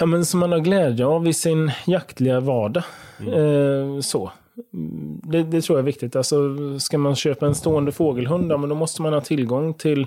ja, 0.00 0.06
men 0.06 0.24
som 0.24 0.40
man 0.40 0.52
har 0.52 0.58
glädje 0.58 1.06
av 1.06 1.28
i 1.28 1.32
sin 1.32 1.70
jaktliga 1.86 2.40
vardag. 2.40 2.82
Eh, 3.20 4.00
så. 4.00 4.32
Mm, 4.74 5.20
Det, 5.22 5.42
det 5.42 5.62
tror 5.62 5.78
jag 5.78 5.82
är 5.82 5.86
viktigt. 5.86 6.16
Alltså, 6.16 6.36
ska 6.78 6.98
man 6.98 7.16
köpa 7.16 7.46
en 7.46 7.54
stående 7.54 7.92
fågelhund, 7.92 8.52
ja, 8.52 8.56
men 8.56 8.68
då 8.68 8.74
måste 8.74 9.02
man 9.02 9.12
ha 9.12 9.20
tillgång 9.20 9.74
till 9.74 10.06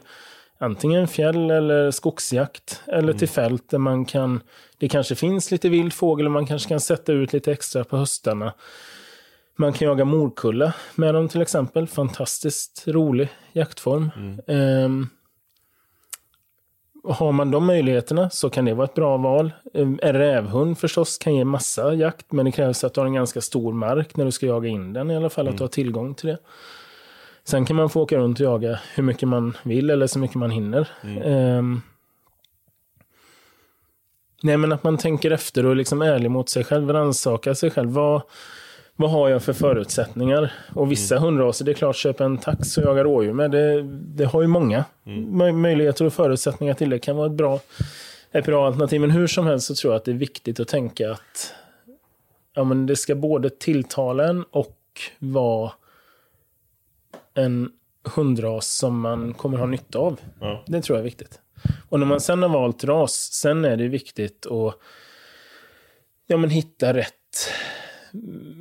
antingen 0.57 1.07
fjäll 1.07 1.51
eller 1.51 1.91
skogsjakt. 1.91 2.81
Eller 2.87 3.13
till 3.13 3.29
fält 3.29 3.69
där 3.69 3.77
man 3.77 4.05
kan, 4.05 4.41
det 4.77 4.89
kanske 4.89 5.15
finns 5.15 5.51
lite 5.51 5.69
vild 5.69 5.93
fågel 5.93 6.25
och 6.25 6.31
man 6.31 6.45
kanske 6.45 6.69
kan 6.69 6.79
sätta 6.79 7.13
ut 7.13 7.33
lite 7.33 7.51
extra 7.51 7.83
på 7.83 7.97
höstarna. 7.97 8.53
Man 9.57 9.73
kan 9.73 9.87
jaga 9.87 10.05
morkulla 10.05 10.73
med 10.95 11.13
dem 11.13 11.27
till 11.27 11.41
exempel. 11.41 11.87
Fantastiskt 11.87 12.83
rolig 12.87 13.29
jaktform. 13.53 14.11
Ehm, 14.47 15.07
och 15.09 15.18
har 17.03 17.31
man 17.31 17.51
de 17.51 17.65
möjligheterna 17.65 18.29
så 18.29 18.49
kan 18.49 18.65
det 18.65 18.73
vara 18.73 18.85
ett 18.85 18.93
bra 18.93 19.17
val. 19.17 19.51
En 19.73 19.97
rävhund 19.97 20.77
förstås 20.77 21.17
kan 21.17 21.35
ge 21.35 21.45
massa 21.45 21.93
jakt, 21.93 22.31
men 22.31 22.45
det 22.45 22.51
krävs 22.51 22.83
att 22.83 22.93
du 22.93 23.01
har 23.01 23.07
en 23.07 23.13
ganska 23.13 23.41
stor 23.41 23.73
mark 23.73 24.15
när 24.15 24.25
du 24.25 24.31
ska 24.31 24.45
jaga 24.45 24.69
in 24.69 24.93
den 24.93 25.11
i 25.11 25.15
alla 25.15 25.29
fall, 25.29 25.47
att 25.47 25.57
du 25.57 25.63
har 25.63 25.69
tillgång 25.69 26.13
till 26.13 26.29
det. 26.29 26.37
Sen 27.43 27.65
kan 27.65 27.75
man 27.75 27.89
få 27.89 28.01
åka 28.01 28.17
runt 28.17 28.39
och 28.39 28.45
jaga 28.45 28.79
hur 28.95 29.03
mycket 29.03 29.27
man 29.27 29.57
vill 29.63 29.89
eller 29.89 30.07
så 30.07 30.19
mycket 30.19 30.35
man 30.35 30.51
hinner. 30.51 30.89
Ehm, 31.23 31.81
Nej, 34.43 34.57
men 34.57 34.71
att 34.71 34.83
man 34.83 34.97
tänker 34.97 35.31
efter 35.31 35.65
och 35.65 35.75
liksom 35.75 36.01
är 36.01 36.05
ärlig 36.05 36.31
mot 36.31 36.49
sig 36.49 36.63
själv, 36.63 36.89
rannsakar 36.89 37.53
sig 37.53 37.71
själv. 37.71 37.89
Vad, 37.89 38.21
vad 38.99 39.11
har 39.11 39.29
jag 39.29 39.43
för 39.43 39.53
förutsättningar? 39.53 40.53
Och 40.75 40.91
vissa 40.91 41.15
mm. 41.15 41.25
hundraser, 41.25 41.65
det 41.65 41.71
är 41.71 41.73
klart, 41.73 41.95
köpa 41.95 42.25
en 42.25 42.37
tax 42.37 42.77
och 42.77 42.83
jaga 42.83 43.03
rådjur 43.03 43.33
med, 43.33 43.51
det, 43.51 43.81
det 43.91 44.25
har 44.25 44.41
ju 44.41 44.47
många 44.47 44.85
mm. 45.05 45.61
möjligheter 45.61 46.05
och 46.05 46.13
förutsättningar 46.13 46.73
till 46.73 46.89
det. 46.89 46.99
kan 46.99 47.15
vara 47.15 47.27
ett 47.27 47.33
bra, 47.33 47.59
ett 48.31 48.45
bra 48.45 48.67
alternativ. 48.67 49.01
Men 49.01 49.11
hur 49.11 49.27
som 49.27 49.45
helst 49.45 49.67
så 49.67 49.75
tror 49.75 49.93
jag 49.93 49.99
att 49.99 50.05
det 50.05 50.11
är 50.11 50.15
viktigt 50.15 50.59
att 50.59 50.67
tänka 50.67 51.11
att 51.11 51.53
ja, 52.53 52.63
men 52.63 52.85
det 52.85 52.95
ska 52.95 53.15
både 53.15 53.49
tilltala 53.49 54.27
en 54.27 54.43
och 54.43 54.77
vara 55.19 55.71
en 57.33 57.71
hundras 58.15 58.71
som 58.71 58.99
man 58.99 59.33
kommer 59.33 59.57
ha 59.57 59.65
nytta 59.65 59.99
av. 59.99 60.19
Ja. 60.39 60.63
Det 60.67 60.81
tror 60.81 60.97
jag 60.97 61.01
är 61.01 61.09
viktigt. 61.09 61.39
Och 61.89 61.99
när 61.99 62.07
man 62.07 62.21
sen 62.21 62.41
har 62.41 62.49
valt 62.49 62.83
ras, 62.83 63.13
sen 63.13 63.65
är 63.65 63.77
det 63.77 63.87
viktigt 63.87 64.45
att 64.45 64.75
ja, 66.27 66.37
men 66.37 66.49
hitta 66.49 66.93
rätt, 66.93 67.13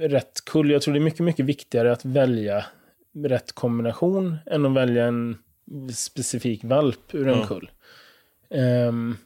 rätt 0.01 0.45
kull. 0.45 0.71
Jag 0.71 0.83
tror 0.83 0.95
det 0.95 1.01
är 1.01 1.05
mycket, 1.05 1.21
mycket 1.21 1.47
viktigare 1.47 1.93
att 1.93 2.05
välja 2.05 2.65
rätt 3.25 3.53
kombination 3.53 4.37
än 4.47 4.67
att 4.67 4.75
välja 4.75 5.05
en 5.05 5.39
specifik 5.95 6.65
valp 6.65 7.15
ur 7.15 7.29
en 7.29 7.39
ja. 7.39 7.47
kull. 7.47 7.71
Um, 8.51 9.17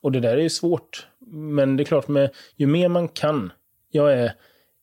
och 0.00 0.12
det 0.12 0.20
där 0.20 0.36
är 0.36 0.42
ju 0.42 0.50
svårt. 0.50 1.06
Men 1.30 1.76
det 1.76 1.82
är 1.82 1.84
klart, 1.84 2.08
med, 2.08 2.30
ju 2.56 2.66
mer 2.66 2.88
man 2.88 3.08
kan. 3.08 3.52
Jag 3.90 4.12
är 4.12 4.32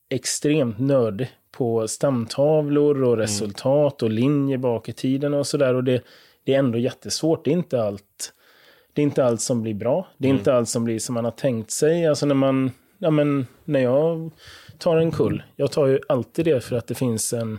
extremt 0.08 0.78
nördig 0.78 1.30
på 1.50 1.88
stamtavlor 1.88 3.02
och 3.02 3.12
mm. 3.12 3.20
resultat 3.20 4.02
och 4.02 4.10
linjer 4.10 4.58
bak 4.58 4.88
i 4.88 4.92
tiden 4.92 5.34
och 5.34 5.46
sådär. 5.46 5.74
Och 5.74 5.84
det, 5.84 6.02
det 6.44 6.54
är 6.54 6.58
ändå 6.58 6.78
jättesvårt. 6.78 7.44
Det 7.44 7.50
är 7.50 7.52
inte 7.52 7.82
allt, 7.82 8.32
det 8.92 9.02
är 9.02 9.04
inte 9.04 9.24
allt 9.24 9.40
som 9.40 9.62
blir 9.62 9.74
bra. 9.74 10.08
Det 10.18 10.26
är 10.26 10.30
mm. 10.30 10.38
inte 10.38 10.54
allt 10.54 10.68
som 10.68 10.84
blir 10.84 10.98
som 10.98 11.14
man 11.14 11.24
har 11.24 11.32
tänkt 11.32 11.70
sig. 11.70 12.06
Alltså 12.06 12.26
när 12.26 12.34
man, 12.34 12.70
ja 12.98 13.10
men 13.10 13.46
när 13.64 13.80
jag 13.80 14.30
tar 14.80 14.96
en 14.96 15.12
kull, 15.12 15.42
jag 15.56 15.72
tar 15.72 15.86
ju 15.86 15.98
alltid 16.08 16.44
det 16.44 16.64
för 16.64 16.76
att 16.76 16.86
det 16.86 16.94
finns 16.94 17.32
en, 17.32 17.58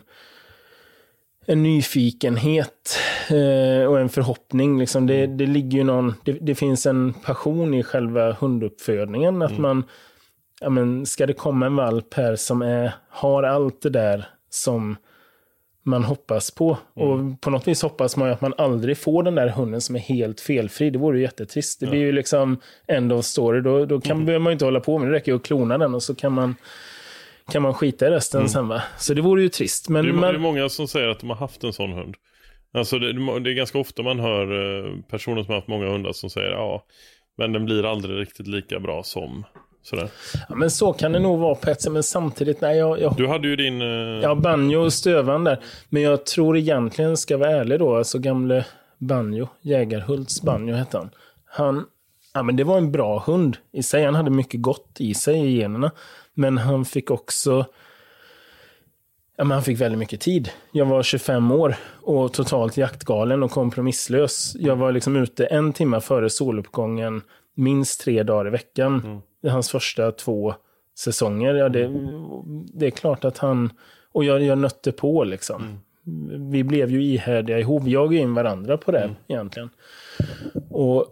en 1.45 1.63
nyfikenhet 1.63 2.97
eh, 3.29 3.87
och 3.87 3.99
en 3.99 4.09
förhoppning. 4.09 4.79
Liksom 4.79 5.07
det, 5.07 5.27
det 5.27 5.45
ligger 5.45 5.77
ju 5.77 5.83
någon, 5.83 6.13
det, 6.23 6.31
det, 6.31 6.55
finns 6.55 6.85
en 6.85 7.13
passion 7.13 7.73
i 7.73 7.83
själva 7.83 8.31
hunduppfödningen. 8.31 9.41
Att 9.41 9.51
mm. 9.51 9.61
man, 9.61 9.83
ja 10.61 10.69
men 10.69 11.05
ska 11.05 11.25
det 11.25 11.33
komma 11.33 11.65
en 11.65 11.75
valp 11.75 12.13
här 12.13 12.35
som 12.35 12.61
är, 12.61 12.93
har 13.09 13.43
allt 13.43 13.81
det 13.81 13.89
där 13.89 14.29
som 14.49 14.95
man 15.83 16.03
hoppas 16.03 16.51
på. 16.51 16.77
Mm. 16.95 17.09
Och 17.09 17.41
på 17.41 17.49
något 17.49 17.67
vis 17.67 17.81
hoppas 17.81 18.17
man 18.17 18.27
ju 18.27 18.33
att 18.33 18.41
man 18.41 18.53
aldrig 18.57 18.97
får 18.97 19.23
den 19.23 19.35
där 19.35 19.47
hunden 19.47 19.81
som 19.81 19.95
är 19.95 19.99
helt 19.99 20.39
felfri. 20.39 20.89
Det 20.89 20.99
vore 20.99 21.17
ju 21.17 21.23
jättetrist. 21.23 21.79
Det 21.79 21.87
blir 21.87 21.99
ju 21.99 22.11
liksom 22.11 22.57
end 22.87 23.13
of 23.13 23.25
story. 23.25 23.61
Då, 23.61 23.85
då 23.85 24.01
kan, 24.01 24.11
mm. 24.11 24.25
behöver 24.25 24.43
man 24.43 24.51
ju 24.51 24.53
inte 24.53 24.65
hålla 24.65 24.79
på 24.79 24.99
med. 24.99 25.07
Det 25.07 25.13
räcker 25.13 25.31
ju 25.31 25.35
att 25.35 25.43
klona 25.43 25.77
den 25.77 25.95
och 25.95 26.03
så 26.03 26.15
kan 26.15 26.31
man, 26.31 26.55
kan 27.51 27.61
man 27.61 27.73
skita 27.73 28.07
i 28.07 28.09
resten 28.09 28.39
mm. 28.39 28.49
sen 28.49 28.67
va. 28.67 28.81
Så 28.97 29.13
det 29.13 29.21
vore 29.21 29.41
ju 29.41 29.49
trist. 29.49 29.89
Men 29.89 30.05
det, 30.05 30.11
är, 30.11 30.13
man... 30.13 30.21
det 30.21 30.37
är 30.37 30.39
många 30.39 30.69
som 30.69 30.87
säger 30.87 31.07
att 31.07 31.19
de 31.19 31.29
har 31.29 31.37
haft 31.37 31.63
en 31.63 31.73
sån 31.73 31.93
hund. 31.93 32.15
Alltså 32.73 32.99
det, 32.99 33.39
det 33.39 33.49
är 33.49 33.53
ganska 33.53 33.79
ofta 33.79 34.03
man 34.03 34.19
hör 34.19 34.43
eh, 34.43 34.95
personer 35.09 35.43
som 35.43 35.49
har 35.51 35.55
haft 35.55 35.67
många 35.67 35.89
hundar 35.89 36.11
som 36.11 36.29
säger 36.29 36.51
ja, 36.51 36.85
men 37.37 37.53
den 37.53 37.65
blir 37.65 37.91
aldrig 37.91 38.19
riktigt 38.19 38.47
lika 38.47 38.79
bra 38.79 39.03
som 39.03 39.45
Sådär. 39.83 40.09
Ja, 40.49 40.55
men 40.55 40.71
så 40.71 40.93
kan 40.93 41.11
det 41.11 41.19
nog 41.19 41.39
vara 41.39 41.55
på 41.55 41.69
ett 41.69 41.81
sätt, 41.81 41.91
men 41.91 42.03
samtidigt, 42.03 42.61
nej, 42.61 42.77
jag, 42.77 43.01
jag... 43.01 43.15
Du 43.17 43.27
hade 43.27 43.47
ju 43.47 43.55
din... 43.55 43.81
Uh... 43.81 44.21
Ja, 44.23 44.35
Banjo 44.35 44.79
och 44.79 44.93
Stövan 44.93 45.43
där. 45.43 45.59
Men 45.89 46.01
jag 46.01 46.25
tror 46.25 46.57
egentligen, 46.57 47.17
ska 47.17 47.37
vara 47.37 47.49
ärlig 47.49 47.79
då, 47.79 47.95
alltså 47.95 48.19
gamle 48.19 48.65
Banjo, 48.97 49.47
Jägarhults 49.61 50.41
Banjo 50.41 50.75
hette 50.75 50.97
han. 50.97 51.09
Han, 51.45 51.85
ja 52.33 52.43
men 52.43 52.55
det 52.55 52.63
var 52.63 52.77
en 52.77 52.91
bra 52.91 53.23
hund 53.25 53.57
i 53.71 53.83
sig. 53.83 54.05
Han 54.05 54.15
hade 54.15 54.29
mycket 54.29 54.61
gott 54.61 54.95
i 54.99 55.13
sig 55.13 55.39
i 55.39 55.57
generna. 55.57 55.91
Men 56.33 56.57
han 56.57 56.85
fick 56.85 57.11
också, 57.11 57.65
ja 59.37 59.43
men 59.43 59.51
han 59.51 59.63
fick 59.63 59.81
väldigt 59.81 59.99
mycket 59.99 60.21
tid. 60.21 60.49
Jag 60.71 60.85
var 60.85 61.03
25 61.03 61.51
år 61.51 61.75
och 62.01 62.33
totalt 62.33 62.77
jaktgalen 62.77 63.43
och 63.43 63.51
kompromisslös. 63.51 64.55
Jag 64.59 64.75
var 64.75 64.91
liksom 64.91 65.15
ute 65.15 65.45
en 65.45 65.73
timme 65.73 66.01
före 66.01 66.29
soluppgången, 66.29 67.21
minst 67.55 68.01
tre 68.01 68.23
dagar 68.23 68.47
i 68.47 68.49
veckan. 68.49 69.01
Mm 69.05 69.21
hans 69.49 69.71
första 69.71 70.11
två 70.11 70.53
säsonger. 70.99 71.53
Ja, 71.53 71.69
det, 71.69 71.91
det 72.73 72.85
är 72.85 72.91
klart 72.91 73.25
att 73.25 73.37
han... 73.37 73.69
Och 74.13 74.23
jag, 74.23 74.43
jag 74.43 74.57
nötte 74.57 74.91
på 74.91 75.23
liksom. 75.23 75.61
Mm. 75.61 76.51
Vi 76.51 76.63
blev 76.63 76.91
ju 76.91 77.03
ihärdiga 77.03 77.59
ihop. 77.59 77.83
Vi 77.83 77.91
jagade 77.91 78.15
in 78.15 78.33
varandra 78.33 78.77
på 78.77 78.91
det 78.91 78.99
mm. 78.99 79.15
egentligen. 79.27 79.69
Och 80.69 81.05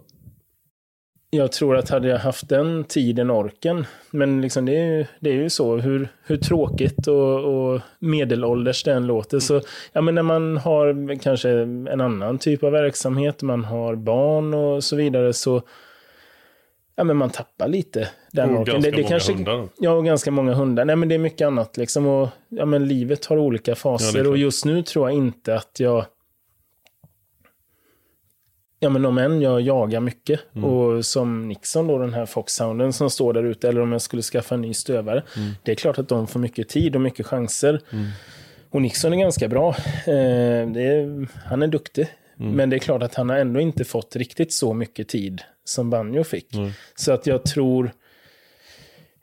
jag 1.30 1.52
tror 1.52 1.76
att 1.76 1.90
hade 1.90 2.08
jag 2.08 2.18
haft 2.18 2.48
den 2.48 2.84
tiden, 2.84 3.30
orken, 3.30 3.86
men 4.10 4.40
liksom 4.40 4.66
det, 4.66 4.76
är 4.76 4.96
ju, 4.96 5.06
det 5.20 5.30
är 5.30 5.34
ju 5.34 5.50
så, 5.50 5.76
hur, 5.76 6.08
hur 6.26 6.36
tråkigt 6.36 7.06
och, 7.06 7.44
och 7.44 7.80
medelålders 7.98 8.86
än 8.86 9.06
låter, 9.06 9.34
mm. 9.34 9.40
så 9.40 9.60
ja, 9.92 10.00
men 10.00 10.14
när 10.14 10.22
man 10.22 10.56
har 10.56 11.18
kanske 11.20 11.50
en 11.50 12.00
annan 12.00 12.38
typ 12.38 12.64
av 12.64 12.72
verksamhet, 12.72 13.42
man 13.42 13.64
har 13.64 13.94
barn 13.94 14.54
och 14.54 14.84
så 14.84 14.96
vidare, 14.96 15.32
så 15.32 15.62
ja, 16.96 17.04
men 17.04 17.16
man 17.16 17.30
tappar 17.30 17.68
lite 17.68 18.08
den 18.32 18.54
och 18.54 18.60
orken. 18.60 18.80
Det, 18.80 18.90
det 18.90 19.02
kanske, 19.02 19.32
hundar. 19.32 19.68
Ja, 19.78 19.90
och 19.92 20.04
ganska 20.04 20.30
många 20.30 20.54
hundar. 20.54 20.84
Nej, 20.84 20.96
men 20.96 21.08
det 21.08 21.14
är 21.14 21.18
mycket 21.18 21.46
annat 21.46 21.76
liksom. 21.76 22.06
Och, 22.06 22.28
ja, 22.48 22.64
men 22.64 22.88
livet 22.88 23.26
har 23.26 23.38
olika 23.38 23.74
faser 23.74 24.24
ja, 24.24 24.30
och 24.30 24.36
just 24.36 24.64
nu 24.64 24.82
tror 24.82 25.10
jag 25.10 25.18
inte 25.18 25.54
att 25.54 25.80
jag 25.80 26.04
Ja 28.82 28.88
men 28.90 29.04
om 29.04 29.18
än 29.18 29.40
jag 29.40 29.60
jagar 29.60 30.00
mycket 30.00 30.40
mm. 30.54 30.64
och 30.64 31.04
som 31.06 31.48
Nixon 31.48 31.86
då 31.86 31.98
den 31.98 32.14
här 32.14 32.26
Foxhounden 32.26 32.92
som 32.92 33.10
står 33.10 33.32
där 33.32 33.44
ute 33.44 33.68
eller 33.68 33.80
om 33.80 33.92
jag 33.92 34.02
skulle 34.02 34.22
skaffa 34.22 34.54
en 34.54 34.60
ny 34.60 34.74
stövare. 34.74 35.22
Mm. 35.36 35.52
Det 35.62 35.72
är 35.72 35.76
klart 35.76 35.98
att 35.98 36.08
de 36.08 36.26
får 36.26 36.40
mycket 36.40 36.68
tid 36.68 36.94
och 36.94 37.00
mycket 37.00 37.26
chanser. 37.26 37.80
Mm. 37.92 38.06
Och 38.70 38.82
Nixon 38.82 39.12
är 39.12 39.16
ganska 39.16 39.48
bra. 39.48 39.76
Eh, 40.06 40.14
är, 40.14 41.28
han 41.48 41.62
är 41.62 41.66
duktig. 41.66 42.08
Mm. 42.40 42.52
Men 42.52 42.70
det 42.70 42.76
är 42.76 42.78
klart 42.78 43.02
att 43.02 43.14
han 43.14 43.28
har 43.28 43.36
ändå 43.36 43.60
inte 43.60 43.84
fått 43.84 44.16
riktigt 44.16 44.52
så 44.52 44.74
mycket 44.74 45.08
tid 45.08 45.42
som 45.64 45.90
Banjo 45.90 46.24
fick. 46.24 46.54
Mm. 46.54 46.70
Så 46.94 47.12
att 47.12 47.26
jag 47.26 47.44
tror, 47.44 47.92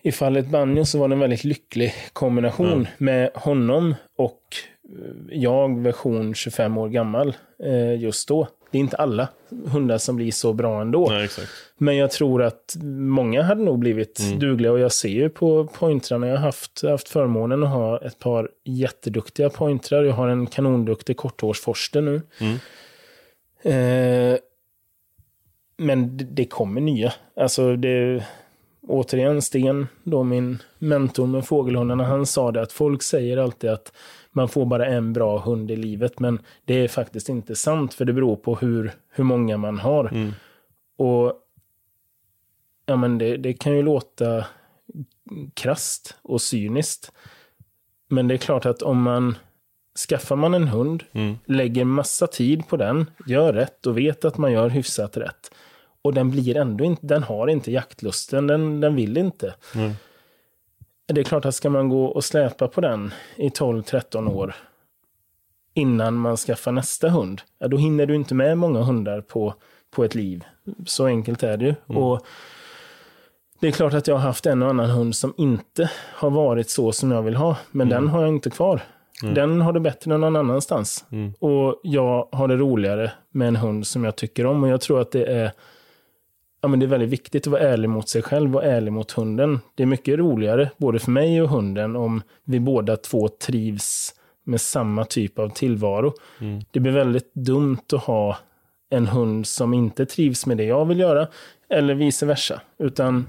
i 0.01 0.11
fallet 0.11 0.47
Banjo 0.47 0.85
så 0.85 0.99
var 0.99 1.07
det 1.07 1.15
en 1.15 1.19
väldigt 1.19 1.43
lycklig 1.43 1.93
kombination 2.13 2.87
med 2.97 3.31
honom 3.33 3.95
och 4.17 4.41
eh, 4.89 5.37
jag, 5.37 5.79
version 5.79 6.33
25 6.33 6.77
år 6.77 6.89
gammal, 6.89 7.35
eh, 7.63 8.01
just 8.01 8.27
då. 8.27 8.47
Det 8.71 8.77
är 8.77 8.79
inte 8.79 8.97
alla 8.97 9.27
hundar 9.65 9.97
som 9.97 10.15
blir 10.15 10.31
så 10.31 10.53
bra 10.53 10.81
ändå. 10.81 11.09
Nej, 11.09 11.29
Men 11.77 11.97
jag 11.97 12.11
tror 12.11 12.43
att 12.43 12.77
många 12.83 13.43
hade 13.43 13.63
nog 13.63 13.79
blivit 13.79 14.19
mm. 14.19 14.39
dugliga 14.39 14.71
och 14.71 14.79
jag 14.79 14.91
ser 14.91 15.09
ju 15.09 15.29
på 15.29 15.67
pointrarna, 15.67 16.27
jag 16.27 16.35
har 16.35 16.41
haft, 16.41 16.83
haft 16.83 17.09
förmånen 17.09 17.63
att 17.63 17.69
ha 17.69 18.01
ett 18.01 18.19
par 18.19 18.49
jätteduktiga 18.63 19.49
pointrar. 19.49 20.03
Jag 20.03 20.13
har 20.13 20.27
en 20.27 20.47
kanonduktig 20.47 21.17
korthårsforste 21.17 22.01
nu. 22.01 22.21
Mm. 22.39 22.57
Eh, 23.61 24.39
men 25.77 26.17
det, 26.17 26.23
det 26.23 26.45
kommer 26.45 26.81
nya. 26.81 27.13
Alltså 27.35 27.75
det, 27.75 28.23
återigen 28.87 29.41
Sten, 29.41 29.87
då 30.03 30.23
min 30.23 30.57
mentor 30.77 31.27
med 31.27 31.45
fågelhundarna, 31.45 32.03
han 32.03 32.25
sa 32.25 32.51
det 32.51 32.61
att 32.61 32.71
folk 32.71 33.03
säger 33.03 33.37
alltid 33.37 33.69
att 33.69 33.91
man 34.37 34.49
får 34.49 34.65
bara 34.65 34.85
en 34.85 35.13
bra 35.13 35.39
hund 35.39 35.71
i 35.71 35.75
livet, 35.75 36.19
men 36.19 36.39
det 36.65 36.73
är 36.73 36.87
faktiskt 36.87 37.29
inte 37.29 37.55
sant, 37.55 37.93
för 37.93 38.05
det 38.05 38.13
beror 38.13 38.35
på 38.35 38.55
hur, 38.55 38.91
hur 39.09 39.23
många 39.23 39.57
man 39.57 39.79
har. 39.79 40.05
Mm. 40.05 40.33
Och 40.97 41.33
ja, 42.85 42.95
men 42.95 43.17
det, 43.17 43.37
det 43.37 43.53
kan 43.53 43.75
ju 43.75 43.81
låta 43.81 44.45
krast 45.53 46.15
och 46.21 46.41
cyniskt. 46.41 47.11
Men 48.09 48.27
det 48.27 48.35
är 48.35 48.37
klart 48.37 48.65
att 48.65 48.81
om 48.81 49.01
man 49.01 49.35
skaffar 50.09 50.35
man 50.35 50.53
en 50.53 50.67
hund, 50.67 51.03
mm. 51.11 51.35
lägger 51.45 51.85
massa 51.85 52.27
tid 52.27 52.67
på 52.67 52.77
den, 52.77 53.09
gör 53.25 53.53
rätt 53.53 53.85
och 53.85 53.97
vet 53.97 54.25
att 54.25 54.37
man 54.37 54.51
gör 54.51 54.69
hyfsat 54.69 55.17
rätt. 55.17 55.51
Och 56.01 56.13
den 56.13 56.31
blir 56.31 56.57
ändå 56.57 56.83
inte, 56.83 57.07
den 57.07 57.23
har 57.23 57.47
inte 57.47 57.71
jaktlusten, 57.71 58.47
den, 58.47 58.81
den 58.81 58.95
vill 58.95 59.17
inte. 59.17 59.55
Mm. 59.75 59.91
Det 61.13 61.21
är 61.21 61.23
klart 61.23 61.45
att 61.45 61.55
ska 61.55 61.69
man 61.69 61.89
gå 61.89 62.05
och 62.05 62.23
släpa 62.23 62.67
på 62.67 62.81
den 62.81 63.13
i 63.35 63.49
12-13 63.49 64.33
år 64.33 64.55
innan 65.77 66.13
man 66.13 66.37
skaffar 66.37 66.71
nästa 66.71 67.09
hund, 67.09 67.41
ja, 67.59 67.67
då 67.67 67.77
hinner 67.77 68.05
du 68.05 68.15
inte 68.15 68.35
med 68.35 68.57
många 68.57 68.81
hundar 68.81 69.21
på, 69.21 69.53
på 69.91 70.03
ett 70.03 70.15
liv. 70.15 70.43
Så 70.85 71.05
enkelt 71.05 71.43
är 71.43 71.57
det 71.57 71.65
ju. 71.65 71.75
Mm. 71.89 72.03
Och 72.03 72.25
det 73.59 73.67
är 73.67 73.71
klart 73.71 73.93
att 73.93 74.07
jag 74.07 74.15
har 74.15 74.21
haft 74.21 74.45
en 74.45 74.63
och 74.63 74.69
annan 74.69 74.89
hund 74.89 75.15
som 75.15 75.33
inte 75.37 75.89
har 76.13 76.29
varit 76.29 76.69
så 76.69 76.91
som 76.91 77.11
jag 77.11 77.21
vill 77.21 77.35
ha, 77.35 77.57
men 77.71 77.87
mm. 77.87 78.01
den 78.01 78.11
har 78.11 78.21
jag 78.21 78.29
inte 78.29 78.49
kvar. 78.49 78.81
Mm. 79.23 79.33
Den 79.33 79.61
har 79.61 79.73
det 79.73 79.79
bättre 79.79 80.17
någon 80.17 80.35
annanstans. 80.35 81.05
Mm. 81.11 81.33
Och 81.39 81.79
jag 81.83 82.27
har 82.31 82.47
det 82.47 82.57
roligare 82.57 83.11
med 83.31 83.47
en 83.47 83.55
hund 83.55 83.87
som 83.87 84.03
jag 84.03 84.15
tycker 84.15 84.45
om. 84.45 84.63
Och 84.63 84.69
jag 84.69 84.81
tror 84.81 85.01
att 85.01 85.11
det 85.11 85.25
är, 85.25 85.51
ja, 86.61 86.67
men 86.67 86.79
det 86.79 86.85
är 86.85 86.87
väldigt 86.87 87.09
viktigt 87.09 87.47
att 87.47 87.51
vara 87.51 87.61
ärlig 87.61 87.89
mot 87.89 88.09
sig 88.09 88.21
själv 88.21 88.55
och 88.55 88.63
ärlig 88.63 88.91
mot 88.93 89.11
hunden. 89.11 89.59
Det 89.75 89.83
är 89.83 89.87
mycket 89.87 90.19
roligare, 90.19 90.69
både 90.77 90.99
för 90.99 91.11
mig 91.11 91.41
och 91.41 91.49
hunden, 91.49 91.95
om 91.95 92.21
vi 92.43 92.59
båda 92.59 92.97
två 92.97 93.27
trivs 93.27 94.13
med 94.43 94.61
samma 94.61 95.05
typ 95.05 95.39
av 95.39 95.49
tillvaro. 95.49 96.13
Mm. 96.41 96.61
Det 96.71 96.79
blir 96.79 96.91
väldigt 96.91 97.33
dumt 97.33 97.93
att 97.93 98.03
ha 98.03 98.37
en 98.89 99.07
hund 99.07 99.47
som 99.47 99.73
inte 99.73 100.05
trivs 100.05 100.45
med 100.45 100.57
det 100.57 100.63
jag 100.63 100.85
vill 100.85 100.99
göra, 100.99 101.27
eller 101.69 101.93
vice 101.95 102.25
versa. 102.25 102.61
Utan 102.79 103.27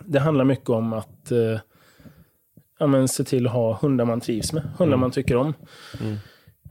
det 0.00 0.18
handlar 0.18 0.44
mycket 0.44 0.70
om 0.70 0.92
att 0.92 1.30
eh, 1.30 1.60
ja, 2.78 2.86
men 2.86 3.08
se 3.08 3.24
till 3.24 3.46
att 3.46 3.52
ha 3.52 3.78
hundar 3.82 4.04
man 4.04 4.20
trivs 4.20 4.52
med, 4.52 4.62
hundar 4.62 4.86
Mm. 4.86 5.00
man 5.00 5.10
tycker 5.10 5.36
om. 5.36 5.54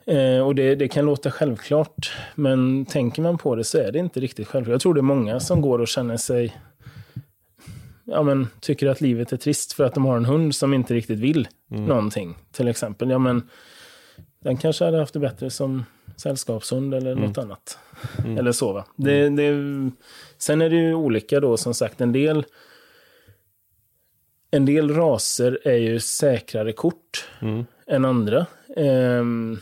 Eh, 0.07 0.39
och 0.39 0.55
det, 0.55 0.75
det 0.75 0.87
kan 0.87 1.05
låta 1.05 1.31
självklart, 1.31 2.11
men 2.35 2.85
tänker 2.85 3.21
man 3.21 3.37
på 3.37 3.55
det 3.55 3.63
så 3.63 3.77
är 3.77 3.91
det 3.91 3.99
inte 3.99 4.19
riktigt 4.19 4.47
självklart. 4.47 4.73
Jag 4.73 4.81
tror 4.81 4.93
det 4.93 4.99
är 4.99 5.01
många 5.01 5.39
som 5.39 5.61
går 5.61 5.79
och 5.79 5.87
känner 5.87 6.17
sig 6.17 6.55
ja, 8.07 8.23
men, 8.23 8.47
tycker 8.59 8.87
att 8.87 9.01
livet 9.01 9.33
är 9.33 9.37
trist 9.37 9.73
för 9.73 9.83
att 9.83 9.93
de 9.93 10.05
har 10.05 10.17
en 10.17 10.25
hund 10.25 10.55
som 10.55 10.73
inte 10.73 10.93
riktigt 10.93 11.19
vill 11.19 11.47
någonting. 11.67 12.35
Till 12.51 12.67
exempel, 12.67 13.09
ja 13.09 13.17
men 13.19 13.49
den 14.39 14.57
kanske 14.57 14.85
hade 14.85 14.99
haft 14.99 15.13
det 15.13 15.19
bättre 15.19 15.49
som 15.49 15.85
sällskapshund 16.17 16.93
eller 16.93 17.15
något 17.15 17.37
annat. 17.37 17.77
Eller 18.37 18.51
så 18.51 18.73
va. 18.73 18.85
Det, 18.95 19.29
det, 19.29 19.53
sen 20.37 20.61
är 20.61 20.69
det 20.69 20.75
ju 20.75 20.93
olika 20.93 21.39
då 21.39 21.57
som 21.57 21.73
sagt. 21.73 22.01
En 22.01 22.11
del, 22.11 22.45
en 24.51 24.65
del 24.65 24.95
raser 24.95 25.59
är 25.63 25.77
ju 25.77 25.99
säkrare 25.99 26.71
kort 26.71 27.29
än 27.87 28.05
andra. 28.05 28.45
Ehm, 28.75 29.59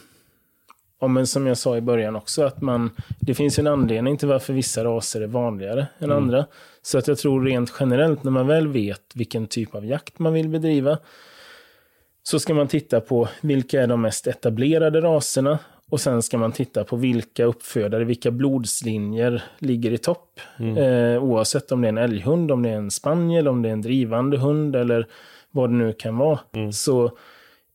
ja, 1.01 1.07
men 1.07 1.27
som 1.27 1.47
jag 1.47 1.57
sa 1.57 1.77
i 1.77 1.81
början 1.81 2.15
också, 2.15 2.43
att 2.43 2.61
man, 2.61 2.89
det 3.19 3.35
finns 3.35 3.59
en 3.59 3.67
anledning 3.67 4.17
till 4.17 4.27
varför 4.27 4.53
vissa 4.53 4.83
raser 4.83 5.21
är 5.21 5.27
vanligare 5.27 5.87
än 5.99 6.11
andra. 6.11 6.45
Så 6.81 6.97
att 6.97 7.07
jag 7.07 7.17
tror 7.17 7.45
rent 7.45 7.73
generellt, 7.79 8.23
när 8.23 8.31
man 8.31 8.47
väl 8.47 8.67
vet 8.67 9.01
vilken 9.15 9.47
typ 9.47 9.75
av 9.75 9.85
jakt 9.85 10.19
man 10.19 10.33
vill 10.33 10.49
bedriva, 10.49 10.97
så 12.23 12.39
ska 12.39 12.53
man 12.53 12.67
titta 12.67 13.01
på 13.01 13.27
vilka 13.41 13.81
är 13.81 13.87
de 13.87 14.01
mest 14.01 14.27
etablerade 14.27 15.01
raserna 15.01 15.59
och 15.89 16.01
sen 16.01 16.21
ska 16.21 16.37
man 16.37 16.51
titta 16.51 16.83
på 16.83 16.95
vilka 16.95 17.45
uppfödare, 17.45 18.03
vilka 18.03 18.31
blodslinjer 18.31 19.43
ligger 19.59 19.91
i 19.91 19.97
topp. 19.97 20.39
Eh, 20.77 21.23
oavsett 21.23 21.71
om 21.71 21.81
det 21.81 21.87
är 21.87 21.89
en 21.89 21.97
älghund, 21.97 22.51
om 22.51 22.63
det 22.63 22.69
är 22.69 22.75
en 22.75 22.91
spaniel, 22.91 23.47
om 23.47 23.61
det 23.61 23.69
är 23.69 23.73
en 23.73 23.81
drivande 23.81 24.37
hund 24.37 24.75
eller 24.75 25.07
vad 25.51 25.69
det 25.69 25.75
nu 25.75 25.93
kan 25.93 26.17
vara. 26.17 26.39
Så 26.71 27.17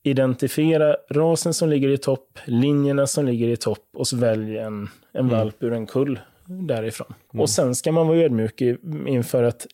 identifiera 0.03 0.97
rasen 1.11 1.55
som 1.55 1.69
ligger 1.69 1.89
i 1.89 1.99
topp, 1.99 2.39
linjerna 2.45 3.07
som 3.07 3.27
ligger 3.27 3.49
i 3.49 3.57
topp 3.57 3.89
och 3.95 4.09
så 4.09 4.17
välj 4.17 4.59
en, 4.59 4.89
en 5.13 5.29
valp 5.29 5.63
ur 5.63 5.73
en 5.73 5.87
kull 5.87 6.21
därifrån. 6.47 7.15
Och 7.29 7.51
sen 7.51 7.75
ska 7.75 7.93
man 7.93 8.09
vara 8.09 8.19
ödmjuk 8.19 8.63
inför 9.07 9.43
att 9.43 9.67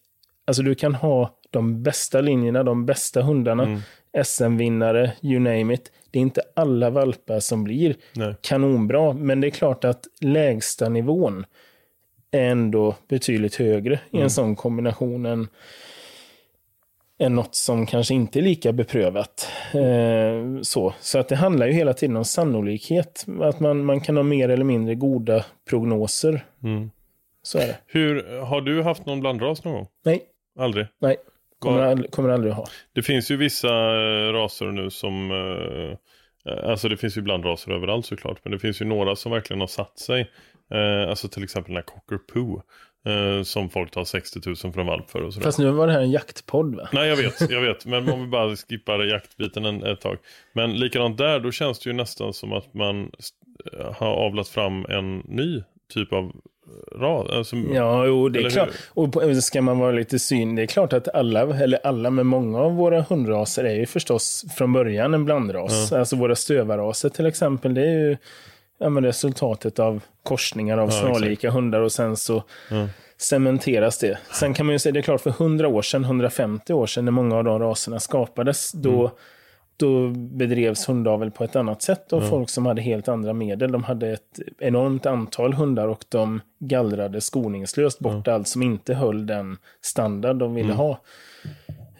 alltså 0.44 0.62
du 0.62 0.74
kan 0.74 0.94
ha 0.94 1.30
de 1.50 1.82
bästa 1.82 2.20
linjerna, 2.20 2.62
de 2.62 2.86
bästa 2.86 3.22
hundarna, 3.22 3.82
SM-vinnare, 4.24 5.12
you 5.22 5.38
name 5.38 5.74
it. 5.74 5.92
Det 6.10 6.18
är 6.18 6.22
inte 6.22 6.42
alla 6.56 6.90
valpar 6.90 7.40
som 7.40 7.64
blir 7.64 7.96
Nej. 8.12 8.34
kanonbra, 8.40 9.12
men 9.12 9.40
det 9.40 9.46
är 9.46 9.50
klart 9.50 9.84
att 9.84 10.06
lägsta 10.20 10.88
nivån 10.88 11.46
är 12.30 12.50
ändå 12.50 12.94
betydligt 13.08 13.54
högre 13.54 14.00
i 14.10 14.20
en 14.20 14.30
sån 14.30 14.56
kombination 14.56 15.26
än, 15.26 15.48
än 17.18 17.34
något 17.34 17.54
som 17.54 17.86
kanske 17.86 18.14
inte 18.14 18.38
är 18.38 18.42
lika 18.42 18.72
beprövat. 18.72 19.48
Eh, 19.74 20.60
så. 20.62 20.94
så 21.00 21.18
att 21.18 21.28
det 21.28 21.36
handlar 21.36 21.66
ju 21.66 21.72
hela 21.72 21.94
tiden 21.94 22.16
om 22.16 22.24
sannolikhet, 22.24 23.26
att 23.40 23.60
man, 23.60 23.84
man 23.84 24.00
kan 24.00 24.16
ha 24.16 24.22
mer 24.22 24.48
eller 24.48 24.64
mindre 24.64 24.94
goda 24.94 25.44
prognoser. 25.70 26.44
Mm. 26.62 26.90
Så 27.42 27.58
är 27.58 27.66
det. 27.66 27.76
Hur, 27.86 28.40
har 28.40 28.60
du 28.60 28.82
haft 28.82 29.06
någon 29.06 29.20
blandras 29.20 29.64
någon 29.64 29.74
gång? 29.74 29.86
Nej, 30.04 30.22
Aldrig? 30.58 30.86
nej. 30.98 31.16
Kommer, 31.58 31.82
aldrig, 31.82 32.10
kommer 32.10 32.28
aldrig 32.28 32.52
ha. 32.52 32.66
Det 32.92 33.02
finns 33.02 33.30
ju 33.30 33.36
vissa 33.36 33.68
eh, 33.68 34.32
raser 34.32 34.66
nu 34.66 34.90
som, 34.90 35.30
eh, 35.30 36.52
eh, 36.52 36.70
alltså 36.70 36.88
det 36.88 36.96
finns 36.96 37.16
ju 37.16 37.22
blandraser 37.22 37.72
överallt 37.72 38.06
såklart, 38.06 38.38
men 38.42 38.52
det 38.52 38.58
finns 38.58 38.80
ju 38.80 38.84
några 38.84 39.16
som 39.16 39.32
verkligen 39.32 39.60
har 39.60 39.66
satt 39.66 39.98
sig. 39.98 40.30
Eh, 40.70 41.08
alltså 41.10 41.28
till 41.28 41.44
exempel 41.44 41.74
den 41.74 41.76
här 41.76 41.82
Cocker 41.82 42.18
Poo, 42.18 42.62
eh, 43.06 43.42
som 43.42 43.70
folk 43.70 43.90
tar 43.90 44.04
60 44.04 44.40
000 44.46 44.56
för 44.56 44.80
en 44.80 44.86
valp 44.86 45.10
för 45.10 45.22
och 45.22 45.34
sådär. 45.34 45.44
Fast 45.44 45.58
nu 45.58 45.70
var 45.70 45.86
det 45.86 45.92
här 45.92 46.00
en 46.00 46.10
jaktpodd 46.10 46.76
va? 46.76 46.88
Nej 46.92 47.08
jag 47.08 47.16
vet, 47.16 47.50
jag 47.50 47.60
vet. 47.60 47.86
Men 47.86 48.08
om 48.08 48.20
vi 48.20 48.26
bara 48.26 48.56
skippar 48.56 49.04
jaktbiten 49.04 49.64
en, 49.64 49.82
ett 49.82 50.00
tag. 50.00 50.16
Men 50.52 50.72
likadant 50.72 51.18
där, 51.18 51.40
då 51.40 51.52
känns 51.52 51.78
det 51.78 51.90
ju 51.90 51.96
nästan 51.96 52.32
som 52.34 52.52
att 52.52 52.74
man 52.74 53.10
eh, 53.78 53.92
har 53.92 54.12
avlat 54.14 54.48
fram 54.48 54.86
en 54.88 55.18
ny 55.18 55.62
typ 55.94 56.12
av 56.12 56.32
ras. 56.92 57.30
Alltså, 57.30 57.56
Ja, 57.56 58.06
jo, 58.06 58.28
det 58.28 58.40
är 58.40 58.50
klart. 58.50 58.68
hur? 58.68 59.02
Och 59.02 59.12
på, 59.12 59.34
ska 59.34 59.62
man 59.62 59.78
vara 59.78 59.92
lite 59.92 60.18
syn, 60.18 60.54
det 60.54 60.62
är 60.62 60.66
klart 60.66 60.92
att 60.92 61.14
alla, 61.14 61.40
eller 61.40 61.86
alla, 61.86 62.10
men 62.10 62.26
många 62.26 62.58
av 62.60 62.76
våra 62.76 63.00
hundraser 63.02 63.64
är 63.64 63.74
ju 63.74 63.86
förstås 63.86 64.44
från 64.56 64.72
början 64.72 65.14
en 65.14 65.24
blandras. 65.24 65.92
Alltså 65.92 66.16
våra 66.16 66.34
stövarraser 66.34 67.08
till 67.08 67.26
exempel, 67.26 67.74
det 67.74 67.80
är 67.80 68.08
ju 68.08 68.16
ja, 68.78 68.88
men 68.88 69.04
resultatet 69.04 69.78
av 69.78 70.02
korsningar 70.22 70.78
av 70.78 70.88
snarlika 70.88 71.50
hundar 71.50 71.80
och 71.80 71.92
sen 71.92 72.16
så 72.16 72.42
cementeras 73.16 73.98
det. 73.98 74.18
Sen 74.32 74.54
kan 74.54 74.66
man 74.66 74.72
ju 74.72 74.78
säga, 74.78 74.92
det 74.92 75.00
är 75.00 75.02
klart 75.02 75.20
för 75.20 75.30
100 75.30 75.68
år 75.68 75.82
sedan, 75.82 76.04
150 76.04 76.72
år 76.72 76.86
sedan 76.86 77.04
när 77.04 77.12
många 77.12 77.36
av 77.36 77.44
de 77.44 77.58
raserna 77.58 78.00
skapades, 78.00 78.72
då 78.72 79.10
då 79.76 80.08
bedrevs 80.10 80.88
hundavel 80.88 81.30
på 81.30 81.44
ett 81.44 81.56
annat 81.56 81.82
sätt 81.82 82.12
av 82.12 82.20
folk 82.20 82.50
som 82.50 82.66
hade 82.66 82.82
helt 82.82 83.08
andra 83.08 83.32
medel. 83.32 83.72
De 83.72 83.84
hade 83.84 84.08
ett 84.08 84.40
enormt 84.58 85.06
antal 85.06 85.52
hundar 85.52 85.88
och 85.88 86.04
de 86.08 86.40
gallrade 86.58 87.20
skoningslöst 87.20 87.98
bort 87.98 88.28
allt 88.28 88.48
som 88.48 88.62
inte 88.62 88.94
höll 88.94 89.26
den 89.26 89.56
standard 89.80 90.36
de 90.36 90.54
ville 90.54 90.72
ha. 90.72 91.00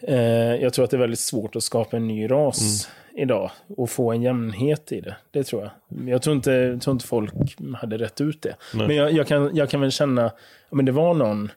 Eh, 0.01 0.55
jag 0.55 0.73
tror 0.73 0.85
att 0.85 0.91
det 0.91 0.97
är 0.97 1.01
väldigt 1.01 1.19
svårt 1.19 1.55
att 1.55 1.63
skapa 1.63 1.97
en 1.97 2.07
ny 2.07 2.31
ras 2.31 2.89
idag 3.17 3.51
och 3.77 3.89
få 3.89 4.11
en 4.11 4.21
jämnhet 4.21 4.91
i 4.91 5.01
det. 5.01 5.15
Det 5.31 5.43
tror 5.43 5.61
jag. 5.61 6.09
Jag 6.09 6.21
tror 6.21 6.35
inte, 6.35 6.51
jag 6.51 6.81
tror 6.81 6.93
inte 6.93 7.07
folk 7.07 7.33
hade 7.75 7.97
rätt 7.97 8.21
ut 8.21 8.41
det. 8.41 8.55
Men 8.73 8.95
jag, 8.95 9.11
jag, 9.11 9.27
kan, 9.27 9.55
jag 9.55 9.69
kan 9.69 9.81
väl 9.81 9.91
känna, 9.91 10.31
men 10.71 10.85
det 10.85 10.91
var 10.91 11.13
någon 11.13 11.51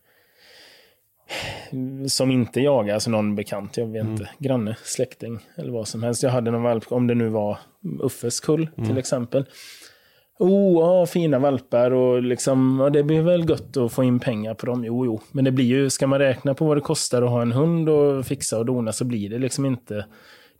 som 2.08 2.30
inte 2.30 2.60
jagar, 2.60 2.94
alltså 2.94 3.10
någon 3.10 3.34
bekant, 3.34 3.76
jag 3.76 3.86
vet 3.86 4.04
inte, 4.04 4.30
granne, 4.38 4.76
släkting 4.82 5.38
eller 5.56 5.72
vad 5.72 5.88
som 5.88 6.02
helst. 6.02 6.22
Jag 6.22 6.30
hade 6.30 6.50
någon 6.50 6.62
valp, 6.62 6.92
om 6.92 7.06
det 7.06 7.14
nu 7.14 7.28
var 7.28 7.58
Uffes 8.02 8.40
kull 8.40 8.68
till 8.86 8.98
exempel. 8.98 9.44
Oh, 10.38 10.80
ja, 10.80 11.06
fina 11.06 11.38
valpar 11.38 11.90
och 11.90 12.22
liksom, 12.22 12.78
ja, 12.82 12.90
det 12.90 13.02
blir 13.02 13.22
väl 13.22 13.50
gött 13.50 13.76
att 13.76 13.92
få 13.92 14.04
in 14.04 14.20
pengar 14.20 14.54
på 14.54 14.66
dem. 14.66 14.84
Jo, 14.84 15.06
jo, 15.06 15.20
men 15.32 15.44
det 15.44 15.52
blir 15.52 15.64
ju, 15.64 15.90
ska 15.90 16.06
man 16.06 16.18
räkna 16.18 16.54
på 16.54 16.64
vad 16.64 16.76
det 16.76 16.80
kostar 16.80 17.22
att 17.22 17.30
ha 17.30 17.42
en 17.42 17.52
hund 17.52 17.88
och 17.88 18.26
fixa 18.26 18.58
och 18.58 18.66
dona 18.66 18.92
så 18.92 19.04
blir 19.04 19.30
det 19.30 19.38
liksom 19.38 19.66
inte, 19.66 20.06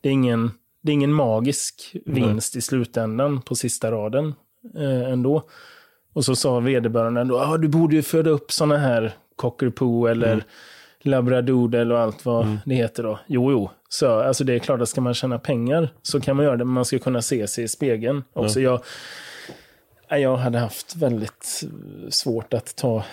det 0.01 0.09
är 0.09 0.13
ingen, 0.13 0.51
det 0.81 0.91
är 0.91 0.93
ingen 0.93 1.13
magisk 1.13 1.95
vinst 2.05 2.55
i 2.55 2.61
slutändan 2.61 3.41
på 3.41 3.55
sista 3.55 3.91
raden 3.91 4.33
eh, 4.75 5.11
ändå. 5.11 5.43
Och 6.13 6.25
så 6.25 6.35
sa 6.35 6.59
vederbörande 6.59 7.23
då, 7.23 7.39
ah, 7.39 7.57
du 7.57 7.67
borde 7.67 7.95
ju 7.95 8.01
föda 8.01 8.29
upp 8.29 8.51
sådana 8.51 8.77
här 8.77 9.13
cockapoo 9.35 10.07
eller 10.07 10.43
labradoodle 11.01 11.93
och 11.93 11.99
allt 11.99 12.25
vad 12.25 12.57
det 12.65 12.75
heter 12.75 13.03
då. 13.03 13.19
Jo, 13.27 13.51
jo. 13.51 13.69
Så, 13.89 14.19
alltså 14.19 14.43
det 14.43 14.53
är 14.53 14.59
klart 14.59 14.81
att 14.81 14.89
ska 14.89 15.01
man 15.01 15.13
tjäna 15.13 15.39
pengar 15.39 15.89
så 16.01 16.21
kan 16.21 16.35
man 16.35 16.45
göra 16.45 16.57
det, 16.57 16.65
men 16.65 16.73
man 16.73 16.85
ska 16.85 16.99
kunna 16.99 17.21
se 17.21 17.47
sig 17.47 17.63
i 17.63 17.67
spegeln 17.67 18.23
också. 18.33 18.59
Jag, 18.59 18.81
nej, 20.11 20.21
jag 20.21 20.37
hade 20.37 20.59
haft 20.59 20.95
väldigt 20.95 21.63
svårt 22.09 22.53
att 22.53 22.75
ta 22.75 23.03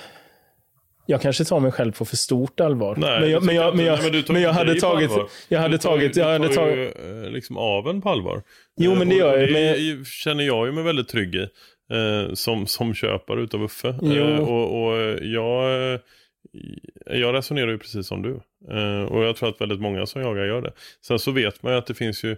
jag 1.11 1.21
kanske 1.23 1.45
tar 1.45 1.61
mig 1.61 1.73
själv 1.73 1.93
på 1.93 2.05
för 2.05 2.17
stort 2.17 2.61
allvar. 2.61 2.97
Nej, 2.97 3.21
men 3.21 3.31
jag, 3.31 3.45
men 3.45 3.55
jag, 3.55 3.77
men 3.77 3.85
jag. 3.87 4.13
Nej, 4.13 4.25
men 4.29 4.43
jag 4.43 4.53
hade 4.53 4.81
tagit, 4.81 5.11
jag 5.49 5.61
hade 5.61 5.79
tagit, 5.79 6.15
du 6.15 6.49
tar 6.49 6.67
ju 6.67 6.89
eh, 7.25 7.31
liksom 7.31 7.57
aven 7.57 8.03
på 8.03 8.09
allvar. 8.09 8.43
Jo, 8.77 8.93
Eh, 8.93 8.99
men 8.99 9.09
det 9.09 9.15
gör 9.15 9.39
jag, 9.39 9.49
Det 9.49 10.07
känner 10.07 10.45
jag 10.45 10.67
ju 10.67 10.73
mig 10.73 10.85
väldigt 10.85 11.09
trygg 11.09 11.35
i. 11.35 11.49
Eh, 11.93 12.35
som, 12.35 12.67
som 12.67 12.95
köpare 12.95 13.41
utav 13.41 13.63
Uffe. 13.63 13.89
Och, 14.41 14.83
och 14.83 14.99
jag, 15.23 16.01
jag 17.07 17.35
resonerar 17.35 17.71
ju 17.71 17.79
precis 17.79 18.07
som 18.07 18.23
du. 18.23 18.35
Och 19.09 19.25
jag 19.25 19.37
tror 19.37 19.49
att 19.49 19.61
väldigt 19.61 19.81
många 19.81 20.07
som 20.07 20.23
jagar 20.23 20.45
gör 20.45 20.63
det. 20.63 20.73
Sen 21.07 21.19
så 21.19 21.31
vet 21.31 21.63
man 21.63 21.73
ju 21.73 21.79
att 21.79 21.87
det 21.87 21.95
finns 21.95 22.25
ju 22.25 22.37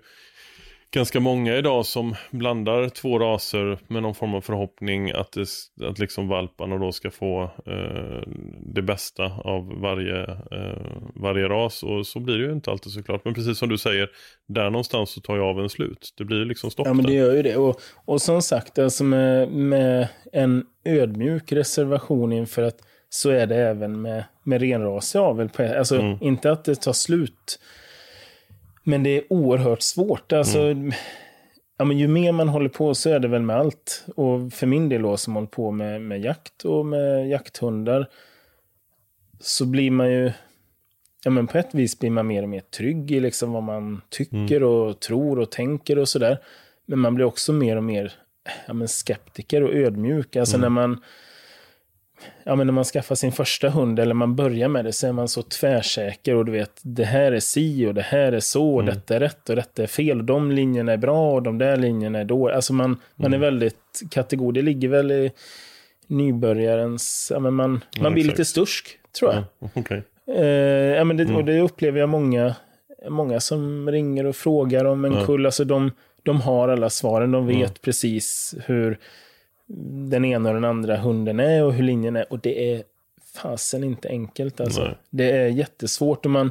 ganska 0.91 1.21
många 1.21 1.57
idag 1.57 1.87
som 1.87 2.15
blandar 2.31 2.89
två 2.89 3.19
raser 3.19 3.79
med 3.89 4.03
någon 4.03 4.15
form 4.15 4.35
av 4.35 4.41
förhoppning 4.41 5.11
att, 5.11 5.33
det, 5.33 5.47
att 5.87 5.99
liksom 5.99 6.29
valparna 6.29 6.79
då 6.79 6.93
ska 6.93 7.11
få 7.11 7.43
eh, 7.67 8.29
det 8.61 8.83
bästa 8.83 9.25
av 9.25 9.81
varje, 9.81 10.23
eh, 10.31 11.03
varje 11.15 11.49
ras. 11.49 11.83
Och 11.83 12.07
så 12.07 12.21
blir 12.21 12.39
det 12.39 12.45
ju 12.45 12.53
inte 12.53 12.71
alltid 12.71 12.93
såklart. 12.93 13.25
Men 13.25 13.35
precis 13.35 13.59
som 13.59 13.69
du 13.69 13.79
säger, 13.79 14.09
där 14.49 14.71
någonstans 14.71 15.11
så 15.11 15.21
tar 15.21 15.37
ju 15.37 15.43
aveln 15.43 15.69
slut. 15.69 16.15
Det 16.17 16.25
blir 16.25 16.39
ju 16.39 16.45
liksom 16.45 16.71
stopp 16.71 16.87
Ja, 16.87 16.93
men 16.93 17.07
det 17.07 17.13
gör 17.13 17.35
ju 17.35 17.43
det. 17.43 17.57
Och, 17.57 17.81
och 18.05 18.23
som 18.23 18.43
sagt, 18.43 18.79
alltså 18.79 19.05
med, 19.05 19.49
med 19.49 20.09
en 20.33 20.65
ödmjuk 20.85 21.53
reservation 21.53 22.33
inför 22.33 22.63
att 22.63 22.79
så 23.09 23.31
är 23.31 23.47
det 23.47 23.57
även 23.57 24.03
med, 24.03 24.25
med 24.43 24.61
renrasig 24.61 25.19
avel. 25.19 25.51
Alltså 25.59 26.19
inte 26.21 26.53
att 26.53 26.65
det 26.65 26.75
tar 26.75 26.93
slut, 26.93 27.59
men 28.91 29.03
det 29.03 29.11
är 29.11 29.33
oerhört 29.33 29.83
svårt. 29.83 30.33
Alltså, 30.33 30.59
ja, 31.79 31.85
men 31.85 31.99
ju 31.99 32.09
mer 32.09 32.33
man 32.33 32.49
håller 32.49 32.69
på 32.69 32.95
så 32.95 33.11
är 33.11 33.19
det 33.19 33.29
väl 33.29 33.43
med 33.43 33.57
allt. 33.57 34.05
Och 34.17 34.53
för 34.53 34.67
min 34.67 34.89
del 34.89 35.03
då, 35.03 35.17
som 35.17 35.35
håller 35.35 35.47
på 35.49 35.71
med, 35.71 36.01
med 36.03 36.21
jakt 36.21 36.65
och 36.65 36.87
med 36.87 37.29
jakthundar, 37.29 38.09
så 39.41 39.67
blir 39.67 39.91
man 39.91 40.11
ju 40.13 40.33
Ja, 41.25 41.31
men 41.31 41.47
på 41.47 41.59
ett 41.59 41.75
vis 41.75 41.99
blir 41.99 42.11
man 42.11 42.27
mer 42.27 42.43
och 42.43 42.49
mer 42.49 42.61
trygg 42.61 43.11
i 43.11 43.21
liksom 43.21 43.53
vad 43.53 43.63
man 43.63 44.01
tycker 44.09 44.63
och 44.63 45.01
tror 45.01 45.39
och 45.39 45.51
tänker 45.51 45.99
och 45.99 46.09
sådär. 46.09 46.39
Men 46.87 46.99
man 46.99 47.15
blir 47.15 47.25
också 47.27 47.53
mer 47.53 47.77
och 47.77 47.85
mer 47.85 48.13
ja, 48.67 48.73
men 48.73 48.89
skeptiker 48.89 49.63
och 49.63 49.75
ödmjuk. 49.75 50.37
Alltså 50.37 50.57
Mm. 50.57 50.63
när 50.75 50.81
man 50.83 51.03
Ja, 52.45 52.57
men 52.57 52.67
när 52.67 52.75
man 52.75 52.85
skaffar 52.85 53.15
sin 53.15 53.33
första 53.33 53.69
hund 53.69 53.99
eller 53.99 54.15
man 54.15 54.37
börjar 54.37 54.69
med 54.69 54.85
det 54.85 54.93
så 54.93 55.07
är 55.07 55.13
man 55.13 55.29
så 55.29 55.43
tvärsäker 55.43 56.35
och 56.35 56.45
du 56.45 56.53
vet 56.53 56.81
det 56.83 57.05
här 57.05 57.33
är 57.33 57.41
si 57.41 57.87
och 57.87 57.95
det 57.95 58.03
här 58.03 58.33
är 58.33 58.41
så 58.41 58.75
och 58.75 58.83
Mm. 58.83 58.95
detta 58.95 59.17
är 59.17 59.21
rätt 59.21 59.51
och 59.51 59.57
detta 59.57 59.83
är 59.83 59.87
fel 59.87 60.19
och 60.19 60.25
de 60.25 60.51
linjerna 60.53 60.93
är 60.93 60.97
bra 60.97 61.33
och 61.33 61.43
de 61.43 61.59
där 61.59 61.77
linjerna 61.77 62.19
är 62.19 62.25
dåliga. 62.25 62.57
Alltså 62.57 62.73
man, 62.73 63.01
man 63.17 63.33
är 63.33 63.37
Mm. 63.37 63.41
väldigt 63.41 64.03
kategorisk. 64.11 64.55
Det 64.55 64.63
ligger 64.63 64.89
väl 64.89 65.11
i 65.13 65.31
nybörjarens, 66.21 67.29
ja, 67.35 67.39
men 67.41 67.55
man, 67.55 67.81
man 68.01 68.13
blir 68.13 68.25
exakt. 68.25 68.39
lite 68.39 68.49
stursk 68.49 68.99
tror 69.19 69.33
jag. 69.35 69.45
Okej. 69.75 70.03
Eh, 70.37 70.45
ja, 70.97 71.05
men 71.05 71.17
det, 71.17 71.23
Mm. 71.23 71.37
Och 71.37 71.45
det 71.45 71.61
upplever 71.61 72.01
jag 72.01 72.09
många, 72.09 72.55
många 73.09 73.41
som 73.41 73.91
ringer 73.91 74.27
och 74.27 74.37
frågar 74.37 74.85
om 74.85 75.05
en 75.05 75.13
Ja. 75.13 75.27
kull. 75.27 75.47
Alltså 75.47 75.65
de, 75.65 75.91
de 76.23 76.41
har 76.41 76.69
alla 76.69 76.91
svaren. 76.91 77.33
De 77.33 77.47
vet 77.47 77.57
Mm. 77.57 77.71
precis 77.83 78.55
hur 78.67 78.99
den 80.11 80.25
ena 80.25 80.49
och 80.49 80.55
den 80.55 80.65
andra 80.65 80.97
hunden 80.97 81.41
är 81.41 81.65
och 81.65 81.73
hur 81.73 81.83
linjen 81.83 82.17
är. 82.17 82.33
Och 82.33 82.39
det 82.39 82.75
är 82.75 82.83
fasen 83.35 83.85
inte 83.85 84.09
enkelt. 84.09 84.61
Alltså. 84.61 84.83
Nej. 84.83 84.97
Det 85.11 85.31
är 85.31 85.49
jättesvårt. 85.49 86.25
Och 86.25 86.31
man, 86.31 86.51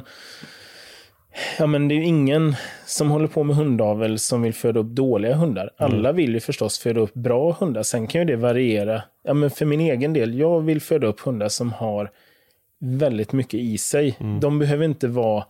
ja, 1.58 1.66
men 1.66 1.88
det 1.88 1.94
är 1.94 1.96
ju 1.96 2.04
ingen 2.04 2.54
som 2.86 3.10
håller 3.10 3.26
på 3.26 3.44
med 3.44 3.56
hundavel 3.56 4.18
som 4.18 4.42
vill 4.42 4.54
föda 4.54 4.80
upp 4.80 4.86
dåliga 4.86 5.34
hundar. 5.34 5.70
Alla 5.76 6.12
vill 6.12 6.34
ju 6.34 6.40
förstås 6.40 6.78
föda 6.78 7.00
upp 7.00 7.14
bra 7.14 7.56
hundar. 7.60 7.82
Sen 7.82 8.06
kan 8.06 8.20
ju 8.20 8.24
det 8.24 8.36
variera. 8.36 9.02
Ja, 9.22 9.34
men 9.34 9.50
för 9.50 9.66
min 9.66 9.80
egen 9.80 10.12
del, 10.12 10.38
jag 10.38 10.60
vill 10.60 10.80
föda 10.80 11.06
upp 11.06 11.20
hundar 11.20 11.48
som 11.48 11.72
har 11.72 12.10
väldigt 12.78 13.32
mycket 13.32 13.60
i 13.60 13.78
sig. 13.78 14.16
De 14.40 14.58
behöver 14.58 14.84
inte 14.84 15.08
vara... 15.08 15.44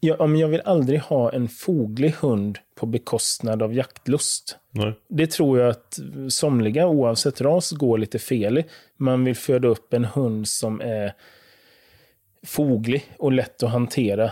Jag, 0.00 0.16
ja, 0.20 0.26
men 0.26 0.40
jag 0.40 0.48
vill 0.48 0.62
aldrig 0.64 1.00
ha 1.00 1.32
en 1.32 1.48
foglig 1.48 2.10
hund 2.10 2.58
på 2.74 2.86
bekostnad 2.86 3.62
av 3.62 3.74
jaktlust. 3.74 4.56
Nej. 4.70 4.92
Det 5.08 5.30
tror 5.30 5.58
jag 5.58 5.68
att 5.68 5.98
somliga, 6.28 6.86
oavsett 6.86 7.40
ras, 7.40 7.70
går 7.70 7.98
lite 7.98 8.18
fel 8.18 8.58
i. 8.58 8.64
Man 8.96 9.24
vill 9.24 9.36
föda 9.36 9.68
upp 9.68 9.92
en 9.92 10.04
hund 10.04 10.48
som 10.48 10.80
är 10.80 11.12
foglig 12.46 13.04
och 13.18 13.32
lätt 13.32 13.62
att 13.62 13.70
hantera 13.70 14.30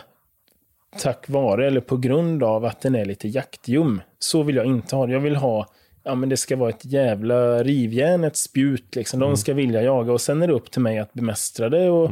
tack 0.99 1.29
vare 1.29 1.67
eller 1.67 1.81
på 1.81 1.97
grund 1.97 2.43
av 2.43 2.65
att 2.65 2.81
den 2.81 2.95
är 2.95 3.05
lite 3.05 3.29
jaktljum. 3.29 4.03
Så 4.19 4.43
vill 4.43 4.57
jag 4.57 4.67
inte 4.67 4.97
ha 4.97 5.07
det. 5.07 5.13
Jag 5.13 5.21
vill 5.21 5.37
ha, 5.37 5.67
ja 6.05 6.15
men 6.15 6.29
det 6.29 6.37
ska 6.37 6.57
vara 6.57 6.71
ett 6.71 6.85
jävla 6.85 7.63
rivjärn, 7.63 8.25
ett 8.25 8.37
spjut 8.37 8.97
liksom. 8.97 9.21
De 9.21 9.37
ska 9.37 9.55
vilja 9.55 9.83
jaga 9.83 10.13
och 10.13 10.21
sen 10.21 10.43
är 10.43 10.47
det 10.47 10.53
upp 10.53 10.71
till 10.71 10.83
mig 10.83 10.99
att 10.99 11.13
bemästra 11.13 11.69
det 11.69 11.91
och, 11.91 12.11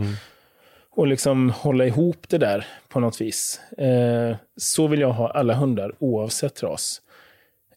och 0.97 1.07
liksom 1.07 1.51
hålla 1.51 1.87
ihop 1.87 2.29
det 2.29 2.39
där 2.39 2.67
på 2.89 3.01
något 3.01 3.21
vis. 3.21 3.61
Eh, 3.79 4.37
så 4.57 4.87
vill 4.87 5.01
jag 5.01 5.13
ha 5.13 5.31
alla 5.31 5.55
hundar 5.55 5.93
oavsett 5.99 6.63
ras. 6.63 7.01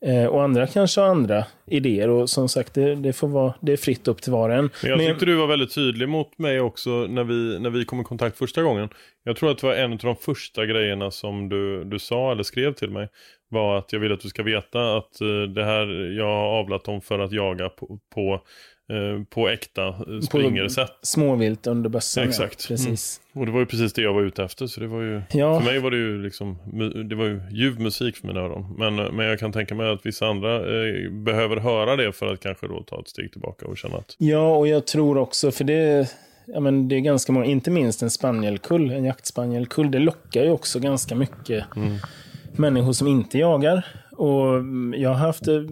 Eh, 0.01 0.25
och 0.25 0.43
andra 0.43 0.67
kanske 0.67 1.01
har 1.01 1.07
andra 1.07 1.45
idéer 1.65 2.09
och 2.09 2.29
som 2.29 2.49
sagt 2.49 2.73
det, 2.73 2.95
det 2.95 3.13
får 3.13 3.27
vara, 3.27 3.53
det 3.61 3.73
är 3.73 3.77
fritt 3.77 4.07
upp 4.07 4.21
till 4.21 4.31
var 4.31 4.49
och 4.49 4.55
en. 4.55 4.69
Men 4.81 4.89
jag 4.91 4.97
Men- 4.97 5.07
tyckte 5.07 5.25
du 5.25 5.35
var 5.35 5.47
väldigt 5.47 5.75
tydlig 5.75 6.09
mot 6.09 6.37
mig 6.37 6.59
också 6.59 6.89
när 6.89 7.23
vi, 7.23 7.59
när 7.59 7.69
vi 7.69 7.85
kom 7.85 8.01
i 8.01 8.03
kontakt 8.03 8.37
första 8.37 8.61
gången. 8.63 8.89
Jag 9.23 9.35
tror 9.35 9.51
att 9.51 9.57
det 9.57 9.67
var 9.67 9.73
en 9.75 9.91
av 9.91 9.97
de 9.97 10.15
första 10.15 10.65
grejerna 10.65 11.11
som 11.11 11.49
du, 11.49 11.83
du 11.83 11.99
sa 11.99 12.31
eller 12.31 12.43
skrev 12.43 12.73
till 12.73 12.89
mig. 12.89 13.09
Var 13.49 13.77
att 13.77 13.93
jag 13.93 13.99
vill 13.99 14.11
att 14.13 14.19
du 14.21 14.29
ska 14.29 14.43
veta 14.43 14.97
att 14.97 15.21
eh, 15.21 15.41
det 15.55 15.63
här, 15.63 16.11
jag 16.17 16.25
har 16.25 16.59
avlat 16.59 16.83
dem 16.85 17.01
för 17.01 17.19
att 17.19 17.31
jaga 17.31 17.69
på, 17.69 17.99
på, 18.15 18.41
på 19.29 19.49
äkta 19.49 19.87
eh, 19.87 19.95
springersätt. 20.21 20.91
Småvilt 21.01 21.67
under 21.67 21.89
bössan. 21.89 22.23
Exakt. 22.23 22.65
Ja, 22.69 22.73
precis. 22.73 23.21
Och 23.33 23.45
det 23.45 23.51
var 23.51 23.59
ju 23.59 23.65
precis 23.65 23.93
det 23.93 24.01
jag 24.01 24.13
var 24.13 24.21
ute 24.21 24.43
efter. 24.43 24.67
Så 24.67 24.79
det 24.79 24.87
var 24.87 25.01
ju, 25.01 25.21
Ja. 25.31 25.59
för 25.59 25.65
mig 25.71 25.79
var 25.79 25.91
det 25.91 25.97
ju 25.97 26.23
liksom, 26.23 26.57
det 27.09 27.15
var 27.15 27.25
ju 27.25 27.41
ljuv 27.51 27.79
musik 27.79 28.17
för 28.17 28.27
mina 28.27 28.39
öron. 28.39 28.75
Men, 28.77 28.99
eh, 28.99 29.11
men 29.11 29.25
jag 29.25 29.39
kan 29.39 29.51
tänka 29.51 29.75
mig 29.75 29.89
att 29.91 30.05
vissa 30.05 30.25
andra 30.27 30.55
eh, 30.55 31.11
behöver 31.11 31.57
höra 31.57 31.95
det 31.95 32.11
för 32.13 32.33
att 32.33 32.39
kanske 32.39 32.67
då 32.67 32.83
ta 32.83 32.99
ett 32.99 33.07
steg 33.07 33.31
tillbaka 33.31 33.65
och 33.65 33.77
känna 33.77 33.97
att 33.97 34.15
Ja, 34.17 34.55
och 34.57 34.67
jag 34.67 34.87
tror 34.87 35.17
också, 35.17 35.51
för 35.51 35.63
det, 35.63 36.11
ja, 36.45 36.59
men 36.59 36.87
det 36.87 36.95
är 36.95 36.99
ganska 36.99 37.31
många, 37.31 37.45
inte 37.45 37.71
minst 37.71 38.01
en 38.01 38.09
spanielkull, 38.11 38.91
en 38.91 39.05
jaktspanielkull, 39.05 39.91
det 39.91 39.99
lockar 39.99 40.43
ju 40.43 40.51
också 40.51 40.79
ganska 40.79 41.15
mycket 41.15 41.63
människor 42.51 42.93
som 42.93 43.07
inte 43.07 43.37
jagar. 43.37 43.85
Och 44.17 44.55
mm, 44.55 45.01
jag 45.01 45.09
har 45.09 45.15
haft 45.15 45.47
eh, 45.47 45.63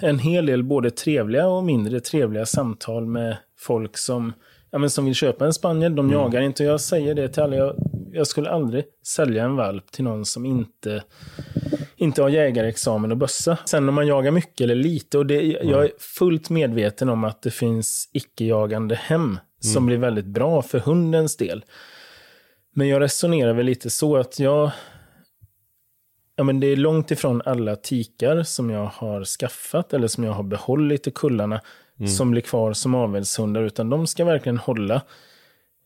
en 0.00 0.18
hel 0.18 0.46
del 0.46 0.62
både 0.62 0.90
trevliga 0.90 1.48
och 1.48 1.64
mindre 1.64 2.00
trevliga 2.00 2.46
samtal 2.46 3.06
med 3.06 3.36
folk 3.58 3.96
som, 3.96 4.32
ja, 4.70 4.78
men 4.78 4.90
som 4.90 5.04
vill 5.04 5.14
köpa 5.14 5.46
en 5.46 5.52
spaniel. 5.52 5.96
De 5.96 6.10
jagar 6.10 6.40
inte. 6.40 6.64
Jag 6.64 6.80
säger 6.80 7.14
det 7.14 7.28
till 7.28 7.42
alla. 7.42 7.56
Jag, 7.56 7.74
jag 8.12 8.26
skulle 8.26 8.50
aldrig 8.50 8.84
sälja 9.06 9.44
en 9.44 9.56
valp 9.56 9.92
till 9.92 10.04
någon 10.04 10.24
som 10.24 10.46
inte 10.46 11.02
inte 12.00 12.22
har 12.22 12.28
jägarexamen 12.28 13.10
och 13.10 13.16
bössa. 13.16 13.58
Sen 13.64 13.88
om 13.88 13.94
man 13.94 14.06
jagar 14.06 14.30
mycket 14.30 14.60
eller 14.60 14.74
lite, 14.74 15.18
och 15.18 15.26
det, 15.26 15.42
jag 15.42 15.84
är 15.84 15.90
fullt 15.98 16.50
medveten 16.50 17.08
om 17.08 17.24
att 17.24 17.42
det 17.42 17.50
finns 17.50 18.10
icke-jagande 18.12 18.94
hem 18.94 19.38
som 19.60 19.86
blir 19.86 19.96
väldigt 19.96 20.26
bra 20.26 20.62
för 20.62 20.78
hundens 20.78 21.36
del. 21.36 21.64
Men 22.74 22.88
jag 22.88 23.02
resonerar 23.02 23.52
väl 23.52 23.66
lite 23.66 23.90
så 23.90 24.16
att 24.16 24.38
jag... 24.38 24.70
Ja, 26.38 26.44
men 26.44 26.60
det 26.60 26.66
är 26.66 26.76
långt 26.76 27.10
ifrån 27.10 27.42
alla 27.44 27.76
tikar 27.76 28.42
som 28.42 28.70
jag 28.70 28.86
har 28.86 29.24
skaffat 29.24 29.92
eller 29.92 30.08
som 30.08 30.24
jag 30.24 30.32
har 30.32 30.42
behållit 30.42 31.06
i 31.06 31.10
kullarna 31.10 31.60
som 32.16 32.30
blir 32.30 32.42
kvar 32.42 32.72
som 32.72 32.94
avelshundar, 32.94 33.62
utan 33.62 33.90
de 33.90 34.06
ska 34.06 34.24
verkligen 34.24 34.58
hålla 34.58 35.02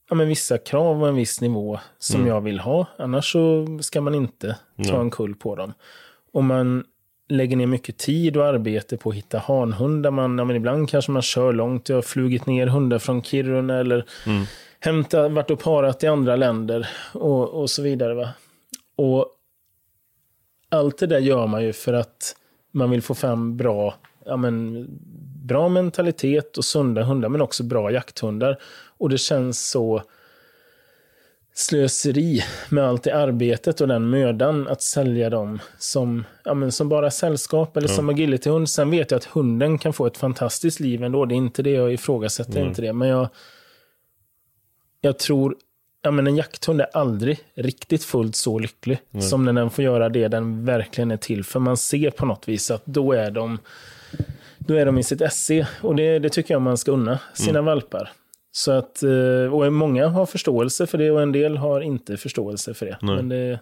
ja, 0.08 0.14
men 0.14 0.28
vissa 0.28 0.58
krav 0.58 1.02
och 1.02 1.08
en 1.08 1.14
viss 1.14 1.40
nivå 1.40 1.78
som 1.98 2.26
jag 2.26 2.40
vill 2.40 2.60
ha. 2.60 2.86
Annars 2.98 3.32
så 3.32 3.66
ska 3.80 4.00
man 4.00 4.14
inte 4.14 4.56
ta 4.88 5.00
en 5.00 5.10
kull 5.10 5.34
på 5.34 5.56
dem. 5.56 5.72
Om 6.32 6.46
man 6.46 6.84
lägger 7.28 7.56
ner 7.56 7.66
mycket 7.66 7.98
tid 7.98 8.36
och 8.36 8.46
arbete 8.46 8.96
på 8.96 9.10
att 9.10 9.16
hitta 9.16 9.38
hanhundar. 9.38 10.10
Man, 10.10 10.38
ja, 10.38 10.44
men 10.44 10.56
ibland 10.56 10.90
kanske 10.90 11.10
man 11.10 11.22
kör 11.22 11.52
långt. 11.52 11.88
Jag 11.88 11.96
har 11.96 12.02
flugit 12.02 12.46
ner 12.46 12.66
hundar 12.66 12.98
från 12.98 13.22
Kiruna 13.22 13.78
eller 13.78 14.04
hämtat, 14.80 15.32
varit 15.32 15.50
och 15.50 15.60
parat 15.60 16.02
i 16.02 16.06
andra 16.06 16.36
länder 16.36 16.88
och, 17.12 17.48
och 17.48 17.70
så 17.70 17.82
vidare. 17.82 18.14
Va? 18.14 18.28
Och 18.96 19.26
allt 20.72 20.98
det 20.98 21.06
där 21.06 21.18
gör 21.18 21.46
man 21.46 21.64
ju 21.64 21.72
för 21.72 21.92
att 21.92 22.36
man 22.70 22.90
vill 22.90 23.02
få 23.02 23.14
fram 23.14 23.56
bra, 23.56 23.94
ja, 24.24 24.36
men, 24.36 24.86
bra 25.46 25.68
mentalitet 25.68 26.58
och 26.58 26.64
sunda 26.64 27.02
hundar, 27.02 27.28
men 27.28 27.40
också 27.40 27.62
bra 27.62 27.90
jakthundar. 27.90 28.58
Och 28.98 29.10
det 29.10 29.18
känns 29.18 29.70
så 29.70 30.02
slöseri 31.54 32.42
med 32.68 32.84
allt 32.84 33.02
det 33.02 33.14
arbetet 33.14 33.80
och 33.80 33.88
den 33.88 34.10
mödan 34.10 34.68
att 34.68 34.82
sälja 34.82 35.30
dem 35.30 35.58
som, 35.78 36.24
ja, 36.44 36.54
men 36.54 36.72
som 36.72 36.88
bara 36.88 37.10
sällskap 37.10 37.76
eller 37.76 37.88
som 37.88 38.08
agilityhund. 38.08 38.70
Sen 38.70 38.90
vet 38.90 39.10
jag 39.10 39.18
att 39.18 39.24
hunden 39.24 39.78
kan 39.78 39.92
få 39.92 40.06
ett 40.06 40.16
fantastiskt 40.16 40.80
liv 40.80 41.04
ändå. 41.04 41.24
Det 41.24 41.34
är 41.34 41.36
inte 41.36 41.62
det 41.62 41.70
jag 41.70 41.92
ifrågasätter, 41.92 42.66
inte 42.66 42.82
det. 42.82 42.92
Men 42.92 43.08
jag, 43.08 43.28
jag 45.00 45.18
tror, 45.18 45.56
ja 46.02 46.10
men 46.10 46.26
en 46.26 46.36
jakthund 46.36 46.80
är 46.80 46.86
aldrig 46.92 47.40
riktigt 47.54 48.04
fullt 48.04 48.36
så 48.36 48.58
lycklig 48.58 48.98
som 49.20 49.44
när 49.44 49.52
den 49.52 49.70
får 49.70 49.84
göra 49.84 50.08
det 50.08 50.28
den 50.28 50.64
verkligen 50.64 51.10
är 51.10 51.16
till 51.16 51.44
för. 51.44 51.60
Man 51.60 51.76
ser 51.76 52.10
på 52.10 52.26
något 52.26 52.48
vis 52.48 52.70
att 52.70 52.86
då 52.86 53.12
är 53.12 53.30
de, 53.30 53.58
då 54.58 54.74
är 54.74 54.86
de 54.86 54.98
i 54.98 55.02
sitt 55.02 55.20
esse. 55.20 55.66
Och 55.80 55.96
det, 55.96 56.18
det 56.18 56.28
tycker 56.28 56.54
jag 56.54 56.62
man 56.62 56.78
ska 56.78 56.92
unna 56.92 57.18
sina 57.34 57.62
valpar. 57.62 58.10
Så 58.52 58.72
att, 58.72 59.02
eh, 59.02 59.54
och 59.54 59.72
många 59.72 60.08
har 60.08 60.26
förståelse 60.26 60.86
för 60.86 60.98
det 60.98 61.10
och 61.10 61.22
en 61.22 61.32
del 61.32 61.56
har 61.56 61.80
inte 61.80 62.16
förståelse 62.16 62.74
för 62.74 62.86
det. 62.86 62.98
Nej. 63.00 63.16
Men 63.16 63.28
det, 63.28 63.58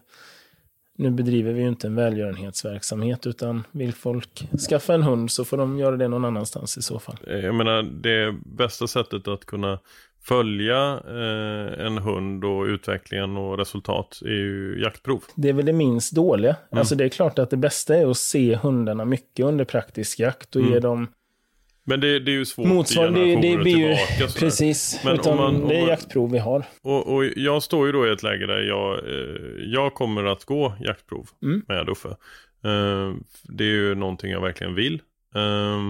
nu 0.98 1.10
bedriver 1.10 1.52
vi 1.52 1.60
ju 1.60 1.68
inte 1.68 1.86
en 1.86 1.94
välgörenhetsverksamhet 1.94 3.26
utan 3.26 3.64
vill 3.70 3.92
folk 3.92 4.48
skaffa 4.70 4.94
en 4.94 5.02
hund 5.02 5.30
så 5.30 5.44
får 5.44 5.56
de 5.56 5.78
göra 5.78 5.96
det 5.96 6.08
någon 6.08 6.24
annanstans 6.24 6.78
i 6.78 6.82
så 6.82 6.98
fall. 6.98 7.16
Jag 7.26 7.54
menar, 7.54 7.82
det 7.82 8.34
bästa 8.46 8.86
sättet 8.86 9.28
att 9.28 9.44
kunna 9.46 9.78
följa 10.22 11.00
eh, 11.08 11.86
en 11.86 11.98
hund 11.98 12.44
och 12.44 12.64
utvecklingen 12.64 13.36
och 13.36 13.58
resultat 13.58 14.20
är 14.24 14.28
ju 14.28 14.80
jaktprov. 14.82 15.22
Det 15.34 15.48
är 15.48 15.52
väl 15.52 15.66
det 15.66 15.72
minst 15.72 16.12
dåliga. 16.14 16.56
Alltså 16.70 16.94
det 16.94 17.04
är 17.04 17.08
klart 17.08 17.38
att 17.38 17.50
det 17.50 17.56
bästa 17.56 17.96
är 17.96 18.10
att 18.10 18.16
se 18.16 18.56
hundarna 18.56 19.04
mycket 19.04 19.44
under 19.46 19.64
praktisk 19.64 20.18
jakt 20.20 20.56
och 20.56 20.62
ge 20.62 20.78
dem 20.80 21.06
Men 21.84 22.00
det, 22.00 22.18
det 22.18 22.30
är 22.30 22.34
ju 22.34 22.44
svårt 22.44 22.66
motsvarande. 22.66 23.20
Det, 23.20 23.34
det 23.34 23.56
blir 23.56 23.76
ju 23.76 23.94
tillbaka. 23.94 24.32
precis. 24.40 25.00
Men 25.04 25.12
om 25.12 25.20
utan 25.20 25.36
man- 25.36 25.56
om 25.62 25.68
det 25.68 25.76
är 25.80 25.88
jaktprov 25.88 26.30
vi 26.30 26.38
har. 26.38 26.64
Och, 26.82 27.14
och 27.14 27.24
jag 27.36 27.62
står 27.62 27.86
ju 27.86 27.92
då 27.92 28.06
i 28.06 28.10
ett 28.12 28.22
läge 28.22 28.46
där 28.46 28.60
jag, 28.60 28.98
eh, 28.98 29.64
jag 29.64 29.94
kommer 29.94 30.24
att 30.24 30.44
gå 30.44 30.74
jaktprov 30.80 31.28
Mm. 31.42 31.62
med 31.68 31.88
Uffe. 31.88 32.08
Eh, 32.64 33.14
det 33.42 33.64
är 33.64 33.68
ju 33.68 33.94
någonting 33.94 34.30
jag 34.30 34.40
verkligen 34.40 34.74
vill. 34.74 34.94
Eh, 35.34 35.80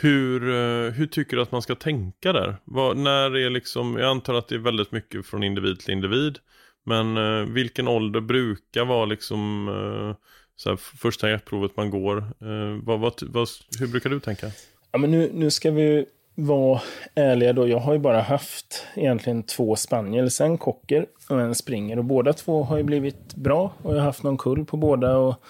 hur, 0.00 0.48
eh, 0.48 0.92
hur 0.92 1.06
tycker 1.06 1.36
du 1.36 1.42
att 1.42 1.52
man 1.52 1.62
ska 1.62 1.74
tänka 1.74 2.32
där? 2.32 2.56
Var, 2.64 2.94
när 2.94 3.36
är 3.36 3.50
liksom, 3.50 3.96
jag 3.96 4.10
antar 4.10 4.34
att 4.34 4.48
det 4.48 4.54
är 4.54 4.58
väldigt 4.58 4.92
mycket 4.92 5.26
från 5.26 5.42
individ 5.42 5.80
till 5.80 5.92
individ. 5.92 6.38
Men 6.84 7.16
eh, 7.16 7.52
vilken 7.52 7.88
ålder 7.88 8.20
brukar 8.20 8.84
vara 8.84 9.04
liksom 9.04 9.68
eh, 9.68 10.16
så 10.56 10.68
här, 10.68 10.76
första 10.76 11.30
hjärtprovet 11.30 11.76
man 11.76 11.90
går? 11.90 12.18
Eh, 12.18 12.82
vad, 12.82 13.00
vad, 13.00 13.22
vad, 13.22 13.48
hur 13.80 13.86
brukar 13.86 14.10
du 14.10 14.20
tänka? 14.20 14.46
Ja, 14.92 14.98
men 14.98 15.10
nu, 15.10 15.30
nu 15.34 15.50
ska 15.50 15.70
vi 15.70 16.06
vara 16.34 16.80
ärliga 17.14 17.52
då. 17.52 17.68
Jag 17.68 17.78
har 17.78 17.92
ju 17.92 17.98
bara 17.98 18.20
haft 18.20 18.86
egentligen 18.94 19.42
två 19.42 19.76
spaniels, 19.76 20.40
en 20.40 20.58
cocker 20.58 21.06
och 21.28 21.40
en 21.40 21.54
springer. 21.54 21.98
Och 21.98 22.04
båda 22.04 22.32
två 22.32 22.62
har 22.62 22.76
ju 22.76 22.82
blivit 22.82 23.34
bra. 23.34 23.72
Och 23.82 23.92
jag 23.92 23.98
har 23.98 24.06
haft 24.06 24.22
någon 24.22 24.38
kull 24.38 24.64
på 24.64 24.76
båda. 24.76 25.16
Och, 25.16 25.44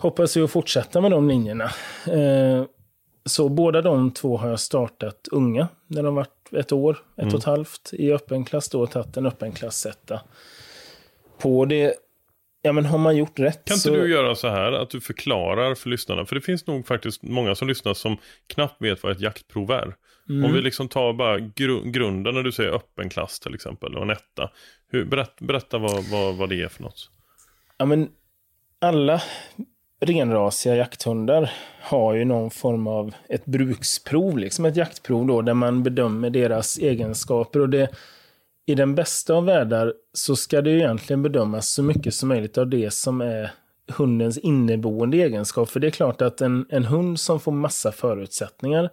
hoppas 0.00 0.36
ju 0.36 0.44
att 0.44 0.50
fortsätta 0.50 1.00
med 1.00 1.10
de 1.10 1.28
linjerna. 1.28 1.64
Eh, 2.06 2.64
så 3.24 3.48
båda 3.48 3.82
de 3.82 4.10
två 4.10 4.36
har 4.36 4.48
jag 4.48 4.60
startat 4.60 5.28
unga, 5.30 5.68
när 5.86 6.02
de 6.02 6.14
varit 6.14 6.52
ett 6.52 6.72
år, 6.72 6.98
ett 7.16 7.22
mm. 7.22 7.34
och 7.34 7.40
ett 7.40 7.44
halvt, 7.44 7.90
i 7.92 8.12
öppen 8.12 8.44
klass 8.44 8.68
då, 8.68 8.82
och 8.82 8.90
tagit 8.90 9.16
en 9.16 9.26
öppen 9.26 9.52
klassetta. 9.52 10.20
På 11.38 11.64
det 11.64 11.94
Ja, 12.62 12.72
men 12.72 12.84
har 12.84 12.98
man 12.98 13.16
gjort 13.16 13.38
rätt 13.38 13.64
Kan 13.64 13.76
så... 13.76 13.88
inte 13.88 14.00
du 14.00 14.10
göra 14.10 14.34
så 14.34 14.48
här 14.48 14.72
att 14.72 14.90
du 14.90 15.00
förklarar 15.00 15.74
för 15.74 15.88
lyssnarna? 15.88 16.26
För 16.26 16.34
det 16.34 16.40
finns 16.40 16.66
nog 16.66 16.86
faktiskt 16.86 17.22
många 17.22 17.54
som 17.54 17.68
lyssnar 17.68 17.94
som 17.94 18.16
knappt 18.46 18.82
vet 18.82 19.02
vad 19.02 19.12
ett 19.12 19.20
jaktprov 19.20 19.70
är. 19.70 19.96
Mm. 20.28 20.44
Om 20.44 20.52
vi 20.52 20.62
liksom 20.62 20.88
tar 20.88 21.12
bara 21.12 21.38
gru 21.38 21.82
grunden 21.84 22.34
när 22.34 22.42
du 22.42 22.52
säger 22.52 22.70
öppen 22.70 23.10
klass 23.10 23.40
till 23.40 23.54
exempel 23.54 23.96
och 23.96 24.02
en 24.02 24.10
etta. 24.10 24.50
Hur, 24.88 25.04
berätt, 25.04 25.40
berätta 25.40 25.78
vad, 25.78 26.04
vad, 26.04 26.34
vad 26.34 26.48
det 26.48 26.62
är 26.62 26.68
för 26.68 26.82
något. 26.82 27.10
Ja, 27.76 27.84
men 27.84 28.08
alla 28.78 29.22
renrasiga 30.00 30.76
jakthundar 30.76 31.52
har 31.80 32.14
ju 32.14 32.24
någon 32.24 32.50
form 32.50 32.86
av 32.86 33.14
ett 33.28 33.44
bruksprov, 33.44 34.38
liksom 34.38 34.64
ett 34.64 34.76
jaktprov 34.76 35.26
då, 35.26 35.42
där 35.42 35.54
man 35.54 35.82
bedömer 35.82 36.30
deras 36.30 36.78
egenskaper. 36.78 37.60
Och 37.60 37.68
det 37.68 37.88
i 38.66 38.74
den 38.74 38.94
bästa 38.94 39.34
av 39.34 39.44
världar 39.44 39.94
så 40.12 40.36
ska 40.36 40.62
det 40.62 40.70
egentligen 40.70 41.22
bedömas 41.22 41.68
så 41.68 41.82
mycket 41.82 42.14
som 42.14 42.28
möjligt 42.28 42.58
av 42.58 42.68
det 42.68 42.92
som 42.92 43.20
är 43.20 43.50
hundens 43.88 44.38
inneboende 44.38 45.16
egenskap. 45.16 45.68
För 45.68 45.80
det 45.80 45.86
är 45.86 45.90
klart 45.90 46.22
att 46.22 46.40
en, 46.40 46.66
en 46.68 46.84
hund 46.84 47.20
som 47.20 47.40
får 47.40 47.52
massa 47.52 47.92
förutsättningar 47.92 48.90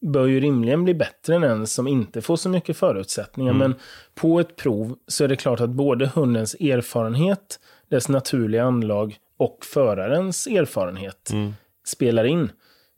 bör 0.00 0.26
ju 0.26 0.40
rimligen 0.40 0.84
bli 0.84 0.94
bättre 0.94 1.34
än 1.34 1.42
en 1.42 1.66
som 1.66 1.88
inte 1.88 2.22
får 2.22 2.36
så 2.36 2.48
mycket 2.48 2.76
förutsättningar. 2.76 3.50
Mm. 3.50 3.58
Men 3.58 3.74
på 4.14 4.40
ett 4.40 4.56
prov 4.56 4.96
så 5.06 5.24
är 5.24 5.28
det 5.28 5.36
klart 5.36 5.60
att 5.60 5.70
både 5.70 6.06
hundens 6.06 6.54
erfarenhet, 6.54 7.60
dess 7.88 8.08
naturliga 8.08 8.64
anlag 8.64 9.18
och 9.40 9.64
förarens 9.64 10.46
erfarenhet 10.46 11.30
mm. 11.30 11.54
spelar 11.84 12.24
in 12.24 12.52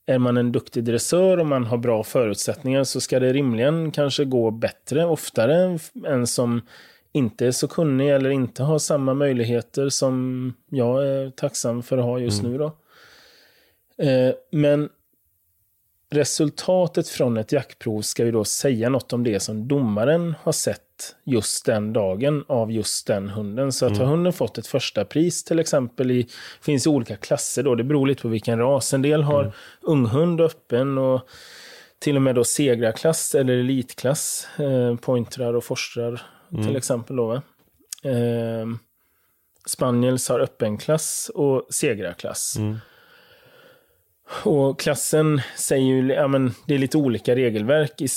är 0.06 0.18
man 0.18 0.36
en 0.36 0.52
duktig 0.52 0.84
dressör 0.84 1.38
och 1.38 1.46
man 1.46 1.64
har 1.64 1.78
bra 1.78 2.04
förutsättningar 2.04 2.84
så 2.84 3.00
ska 3.00 3.20
det 3.20 3.32
rimligen 3.32 3.90
kanske 3.90 4.24
gå 4.24 4.50
bättre 4.50 5.04
oftare 5.04 5.78
än 6.06 6.26
som 6.26 6.60
inte 7.12 7.46
är 7.46 7.50
så 7.50 7.68
kunnig 7.68 8.10
eller 8.10 8.30
inte 8.30 8.62
har 8.62 8.78
samma 8.78 9.14
möjligheter 9.14 9.88
som 9.88 10.54
jag 10.70 11.06
är 11.06 11.30
tacksam 11.30 11.82
för 11.82 11.98
att 11.98 12.04
ha 12.04 12.18
just 12.18 12.40
mm. 12.40 12.52
nu. 12.52 12.58
Då. 12.58 12.76
Eh, 14.04 14.34
men 14.52 14.88
resultatet 16.10 17.08
från 17.08 17.36
ett 17.36 17.52
jaktprov 17.52 18.02
ska 18.02 18.24
ju 18.24 18.32
då 18.32 18.44
säga 18.44 18.88
något 18.88 19.12
om 19.12 19.24
det 19.24 19.40
som 19.40 19.68
domaren 19.68 20.34
har 20.42 20.52
sett 20.52 20.91
just 21.24 21.66
den 21.66 21.92
dagen 21.92 22.44
av 22.48 22.72
just 22.72 23.06
den 23.06 23.28
hunden. 23.28 23.72
Så 23.72 23.86
att 23.86 23.92
mm. 23.92 24.02
har 24.02 24.10
hunden 24.10 24.32
fått 24.32 24.58
ett 24.58 24.66
första 24.66 25.04
pris 25.04 25.44
till 25.44 25.58
exempel 25.58 26.10
i, 26.10 26.26
finns 26.60 26.86
i 26.86 26.88
olika 26.88 27.16
klasser 27.16 27.62
då, 27.62 27.74
det 27.74 27.84
beror 27.84 28.06
lite 28.06 28.22
på 28.22 28.28
vilken 28.28 28.58
ras. 28.58 28.94
En 28.94 29.02
del 29.02 29.22
har 29.22 29.42
mm. 29.42 29.52
unghund 29.80 30.40
öppen 30.40 30.98
och 30.98 31.28
till 31.98 32.16
och 32.16 32.22
med 32.22 32.34
då 32.34 32.44
segrarklass 32.44 33.34
eller 33.34 33.58
elitklass, 33.58 34.48
eh, 34.58 34.96
pointrar 34.96 35.54
och 35.54 35.64
forstrar 35.64 36.22
mm. 36.52 36.66
till 36.66 36.76
exempel 36.76 37.16
då. 37.16 37.32
Eh, 38.02 38.66
Spaniels 39.66 40.28
har 40.28 40.40
öppen 40.40 40.78
klass 40.78 41.30
och 41.34 41.66
segrarklass. 41.70 42.56
Mm. 42.56 42.78
Och 44.44 44.80
klassen 44.80 45.40
säger 45.56 45.84
ju, 45.84 46.12
ja 46.12 46.28
men 46.28 46.54
det 46.66 46.74
är 46.74 46.78
lite 46.78 46.98
olika 46.98 47.34
regelverk. 47.34 48.00
I, 48.00 48.08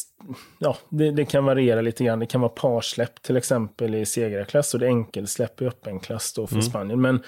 ja, 0.59 0.77
det, 0.89 1.11
det, 1.11 1.25
kan 1.25 1.45
variera 1.45 1.81
lite 1.81 2.03
grann. 2.03 2.19
Det 2.19 2.25
kan 2.25 2.41
vara 2.41 2.49
parsläpp 2.49 3.21
till 3.21 3.37
exempel 3.37 3.95
i 3.95 4.05
segrarklass 4.05 4.73
och 4.73 4.79
det 4.79 4.85
är 4.85 4.89
enkelsläpp 4.89 5.61
i 5.61 5.65
öppen 5.65 5.99
klass 5.99 6.33
då 6.33 6.47
för 6.47 6.55
mm. 6.55 6.63
Spanien. 6.63 7.01
Men 7.01 7.23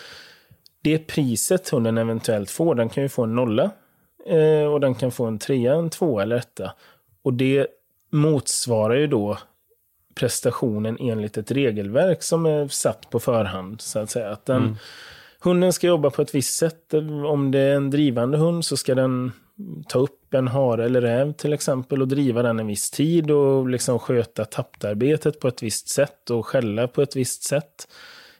det 0.81 0.97
priset 0.97 1.69
hunden 1.69 1.97
eventuellt 1.97 2.51
får, 2.51 2.75
den 2.75 2.89
kan 2.89 3.03
ju 3.03 3.09
få 3.09 3.23
en 3.23 3.35
nolla. 3.35 3.71
Eh, 4.25 4.73
och 4.73 4.79
den 4.79 4.95
kan 4.95 5.11
få 5.11 5.25
en 5.25 5.39
trea, 5.39 5.73
en 5.73 5.89
tvåa 5.89 6.23
eller 6.23 6.35
etta. 6.35 6.73
Och 7.21 7.33
det 7.33 7.67
motsvarar 8.09 8.95
ju 8.95 9.07
då 9.07 9.37
prestationen 10.15 10.97
enligt 10.99 11.37
ett 11.37 11.51
regelverk 11.51 12.23
som 12.23 12.45
är 12.45 12.67
satt 12.67 13.09
på 13.09 13.19
förhand. 13.19 13.81
Så 13.81 13.99
att 13.99 14.09
säga. 14.09 14.29
Att 14.29 14.45
den, 14.45 14.63
mm 14.63 14.75
Hunden 15.39 15.73
ska 15.73 15.87
jobba 15.87 16.09
på 16.09 16.21
ett 16.21 16.35
visst 16.35 16.57
sätt. 16.57 16.93
Om 17.27 17.51
det 17.51 17.59
är 17.59 17.75
en 17.75 17.89
drivande 17.89 18.37
hund 18.37 18.65
så 18.65 18.77
ska 18.77 18.95
den 18.95 19.31
ta 19.87 19.99
upp 19.99 20.33
en 20.33 20.47
hare 20.47 20.85
eller 20.85 21.01
räv 21.01 21.33
till 21.33 21.53
exempel 21.53 22.01
och 22.01 22.07
driva 22.07 22.41
den 22.41 22.59
en 22.59 22.67
viss 22.67 22.91
tid 22.91 23.31
och 23.31 23.69
liksom 23.69 23.99
sköta 23.99 24.45
taptarbetet 24.45 25.39
på 25.39 25.47
ett 25.47 25.63
visst 25.63 25.89
sätt 25.89 26.29
och 26.29 26.45
skälla 26.45 26.87
på 26.87 27.01
ett 27.01 27.15
visst 27.15 27.43
sätt. 27.43 27.87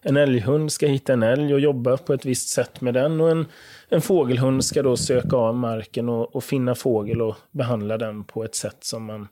En 0.02 0.18
älghund 0.18 0.72
ska 0.72 0.88
hitta 0.88 1.14
en 1.14 1.24
älg 1.24 1.54
och 1.54 1.60
jobba 1.60 1.98
på 1.98 2.14
ett 2.14 2.26
visst 2.26 2.50
sätt 2.50 2.82
med 2.82 2.94
den 2.94 3.22
och 3.22 3.32
en, 3.32 3.46
en 3.90 4.02
fågelhund 4.02 4.66
ska 4.66 4.84
då 4.84 4.98
söka 4.98 5.36
av 5.36 5.56
marken 5.56 6.10
och, 6.10 6.36
och 6.36 6.44
finna 6.44 6.76
fågel 6.76 7.22
och 7.22 7.36
behandla 7.52 7.98
den 7.98 8.24
på 8.24 8.44
ett 8.44 8.56
sätt 8.56 8.78
som 8.80 9.06
man 9.06 9.28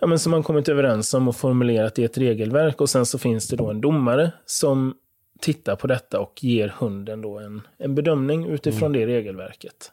ja, 0.00 0.06
men 0.06 0.18
som 0.18 0.30
man 0.30 0.42
kommit 0.42 0.68
överens 0.68 1.14
om 1.14 1.28
och 1.28 1.36
formulerat 1.36 1.98
i 1.98 2.04
ett 2.04 2.18
regelverk. 2.18 2.80
Och 2.80 2.90
sen 2.90 3.06
så 3.06 3.18
finns 3.18 3.48
det 3.48 3.56
då 3.56 3.70
en 3.70 3.80
domare 3.80 4.32
som 4.46 4.94
tittar 5.40 5.76
på 5.76 5.86
detta 5.86 6.20
och 6.20 6.44
ger 6.44 6.74
hunden 6.78 7.22
då 7.22 7.38
en, 7.38 7.62
en 7.78 7.94
bedömning 7.94 8.46
utifrån 8.46 8.94
mm. 8.94 9.00
det 9.00 9.14
regelverket. 9.14 9.92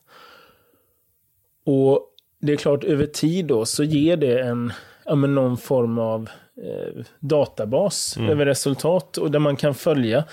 Och 1.65 2.14
det 2.40 2.53
är 2.53 2.57
klart, 2.57 2.84
över 2.84 3.06
tid 3.06 3.45
då 3.45 3.65
så 3.65 3.84
ger 3.84 4.18
det 4.18 4.41
en, 4.41 4.74
ja, 5.06 5.15
men 5.15 5.36
någon 5.36 5.57
form 5.57 5.99
av 5.99 6.30
eh, 6.64 7.03
databas 7.19 8.18
mm. 8.18 8.30
över 8.30 8.45
resultat 8.45 9.18
och 9.18 9.32
där 9.32 9.40
man 9.40 9.56
kan 9.56 9.76
följa 9.76 10.24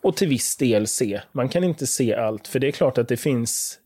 och 0.00 0.16
till 0.16 0.28
viss 0.28 0.56
del 0.56 0.86
se. 0.86 1.20
Man 1.32 1.48
kan 1.48 1.64
inte 1.64 1.86
se 1.86 2.14
allt, 2.14 2.48
för 2.48 2.58
det 2.58 2.66
är 2.66 2.72
klart 2.72 2.98
att 2.98 3.08
det 3.08 3.16
finns 3.16 3.78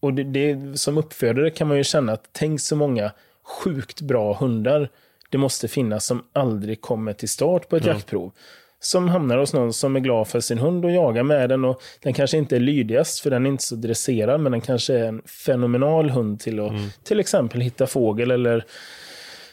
och 0.00 0.14
det, 0.14 0.24
det, 0.24 0.78
som 0.78 0.98
uppfödare 0.98 1.50
kan 1.50 1.68
man 1.68 1.76
ju 1.76 1.84
känna 1.84 2.12
att 2.12 2.28
tänk 2.32 2.60
så 2.60 2.76
många 2.76 3.12
sjukt 3.42 4.00
bra 4.00 4.34
hundar 4.34 4.88
det 5.30 5.38
måste 5.38 5.68
finnas 5.68 6.06
som 6.06 6.24
aldrig 6.32 6.80
kommer 6.80 7.12
till 7.12 7.28
start 7.28 7.68
på 7.68 7.76
ett 7.76 7.82
mm. 7.82 7.94
jaktprov 7.96 8.32
som 8.80 9.08
hamnar 9.08 9.38
hos 9.38 9.52
någon 9.52 9.72
som 9.72 9.96
är 9.96 10.00
glad 10.00 10.28
för 10.28 10.40
sin 10.40 10.58
hund 10.58 10.84
och 10.84 10.90
jagar 10.90 11.22
med 11.22 11.48
den. 11.48 11.64
Och 11.64 11.82
den 12.02 12.12
kanske 12.12 12.36
inte 12.36 12.56
är 12.56 12.60
lydigast 12.60 13.20
för 13.20 13.30
den 13.30 13.46
är 13.46 13.50
inte 13.50 13.64
så 13.64 13.76
dresserad 13.76 14.40
men 14.40 14.52
den 14.52 14.60
kanske 14.60 14.94
är 14.94 15.04
en 15.04 15.22
fenomenal 15.22 16.10
hund 16.10 16.40
till 16.40 16.60
att 16.60 16.70
mm. 16.70 16.88
till 17.02 17.20
exempel 17.20 17.60
hitta 17.60 17.86
fågel 17.86 18.30
eller 18.30 18.64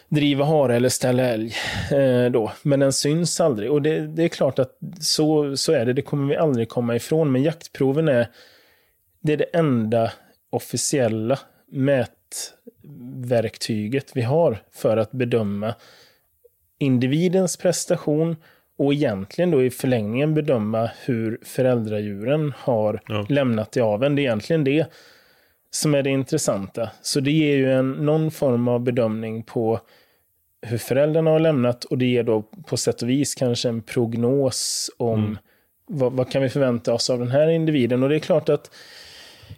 driva 0.10 0.45
hare 0.45 0.76
eller 0.76 0.90
ställa 0.90 1.24
älg. 1.24 1.54
Eh, 1.91 2.26
då. 2.32 2.52
Men 2.62 2.80
den 2.80 2.94
syns 2.94 3.41
aldrig. 3.41 3.72
Och 3.72 3.82
det, 3.82 4.08
det, 4.08 4.24
är 4.24 4.28
klart 4.28 4.60
att 4.60 4.78
så, 4.99 5.58
så 5.58 5.72
är 5.72 5.86
det. 5.86 5.94
Det 5.94 6.02
kommer 6.02 6.30
vi 6.30 6.38
aldrig 6.38 6.70
komma 6.70 6.95
ifrån. 6.95 7.32
Men 7.32 7.44
jaktproven 7.44 8.08
är 8.08 8.28
det, 9.22 9.34
är 9.34 9.38
det 9.38 9.49
enda 9.54 10.12
officiella 10.49 11.40
mätverktyget 11.72 14.12
vi 14.14 14.22
har 14.22 14.58
för 14.72 14.98
att 14.98 15.12
bedöma 15.12 15.76
individens 16.80 17.58
prestation 17.58 18.36
och 18.78 18.94
egentligen 18.94 19.52
då 19.52 19.64
i 19.64 19.70
förlängningen 19.70 20.34
bedöma 20.34 20.90
hur 21.06 21.40
föräldradjuren 21.44 22.54
har 22.58 23.02
ja. 23.08 23.26
lämnat 23.30 23.72
det 23.72 23.82
av 23.82 24.04
en. 24.04 24.16
Det 24.16 24.22
är 24.22 24.24
egentligen 24.24 24.64
det 24.64 24.86
som 25.70 25.95
är 25.95 26.04
det 26.04 26.10
intressanta. 26.10 26.90
Så 27.02 27.20
det 27.20 27.32
ger 27.32 27.56
ju 27.56 27.74
en, 27.74 27.91
någon 27.91 28.32
form 28.32 28.68
av 28.68 28.80
bedömning 28.80 29.44
på 29.44 29.80
hur 30.62 30.78
föräldrarna 30.78 31.32
har 31.32 31.40
lämnat 31.40 31.84
och 31.84 31.98
det 31.98 32.06
ger 32.06 32.24
då 32.24 32.41
på 32.41 32.78
sätt 32.78 33.02
och 33.02 33.10
vis 33.10 33.36
kanske 33.36 33.70
en 33.70 33.82
prognos 33.82 34.91
om 34.98 35.20
mm. 35.20 35.38
vad, 35.86 36.14
vad, 36.14 36.32
kan 36.32 36.41
vi 36.41 36.49
förvänta 36.49 36.94
oss 36.94 37.10
av 37.10 37.20
den 37.20 37.32
här 37.32 37.48
individen. 37.48 38.04
Och 38.04 38.10
det 38.10 38.16
är 38.16 38.20
klart 38.20 38.49
att 38.49 38.72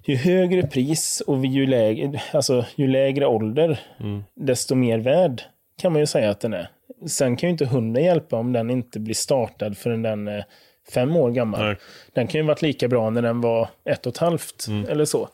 ju 0.04 0.16
högre 0.16 0.68
pris 0.68 1.22
och 1.28 1.46
ju 1.46 1.66
lägre, 1.66 2.22
alltså, 2.34 2.66
ju 2.76 2.88
lägre 2.88 3.26
ålder, 3.26 3.80
mm. 4.00 4.24
desto 4.34 4.76
mer 4.76 5.00
värd 5.00 5.42
kan 5.82 5.92
man 5.92 6.00
ju 6.00 6.06
säga 6.06 6.30
att 6.30 6.40
den 6.40 6.54
är. 6.54 6.70
Sen 7.08 7.38
kan 7.38 7.48
ju 7.48 7.52
inte 7.52 7.66
hunden 7.66 8.04
hjälpa 8.04 8.36
om 8.36 8.54
den 8.54 8.70
inte 8.70 9.00
blir 9.00 9.16
startad 9.16 9.78
förrän 9.78 10.02
den 10.02 10.28
är 10.28 10.46
fem 10.94 11.16
år 11.16 11.32
gammal. 11.32 11.66
Nej. 11.66 11.76
Den 12.14 12.28
kan 12.28 12.42
ju 12.42 12.48
varit 12.48 12.62
lika 12.62 12.88
bra 12.88 13.10
när 13.10 13.22
den 13.22 13.42
var 13.42 13.70
ett 13.86 14.06
och 14.06 14.14
ett 14.14 14.18
halvt 14.18 14.68
mm. 14.68 14.90
eller 14.90 15.06
så. 15.06 15.30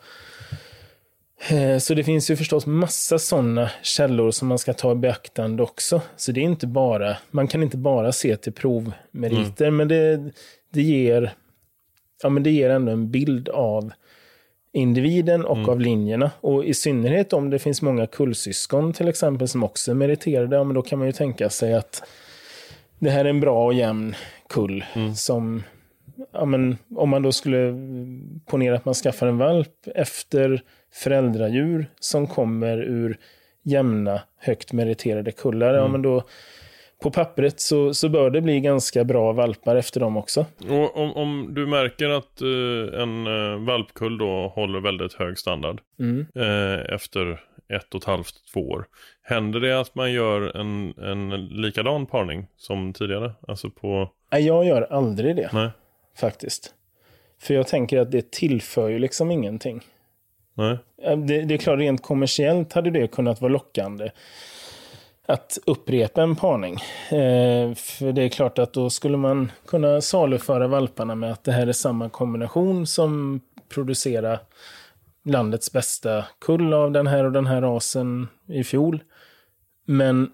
Eh, 1.49 1.77
så 1.77 1.93
det 1.93 2.03
finns 2.03 2.31
ju 2.31 2.35
förstås 2.35 2.65
massa 2.65 3.19
sådana 3.19 3.71
källor 3.81 4.31
som 4.31 4.47
man 4.47 4.59
ska 4.59 4.73
ta 4.73 4.91
i 4.91 4.95
beaktande 4.95 5.63
också. 5.63 6.01
Så 6.15 6.31
det 6.31 6.39
är 6.39 6.43
inte 6.43 6.67
bara, 6.67 7.17
man 7.31 7.47
kan 7.47 7.63
inte 7.63 7.77
bara 7.77 8.11
se 8.11 8.37
till 8.37 8.53
provmeriter, 8.53 9.65
mm. 9.65 9.75
men 9.75 9.87
det, 9.87 10.31
det, 10.73 10.81
ger, 10.81 11.33
ja, 12.23 12.29
men 12.29 12.43
det 12.43 12.51
ger 12.51 12.69
ändå 12.69 12.91
en 12.91 13.11
bild 13.11 13.49
av 13.49 13.91
individen 14.75 15.45
och 15.45 15.57
mm. 15.57 15.69
av 15.69 15.79
linjerna. 15.79 16.31
Och 16.41 16.65
i 16.65 16.73
synnerhet 16.73 17.33
om 17.33 17.49
det 17.49 17.59
finns 17.59 17.81
många 17.81 18.07
kullsyskon 18.07 18.93
till 18.93 19.07
exempel 19.07 19.47
som 19.47 19.63
också 19.63 19.91
är 19.91 19.95
meriterade, 19.95 20.55
ja, 20.55 20.63
men 20.63 20.75
då 20.75 20.81
kan 20.81 20.99
man 20.99 21.07
ju 21.07 21.11
tänka 21.11 21.49
sig 21.49 21.73
att 21.73 22.03
det 22.99 23.09
här 23.09 23.25
är 23.25 23.29
en 23.29 23.39
bra 23.39 23.65
och 23.65 23.73
jämn 23.73 24.15
kull 24.49 24.85
mm. 24.95 25.15
som 25.15 25.63
Ja, 26.31 26.45
men 26.45 26.77
om 26.95 27.09
man 27.09 27.21
då 27.21 27.31
skulle 27.31 27.73
ponera 28.45 28.75
att 28.75 28.85
man 28.85 28.93
skaffar 28.93 29.27
en 29.27 29.37
valp 29.37 29.87
efter 29.95 30.61
föräldradjur 30.93 31.87
som 31.99 32.27
kommer 32.27 32.77
ur 32.77 33.17
jämna, 33.63 34.21
högt 34.39 34.73
meriterade 34.73 35.31
kullar, 35.31 35.69
mm. 35.69 35.81
ja, 35.81 35.87
men 35.87 36.01
då 36.01 36.23
på 37.05 37.11
pappret 37.11 37.59
så, 37.59 37.93
så 37.93 38.09
bör 38.09 38.29
det 38.29 38.41
bli 38.41 38.59
ganska 38.59 39.03
bra 39.03 39.31
valpar 39.33 39.75
efter 39.75 39.99
dem 39.99 40.17
också. 40.17 40.45
Och 40.69 40.97
om, 40.97 41.13
om 41.13 41.53
du 41.53 41.67
märker 41.67 42.09
att 42.09 42.41
uh, 42.41 43.01
en 43.01 43.27
uh, 43.27 43.65
valpkull 43.65 44.17
då 44.17 44.47
håller 44.55 44.79
väldigt 44.79 45.13
hög 45.13 45.37
standard 45.37 45.81
Mm. 45.99 46.25
uh, 46.37 46.93
efter 46.95 47.41
ett 47.73 47.93
och 47.95 48.01
ett 48.01 48.07
halvt, 48.07 48.33
två 48.53 48.59
år. 48.69 48.85
Händer 49.23 49.59
det 49.59 49.79
att 49.79 49.95
man 49.95 50.11
gör 50.11 50.57
en, 50.57 50.93
en 50.97 51.45
likadan 51.45 52.05
parning 52.05 52.47
som 52.57 52.93
tidigare? 52.93 53.31
Alltså 53.47 53.69
på... 53.69 54.09
Nej, 54.31 54.45
jag 54.45 54.65
gör 54.65 54.81
aldrig 54.81 55.35
det 55.35 55.49
Nej, 55.53 55.69
faktiskt. 56.17 56.73
För 57.41 57.53
jag 57.53 57.67
tänker 57.67 57.99
att 57.99 58.11
det 58.11 58.31
tillför 58.31 58.89
ju 58.89 58.99
liksom 58.99 59.31
ingenting. 59.31 59.81
nej. 60.53 60.77
Eh, 61.03 61.17
Det, 61.17 61.41
det 61.41 61.53
är 61.53 61.57
klart, 61.57 61.79
rent 61.79 62.03
kommersiellt 62.03 62.73
hade 62.73 62.89
det 62.91 63.07
kunnat 63.07 63.41
vara 63.41 63.51
lockande 63.51 64.11
att 65.25 65.57
upprepa 65.65 66.21
en 66.21 66.35
parning. 66.35 66.73
Eh, 67.09 67.75
för 67.75 68.11
det 68.11 68.21
är 68.21 68.29
klart 68.29 68.59
att 68.59 68.73
då 68.73 68.89
skulle 68.89 69.17
man 69.17 69.51
kunna 69.67 70.01
saluföra 70.01 70.67
valparna 70.67 71.15
med 71.15 71.31
att 71.31 71.43
det 71.43 71.51
här 71.51 71.67
är 71.67 71.71
samma 71.71 72.09
kombination 72.09 72.87
som 72.87 73.41
producerar 73.69 74.39
landets 75.25 75.71
bästa 75.71 76.25
kull 76.39 76.73
av 76.73 76.91
den 76.91 77.07
här 77.07 77.23
och 77.23 77.31
den 77.31 77.45
här 77.47 77.61
rasen 77.61 78.27
i 78.47 78.63
fjol. 78.63 79.03
Men 79.85 80.31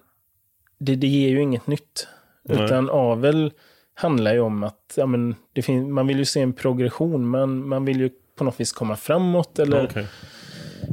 det, 0.78 0.96
det 0.96 1.06
ger 1.06 1.28
ju 1.28 1.42
inget 1.42 1.66
nytt. 1.66 2.08
Nej. 2.44 2.64
Utan 2.64 2.90
avel 2.90 3.52
handlar 3.94 4.34
ju 4.34 4.40
om 4.40 4.62
att 4.62 4.94
ja, 4.96 5.06
men 5.06 5.34
det 5.52 5.62
fin- 5.62 5.92
man 5.92 6.06
vill 6.06 6.18
ju 6.18 6.24
se 6.24 6.40
en 6.40 6.52
progression. 6.52 7.26
Man, 7.26 7.68
man 7.68 7.84
vill 7.84 8.00
ju 8.00 8.10
på 8.36 8.44
något 8.44 8.60
vis 8.60 8.72
komma 8.72 8.96
framåt 8.96 9.58
eller, 9.58 9.84
Okej. 9.84 10.06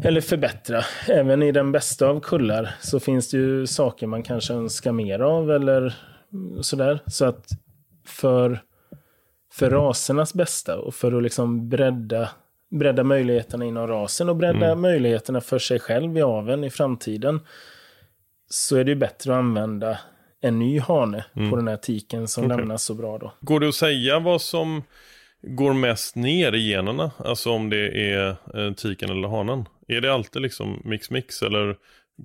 Eller 0.04 0.22
förbättra. 0.22 0.84
Även 1.08 1.44
i 1.44 1.52
den 1.52 1.72
bästa 1.72 2.08
av 2.08 2.20
kullar 2.20 2.70
så 2.82 3.00
finns 3.00 3.32
det 3.32 3.38
ju 3.38 3.68
saker 3.68 4.08
man 4.08 4.24
kanske 4.24 4.54
önskar 4.54 4.92
mer 4.92 5.20
av 5.20 5.52
eller 5.52 5.94
sådär. 6.62 7.00
Så 7.08 7.26
att 7.26 7.48
för, 8.06 8.62
för 9.54 9.70
rasernas 9.70 10.34
bästa 10.34 10.78
och 10.78 10.96
för 10.96 11.18
att 11.18 11.24
liksom 11.24 11.70
bredda, 11.70 12.30
bredda 12.72 13.04
möjligheterna 13.04 13.66
inom 13.66 13.88
rasen 13.88 14.30
och 14.30 14.36
bredda 14.36 14.76
möjligheterna 14.76 15.42
för 15.42 15.60
sig 15.60 15.80
själv 15.80 16.18
i 16.18 16.22
aveln 16.22 16.64
i 16.64 16.70
framtiden 16.70 17.40
så 18.50 18.78
är 18.78 18.84
det 18.84 18.92
ju 18.92 18.96
bättre 18.96 19.34
att 19.34 19.40
använda 19.40 19.98
en 20.42 20.60
ny 20.60 20.80
hane 20.80 21.26
på 21.50 21.56
den 21.56 21.68
här 21.68 21.78
tiken 21.78 22.28
som 22.28 22.46
Okej. 22.46 22.58
lämnas 22.58 22.84
så 22.84 22.94
bra 22.94 23.18
då. 23.18 23.34
Går 23.42 23.60
det 23.60 23.68
att 23.68 23.76
säga 23.76 24.20
vad 24.20 24.42
som 24.42 24.84
går 25.42 25.74
mest 25.74 26.16
ner 26.16 26.56
i 26.56 26.70
generna? 26.70 27.12
Alltså 27.18 27.52
om 27.52 27.70
det 27.70 28.12
är 28.12 28.28
eh, 28.30 28.74
tiken 28.74 29.10
eller 29.10 29.28
hanen? 29.28 29.66
Är 29.90 30.02
det 30.02 30.14
alltid 30.14 30.42
liksom 30.42 30.82
mix-mix 30.86 31.42
eller 31.42 31.76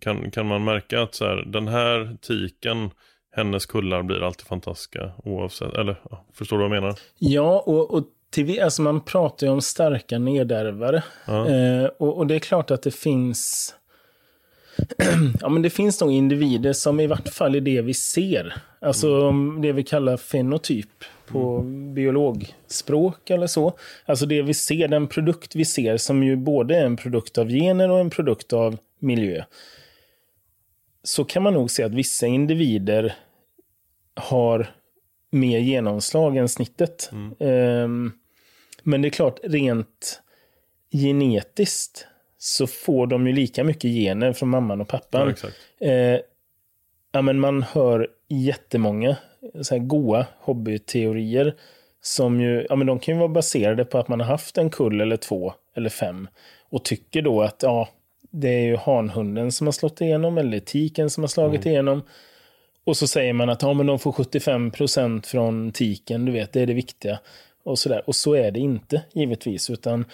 kan, 0.00 0.30
kan 0.30 0.46
man 0.46 0.64
märka 0.64 1.02
att 1.02 1.14
så 1.14 1.24
här, 1.24 1.44
den 1.46 1.68
här 1.68 2.16
tiken, 2.20 2.90
hennes 3.36 3.66
kullar 3.66 4.02
blir 4.02 4.26
alltid 4.26 4.46
fantastiska 4.46 5.12
oavsett, 5.24 5.74
eller 5.74 5.96
förstår 6.32 6.58
du 6.58 6.68
vad 6.68 6.76
jag 6.76 6.82
menar? 6.82 6.98
Ja, 7.18 7.62
och, 7.66 7.94
och 7.94 8.04
till, 8.30 8.62
alltså 8.62 8.82
man 8.82 9.00
pratar 9.00 9.46
ju 9.46 9.52
om 9.52 9.60
starka 9.60 10.18
nedärvare. 10.18 11.02
Ja. 11.26 11.48
Eh, 11.48 11.84
och, 11.84 12.18
och 12.18 12.26
det 12.26 12.34
är 12.34 12.38
klart 12.38 12.70
att 12.70 12.82
det 12.82 12.94
finns 12.94 13.74
ja, 15.40 15.48
men 15.48 15.62
det 15.62 15.70
finns 15.70 16.00
nog 16.00 16.12
individer 16.12 16.72
som 16.72 17.00
i 17.00 17.06
vart 17.06 17.28
fall 17.28 17.54
är 17.54 17.60
det 17.60 17.82
vi 17.82 17.94
ser. 17.94 18.54
Alltså 18.80 19.28
om 19.28 19.62
det 19.62 19.72
vi 19.72 19.82
kallar 19.82 20.16
fenotyp 20.16 21.04
på 21.26 21.62
biologspråk 21.94 23.30
eller 23.30 23.46
så. 23.46 23.78
Alltså 24.04 24.26
det 24.26 24.42
vi 24.42 24.54
ser, 24.54 24.88
den 24.88 25.06
produkt 25.06 25.56
vi 25.56 25.64
ser 25.64 25.96
som 25.96 26.22
ju 26.22 26.36
både 26.36 26.76
är 26.76 26.86
en 26.86 26.96
produkt 26.96 27.38
av 27.38 27.48
gener 27.48 27.90
och 27.90 28.00
en 28.00 28.10
produkt 28.10 28.52
av 28.52 28.78
miljö. 28.98 29.44
Så 31.02 31.24
kan 31.24 31.42
man 31.42 31.54
nog 31.54 31.70
se 31.70 31.82
att 31.82 31.94
vissa 31.94 32.26
individer 32.26 33.14
har 34.14 34.70
mer 35.30 35.58
genomslag 35.58 36.36
än 36.36 36.48
snittet. 36.48 37.10
Ehm, 37.38 38.12
men 38.82 39.02
det 39.02 39.08
är 39.08 39.10
klart, 39.10 39.40
rent 39.42 40.22
genetiskt 40.92 42.06
så 42.38 42.66
får 42.66 43.06
de 43.06 43.26
ju 43.26 43.32
lika 43.32 43.64
mycket 43.64 43.90
gener 43.90 44.32
från 44.32 44.48
mamman 44.48 44.80
och 44.80 44.88
pappan. 44.88 45.34
Ja. 45.42 45.86
Eh, 45.86 46.20
ja, 47.12 47.22
men 47.22 47.40
man 47.40 47.62
hör 47.62 48.08
jättemånga 48.28 49.16
så 49.62 49.74
här 49.74 49.82
goa 49.82 50.26
hobbyteorier 50.40 51.54
som 52.02 52.40
ju, 52.40 52.66
ja, 52.68 52.76
men 52.76 52.86
de 52.86 52.98
kan 52.98 53.14
ju 53.14 53.18
vara 53.18 53.28
baserade 53.28 53.84
på 53.84 53.98
att 53.98 54.08
man 54.08 54.20
har 54.20 54.26
haft 54.26 54.58
en 54.58 54.70
kull 54.70 55.00
eller 55.00 55.16
två 55.16 55.52
eller 55.76 55.90
fem 55.90 56.28
och 56.68 56.84
tycker 56.84 57.22
då 57.22 57.42
att 57.42 57.62
ja, 57.62 57.88
det 58.30 58.48
är 58.48 58.66
ju 58.66 58.76
hanhunden 58.76 59.52
som 59.52 59.66
har 59.66 59.72
slått 59.72 60.00
igenom 60.00 60.38
eller 60.38 60.60
tiken 60.60 61.10
som 61.10 61.22
har 61.22 61.28
slagit 61.28 61.66
igenom. 61.66 62.02
Och 62.84 62.96
så 62.96 63.06
säger 63.06 63.32
man 63.32 63.50
att 63.50 63.62
ja, 63.62 63.72
men 63.72 63.86
de 63.86 63.98
får 63.98 64.12
75% 64.12 65.26
från 65.26 65.72
tiken, 65.72 66.24
du 66.24 66.32
vet, 66.32 66.52
det 66.52 66.60
är 66.60 66.66
det 66.66 66.74
viktiga. 66.74 67.18
Och 67.64 67.78
så, 67.78 67.88
där. 67.88 68.02
och 68.06 68.16
så 68.16 68.34
är 68.34 68.50
det 68.50 68.60
inte, 68.60 69.02
givetvis, 69.12 69.70
utan 69.70 70.04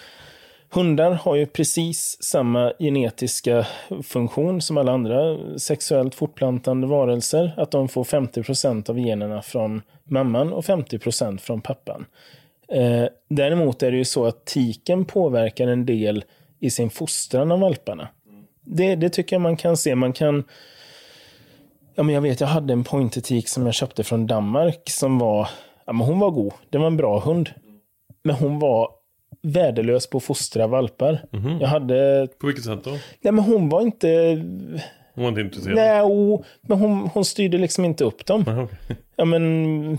Hundar 0.73 1.11
har 1.11 1.35
ju 1.35 1.45
precis 1.45 2.23
samma 2.23 2.73
genetiska 2.79 3.67
funktion 4.03 4.61
som 4.61 4.77
alla 4.77 4.91
andra 4.91 5.37
sexuellt 5.59 6.15
fortplantande 6.15 6.87
varelser. 6.87 7.53
Att 7.57 7.71
de 7.71 7.87
får 7.87 8.03
50% 8.03 8.89
av 8.89 8.99
generna 8.99 9.41
från 9.41 9.81
mamman 10.03 10.53
och 10.53 10.65
50% 10.65 11.37
från 11.37 11.61
pappan. 11.61 12.05
Eh, 12.67 13.05
däremot 13.29 13.83
är 13.83 13.91
det 13.91 13.97
ju 13.97 14.05
så 14.05 14.25
att 14.25 14.45
tiken 14.45 15.05
påverkar 15.05 15.67
en 15.67 15.85
del 15.85 16.23
i 16.59 16.69
sin 16.69 16.89
fostran 16.89 17.51
av 17.51 17.59
valparna. 17.59 18.07
Det, 18.61 18.95
det 18.95 19.09
tycker 19.09 19.35
jag 19.35 19.41
man 19.41 19.57
kan 19.57 19.77
se. 19.77 19.95
Man 19.95 20.13
kan... 20.13 20.43
Ja, 21.95 22.03
men 22.03 22.15
jag 22.15 22.21
vet, 22.21 22.39
jag 22.39 22.47
hade 22.47 22.73
en 22.73 22.83
pointertik 22.83 23.49
som 23.49 23.65
jag 23.65 23.75
köpte 23.75 24.03
från 24.03 24.27
Danmark 24.27 24.89
som 24.89 25.19
var... 25.19 25.49
Ja, 25.85 25.93
men 25.93 26.07
hon 26.07 26.19
var 26.19 26.31
god. 26.31 26.53
Det 26.69 26.77
var 26.77 26.87
en 26.87 26.97
bra 26.97 27.19
hund. 27.19 27.49
Men 28.23 28.35
hon 28.35 28.59
var 28.59 29.00
värdelös 29.41 30.07
på 30.09 30.17
att 30.17 30.23
fostra 30.23 30.67
valpar. 30.67 31.21
Jag 31.61 31.67
hade... 31.67 32.27
På 32.39 32.47
vilket 32.47 32.65
sätt 32.65 32.83
då? 32.83 32.89
Nej, 32.91 33.33
men 33.33 33.39
hon 33.39 33.69
var 33.69 33.81
inte... 33.81 34.07
Hon 35.15 35.23
var 35.23 35.29
inte 35.29 35.41
intresserad? 35.41 35.75
Nej, 35.75 36.01
o- 36.03 36.43
men 36.61 36.77
hon, 36.79 37.09
hon 37.13 37.25
styrde 37.25 37.57
liksom 37.57 37.85
inte 37.85 38.03
upp 38.03 38.25
dem. 38.25 38.45
Aha. 38.47 38.67
Ja, 39.15 39.25
men 39.25 39.97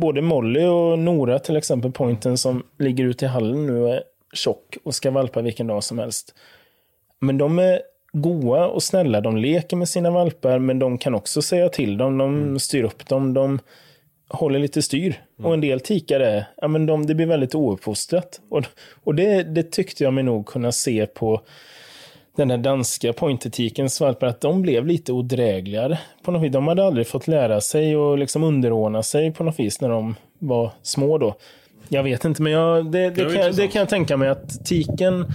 både 0.00 0.22
Molly 0.22 0.64
och 0.66 0.98
Nora 0.98 1.38
till 1.38 1.56
exempel, 1.56 1.92
pointen 1.92 2.38
som 2.38 2.62
ligger 2.78 3.04
ute 3.04 3.24
i 3.24 3.28
hallen 3.28 3.66
nu 3.66 3.80
och 3.82 3.88
är 3.94 4.02
tjock 4.32 4.76
och 4.84 4.94
ska 4.94 5.10
valpa 5.10 5.40
vilken 5.42 5.66
dag 5.66 5.84
som 5.84 5.98
helst. 5.98 6.34
Men 7.20 7.38
de 7.38 7.58
är 7.58 7.80
goa 8.12 8.66
och 8.68 8.82
snälla. 8.82 9.20
De 9.20 9.36
leker 9.36 9.76
med 9.76 9.88
sina 9.88 10.10
valpar, 10.10 10.58
men 10.58 10.78
de 10.78 10.98
kan 10.98 11.14
också 11.14 11.42
säga 11.42 11.68
till 11.68 11.96
dem. 11.96 12.18
De 12.18 12.58
styr 12.58 12.84
upp 12.84 13.08
dem. 13.08 13.34
De 13.34 13.58
håller 14.28 14.58
lite 14.58 14.82
styr. 14.82 15.14
Och 15.42 15.54
en 15.54 15.60
del 15.60 15.80
tikare, 15.80 16.46
ja, 16.56 16.68
men 16.68 16.86
de, 16.86 17.06
det 17.06 17.14
blir 17.14 17.26
väldigt 17.26 17.54
ouppfostrat. 17.54 18.40
Och, 18.48 18.64
och 19.04 19.14
det, 19.14 19.42
det 19.42 19.62
tyckte 19.62 20.04
jag 20.04 20.12
mig 20.14 20.24
nog 20.24 20.46
kunna 20.46 20.72
se 20.72 21.06
på 21.06 21.40
den 22.36 22.50
här 22.50 22.58
danska 22.58 23.12
pointertikens 23.12 24.00
valpar, 24.00 24.26
att 24.26 24.40
de 24.40 24.62
blev 24.62 24.86
lite 24.86 25.12
odrägligare. 25.12 25.98
På 26.22 26.30
något 26.30 26.42
vis. 26.42 26.52
De 26.52 26.68
hade 26.68 26.84
aldrig 26.84 27.06
fått 27.06 27.28
lära 27.28 27.60
sig 27.60 27.96
och 27.96 28.18
liksom 28.18 28.44
underordna 28.44 29.02
sig 29.02 29.32
på 29.32 29.44
något 29.44 29.58
vis 29.58 29.80
när 29.80 29.88
de 29.88 30.14
var 30.38 30.70
små 30.82 31.18
då. 31.18 31.36
Jag 31.88 32.02
vet 32.02 32.24
inte, 32.24 32.42
men 32.42 32.52
jag, 32.52 32.92
det, 32.92 33.10
det, 33.10 33.24
var 33.24 33.34
kan, 33.34 33.52
det 33.52 33.68
kan 33.68 33.80
jag 33.80 33.88
tänka 33.88 34.16
mig 34.16 34.28
att 34.28 34.64
tiken 34.64 35.26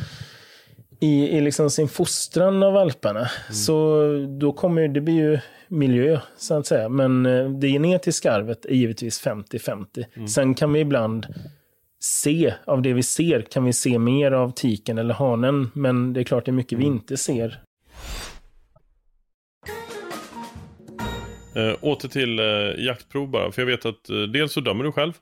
i, 0.99 1.37
i 1.37 1.41
liksom 1.41 1.69
sin 1.69 1.87
fostran 1.87 2.63
av 2.63 2.73
valparna, 2.73 3.27
så 3.51 4.03
då 4.39 4.51
kommer 4.51 4.87
det 4.87 5.01
blir 5.01 5.15
ju 5.15 5.39
miljö, 5.73 6.19
så 6.37 6.53
att 6.53 6.67
säga. 6.67 6.89
Men 6.89 7.25
eh, 7.25 7.49
det 7.49 7.67
genetiska 7.67 8.31
arvet 8.31 8.65
är 8.65 8.73
givetvis 8.73 9.25
50-50. 9.25 10.27
Sen 10.27 10.55
kan 10.55 10.73
vi 10.73 10.79
ibland 10.79 11.27
se, 11.99 12.53
av 12.65 12.81
det 12.81 12.93
vi 12.93 13.03
ser, 13.03 13.41
kan 13.41 13.65
vi 13.65 13.73
se 13.73 13.99
mer 13.99 14.31
av 14.31 14.51
tiken 14.51 14.97
eller 14.97 15.13
hanen. 15.13 15.71
Men 15.73 16.13
det 16.13 16.19
är 16.19 16.23
klart 16.23 16.45
det 16.45 16.51
är 16.51 16.53
mycket 16.53 16.79
vi 16.79 16.85
inte 16.85 17.17
ser. 17.17 17.59
Eh, 21.55 21.75
åter 21.81 22.09
till 22.09 22.39
eh, 22.39 22.85
jaktprov 22.85 23.29
bara, 23.29 23.51
för 23.51 23.61
jag 23.61 23.67
vet 23.67 23.85
att 23.85 24.09
eh, 24.09 24.17
dels 24.17 24.53
så 24.53 24.61
dömer 24.61 24.83
du 24.83 24.91
själv. 24.91 25.13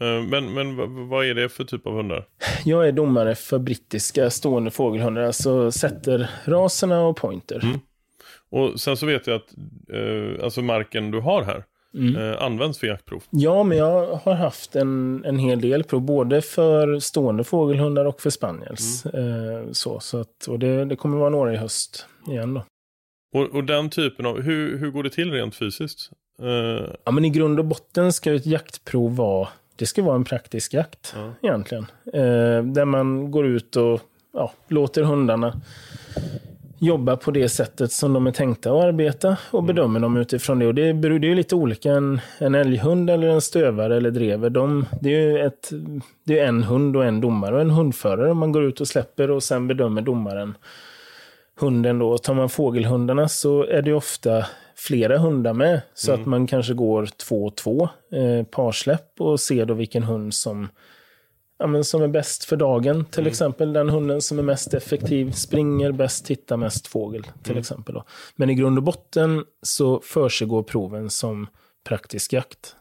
Eh, 0.00 0.22
men 0.22 0.54
men 0.54 0.76
vad 1.08 1.26
är 1.26 1.34
det 1.34 1.48
för 1.48 1.64
typ 1.64 1.86
av 1.86 1.92
hundar? 1.96 2.24
Jag 2.64 2.88
är 2.88 2.92
domare 2.92 3.34
för 3.34 3.58
brittiska 3.58 4.30
stående 4.30 4.70
fågelhundar, 4.70 5.22
alltså 5.22 5.72
sätter 5.72 6.30
raserna 6.44 7.00
och 7.00 7.16
pointer. 7.16 7.62
Och 8.50 8.80
sen 8.80 8.96
så 8.96 9.06
vet 9.06 9.26
jag 9.26 9.36
att 9.36 9.54
eh, 9.92 10.44
alltså 10.44 10.62
marken 10.62 11.10
du 11.10 11.20
har 11.20 11.42
här 11.42 11.64
eh, 12.18 12.42
används 12.42 12.78
för 12.78 12.86
jaktprov. 12.86 13.22
Ja, 13.30 13.62
men 13.62 13.78
jag 13.78 14.14
har 14.16 14.34
haft 14.34 14.76
en, 14.76 15.24
en 15.24 15.38
hel 15.38 15.60
del 15.60 15.84
prov, 15.84 16.00
både 16.00 16.42
för 16.42 16.98
stående 16.98 17.44
fågelhundar 17.44 18.04
och 18.04 18.20
för 18.20 18.30
spaniels. 18.30 19.06
Eh, 19.06 19.70
så, 19.72 20.00
så 20.00 20.20
att, 20.20 20.46
och 20.48 20.58
det, 20.58 20.84
det 20.84 20.96
kommer 20.96 21.18
vara 21.18 21.30
några 21.30 21.54
i 21.54 21.56
höst 21.56 22.06
igen 22.28 22.54
då. 22.54 22.62
Och, 23.34 23.54
och 23.54 23.64
den 23.64 23.90
typen 23.90 24.26
av, 24.26 24.40
hur, 24.40 24.78
hur 24.78 24.90
går 24.90 25.02
det 25.02 25.10
till 25.10 25.32
rent 25.32 25.54
fysiskt? 25.54 26.10
Eh, 26.42 26.86
Ja, 27.04 27.10
men 27.12 27.24
i 27.24 27.30
grund 27.30 27.58
och 27.58 27.64
botten 27.64 28.12
ska 28.12 28.30
ju 28.30 28.36
ett 28.36 28.46
jaktprov 28.46 29.16
vara, 29.16 29.48
det 29.76 29.86
ska 29.86 30.02
vara 30.02 30.16
en 30.16 30.24
praktisk 30.24 30.74
jakt 30.74 31.16
egentligen. 31.42 31.86
Eh, 32.12 32.62
där 32.64 32.84
man 32.84 33.30
går 33.30 33.46
ut 33.46 33.76
och 33.76 34.00
ja, 34.32 34.52
låter 34.68 35.02
hundarna 35.02 35.60
jobbar 36.78 37.16
på 37.16 37.30
det 37.30 37.48
sättet 37.48 37.92
som 37.92 38.12
de 38.12 38.26
är 38.26 38.32
tänkta 38.32 38.70
att 38.72 38.84
arbeta 38.84 39.36
och 39.50 39.64
bedömer 39.64 40.00
dem 40.00 40.16
utifrån 40.16 40.58
det. 40.58 40.66
Och 40.66 40.74
det, 40.74 40.94
beror, 40.94 41.18
det 41.18 41.26
är 41.26 41.28
ju 41.28 41.34
lite 41.34 41.54
olika. 41.54 41.92
En, 41.92 42.20
en 42.38 42.54
älghund 42.54 43.10
eller 43.10 43.28
en 43.28 43.40
stövare 43.40 43.96
eller 43.96 44.10
drever, 44.10 44.50
de, 44.50 44.86
det 45.00 45.08
är 45.08 45.20
ju 45.20 45.38
ett, 45.38 45.70
det 46.24 46.38
är 46.38 46.46
en 46.46 46.62
hund 46.62 46.96
och 46.96 47.04
en 47.04 47.20
domare 47.20 47.54
och 47.54 47.60
en 47.60 47.70
hundförare. 47.70 48.34
Man 48.34 48.52
går 48.52 48.64
ut 48.64 48.80
och 48.80 48.88
släpper 48.88 49.30
och 49.30 49.42
sen 49.42 49.68
bedömer 49.68 50.02
domaren 50.02 50.54
hunden 51.60 51.98
då. 51.98 52.18
Tar 52.18 52.34
man 52.34 52.48
fågelhundarna 52.48 53.28
så 53.28 53.64
är 53.64 53.82
det 53.82 53.92
ofta 53.92 54.46
flera 54.76 55.18
hundar 55.18 55.52
med. 55.52 55.80
Så 55.94 56.12
att 56.12 56.26
man 56.26 56.46
kanske 56.46 56.74
går 56.74 57.06
två 57.06 57.44
och 57.44 57.56
två 57.56 57.88
eh, 58.12 58.46
parsläpp 58.46 59.20
och 59.20 59.40
ser 59.40 59.66
då 59.66 59.74
vilken 59.74 60.02
hund 60.02 60.34
som 60.34 60.68
ja, 61.58 61.66
men 61.66 61.84
som 61.84 62.02
är 62.02 62.08
bäst 62.08 62.44
för 62.44 62.56
dagen. 62.56 63.04
Till 63.04 63.26
exempel 63.26 63.72
den 63.72 63.88
hunden 63.88 64.22
som 64.22 64.38
är 64.38 64.42
mest 64.42 64.74
effektiv, 64.74 65.32
springer 65.32 65.92
bäst, 65.92 66.28
hittar 66.28 66.56
mest 66.56 66.86
fågel. 66.86 67.26
till 67.42 67.58
exempel. 67.58 67.94
Då. 67.94 68.04
Men 68.36 68.50
i 68.50 68.54
grund 68.54 68.78
och 68.78 68.84
botten 68.84 69.44
så 69.62 70.00
försiggår 70.00 70.62
proven 70.62 71.10
som 71.10 71.46
praktisk 71.84 72.32
jakt. 72.32 72.76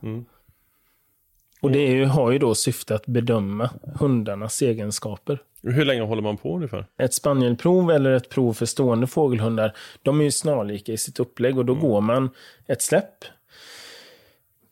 Och 1.62 1.72
det 1.72 1.80
ju, 1.80 2.06
har 2.06 2.32
ju 2.32 2.40
då 2.40 2.56
syfte 2.56 2.96
att 2.96 3.06
bedöma 3.06 3.70
hundarnas 4.00 4.62
egenskaper. 4.62 5.40
Hur 5.64 5.86
länge 5.86 6.02
håller 6.02 6.22
man 6.22 6.38
på 6.38 6.56
ungefär? 6.56 6.86
Ett 6.98 7.14
spanielprov 7.14 7.92
eller 7.92 8.12
ett 8.12 8.30
prov 8.30 8.54
för 8.54 8.66
stående 8.66 9.08
fågelhundar, 9.08 9.74
de 10.04 10.20
är 10.20 10.24
ju 10.24 10.32
snarlika 10.32 10.92
i 10.92 10.98
sitt 10.98 11.20
upplägg 11.20 11.58
och 11.58 11.66
då 11.66 11.76
går 11.76 12.02
man 12.02 12.30
ett 12.68 12.82
släpp, 12.82 13.26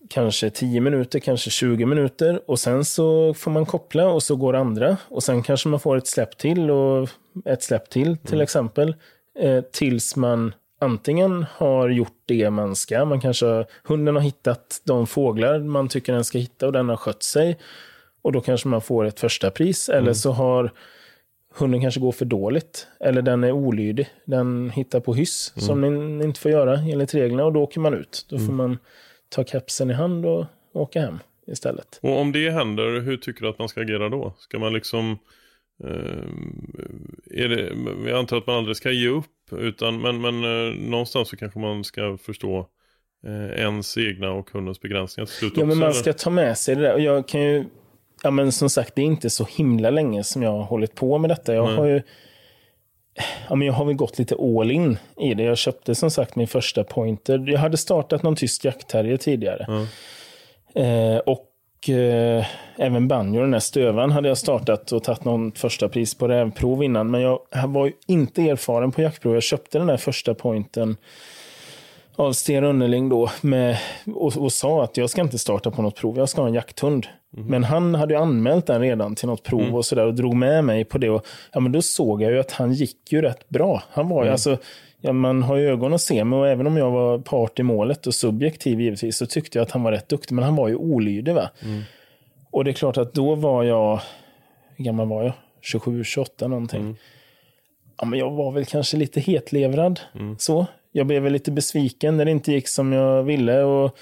kanske 0.10 0.49
10 0.49 0.82
minuter, 0.82 1.19
kanske 1.19 1.49
20 1.49 1.86
minuter. 1.86 2.41
Och 2.45 2.60
sen 2.60 2.86
så 2.86 3.34
får 3.34 3.52
man 3.52 3.65
koppla 3.65 4.07
och 4.07 4.23
så 4.23 4.36
går 4.36 4.56
andra. 4.56 4.98
Och 5.10 5.23
sen 5.23 5.44
kanske 5.44 5.69
man 5.69 5.80
får 5.80 5.98
ett 5.98 6.07
släpp 6.07 6.38
till 6.38 6.72
och 6.72 7.10
ett 7.45 7.64
släpp 7.64 7.90
till 7.90 8.18
till 8.18 8.41
exempel 8.41 8.95
eh, 9.40 9.61
tills 9.61 10.15
man 10.15 10.53
antingen 10.80 11.45
har 11.52 11.90
gjort 11.90 12.18
det 12.26 12.49
man 12.49 12.76
ska, 12.76 13.06
man 13.06 13.22
kanske 13.22 13.65
hunden 13.84 14.15
har 14.15 14.22
hittat 14.22 14.82
de 14.84 15.07
fåglar 15.07 15.60
man 15.60 15.90
tycker 15.90 16.14
den 16.14 16.23
ska 16.23 16.38
hitta 16.38 16.65
och 16.65 16.72
den 16.72 16.90
har 16.90 16.98
skött 16.98 17.23
sig. 17.23 17.57
Och 18.22 18.32
då 18.32 18.41
kanske 18.41 18.68
man 18.68 18.82
får 18.82 19.06
ett 19.06 19.19
första 19.19 19.52
pris. 19.52 19.90
Eller 19.90 20.14
så 20.14 20.32
har 20.32 20.72
hunden 21.56 21.82
kanske 21.82 21.99
går 21.99 22.11
för 22.11 22.26
dåligt. 22.26 22.88
Eller 22.99 23.22
den 23.22 23.44
är 23.44 23.52
olydig. 23.52 24.10
Den 24.26 24.69
hittar 24.69 24.99
på 24.99 25.14
hyss 25.14 25.53
som 25.56 25.82
den 25.82 26.22
inte 26.22 26.40
får 26.40 26.52
göra 26.52 26.80
enligt 26.80 27.14
reglerna 27.14 27.45
och 27.45 27.53
då 27.53 27.61
åker 27.61 27.80
man 27.80 27.94
ut. 27.94 28.26
Då 28.30 28.40
får 28.40 28.53
man 28.53 28.77
ta 29.36 29.44
kepsen 29.44 29.90
i 29.91 29.94
hand 29.94 30.26
och 30.26 30.45
åka 30.74 31.02
hem 31.02 31.20
istället. 31.48 31.99
Och 32.02 32.20
om 32.20 32.32
det 32.32 32.49
händer, 32.49 33.02
hur 33.02 33.18
tycker 33.18 33.41
du 33.41 33.49
att 33.49 33.60
man 33.60 33.70
ska 33.70 33.82
agera 33.82 34.10
då? 34.10 34.34
Ska 34.38 34.60
man 34.60 34.74
liksom... 34.74 35.18
Eh, 35.84 36.28
är 37.32 37.49
det, 37.49 37.74
jag 38.10 38.20
antar 38.20 38.38
att 38.38 38.48
man 38.48 38.56
aldrig 38.56 38.78
ska 38.78 38.91
ge 38.91 39.07
upp, 39.07 39.52
utan, 39.52 40.02
men, 40.02 40.22
men 40.22 40.44
eh, 40.44 40.76
någonstans 40.90 41.30
så 41.30 41.38
kanske 41.38 41.60
man 41.60 41.84
ska 41.84 42.18
förstå 42.18 42.68
eh, 43.26 43.60
ens 43.60 43.98
egna 43.98 44.32
och 44.32 44.49
hundens 44.52 44.82
begränsningar 44.82 45.26
till 45.26 45.36
slut 45.36 45.53
Ja, 45.57 45.66
men 45.66 45.78
man 45.78 45.90
eller? 45.90 45.99
ska 45.99 46.14
ta 46.14 46.30
med 46.30 46.57
sig 46.57 46.76
det 46.76 46.82
där. 46.82 46.94
Och 46.94 47.02
jag 47.02 47.28
kan 47.28 47.41
ju, 47.41 47.66
ja 48.24 48.32
men 48.32 48.52
som 48.52 48.70
sagt, 48.70 48.95
det 48.95 49.02
är 49.02 49.06
inte 49.06 49.30
så 49.30 49.48
himla 49.49 49.90
länge 49.90 50.24
som 50.24 50.44
jag 50.44 50.52
har 50.52 50.64
hållit 50.64 50.95
på 50.95 51.18
med 51.18 51.30
detta. 51.30 51.53
Jag 51.53 51.66
Nej. 51.66 51.76
har 51.76 51.86
ju, 51.86 52.02
ja 53.50 53.56
men 53.56 53.68
jag 53.68 53.74
har 53.74 53.86
väl 53.86 53.96
gått 53.96 54.20
lite 54.20 54.36
all 54.36 54.72
in 54.72 54.98
i 55.18 55.34
det. 55.34 55.44
Jag 55.44 55.58
köpte 55.58 55.96
som 55.96 56.12
sagt 56.12 56.36
min 56.36 56.48
första 56.48 56.84
pointer. 56.84 57.46
Jag 57.48 57.60
hade 57.60 57.78
startat 57.78 58.24
någon 58.24 58.36
tysk 58.36 58.66
jaktterrier 58.66 59.18
tidigare. 59.18 59.88
Eh, 60.76 61.18
och 61.18 61.90
eh, 61.90 62.46
även 62.78 63.08
banjo, 63.08 63.42
den 63.42 63.54
här 63.54 63.60
stövan, 63.60 64.12
hade 64.12 64.28
jag 64.28 64.38
startat 64.38 64.92
och 64.92 65.04
tagit 65.04 65.24
någon 65.24 65.52
första 65.52 65.90
pris 65.90 66.16
på 66.16 66.28
rävprov 66.28 66.84
innan. 66.84 67.12
Men 67.12 67.22
jag 67.22 67.40
var 67.68 67.92
inte 68.08 68.42
erfaren 68.42 68.92
på 68.92 69.02
jaktprov. 69.02 69.34
Jag 69.34 69.44
köpte 69.44 69.78
den 69.78 69.88
där 69.88 69.98
första 69.98 70.34
pointen 70.34 70.98
av 72.16 72.34
Sten 72.34 72.64
Rönneling 72.64 73.10
då 73.10 73.30
med, 73.42 73.78
och, 74.16 74.38
och 74.38 74.52
sa 74.52 74.84
att 74.84 74.98
jag 74.98 75.10
ska 75.10 75.22
inte 75.22 75.40
starta 75.40 75.72
på 75.72 75.82
något 75.82 75.96
prov, 75.96 76.18
jag 76.18 76.30
ska 76.30 76.42
ha 76.42 76.48
en 76.48 76.54
jakthund. 76.54 77.08
Men 77.38 77.64
han 77.64 77.95
hade 77.95 78.14
ju 78.14 78.20
anmält 78.20 78.66
den 78.66 78.82
redan 78.82 79.16
till 79.16 79.28
något 79.28 79.44
prov 79.44 79.76
och 79.76 79.86
sådär 79.86 80.06
och 80.06 80.14
drog 80.14 80.36
med 80.36 80.64
mig 80.64 80.86
på 80.86 80.98
det. 80.98 81.10
Och, 81.10 81.26
ja, 81.53 81.60
men 81.60 81.72
då 81.72 81.82
såg 81.82 82.22
jag 82.22 82.32
ju 82.32 82.40
att 82.40 82.52
han 82.52 82.74
gick 82.74 83.12
ju 83.12 83.22
rätt 83.22 83.49
bra. 83.49 83.84
Han 83.90 84.10
var 84.10 84.26
ju 84.26 84.32
alltså, 84.32 84.57
ja, 85.02 85.14
man 85.14 85.44
har 85.44 85.56
ju 85.57 85.70
ögon 85.70 85.94
att 85.94 86.02
se 86.02 86.24
med 86.24 86.40
och 86.40 86.48
även 86.48 86.68
om 86.68 86.78
jag 86.78 86.91
var 86.91 87.18
part 87.20 87.60
i 87.60 87.64
målet 87.64 88.07
och 88.07 88.14
subjektiv 88.16 88.82
givetvis 88.82 89.18
så 89.18 89.26
tyckte 89.26 89.57
jag 89.57 89.66
att 89.66 89.72
han 89.72 89.84
var 89.84 89.91
rätt 89.91 90.10
duktig. 90.10 90.36
Men 90.36 90.44
han 90.44 90.56
var 90.56 90.68
ju 90.68 90.76
olydig 90.76 91.34
va. 91.34 91.49
Och 92.52 92.64
det 92.64 92.72
är 92.72 92.74
klart 92.74 92.98
att 92.98 93.14
då 93.14 93.36
var 93.36 93.64
jag, 93.64 93.99
hur 94.76 94.86
gammal 94.86 95.07
var 95.07 95.24
jag? 95.24 95.34
27, 95.62 96.03
28 96.03 96.48
någonting. 96.48 96.98
Ja, 97.98 98.06
men 98.06 98.20
jag 98.20 98.32
var 98.32 98.52
väl 98.52 98.66
kanske 98.66 98.98
lite 98.98 99.20
hetlevrad. 99.20 99.99
Så. 100.38 100.66
Jag 100.91 101.07
blev 101.07 101.24
väl 101.24 101.34
lite 101.34 101.52
besviken 101.52 102.18
när 102.18 102.26
det 102.26 102.32
inte 102.32 102.52
gick 102.52 102.68
som 102.68 102.94
jag 102.94 103.24
ville 103.24 103.64
och, 103.64 103.98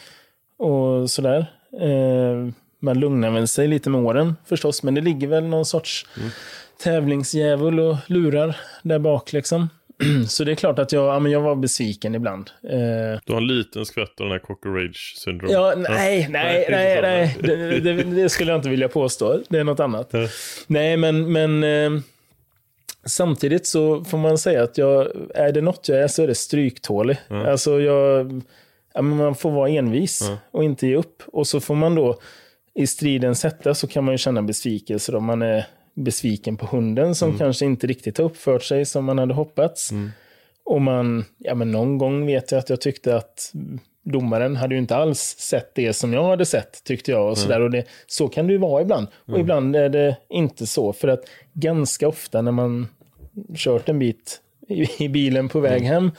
och 0.57 1.10
sådär. 1.10 1.45
Eh, 1.81 2.53
man 2.84 2.99
lugnar 2.99 3.31
väl 3.31 3.47
sig 3.47 3.68
lite 3.68 3.89
med 3.89 4.01
åren 4.01 4.35
förstås, 4.45 4.84
men 4.84 4.93
det 4.95 5.01
ligger 5.01 5.27
väl 5.27 5.43
någon 5.43 5.65
sorts 5.65 6.05
tävlingsdjävul 6.84 7.80
och 7.80 7.95
lurar 8.07 8.55
där 8.84 8.99
bak 8.99 9.34
liksom. 9.34 9.69
Så 10.27 10.43
det 10.43 10.51
är 10.51 10.55
klart 10.55 10.80
att 10.80 10.91
jag, 10.91 11.15
ja, 11.15 11.19
men 11.19 11.31
jag 11.31 11.41
var 11.41 11.55
besviken 11.55 12.15
ibland. 12.15 12.49
Eh, 12.64 13.19
Du 13.26 13.34
har 13.34 13.41
en 13.41 13.47
liten 13.47 13.85
skvätt 13.85 14.19
av 14.22 14.26
den 14.26 14.31
här 14.31 14.39
cockroach 14.39 15.14
syndrom. 15.15 15.51
Ja, 15.51 15.73
nej, 15.77 16.27
nej, 16.30 16.68
nej, 16.69 17.01
nej. 17.01 17.38
Det, 17.41 17.80
det, 17.80 18.03
det 18.03 18.30
skulle 18.30 18.51
jag 18.51 18.57
inte 18.57 18.69
vilja 18.69 18.88
påstå. 18.89 19.39
Det 19.49 19.60
är 19.60 19.64
något 19.64 19.80
annat. 19.80 20.14
Nej, 20.68 20.97
men, 20.97 21.31
men 21.31 21.64
eh, 21.64 22.01
samtidigt 23.05 23.68
så 23.68 24.03
får 24.03 24.18
man 24.18 24.38
säga 24.38 24.64
att 24.64 24.77
jag, 24.77 25.07
är 25.35 25.51
det 25.51 25.61
något 25.61 25.89
jag 25.89 25.99
är 25.99 26.07
så 26.07 26.23
är 26.23 26.27
det 26.27 26.35
stryktålig. 26.35 27.18
Alltså 27.30 27.81
jag, 27.81 28.41
ja, 28.93 29.01
men 29.01 29.18
man 29.18 29.35
får 29.35 29.51
vara 29.51 29.69
envis 29.69 30.31
och 30.51 30.64
inte 30.64 30.88
ge 30.88 30.95
upp. 30.95 31.23
Och 31.27 31.47
så 31.47 31.60
får 31.60 31.76
man 31.76 31.95
då 31.95 32.19
i 32.75 32.87
striden 32.87 33.35
sätta 33.35 33.73
så 33.73 33.87
kan 33.87 34.03
man 34.03 34.13
ju 34.13 34.17
känna 34.17 34.41
besvikelse 34.41 35.17
om 35.17 35.25
man 35.25 35.41
är 35.41 35.65
besviken 35.93 36.57
på 36.57 36.65
hunden 36.65 37.15
som 37.15 37.37
kanske 37.37 37.65
inte 37.65 37.87
riktigt 37.87 38.17
har 38.17 38.25
uppfört 38.25 38.63
sig 38.63 38.85
som 38.85 39.05
man 39.05 39.17
hade 39.17 39.33
hoppats. 39.33 39.91
Och 40.65 40.81
man, 40.81 41.25
ja 41.37 41.55
men 41.55 41.71
någon 41.71 41.97
gång 41.97 42.25
vet 42.25 42.51
jag 42.51 42.59
att 42.59 42.69
jag 42.69 42.81
tyckte 42.81 43.15
att 43.15 43.51
domaren 44.03 44.55
hade 44.55 44.75
ju 44.75 44.79
inte 44.79 44.95
alls 44.95 45.19
sett 45.19 45.75
det 45.75 45.93
som 45.93 46.13
jag 46.13 46.23
hade 46.23 46.45
sett, 46.45 46.83
tyckte 46.83 47.11
jag. 47.11 47.29
Och 47.29 47.37
så, 47.37 47.47
där. 47.49 47.61
Och 47.61 47.71
det, 47.71 47.85
så 48.07 48.27
kan 48.27 48.47
det 48.47 48.53
ju 48.53 48.59
vara 48.59 48.81
ibland. 48.81 49.07
Och 49.25 49.39
ibland 49.39 49.75
är 49.75 49.89
det 49.89 50.17
inte 50.29 50.67
så. 50.67 50.93
För 50.93 51.07
att 51.07 51.23
ganska 51.53 52.07
ofta 52.07 52.41
när 52.41 52.51
man 52.51 52.87
kört 53.55 53.89
en 53.89 53.99
bit 53.99 54.41
i, 54.67 55.03
i 55.03 55.09
bilen 55.09 55.49
på 55.49 55.59
väg 55.59 55.81
hem 55.81 56.11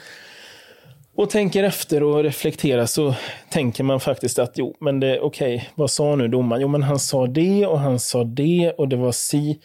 och 1.16 1.30
tänker 1.30 1.64
efter 1.64 2.02
och 2.02 2.22
reflekterar 2.22 2.86
så 2.86 3.14
tänker 3.50 3.84
man 3.84 4.00
faktiskt 4.00 4.38
att 4.38 4.58
jo, 4.58 4.74
men 4.80 5.00
det 5.00 5.20
okej, 5.20 5.70
vad 5.74 5.90
sa 5.90 6.16
nu 6.16 6.28
domaren? 6.28 6.62
Jo, 6.62 6.68
men 6.68 6.82
han 6.82 6.98
sa 6.98 7.26
det 7.26 7.66
och 7.66 7.80
han 7.80 7.98
sa 7.98 8.24
det 8.24 8.74
och 8.78 8.88
det 8.88 8.96
var 8.96 9.12
si. 9.12 9.58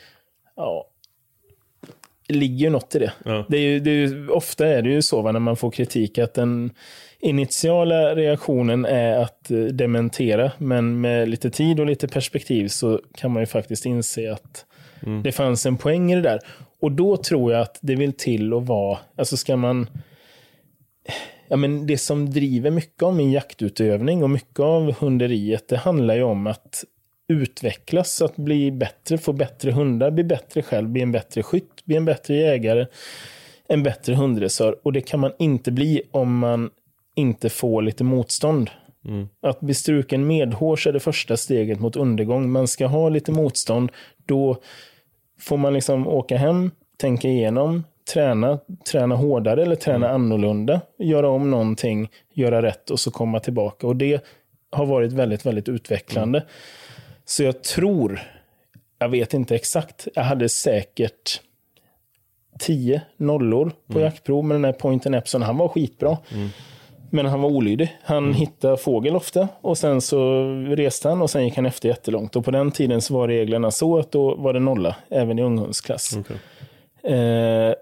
Ja, 0.56 0.86
det 2.28 2.34
ligger 2.34 2.58
ju 2.58 2.70
något 2.70 2.96
i 2.96 3.00
det. 3.00 3.14
Ja. 3.26 3.46
det, 3.50 3.58
är 3.58 3.62
ju, 3.62 3.80
det 3.80 3.92
är 3.92 3.96
ju, 3.96 4.30
ofta 4.30 4.68
är 4.68 4.82
det 4.82 4.90
ju 4.90 5.02
så 5.02 5.22
va, 5.22 5.32
när 5.32 5.40
man 5.40 5.56
får 5.56 5.72
kritik 5.72 6.18
att 6.18 6.34
den 6.34 6.72
initiala 7.20 8.16
reaktionen 8.16 8.86
är 8.86 9.18
att 9.18 9.52
eh, 9.52 9.58
dementera, 9.58 10.52
men 10.58 11.02
med 11.02 11.30
lite 11.30 11.50
tid 11.50 11.80
och 11.80 11.86
lite 11.86 12.08
perspektiv 12.08 12.68
så 12.68 13.02
kan 13.18 13.32
man 13.32 13.42
ju 13.42 13.46
faktiskt 13.46 13.86
inse 13.86 14.34
att 14.34 14.66
det 15.24 15.32
fanns 15.32 15.66
en 15.66 15.78
poäng 15.78 16.12
i 16.12 16.16
det 16.16 16.22
där. 16.22 16.40
Och 16.82 16.92
då 16.92 17.18
tror 17.18 17.52
jag 17.52 17.62
att 17.62 17.80
det 17.82 17.96
vill 17.96 18.14
till 18.14 18.54
att 18.54 18.64
vara, 18.64 18.98
alltså 19.16 19.38
ska 19.38 19.56
man 19.56 19.88
Ja, 21.50 21.56
men 21.56 21.88
det 21.88 21.98
som 21.98 22.30
driver 22.30 22.72
mycket 22.72 23.04
av 23.04 23.16
min 23.16 23.32
jaktutövning 23.32 24.24
och 24.24 24.30
mycket 24.30 24.60
av 24.60 24.94
hunderiet, 24.94 25.68
det 25.68 25.78
handlar 25.78 26.16
ju 26.16 26.24
om 26.24 26.48
att 26.48 26.84
utvecklas, 27.28 28.22
att 28.22 28.36
bli 28.36 28.72
bättre, 28.72 29.18
få 29.18 29.34
bättre 29.34 29.72
hundar, 29.72 30.12
bli 30.12 30.24
bättre 30.24 30.62
själv, 30.62 30.90
bli 30.90 31.02
en 31.02 31.12
bättre 31.12 31.44
skytt, 31.44 31.86
bli 31.86 31.96
en 31.96 32.06
bättre 32.06 32.36
jägare, 32.36 32.86
en 33.68 33.84
bättre 33.84 34.16
hunddressör. 34.16 34.76
Och 34.84 34.94
det 34.94 35.02
kan 35.02 35.20
man 35.20 35.32
inte 35.40 35.72
bli 35.72 36.02
om 36.12 36.38
man 36.38 36.70
inte 37.16 37.50
får 37.50 37.82
lite 37.82 38.04
motstånd. 38.04 38.70
Att 39.42 39.60
bli 39.60 39.74
struken 39.74 40.28
medhårs 40.28 40.88
är 40.88 40.94
det 40.94 41.00
första 41.00 41.38
steget 41.38 41.80
mot 41.80 41.96
undergång. 41.96 42.52
Man 42.52 42.68
ska 42.68 42.88
ha 42.88 43.10
lite 43.10 43.32
motstånd, 43.32 43.92
då 44.26 44.58
får 45.40 45.58
man 45.58 45.74
liksom 45.74 46.08
åka 46.08 46.38
hem, 46.38 46.72
tänka 46.98 47.28
igenom, 47.28 47.84
träna, 48.14 48.60
träna 48.92 49.16
hårdare 49.16 49.62
eller 49.62 49.76
träna 49.76 50.10
annorlunda, 50.10 50.82
göra 50.98 51.30
om 51.30 51.52
någonting, 51.52 52.10
göra 52.34 52.62
rätt 52.62 52.90
och 52.90 53.00
så 53.00 53.12
komma 53.12 53.40
tillbaka. 53.40 53.88
Och 53.88 53.96
det 53.96 54.24
har 54.72 54.86
varit 54.86 55.14
väldigt, 55.14 55.46
väldigt 55.46 55.70
utvecklande. 55.70 56.46
Så 57.26 57.44
jag 57.44 57.64
tror, 57.64 58.20
jag 59.00 59.10
vet 59.10 59.34
inte 59.34 59.56
exakt, 59.56 60.08
jag 60.16 60.24
hade 60.24 60.50
säkert 60.50 61.42
tio 62.60 63.02
nollor 63.18 63.72
på 63.88 64.00
jaktprov 64.00 64.46
med 64.46 64.56
den 64.56 64.66
här 64.66 64.72
Pointen 64.72 65.14
Epson. 65.14 65.42
Han 65.42 65.58
var 65.58 65.68
skitbra. 65.68 66.18
Men 67.12 67.26
han 67.26 67.42
var 67.42 67.50
olydig. 67.50 67.98
Han 68.04 68.34
hittade 68.34 68.78
fågel 68.78 69.16
ofta 69.16 69.48
och 69.62 69.78
sen 69.78 70.02
så 70.02 70.44
reste 70.68 71.10
han 71.10 71.22
och 71.22 71.30
sen 71.30 71.44
gick 71.44 71.56
han 71.56 71.66
efter 71.66 71.90
jättelångt. 71.90 72.36
Och 72.36 72.46
på 72.46 72.52
den 72.52 72.72
tiden 72.72 73.02
så 73.02 73.14
var 73.14 73.28
reglerna 73.28 73.72
så 73.72 74.00
att 74.00 74.12
då 74.12 74.36
var 74.36 74.54
det 74.54 74.60
nolla, 74.60 74.96
även 75.10 75.40
i 75.40 75.42
unghundsklass. 75.42 76.18
Okej. 76.18 76.38
Eh, 77.16 77.74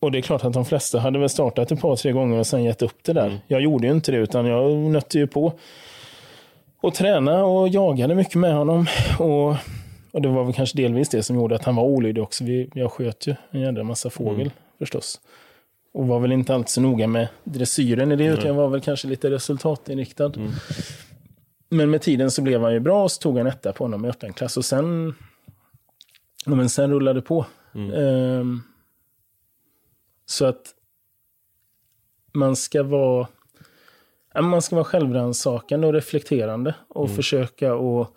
Och 0.00 0.12
det 0.12 0.18
är 0.18 0.22
klart 0.22 0.44
att 0.44 0.52
de 0.52 0.64
flesta 0.64 0.98
hade 0.98 1.18
väl 1.18 1.28
startat 1.28 1.72
ett 1.72 1.80
par, 1.80 1.96
tre 1.96 2.12
gånger 2.12 2.38
och 2.38 2.46
sen 2.46 2.64
gett 2.64 2.82
upp 2.82 3.04
det 3.04 3.12
där. 3.12 3.40
Jag 3.48 3.60
gjorde 3.60 3.86
ju 3.86 3.92
inte 3.92 4.12
det, 4.12 4.18
utan 4.18 4.46
jag 4.46 4.76
nötte 4.76 5.18
ju 5.18 5.26
på. 5.26 5.52
Och 6.80 6.94
träna 6.94 7.44
och 7.44 7.68
jagade 7.68 8.14
mycket 8.14 8.34
med 8.34 8.54
honom. 8.54 8.86
Och, 9.18 9.48
och 10.12 10.22
det 10.22 10.28
var 10.28 10.44
väl 10.44 10.54
kanske 10.54 10.76
delvis 10.76 11.08
det 11.08 11.22
som 11.22 11.36
gjorde 11.36 11.54
att 11.54 11.64
han 11.64 11.76
var 11.76 11.82
olydig 11.84 12.22
också. 12.22 12.44
Vi, 12.44 12.70
jag 12.74 12.92
sköt 12.92 13.26
ju 13.26 13.34
en 13.50 13.60
jädra 13.60 13.84
massa 13.84 14.10
fågel 14.10 14.50
förstås. 14.78 15.20
Och 15.94 16.06
var 16.06 16.20
väl 16.20 16.32
inte 16.32 16.54
alltid 16.54 16.68
så 16.68 16.80
noga 16.80 17.06
med 17.06 17.28
dressyren 17.44 18.12
i 18.12 18.16
det, 18.16 18.24
utan 18.24 18.46
jag 18.46 18.54
var 18.54 18.68
väl 18.68 18.80
kanske 18.80 19.08
lite 19.08 19.30
resultatinriktad. 19.30 20.32
Men 21.68 21.90
med 21.90 22.02
tiden 22.02 22.30
så 22.30 22.42
blev 22.42 22.62
han 22.62 22.72
ju 22.72 22.80
bra 22.80 23.02
och 23.02 23.10
så 23.10 23.20
tog 23.20 23.38
han 23.38 23.46
etta 23.46 23.72
på 23.72 23.84
honom 23.84 24.04
i 24.04 24.08
öppen 24.08 24.32
klass. 24.32 24.56
Och 24.56 24.64
sen, 24.64 25.14
men 26.46 26.70
sen 26.70 26.90
rullade 26.90 27.18
det 27.18 27.22
på. 27.22 27.46
Ehm, 27.74 28.62
så 30.30 30.44
att 30.46 30.74
man 32.32 32.56
ska 32.56 32.82
vara 32.82 33.26
man 34.42 34.62
ska 34.62 34.76
vara 34.76 34.84
självrannsakande 34.84 35.86
och 35.86 35.92
reflekterande 35.92 36.74
och 36.88 37.10
försöka 37.10 37.72
att 37.72 38.08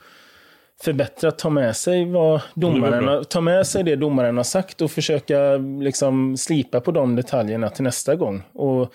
förbättra, 0.82 1.32
ta 1.32 1.50
med 1.50 1.76
sig 1.76 2.12
vad 2.12 2.42
domaren, 2.54 3.26
ta 3.26 3.42
med 3.42 3.68
sig 3.68 3.84
det 3.84 3.96
domaren 3.96 4.38
har 4.38 4.44
sagt 4.44 4.82
och 4.82 4.92
försöka 4.92 5.58
liksom 5.58 6.38
slipa 6.38 6.82
på 6.82 6.92
de 6.92 7.16
detaljerna 7.16 7.70
till 7.70 7.84
nästa 7.84 8.16
gång. 8.16 8.44
Och 8.54 8.94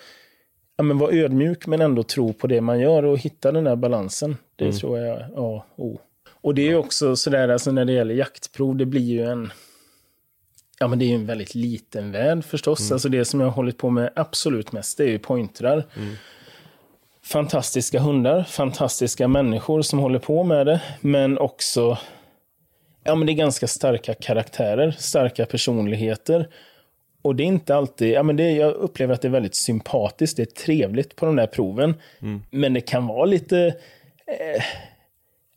ja, 0.77 0.83
men 0.83 0.97
vara 0.97 1.11
ödmjuk 1.11 1.67
men 1.67 1.81
ändå 1.81 2.03
tro 2.03 2.33
på 2.33 2.47
det 2.47 2.61
man 2.61 2.79
gör 2.79 3.05
och 3.05 3.17
hitta 3.17 3.51
den 3.51 3.63
där 3.63 3.75
balansen. 3.75 4.37
Det 4.55 4.71
tror 4.71 4.99
jag 4.99 5.07
är 5.07 5.23
A 5.35 5.63
och 5.75 5.85
O. 5.85 5.99
Och 6.41 6.55
det 6.55 6.69
är 6.69 6.75
också 6.75 7.15
sådär, 7.15 7.49
alltså 7.49 7.71
när 7.71 7.85
det 7.85 7.93
gäller 7.93 8.15
jaktprov, 8.15 8.75
det 8.75 8.85
blir 8.85 9.01
ju 9.01 9.25
en 9.25 9.51
Ja, 10.79 10.87
men 10.87 10.99
det 10.99 11.05
är 11.05 11.07
ju 11.07 11.15
en 11.15 11.25
väldigt 11.25 11.55
liten 11.55 12.11
värld 12.11 12.45
förstås. 12.45 12.91
Alltså 12.91 13.09
det 13.09 13.25
som 13.25 13.39
jag 13.39 13.47
har 13.47 13.53
hållit 13.53 13.77
på 13.77 13.89
med 13.89 14.09
absolut 14.15 14.71
mest, 14.71 14.97
det 14.97 15.03
är 15.03 15.07
ju 15.07 15.19
pointrar. 15.19 15.83
Fantastiska 17.23 17.99
hundar, 17.99 18.43
fantastiska 18.43 19.27
människor 19.27 19.81
som 19.81 19.99
håller 19.99 20.19
på 20.19 20.43
med 20.43 20.65
det, 20.65 20.81
men 21.01 21.37
också 21.37 21.97
Ja, 23.03 23.15
men 23.15 23.27
det 23.27 23.33
är 23.33 23.35
ganska 23.35 23.67
starka 23.67 24.13
karaktärer, 24.13 24.91
starka 24.97 25.45
personligheter. 25.45 26.49
Och 27.21 27.35
det 27.35 27.43
är 27.43 27.45
inte 27.45 27.75
alltid, 27.75 28.11
ja 28.11 28.23
men 28.23 28.35
det, 28.35 28.51
jag 28.51 28.73
upplever 28.73 29.13
att 29.13 29.21
det 29.21 29.27
är 29.27 29.31
väldigt 29.31 29.55
sympatiskt, 29.55 30.37
det 30.37 30.43
är 30.43 30.63
trevligt 30.65 31.15
på 31.15 31.25
de 31.25 31.35
där 31.35 31.47
proven. 31.47 31.93
Men 32.49 32.73
det 32.73 32.81
kan 32.81 33.07
vara 33.07 33.25
lite, 33.25 33.57
eh, 34.27 34.63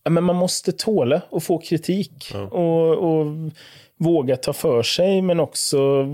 ja 0.04 0.10
men 0.10 0.24
man 0.24 0.36
måste 0.36 0.72
tåla 0.72 1.22
och 1.30 1.42
få 1.42 1.58
kritik. 1.58 2.32
Och, 2.50 2.88
och 2.90 3.26
våga 4.04 4.36
ta 4.36 4.52
för 4.52 4.82
sig, 4.82 5.22
men 5.22 5.40
också 5.40 6.06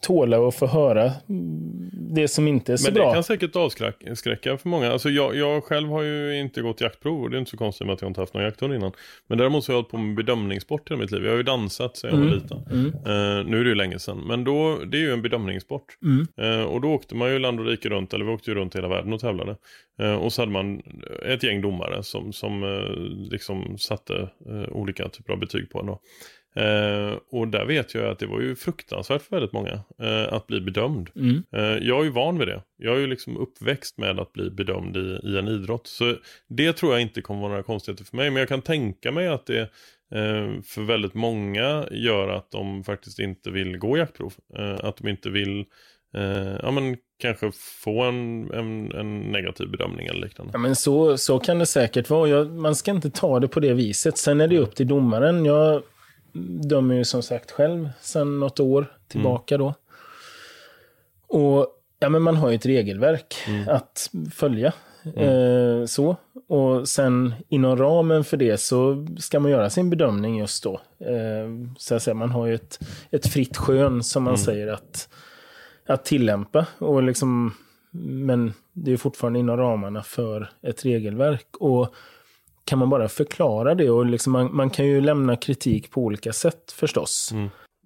tåla 0.00 0.38
och 0.40 0.54
få 0.54 0.66
höra 0.66 1.02
mm, 1.28 1.90
det 1.92 2.28
som 2.28 2.48
inte 2.48 2.72
är 2.72 2.76
så 2.76 2.86
Men 2.86 2.94
det 2.94 3.00
bra. 3.00 3.14
kan 3.14 3.24
säkert 3.24 3.56
avskräcka 3.56 4.58
för 4.58 4.68
många. 4.68 4.92
Alltså 4.92 5.10
jag, 5.10 5.36
jag 5.36 5.64
själv 5.64 5.88
har 5.88 6.02
ju 6.02 6.38
inte 6.40 6.60
gått 6.62 6.80
jaktprov 6.80 7.22
och 7.22 7.30
det 7.30 7.36
är 7.36 7.38
inte 7.38 7.50
så 7.50 7.56
konstigt 7.56 7.86
med 7.86 7.94
att 7.94 8.00
jag 8.02 8.10
inte 8.10 8.20
haft 8.20 8.34
någon 8.34 8.42
jakthund 8.42 8.74
innan. 8.74 8.92
Men 9.26 9.38
däremot 9.38 9.64
så 9.64 9.72
har 9.72 9.74
jag 9.74 9.82
hållit 9.82 9.90
på 9.90 9.98
med 9.98 10.16
bedömningssport 10.16 10.90
hela 10.90 11.00
mitt 11.00 11.10
liv. 11.10 11.24
Jag 11.24 11.30
har 11.30 11.36
ju 11.36 11.42
dansat 11.42 11.96
sedan 11.96 12.10
jag 12.10 12.16
var 12.18 12.26
Mm. 12.26 12.38
liten. 12.38 12.58
Eh, 13.06 13.46
nu 13.50 13.60
är 13.60 13.64
det 13.64 13.68
ju 13.68 13.74
länge 13.74 13.98
sedan. 13.98 14.18
Men 14.26 14.44
då, 14.44 14.78
det 14.86 14.96
är 14.98 15.00
ju 15.02 15.12
en 15.12 15.22
bedömningssport. 15.22 15.84
Mm. 16.02 16.26
Eh, 16.60 16.64
och 16.66 16.80
då 16.80 16.88
åkte 16.88 17.14
man 17.14 17.30
ju 17.32 17.38
land 17.38 17.60
och 17.60 17.66
rike 17.66 17.88
runt, 17.88 18.14
eller 18.14 18.24
vi 18.24 18.30
åkte 18.32 18.50
ju 18.50 18.54
runt 18.54 18.76
hela 18.76 18.88
världen 18.88 19.12
och 19.12 19.20
tävlade. 19.20 19.56
Eh, 20.00 20.14
och 20.14 20.32
så 20.32 20.42
hade 20.42 20.52
man 20.52 20.82
ett 21.26 21.42
gäng 21.42 21.60
domare 21.60 22.02
som, 22.02 22.32
som 22.32 22.84
liksom 23.30 23.78
satte 23.78 24.28
olika 24.70 25.08
typer 25.08 25.32
av 25.32 25.38
betyg 25.38 25.70
på 25.70 25.80
en 25.80 25.86
då. 25.86 26.00
Eh, 26.56 27.18
och 27.30 27.48
där 27.48 27.64
vet 27.64 27.94
jag 27.94 28.04
att 28.04 28.18
det 28.18 28.26
var 28.26 28.40
ju 28.40 28.56
fruktansvärt 28.56 29.22
för 29.22 29.36
väldigt 29.36 29.52
många 29.52 29.80
eh, 30.02 30.32
att 30.32 30.46
bli 30.46 30.60
bedömd. 30.60 31.10
Mm. 31.16 31.42
Eh, 31.52 31.86
jag 31.88 32.00
är 32.00 32.04
ju 32.04 32.10
van 32.10 32.38
vid 32.38 32.48
det. 32.48 32.62
Jag 32.76 32.96
är 32.96 33.00
ju 33.00 33.06
liksom 33.06 33.36
uppväxt 33.36 33.98
med 33.98 34.20
att 34.20 34.32
bli 34.32 34.50
bedömd 34.50 34.96
i, 34.96 35.20
i 35.22 35.38
en 35.38 35.48
idrott. 35.48 35.86
Så 35.86 36.14
det 36.48 36.72
tror 36.72 36.92
jag 36.92 37.02
inte 37.02 37.20
kommer 37.20 37.40
vara 37.40 37.50
några 37.50 37.62
konstigheter 37.62 38.04
för 38.04 38.16
mig. 38.16 38.30
Men 38.30 38.40
jag 38.40 38.48
kan 38.48 38.62
tänka 38.62 39.12
mig 39.12 39.28
att 39.28 39.46
det 39.46 39.60
eh, 40.14 40.62
för 40.64 40.86
väldigt 40.86 41.14
många 41.14 41.84
gör 41.90 42.28
att 42.28 42.50
de 42.50 42.84
faktiskt 42.84 43.18
inte 43.18 43.50
vill 43.50 43.78
gå 43.78 43.98
jaktprov. 43.98 44.32
Eh, 44.58 44.76
att 44.84 44.96
de 44.96 45.08
inte 45.08 45.30
vill 45.30 45.64
eh, 46.14 46.56
ja, 46.62 46.70
men 46.70 46.96
kanske 47.18 47.50
få 47.82 48.02
en, 48.02 48.50
en, 48.50 48.92
en 48.92 49.20
negativ 49.20 49.70
bedömning 49.70 50.06
eller 50.06 50.20
liknande. 50.20 50.50
Ja, 50.54 50.58
men 50.58 50.76
så, 50.76 51.18
så 51.18 51.38
kan 51.38 51.58
det 51.58 51.66
säkert 51.66 52.10
vara. 52.10 52.28
Jag, 52.28 52.50
man 52.50 52.74
ska 52.74 52.90
inte 52.90 53.10
ta 53.10 53.40
det 53.40 53.48
på 53.48 53.60
det 53.60 53.72
viset. 53.72 54.18
Sen 54.18 54.40
är 54.40 54.48
det 54.48 54.58
upp 54.58 54.74
till 54.74 54.88
domaren. 54.88 55.44
Jag 55.44 55.82
dömer 56.68 56.94
ju 56.94 57.04
som 57.04 57.22
sagt 57.22 57.50
själv 57.50 57.88
sedan 58.00 58.40
något 58.40 58.60
år 58.60 58.92
tillbaka 59.08 59.58
då. 59.58 59.74
Och 61.26 61.66
ja, 61.98 62.08
men 62.08 62.22
man 62.22 62.36
har 62.36 62.48
ju 62.50 62.54
ett 62.54 62.66
regelverk 62.66 63.34
att 63.68 64.10
följa. 64.32 64.72
Eh, 65.16 65.84
så. 65.86 66.16
Och 66.48 66.88
sen 66.88 67.34
inom 67.48 67.76
ramen 67.76 68.24
för 68.24 68.36
det 68.36 68.60
så 68.60 69.06
ska 69.18 69.40
man 69.40 69.50
göra 69.50 69.70
sin 69.70 69.90
bedömning 69.90 70.38
just 70.38 70.62
då. 70.62 70.80
Eh, 70.98 71.48
så 71.78 71.94
att 71.94 72.02
säga, 72.02 72.14
man 72.14 72.30
har 72.30 72.46
ju 72.46 72.54
ett, 72.54 72.80
ett 73.10 73.26
fritt 73.26 73.56
skön 73.56 74.02
som 74.02 74.22
man 74.22 74.38
säger 74.38 74.66
att, 74.66 75.08
att 75.86 76.04
tillämpa. 76.04 76.66
Och 76.78 77.02
liksom, 77.02 77.54
men 78.00 78.52
det 78.72 78.92
är 78.92 78.96
fortfarande 78.96 79.38
inom 79.38 79.56
ramarna 79.56 80.02
för 80.02 80.50
ett 80.62 80.84
regelverk. 80.84 81.46
Och 81.60 81.94
kan 82.68 82.78
man 82.78 82.90
bara 82.90 83.08
förklara 83.08 83.74
det 83.74 83.90
och 83.90 84.06
liksom 84.06 84.32
man, 84.32 84.56
man 84.56 84.70
kan 84.70 84.86
ju 84.86 85.00
lämna 85.00 85.36
kritik 85.36 85.90
på 85.90 86.02
olika 86.02 86.32
sätt 86.32 86.72
förstås. 86.72 87.32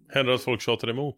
Händer 0.09 0.33
det 0.33 0.35
att 0.35 0.43
folk 0.43 0.61
tjatar 0.61 0.91
emot? 0.91 1.17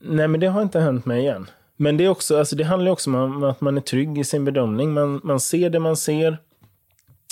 Nej, 0.00 0.28
men 0.28 0.40
det 0.40 0.46
har 0.46 0.62
inte 0.62 0.80
hänt 0.80 1.06
mig 1.06 1.20
igen. 1.20 1.50
Men 1.76 1.96
det, 1.96 2.04
är 2.04 2.08
också, 2.08 2.38
alltså 2.38 2.56
det 2.56 2.64
handlar 2.64 2.92
också 2.92 3.10
om 3.10 3.44
att 3.44 3.60
man 3.60 3.76
är 3.76 3.80
trygg 3.80 4.18
i 4.18 4.24
sin 4.24 4.44
bedömning. 4.44 4.94
Man, 4.94 5.20
man 5.24 5.40
ser 5.40 5.70
det 5.70 5.78
man 5.78 5.96
ser. 5.96 6.38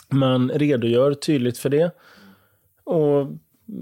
Man 0.09 0.51
redogör 0.51 1.15
tydligt 1.15 1.59
för 1.59 1.69
det. 1.69 1.91
Och 2.85 3.27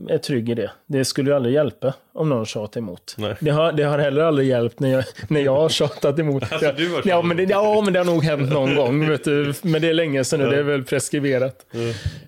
är 0.08 0.18
trygg 0.18 0.48
i 0.50 0.54
det. 0.54 0.70
Det 0.86 1.04
skulle 1.04 1.30
ju 1.30 1.36
aldrig 1.36 1.54
hjälpa 1.54 1.94
om 2.12 2.28
någon 2.28 2.46
tjatar 2.46 2.80
emot. 2.80 3.14
Nej. 3.18 3.36
Det, 3.40 3.50
har, 3.50 3.72
det 3.72 3.82
har 3.82 3.98
heller 3.98 4.22
aldrig 4.22 4.48
hjälpt 4.48 4.80
när 4.80 4.88
jag, 4.92 5.04
när 5.28 5.40
jag 5.40 5.56
har 5.56 5.68
tjatat 5.68 6.18
emot. 6.18 6.42
Alltså, 6.52 6.72
du 6.76 7.02
ja, 7.04 7.22
men 7.22 7.36
det, 7.36 7.42
ja, 7.42 7.82
men 7.84 7.92
det 7.92 7.98
har 7.98 8.06
nog 8.06 8.24
hänt 8.24 8.52
någon 8.52 8.74
gång. 8.74 9.08
Vet 9.08 9.24
du. 9.24 9.52
Men 9.62 9.82
det 9.82 9.88
är 9.88 9.94
länge 9.94 10.24
sedan 10.24 10.40
nu. 10.40 10.46
Det 10.46 10.58
är 10.58 10.62
väl 10.62 10.84
preskriberat. 10.84 11.66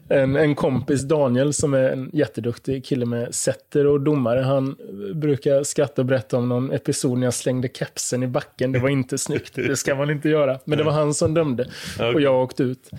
En, 0.08 0.36
en 0.36 0.54
kompis, 0.54 1.02
Daniel, 1.02 1.52
som 1.52 1.74
är 1.74 1.90
en 1.90 2.10
jätteduktig 2.12 2.84
kille 2.84 3.06
med 3.06 3.34
setter 3.34 3.86
och 3.86 4.00
domare. 4.00 4.40
Han 4.40 4.76
brukar 5.14 5.62
skratta 5.62 6.02
och 6.02 6.06
berätta 6.06 6.36
om 6.36 6.48
någon 6.48 6.72
episod 6.72 7.18
när 7.18 7.26
jag 7.26 7.34
slängde 7.34 7.68
kepsen 7.68 8.22
i 8.22 8.26
backen. 8.26 8.72
Det 8.72 8.78
var 8.78 8.88
inte 8.88 9.18
snyggt. 9.18 9.54
Det 9.54 9.76
ska 9.76 9.94
man 9.94 10.10
inte 10.10 10.28
göra. 10.28 10.58
Men 10.64 10.78
det 10.78 10.84
var 10.84 10.92
han 10.92 11.14
som 11.14 11.34
dömde. 11.34 11.68
Och 12.14 12.20
jag 12.20 12.42
åkte 12.42 12.62
ut. 12.62 12.90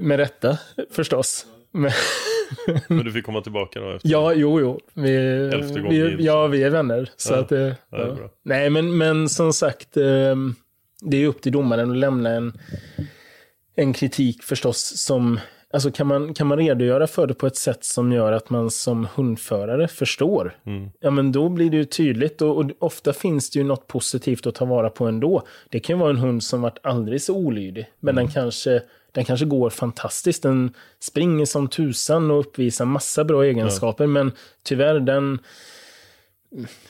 Med 0.00 0.16
rätta, 0.16 0.58
förstås. 0.90 1.46
Men, 1.72 1.90
Men 2.88 3.04
du 3.04 3.12
fick 3.12 3.24
komma 3.26 3.40
tillbaka 3.40 3.80
då? 3.80 3.90
Efter. 3.90 4.08
ja, 4.08 4.32
jo, 4.34 4.60
jo. 4.60 4.80
Vi, 4.94 5.10
vi, 5.90 6.16
ja, 6.18 6.46
vi 6.46 6.62
är 6.62 6.70
vänner. 6.70 7.10
Så 7.16 7.32
Ja. 7.34 7.38
att, 7.38 7.48
det, 7.48 7.76
Ja, 7.90 7.98
det. 7.98 8.16
Nej, 8.42 8.70
men, 8.70 8.96
men 8.98 9.28
som 9.28 9.52
sagt. 9.52 9.96
ehm, 9.96 10.54
Det 11.02 11.16
är 11.16 11.26
upp 11.26 11.42
till 11.42 11.52
domaren 11.52 11.90
att 11.90 11.96
lämna 11.96 12.30
en, 12.30 12.52
en 13.76 13.92
kritik 13.92 14.42
förstås 14.42 14.92
som 14.96 15.40
Alltså 15.72 15.90
kan 15.90 16.06
man, 16.06 16.34
kan 16.34 16.46
man 16.46 16.58
redogöra 16.58 17.06
för 17.06 17.26
det 17.26 17.34
på 17.34 17.46
ett 17.46 17.56
sätt 17.56 17.84
som 17.84 18.12
gör 18.12 18.32
att 18.32 18.50
man 18.50 18.70
som 18.70 19.08
hundförare 19.14 19.88
förstår, 19.88 20.56
ja 21.00 21.10
men 21.10 21.32
då 21.32 21.48
blir 21.48 21.70
det 21.70 21.76
ju 21.76 21.84
tydligt 21.84 22.42
och, 22.42 22.58
och 22.58 22.70
ofta 22.78 23.12
finns 23.12 23.50
det 23.50 23.58
ju 23.58 23.64
något 23.64 23.86
positivt 23.86 24.46
att 24.46 24.54
ta 24.54 24.64
vara 24.64 24.90
på 24.90 25.06
ändå. 25.06 25.42
Det 25.68 25.80
kan 25.80 25.96
ju 25.96 26.00
vara 26.00 26.10
en 26.10 26.16
hund 26.16 26.42
som 26.42 26.62
varit 26.62 26.78
aldrig 26.82 27.22
så 27.22 27.34
olydig, 27.36 27.86
men 28.00 28.14
den, 28.14 28.28
kanske, 28.28 28.82
den 29.12 29.24
kanske 29.24 29.46
går 29.46 29.70
fantastiskt. 29.70 30.42
Den 30.42 30.74
springer 31.00 31.44
som 31.44 31.68
tusan 31.68 32.30
och 32.30 32.40
uppvisar 32.40 32.84
massa 32.84 33.24
bra 33.24 33.44
egenskaper, 33.44 34.06
men 34.06 34.32
tyvärr 34.62 35.00
den 35.00 35.38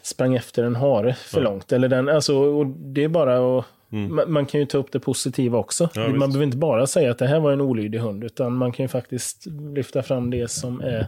sprang 0.03 0.35
efter 0.35 0.65
en 0.65 0.77
hare 0.77 1.15
för 1.15 1.41
långt. 1.43 1.73
Eller 1.73 1.89
den, 1.89 2.09
alltså, 2.09 2.37
och 2.37 2.67
det 2.67 3.05
är 3.05 3.09
bara 3.09 3.59
att 3.59 3.65
man, 3.89 4.33
man 4.33 4.47
kan 4.47 4.61
ju 4.61 4.67
ta 4.67 4.79
upp 4.79 4.93
det 4.93 5.01
positiva 5.01 5.59
också. 5.59 5.89
Ja, 5.95 6.01
man 6.01 6.13
visst. 6.13 6.27
behöver 6.27 6.45
inte 6.45 6.57
bara 6.57 6.87
säga 6.87 7.11
att 7.11 7.19
det 7.19 7.27
här 7.27 7.41
var 7.41 7.53
en 7.53 7.61
olydig 7.61 7.99
hund, 7.99 8.25
utan 8.25 8.53
man 8.57 8.73
kan 8.73 8.85
ju 8.85 8.89
faktiskt 8.89 9.47
lyfta 9.75 10.03
fram 10.03 10.31
det 10.31 10.51
som 10.51 10.81
är 10.81 11.07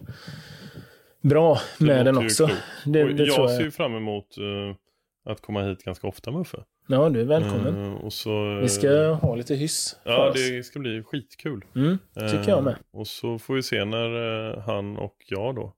bra 1.22 1.58
Det 1.78 1.84
med 1.84 2.06
den 2.06 2.18
också. 2.18 2.50
Det, 2.84 3.12
det 3.12 3.24
jag 3.24 3.50
ser 3.50 3.56
jag. 3.56 3.62
ju 3.62 3.70
fram 3.70 3.96
emot 3.96 4.38
eh, 4.38 5.32
att 5.32 5.40
komma 5.40 5.62
hit 5.62 5.84
ganska 5.84 6.06
ofta 6.06 6.30
Muffe. 6.30 6.58
Ja, 6.86 7.08
du 7.08 7.20
är 7.20 7.24
välkommen. 7.24 7.84
Eh, 7.84 7.92
och 7.92 8.12
så, 8.12 8.54
Vi 8.62 8.68
ska 8.68 9.12
ha 9.12 9.34
lite 9.34 9.54
hyss 9.54 9.96
Ja, 10.04 10.28
oss. 10.28 10.34
det 10.34 10.62
ska 10.62 10.78
bli 10.78 11.02
skitkul. 11.02 11.64
Mm, 11.76 11.98
tycker 12.14 12.48
jag 12.48 12.64
med. 12.64 12.72
Eh, 12.72 12.78
Och 13.00 13.06
så 13.06 13.38
får 13.38 13.54
vi 13.54 13.62
se 13.62 13.84
när 13.84 14.50
eh, 14.50 14.58
han 14.62 14.96
och 14.96 15.16
jag 15.28 15.54
då 15.54 15.72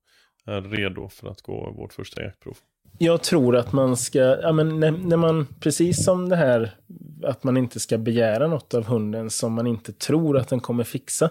är 0.47 0.61
redo 0.61 1.09
för 1.09 1.29
att 1.29 1.43
gå 1.43 1.71
vårt 1.77 1.93
första 1.93 2.23
jaktprov. 2.23 2.57
Jag 2.99 3.23
tror 3.23 3.57
att 3.57 3.73
man 3.73 3.97
ska, 3.97 4.19
ja, 4.19 4.53
men 4.53 4.81
när, 4.81 4.91
när 4.91 5.17
man, 5.17 5.47
precis 5.61 6.05
som 6.05 6.29
det 6.29 6.37
här 6.37 6.71
att 7.23 7.45
man 7.45 7.57
inte 7.57 7.81
ska 7.81 7.99
begära 7.99 8.47
något 8.47 8.75
av 8.75 8.85
hunden 8.85 9.31
som 9.31 9.53
man 9.53 9.67
inte 9.67 9.93
tror 9.93 10.39
att 10.39 10.49
den 10.49 10.61
kommer 10.61 10.85
fixa. 10.85 11.31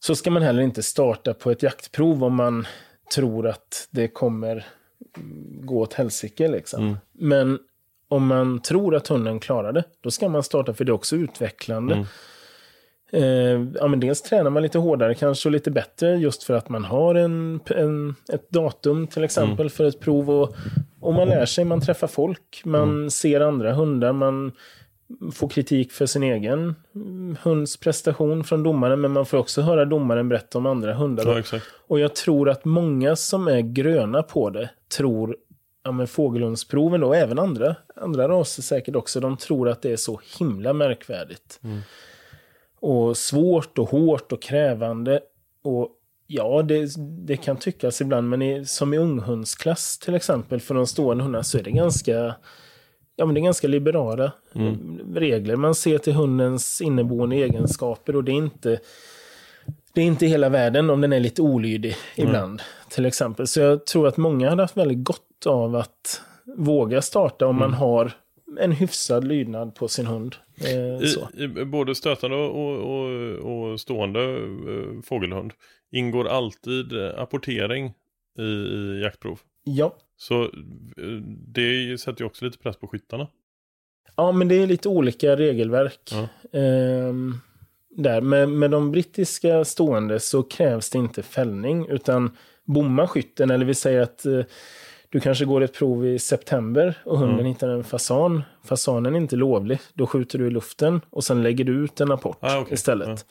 Så 0.00 0.14
ska 0.14 0.30
man 0.30 0.42
heller 0.42 0.62
inte 0.62 0.82
starta 0.82 1.34
på 1.34 1.50
ett 1.50 1.62
jaktprov 1.62 2.24
om 2.24 2.34
man 2.34 2.66
tror 3.14 3.46
att 3.48 3.88
det 3.90 4.08
kommer 4.08 4.66
gå 5.60 5.80
åt 5.80 5.94
helsike 5.94 6.48
liksom. 6.48 6.82
Mm. 6.84 6.96
Men 7.12 7.58
om 8.08 8.26
man 8.26 8.60
tror 8.60 8.94
att 8.94 9.08
hunden 9.08 9.40
klarar 9.40 9.72
det, 9.72 9.84
då 10.00 10.10
ska 10.10 10.28
man 10.28 10.42
starta 10.42 10.74
för 10.74 10.84
det 10.84 10.90
är 10.90 10.94
också 10.94 11.16
utvecklande. 11.16 11.94
Mm. 11.94 12.06
Eh, 13.12 13.68
ja, 13.80 13.88
men 13.88 14.00
dels 14.00 14.22
tränar 14.22 14.50
man 14.50 14.62
lite 14.62 14.78
hårdare 14.78 15.14
kanske 15.14 15.48
och 15.48 15.52
lite 15.52 15.70
bättre 15.70 16.16
just 16.16 16.42
för 16.42 16.54
att 16.54 16.68
man 16.68 16.84
har 16.84 17.14
en, 17.14 17.60
en, 17.66 18.14
ett 18.32 18.50
datum 18.50 19.06
till 19.06 19.24
exempel 19.24 19.60
Mm. 19.60 19.70
för 19.70 19.84
ett 19.84 20.00
prov. 20.00 20.30
Och, 20.30 20.56
och 21.00 21.14
man 21.14 21.28
lär 21.28 21.46
sig, 21.46 21.64
man 21.64 21.80
träffar 21.80 22.06
folk, 22.06 22.62
man 22.64 22.82
Mm. 22.88 23.10
ser 23.10 23.40
andra 23.40 23.72
hundar, 23.72 24.12
man 24.12 24.52
får 25.32 25.48
kritik 25.48 25.92
för 25.92 26.06
sin 26.06 26.22
egen 26.22 26.74
hunds 27.42 27.76
prestation 27.76 28.44
från 28.44 28.62
domaren, 28.62 29.00
men 29.00 29.10
man 29.12 29.26
får 29.26 29.38
också 29.38 29.62
höra 29.62 29.84
domaren 29.84 30.28
berätta 30.28 30.58
om 30.58 30.66
andra 30.66 30.94
hundar. 30.94 31.44
Ja. 31.52 31.58
Och 31.86 32.00
jag 32.00 32.14
tror 32.14 32.48
att 32.48 32.64
många 32.64 33.16
som 33.16 33.48
är 33.48 33.60
gröna 33.60 34.22
på 34.22 34.50
det 34.50 34.70
tror, 34.96 35.36
ja 35.88 35.92
men 35.92 36.06
fågelhundsproven 36.06 37.00
då, 37.00 37.06
och 37.06 37.16
även 37.16 37.38
andra, 37.38 37.76
andra 37.96 38.28
raser 38.28 38.62
säkert 38.62 38.96
också, 38.96 39.20
de 39.20 39.36
tror 39.36 39.68
att 39.68 39.82
det 39.82 39.92
är 39.92 39.96
så 39.96 40.20
himla 40.38 40.72
märkvärdigt. 40.72 41.60
Och 42.80 43.16
svårt 43.16 43.78
och 43.78 43.88
hårt 43.88 44.32
och 44.32 44.42
krävande. 44.42 45.20
Och 45.62 45.88
ja, 46.26 46.62
det, 46.62 46.90
det 47.26 47.36
kan 47.36 47.56
tyckas 47.56 48.00
ibland, 48.00 48.28
men 48.28 48.42
i, 48.42 48.64
som 48.64 48.94
i 48.94 48.98
unghundsklass 48.98 49.98
till 49.98 50.14
exempel, 50.14 50.60
för 50.60 50.74
de 50.74 50.86
stående 50.86 51.24
hundarna 51.24 51.44
så 51.44 51.58
är 51.58 51.62
det 51.62 51.70
ganska 51.70 52.34
Ja, 53.16 53.26
men 53.26 53.34
det 53.34 53.40
är 53.40 53.42
ganska 53.42 53.68
liberala 53.68 54.32
eh, 54.52 54.72
regler. 55.14 55.56
Man 55.56 55.74
ser 55.74 55.98
till 55.98 56.12
hundens 56.12 56.80
inneboende 56.80 57.36
egenskaper 57.36 58.16
och 58.16 58.24
det 58.24 58.32
är 58.32 58.36
inte 58.36 58.80
det 59.92 60.00
är 60.00 60.04
inte 60.06 60.26
hela 60.26 60.48
världen 60.48 60.90
om 60.90 61.00
den 61.00 61.12
är 61.12 61.20
lite 61.20 61.42
olydig 61.42 61.96
ibland. 62.16 62.62
Till 62.88 63.06
exempel. 63.06 63.46
Så 63.46 63.60
jag 63.60 63.86
tror 63.86 64.08
att 64.08 64.16
många 64.16 64.50
hade 64.50 64.62
haft 64.62 64.76
väldigt 64.76 65.04
gott 65.04 65.27
av 65.46 65.76
att 65.76 66.22
våga 66.56 67.02
starta 67.02 67.46
om 67.46 67.56
man 67.56 67.74
har 67.74 68.12
en 68.60 68.72
hyfsad 68.72 69.24
lydnad 69.24 69.74
på 69.74 69.88
sin 69.88 70.06
hund. 70.06 70.36
Eh. 70.64 71.42
I, 71.42 71.64
både 71.64 71.94
stötande 71.94 72.36
och, 72.36 72.78
och, 72.78 73.70
och 73.72 73.80
stående 73.80 74.20
eh, 74.20 75.02
fågelhund 75.02 75.52
ingår 75.90 76.28
alltid 76.28 76.92
eh, 76.92 77.20
apportering 77.20 77.94
i, 78.38 78.42
i 78.42 79.00
jaktprov. 79.02 79.40
Ja. 79.64 79.96
Så 80.16 80.42
eh, 80.42 80.48
det 81.46 82.00
sätter 82.00 82.20
ju 82.20 82.26
också 82.26 82.44
lite 82.44 82.58
press 82.58 82.76
på 82.76 82.88
skyttarna. 82.88 83.28
ja, 84.16 84.32
men 84.32 84.48
det 84.48 84.54
är 84.54 84.66
lite 84.66 84.88
olika 84.88 85.36
regelverk. 85.36 86.12
Ja. 86.12 86.28
Ehm, 86.58 87.34
där. 87.90 88.20
Med, 88.20 88.48
med 88.48 88.70
de 88.70 88.90
brittiska 88.90 89.64
stående 89.64 90.20
så 90.20 90.42
krävs 90.42 90.90
det 90.90 90.98
inte 90.98 91.22
fällning 91.22 91.86
utan 91.88 92.36
bomma 92.64 93.08
skytten 93.08 93.50
eller 93.50 93.64
vi 93.64 93.74
säger 93.74 94.00
att 94.00 94.26
eh, 94.26 94.40
du 95.10 95.20
kanske 95.20 95.44
går 95.44 95.60
ett 95.60 95.74
prov 95.74 96.06
i 96.06 96.18
september 96.18 96.94
och 97.04 97.18
hunden 97.18 97.34
Mm. 97.38 97.46
hittar 97.46 97.68
en 97.68 97.84
fasan. 97.84 98.42
Fasanen 98.64 99.14
är 99.14 99.20
inte 99.20 99.36
lovlig. 99.36 99.78
Då 99.94 100.06
skjuter 100.06 100.38
du 100.38 100.46
i 100.46 100.50
luften 100.50 101.00
och 101.10 101.24
sen 101.24 101.42
lägger 101.42 101.64
du 101.64 101.72
ut 101.84 102.00
en 102.00 102.12
apport 102.12 102.36
Ah, 102.40 102.58
okej. 102.58 102.74
istället. 102.74 103.26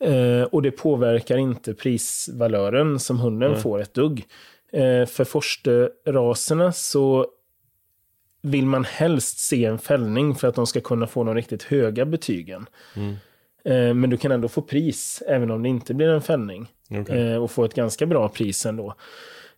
Eh, 0.00 0.42
och 0.42 0.62
det 0.62 0.70
påverkar 0.70 1.36
inte 1.36 1.74
prisvalören 1.74 2.98
som 2.98 3.18
hunden 3.20 3.52
Nej. 3.52 3.60
får 3.60 3.80
ett 3.80 3.94
dugg. 3.94 4.24
Eh, 4.72 5.06
för 5.06 5.24
forsterraserna 5.24 6.72
så 6.72 7.26
vill 8.42 8.66
man 8.66 8.84
helst 8.84 9.38
se 9.38 9.64
en 9.64 9.78
fällning 9.78 10.34
för 10.34 10.48
att 10.48 10.54
de 10.54 10.66
ska 10.66 10.80
kunna 10.80 11.06
få 11.06 11.24
de 11.24 11.34
riktigt 11.34 11.62
höga 11.62 12.04
betygen. 12.04 12.66
Mm. 12.96 13.14
Eh, 13.64 13.94
men 13.94 14.10
du 14.10 14.16
kan 14.16 14.32
ändå 14.32 14.48
få 14.48 14.62
pris 14.62 15.22
även 15.28 15.50
om 15.50 15.62
det 15.62 15.68
inte 15.68 15.94
blir 15.94 16.08
en 16.08 16.22
fällning. 16.22 16.68
Eh, 17.08 17.36
och 17.36 17.50
få 17.50 17.64
ett 17.64 17.74
ganska 17.74 18.06
bra 18.06 18.28
pris 18.28 18.66
ändå. 18.66 18.94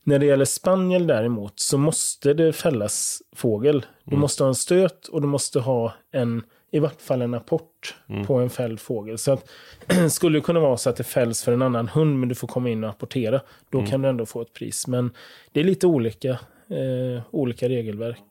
När 0.08 0.18
det 0.18 0.26
gäller 0.26 0.44
spaniel 0.44 1.06
däremot 1.06 1.60
så 1.60 1.78
måste 1.78 2.34
det 2.34 2.52
fällas 2.52 3.22
fågel. 3.36 3.86
Du 4.04 4.10
Mm. 4.10 4.20
måste 4.20 4.42
ha 4.42 4.48
en 4.48 4.54
stöt 4.54 5.06
och 5.06 5.20
du 5.22 5.26
måste 5.28 5.60
ha 5.60 5.92
en, 6.12 6.42
i 6.72 6.78
vart 6.78 7.02
fall 7.02 7.22
en 7.22 7.34
apport 7.34 7.94
Mm. 8.08 8.26
på 8.26 8.34
en 8.34 8.50
fälld 8.50 8.80
fågel. 8.80 9.18
Så 9.18 9.32
att, 9.32 9.50
skulle 10.10 10.38
det 10.38 10.42
kunna 10.42 10.60
vara 10.60 10.76
så 10.76 10.90
att 10.90 10.96
det 10.96 11.04
fälls 11.04 11.42
för 11.44 11.52
en 11.52 11.62
annan 11.62 11.88
hund 11.88 12.18
men 12.20 12.28
du 12.28 12.34
får 12.34 12.48
komma 12.48 12.68
in 12.70 12.84
och 12.84 12.90
apportera. 12.90 13.40
Då 13.70 13.78
Mm. 13.78 13.90
kan 13.90 14.02
du 14.02 14.08
ändå 14.08 14.26
få 14.26 14.42
ett 14.42 14.52
pris. 14.52 14.86
Men 14.86 15.10
det 15.52 15.60
är 15.60 15.64
lite 15.64 15.86
olika, 15.86 16.30
eh, 16.30 17.22
olika 17.30 17.68
regelverk. 17.68 18.24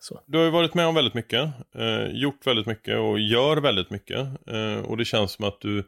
Så. 0.00 0.20
Du 0.26 0.38
har 0.38 0.44
ju 0.44 0.50
varit 0.50 0.74
med 0.74 0.86
om 0.86 0.94
väldigt 0.94 1.14
mycket, 1.14 1.50
eh, 1.78 2.06
gjort 2.12 2.46
väldigt 2.46 2.66
mycket 2.66 2.98
och 2.98 3.18
gör 3.20 3.56
väldigt 3.56 3.90
mycket. 3.90 4.18
Eh, 4.46 4.84
och 4.84 4.96
det 4.96 5.04
känns 5.04 5.32
som 5.32 5.44
att 5.44 5.60
du 5.60 5.84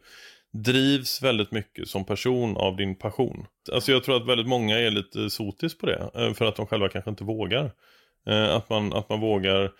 drivs 0.63 1.21
väldigt 1.23 1.51
mycket 1.51 1.87
som 1.87 2.05
person 2.05 2.57
av 2.57 2.75
din 2.75 2.95
passion. 2.95 3.45
Alltså 3.73 3.91
jag 3.91 4.03
tror 4.03 4.15
att 4.17 4.27
väldigt 4.27 4.47
många 4.47 4.79
är 4.79 4.91
lite 4.91 5.29
sotis 5.29 5.77
på 5.77 5.85
det, 5.85 6.09
eh, 6.15 6.33
för 6.33 6.45
att 6.45 6.55
de 6.55 6.67
själva 6.67 6.89
kanske 6.89 7.09
inte 7.09 7.23
vågar. 7.23 7.71
Eh, 8.27 8.55
att, 8.55 8.69
man, 8.69 8.93
att 8.93 9.09
man 9.09 9.19
vågar 9.19 9.71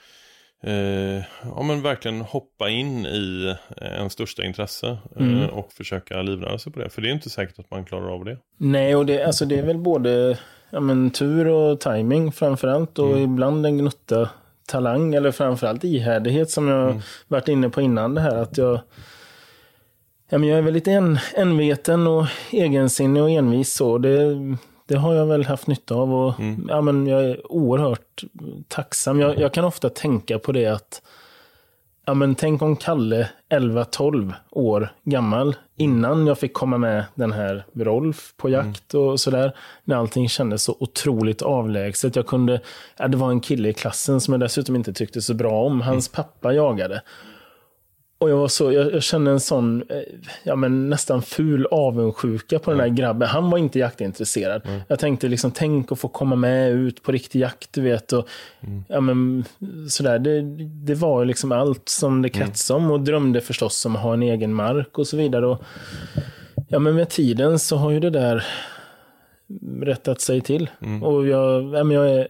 eh, 0.64 1.24
ja, 1.44 1.64
men 1.64 1.82
verkligen 1.82 2.22
hoppa 2.22 2.70
in 2.70 3.06
i 3.06 3.56
eh, 3.82 4.02
en 4.02 4.10
största 4.10 4.44
intresse 4.44 4.88
eh, 4.88 5.28
Mm. 5.28 5.50
och 5.50 5.74
försöka 5.74 6.22
livnära 6.22 6.58
sig 6.58 6.72
på 6.74 6.80
det. 6.80 6.90
För 6.90 7.02
det 7.02 7.10
är 7.10 7.14
inte 7.14 7.30
säkert 7.30 7.60
att 7.60 7.72
man 7.72 7.86
klarar 7.86 8.14
av 8.14 8.26
det. 8.26 8.38
Nej, 8.58 8.96
och 8.96 9.06
det, 9.06 9.24
alltså 9.24 9.46
det 9.46 9.60
är 9.60 9.64
väl 9.64 9.78
både 9.78 10.38
ja, 10.70 10.80
men, 10.80 11.12
tur 11.12 11.48
och 11.48 11.80
timing 11.80 12.32
framförallt. 12.32 13.00
Och 13.00 13.20
ibland 13.20 13.66
en 13.66 13.78
gnutta 13.78 14.30
talang 14.68 15.16
eller 15.16 15.32
framförallt 15.32 15.84
ihärdighet 15.84 16.50
som 16.50 16.68
jag 16.68 17.02
varit 17.28 17.48
inne 17.48 17.70
på 17.70 17.82
innan 17.82 18.16
det 18.16 18.22
här. 18.22 18.36
Att 18.36 18.58
jag, 18.58 18.80
ja, 20.30 20.38
men 20.38 20.50
jag 20.50 20.58
är 20.58 20.62
väl 20.62 20.74
lite 20.74 20.92
en, 20.92 21.20
enveten 21.36 22.08
och 22.08 22.26
egensinnig 22.52 23.24
och 23.24 23.30
envis 23.30 23.74
så. 23.74 23.98
Det, 23.98 24.36
det 24.88 24.96
har 24.96 25.14
jag 25.14 25.26
väl 25.26 25.46
haft 25.46 25.68
nytta 25.68 25.96
av 25.96 26.14
och 26.14 26.34
ja, 26.70 26.82
men 26.82 27.08
jag 27.08 27.24
är 27.24 27.52
oerhört 27.52 28.24
tacksam. 28.68 29.20
Jag, 29.20 29.40
jag 29.40 29.54
kan 29.54 29.66
ofta 29.66 29.90
tänka 29.90 30.40
på 30.40 30.52
det 30.52 30.66
att 30.66 31.02
Ja, 32.08 32.14
men 32.14 32.36
tänk 32.36 32.62
om 32.62 32.76
Kalle, 32.76 33.30
11-12 33.50 34.34
år 34.50 34.94
gammal, 35.04 35.56
innan 35.76 36.28
jag 36.28 36.40
fick 36.40 36.54
komma 36.54 36.78
med 36.78 37.06
den 37.16 37.32
här 37.32 37.66
Rolf 37.74 38.34
på 38.38 38.50
jakt 38.50 38.94
och 38.94 39.20
sådär, 39.20 39.56
när 39.84 39.96
allting 39.96 40.30
kändes 40.30 40.64
så 40.64 40.78
otroligt 40.80 41.42
avlägset. 41.42 42.16
Jag 42.16 42.28
kunde, 42.28 42.62
ja, 42.98 43.08
det 43.08 43.18
var 43.18 43.30
en 43.30 43.40
kille 43.40 43.70
i 43.70 43.74
klassen 43.74 44.22
som 44.22 44.34
jag 44.34 44.42
dessutom 44.42 44.76
inte 44.76 44.94
tyckte 44.94 45.22
så 45.22 45.34
bra 45.34 45.66
om. 45.66 45.82
Hans 45.82 46.08
pappa 46.08 46.54
jagade. 46.54 47.02
Och 48.26 48.32
jag, 48.32 48.38
var 48.38 48.48
så, 48.48 48.72
jag, 48.72 48.94
jag 48.94 49.04
kände 49.04 49.32
en 49.32 49.40
sån, 49.40 49.82
eh, 49.90 49.98
ja 50.44 50.56
men 50.56 50.90
nästan 50.90 51.22
ful 51.22 51.66
avundsjuka 51.72 52.60
på 52.60 52.72
den 52.72 52.78
där 52.78 52.88
grabben. 52.88 53.28
Han 53.28 53.50
var 53.50 53.58
inte 53.58 53.80
jaktintresserad. 53.80 54.62
Jag 54.88 55.00
tänkte 55.00 55.28
liksom, 55.28 55.52
tänk 55.52 55.92
att 55.92 56.00
få 56.00 56.08
komma 56.08 56.36
med 56.36 56.72
ut 56.72 57.04
på 57.04 57.12
riktig 57.12 57.40
jakt, 57.40 57.74
du 57.74 57.82
vet. 57.82 58.14
Och, 58.14 58.28
ja, 58.88 59.02
men, 59.02 59.46
sådär. 59.90 60.20
Det, 60.20 60.42
det 60.68 60.96
var 60.96 61.26
liksom 61.26 61.52
allt 61.52 61.90
som 61.90 62.22
det 62.22 62.30
kretsade 62.30 62.80
om 62.80 62.92
och 62.92 63.00
drömde 63.00 63.42
förstås 63.42 63.86
om 63.86 63.96
att 63.96 64.02
ha 64.02 64.14
en 64.14 64.24
egen 64.24 64.54
mark 64.54 64.98
och 64.98 65.08
så 65.08 65.18
vidare. 65.18 65.48
Och, 65.48 65.64
ja, 66.68 66.80
men 66.80 66.96
med 66.96 67.10
tiden 67.10 67.60
så 67.60 67.78
har 67.78 67.92
ju 67.92 68.00
det 68.00 68.10
där 68.10 68.46
rättat 69.82 70.22
sig 70.22 70.42
till. 70.42 70.70
Och 71.04 71.28
jag, 71.28 71.64
ja, 71.64 71.84
men 71.84 71.92
jag 71.92 72.10
är 72.10 72.28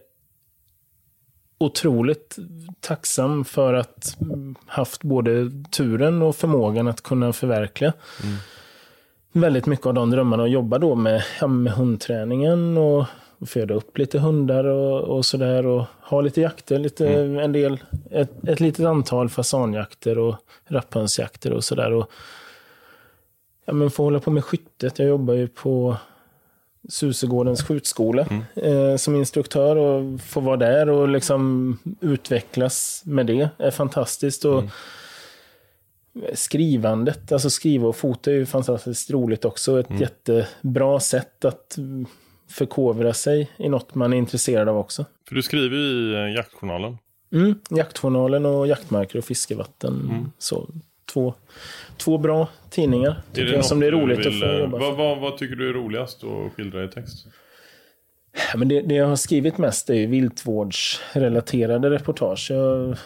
otroligt 1.58 2.36
tacksam 2.80 3.44
för 3.44 3.74
att 3.74 4.16
mm, 4.20 4.54
haft 4.66 5.02
både 5.02 5.50
turen 5.70 6.22
och 6.22 6.36
förmågan 6.36 6.88
att 6.88 7.02
kunna 7.02 7.32
förverkliga 7.32 7.92
väldigt 9.40 9.66
mycket 9.66 9.86
av 9.86 9.94
de 9.94 10.10
drömmarna 10.10 10.42
och 10.42 10.48
jobba 10.48 10.78
då 10.78 10.94
med, 10.94 11.22
ja, 11.40 11.46
med 11.46 11.72
hundträningen 11.72 12.76
och, 12.76 13.04
och 13.38 13.48
föda 13.48 13.74
upp 13.74 13.98
lite 13.98 14.18
hundar 14.18 14.64
och, 14.64 15.00
och 15.00 15.24
sådär 15.24 15.66
och 15.66 15.84
ha 16.00 16.20
lite 16.20 16.40
jakter, 16.40 16.78
lite, 16.78 17.08
en 17.20 17.52
del, 17.52 17.78
ett, 18.10 18.48
ett 18.48 18.60
litet 18.60 18.86
antal 18.86 19.28
fasanjakter 19.28 20.18
och 20.18 20.36
rapphönsjakter 20.66 21.52
och 21.52 21.64
sådär. 21.64 21.92
Och, 21.92 22.10
ja, 23.64 23.72
men 23.72 23.90
få 23.90 24.04
hålla 24.04 24.20
på 24.20 24.30
med 24.30 24.44
skyttet. 24.44 24.98
Jag 24.98 25.08
jobbar 25.08 25.34
ju 25.34 25.48
på 25.48 25.96
Susegårdens 26.88 27.62
skjutskola 27.62 28.26
eh, 28.54 28.96
som 28.96 29.16
instruktör 29.16 29.76
och 29.76 30.20
få 30.20 30.40
vara 30.40 30.56
där 30.56 30.88
och 30.88 31.08
liksom 31.08 31.78
utvecklas 32.00 33.02
med 33.06 33.26
det 33.26 33.48
är 33.58 33.70
fantastiskt. 33.70 34.44
Och 34.44 34.64
Skrivandet, 36.34 37.32
alltså 37.32 37.50
skriva 37.50 37.88
och 37.88 37.96
fota 37.96 38.30
är 38.30 38.34
ju 38.34 38.46
fantastiskt 38.46 39.10
roligt 39.10 39.44
också. 39.44 39.80
Ett 39.80 40.00
jättebra 40.00 41.00
sätt 41.00 41.44
att 41.44 41.76
mm, 41.76 42.06
förkovra 42.48 43.14
sig 43.14 43.50
i 43.56 43.68
något 43.68 43.94
man 43.94 44.12
är 44.12 44.16
intresserad 44.16 44.68
av 44.68 44.78
också. 44.78 45.04
För 45.28 45.34
du 45.34 45.42
skriver 45.42 45.76
i 45.76 46.14
eh, 46.14 46.34
jaktjournalen. 46.34 46.98
Mm, 47.32 47.54
jaktjournalen 47.70 48.46
och 48.46 48.66
jaktmarker 48.66 49.18
och 49.18 49.24
fiskevatten. 49.24 50.32
Så, 50.38 50.68
två, 51.12 51.34
två 51.96 52.18
bra 52.18 52.48
tidningar 52.70 53.22
tycker 53.32 53.52
jag, 53.52 53.64
som 53.64 53.80
det 53.80 53.86
är 53.86 53.90
roligt 53.90 54.18
att 54.18 54.26
vill, 54.26 54.40
få 54.40 54.46
eh, 54.46 54.58
jobba 54.58 54.78
vad, 54.78 54.96
vad, 54.96 55.18
vad 55.18 55.38
tycker 55.38 55.56
du 55.56 55.68
är 55.68 55.72
roligast 55.72 56.24
att 56.24 56.52
skildra 56.52 56.84
i 56.84 56.88
text? 56.88 57.26
Ja, 58.52 58.58
men 58.58 58.68
det, 58.68 58.80
det 58.80 58.94
jag 58.94 59.06
har 59.06 59.16
skrivit 59.16 59.58
mest 59.58 59.90
är 59.90 59.94
ju 59.94 60.06
viltvårdsrelaterade 60.06 61.90
reportage. 61.90 62.50
Jag, 62.50 62.96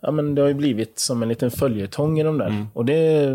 ja, 0.00 0.10
men 0.10 0.34
det 0.34 0.42
har 0.42 0.48
ju 0.48 0.54
blivit 0.54 0.98
som 0.98 1.22
en 1.22 1.28
liten 1.28 1.50
följetong 1.50 2.20
i 2.20 2.22
de 2.22 2.38
där. 2.38 2.66
Och 2.74 2.84
det, 2.84 3.28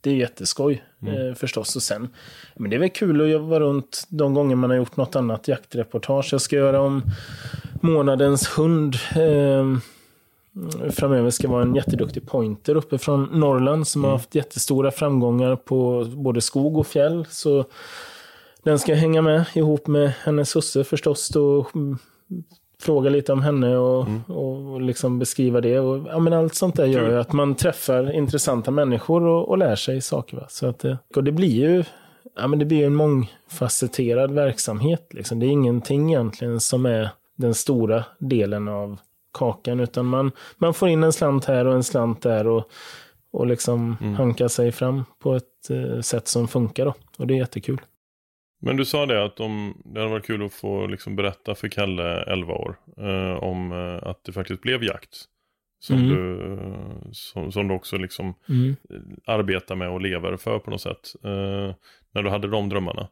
det 0.00 0.10
är 0.10 0.14
jätteskoj 0.14 0.84
eh, 1.06 1.34
förstås. 1.34 1.76
Och 1.76 1.82
sen, 1.82 2.08
men 2.56 2.70
det 2.70 2.76
är 2.76 2.80
väl 2.80 2.90
kul 2.90 3.34
att 3.34 3.40
vara 3.40 3.64
runt 3.64 4.04
de 4.08 4.34
gånger 4.34 4.56
man 4.56 4.70
har 4.70 4.76
gjort 4.76 4.96
något 4.96 5.16
annat 5.16 5.48
jaktreportage. 5.48 6.28
Jag 6.32 6.40
ska 6.40 6.56
göra 6.56 6.80
om 6.80 7.02
månadens 7.80 8.58
hund. 8.58 8.94
Eh, 9.16 9.78
framöver 10.90 11.30
ska 11.30 11.48
vara 11.48 11.62
en 11.62 11.74
jätteduktig 11.74 12.26
pointer 12.26 12.74
uppe 12.74 12.98
från 12.98 13.24
Norrland 13.32 13.86
som 13.86 14.04
har 14.04 14.10
haft 14.10 14.34
jättestora 14.34 14.90
framgångar 14.90 15.56
på 15.56 16.06
både 16.16 16.40
skog 16.40 16.76
och 16.78 16.86
fjäll. 16.86 17.26
Så 17.30 17.64
den 18.62 18.78
ska 18.78 18.94
hänga 18.94 19.22
med 19.22 19.44
ihop 19.54 19.86
med 19.86 20.12
hennes 20.24 20.56
husse 20.56 20.84
förstås. 20.84 21.28
Då, 21.28 21.66
mm, 21.74 21.98
fråga 22.80 23.10
lite 23.10 23.32
om 23.32 23.42
henne 23.42 23.76
och, 23.76 24.06
och 24.28 24.80
liksom 24.80 25.18
beskriva 25.18 25.60
det. 25.60 25.80
Och, 25.80 26.06
ja, 26.08 26.18
men 26.18 26.32
allt 26.32 26.54
sånt 26.54 26.76
där 26.76 26.86
gör 26.86 27.08
ju 27.10 27.18
att 27.18 27.32
man 27.32 27.54
träffar 27.54 28.12
intressanta 28.12 28.70
människor 28.70 29.22
och, 29.22 29.48
och 29.48 29.58
lär 29.58 29.76
sig 29.76 30.00
saker. 30.00 30.36
Va? 30.36 30.46
Så 30.48 30.66
att, 30.66 30.78
det- 30.78 30.98
och 31.16 31.24
det 31.24 31.32
blir 31.32 31.48
ju 31.68 31.84
ja, 32.36 32.46
men 32.46 32.58
det 32.58 32.64
blir 32.64 32.86
en 32.86 32.94
mångfacetterad 32.94 34.30
verksamhet. 34.32 35.06
Liksom. 35.10 35.38
Det 35.38 35.46
är 35.46 35.50
ingenting 35.50 36.10
egentligen 36.10 36.60
som 36.60 36.86
är 36.86 37.08
den 37.36 37.54
stora 37.54 38.04
delen 38.18 38.68
av 38.68 38.98
kakan, 39.34 39.80
utan 39.80 40.06
man, 40.06 40.32
man 40.56 40.74
får 40.74 40.88
in 40.88 41.02
en 41.02 41.12
slant 41.12 41.44
här 41.44 41.66
och 41.66 41.74
en 41.74 41.84
slant 41.84 42.22
där 42.22 42.46
och, 42.46 42.70
och 43.32 43.46
liksom 43.46 43.96
hankar 44.18 44.48
sig 44.48 44.72
fram 44.72 45.04
på 45.18 45.34
ett 45.34 45.70
eh, 45.70 46.00
sätt 46.00 46.28
som 46.28 46.48
funkar. 46.48 46.84
Då. 46.84 46.94
Och 47.18 47.26
det 47.26 47.34
är 47.34 47.38
jättekul. 47.38 47.80
Men 48.60 48.76
du 48.76 48.84
sa 48.84 49.06
det 49.06 49.24
att 49.24 49.36
de, 49.36 49.82
det 49.84 50.00
hade 50.00 50.10
varit 50.12 50.26
kul 50.26 50.44
att 50.46 50.52
få 50.52 50.86
liksom 50.86 51.16
berätta 51.16 51.54
för 51.54 51.68
Kalle, 51.68 52.22
11 52.22 52.52
år, 52.54 52.76
eh, 52.98 53.42
om 53.42 53.72
eh, 53.72 54.08
att 54.08 54.24
det 54.24 54.32
faktiskt 54.32 54.60
blev 54.60 54.84
jakt. 54.84 55.24
Som, 55.80 55.96
Mm. 55.96 56.08
du, 56.08 56.52
eh, 56.52 57.10
som, 57.12 57.52
som 57.52 57.68
du 57.68 57.74
också 57.74 57.96
liksom 57.96 58.28
eh, 58.28 58.74
arbetar 59.26 59.76
med 59.76 59.90
och 59.90 60.00
lever 60.00 60.36
för 60.36 60.58
på 60.58 60.70
något 60.70 60.80
sätt. 60.80 61.14
Eh, 61.24 61.74
när 62.14 62.22
du 62.22 62.30
hade 62.30 62.48
de 62.48 62.68
drömmarna. 62.68 63.08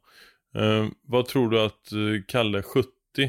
Vad 1.07 1.27
tror 1.27 1.51
du 1.51 1.61
att 1.61 1.89
Kalle 2.29 2.63
70 2.63 2.89
eh, 3.19 3.29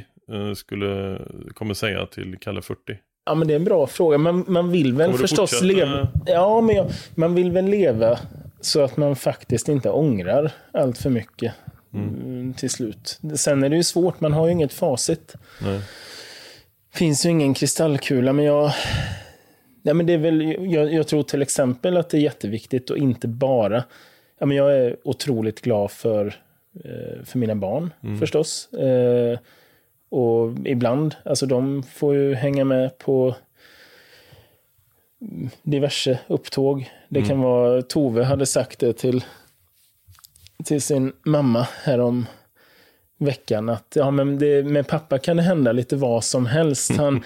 skulle, 0.56 1.22
kommer 1.54 1.74
säga 1.74 2.06
till 2.06 2.38
Kalle 2.42 2.62
40? 2.62 2.98
Ja, 3.26 3.36
men 3.36 3.48
det 3.48 3.54
är 3.54 3.56
en 3.56 3.64
bra 3.64 3.88
fråga. 3.88 4.18
Man, 4.18 4.46
man 4.48 4.72
vill 4.72 4.94
väl 4.94 5.14
förstås 5.14 5.62
leva... 5.62 6.08
Ja, 6.26 6.62
men 6.62 6.76
jag, 6.76 6.92
man 7.16 7.36
vill 7.36 7.52
väl 7.52 7.66
leva 7.66 8.20
så 8.62 8.82
att 8.82 8.98
man 8.98 9.16
faktiskt 9.16 9.70
inte 9.70 9.90
ångrar 9.90 10.52
allt 10.72 10.98
för 10.98 11.10
mycket 11.10 11.54
mm, 11.94 12.54
till 12.54 12.70
slut. 12.70 13.20
Sen 13.36 13.64
är 13.64 13.70
det 13.70 13.76
ju 13.76 13.84
svårt, 13.84 14.20
man 14.20 14.34
har 14.34 14.46
ju 14.46 14.52
inget 14.52 14.74
facit. 14.74 15.36
Nej. 15.62 15.82
finns 16.94 17.26
ju 17.26 17.30
ingen 17.30 17.54
kristallkula, 17.54 18.34
men 18.34 18.46
jag... 18.46 18.72
Ja, 19.86 19.94
men 19.94 20.06
det 20.06 20.14
är 20.14 20.18
väl, 20.18 20.42
jag, 20.74 20.94
jag 20.94 21.08
tror 21.08 21.24
till 21.24 21.42
exempel 21.42 21.98
att 21.98 22.10
det 22.10 22.18
är 22.18 22.22
jätteviktigt 22.22 22.90
och 22.90 22.98
inte 22.98 23.28
bara... 23.28 23.84
Ja, 24.40 24.46
men 24.46 24.58
jag 24.58 24.78
är 24.78 24.98
otroligt 25.04 25.62
glad 25.62 25.92
för, 25.92 26.26
eh, 26.86 27.24
för 27.26 27.40
mina 27.40 27.56
barn 27.56 27.94
förstås. 28.20 28.74
Eh, 28.74 29.40
och 30.14 30.52
ibland, 30.66 31.16
alltså 31.26 31.46
de 31.46 31.84
får 31.84 32.16
ju 32.16 32.34
hänga 32.34 32.64
med 32.66 32.98
på 32.98 33.36
diverse 35.64 36.20
upptåg. 36.28 36.92
Det 37.10 37.22
kan 37.22 37.40
vara, 37.40 37.82
Tove 37.82 38.24
hade 38.24 38.46
sagt 38.46 38.80
det 38.80 38.94
till, 38.94 39.24
till 40.64 40.82
sin 40.82 41.14
mamma 41.24 41.68
härom 41.84 42.26
veckan 43.20 43.70
att 43.70 43.94
ja, 43.96 44.12
men 44.12 44.40
det, 44.40 44.66
med 44.66 44.88
pappa 44.88 45.20
kan 45.20 45.38
det 45.38 45.44
hända 45.44 45.72
lite 45.72 45.96
vad 45.96 46.24
som 46.24 46.46
helst. 46.46 46.92
Han, 46.98 47.24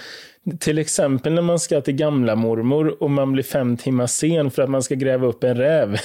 till 0.58 0.78
exempel 0.78 1.32
när 1.32 1.42
man 1.42 1.58
ska 1.58 1.80
till 1.80 1.94
gamla 1.94 2.36
mormor 2.36 3.02
och 3.02 3.10
man 3.10 3.32
blir 3.32 3.44
fem 3.44 3.76
timmar 3.76 4.06
sen 4.06 4.50
för 4.50 4.62
att 4.62 4.70
man 4.70 4.82
ska 4.82 4.94
gräva 4.94 5.26
upp 5.26 5.44
en 5.44 5.56
räv. 5.56 5.96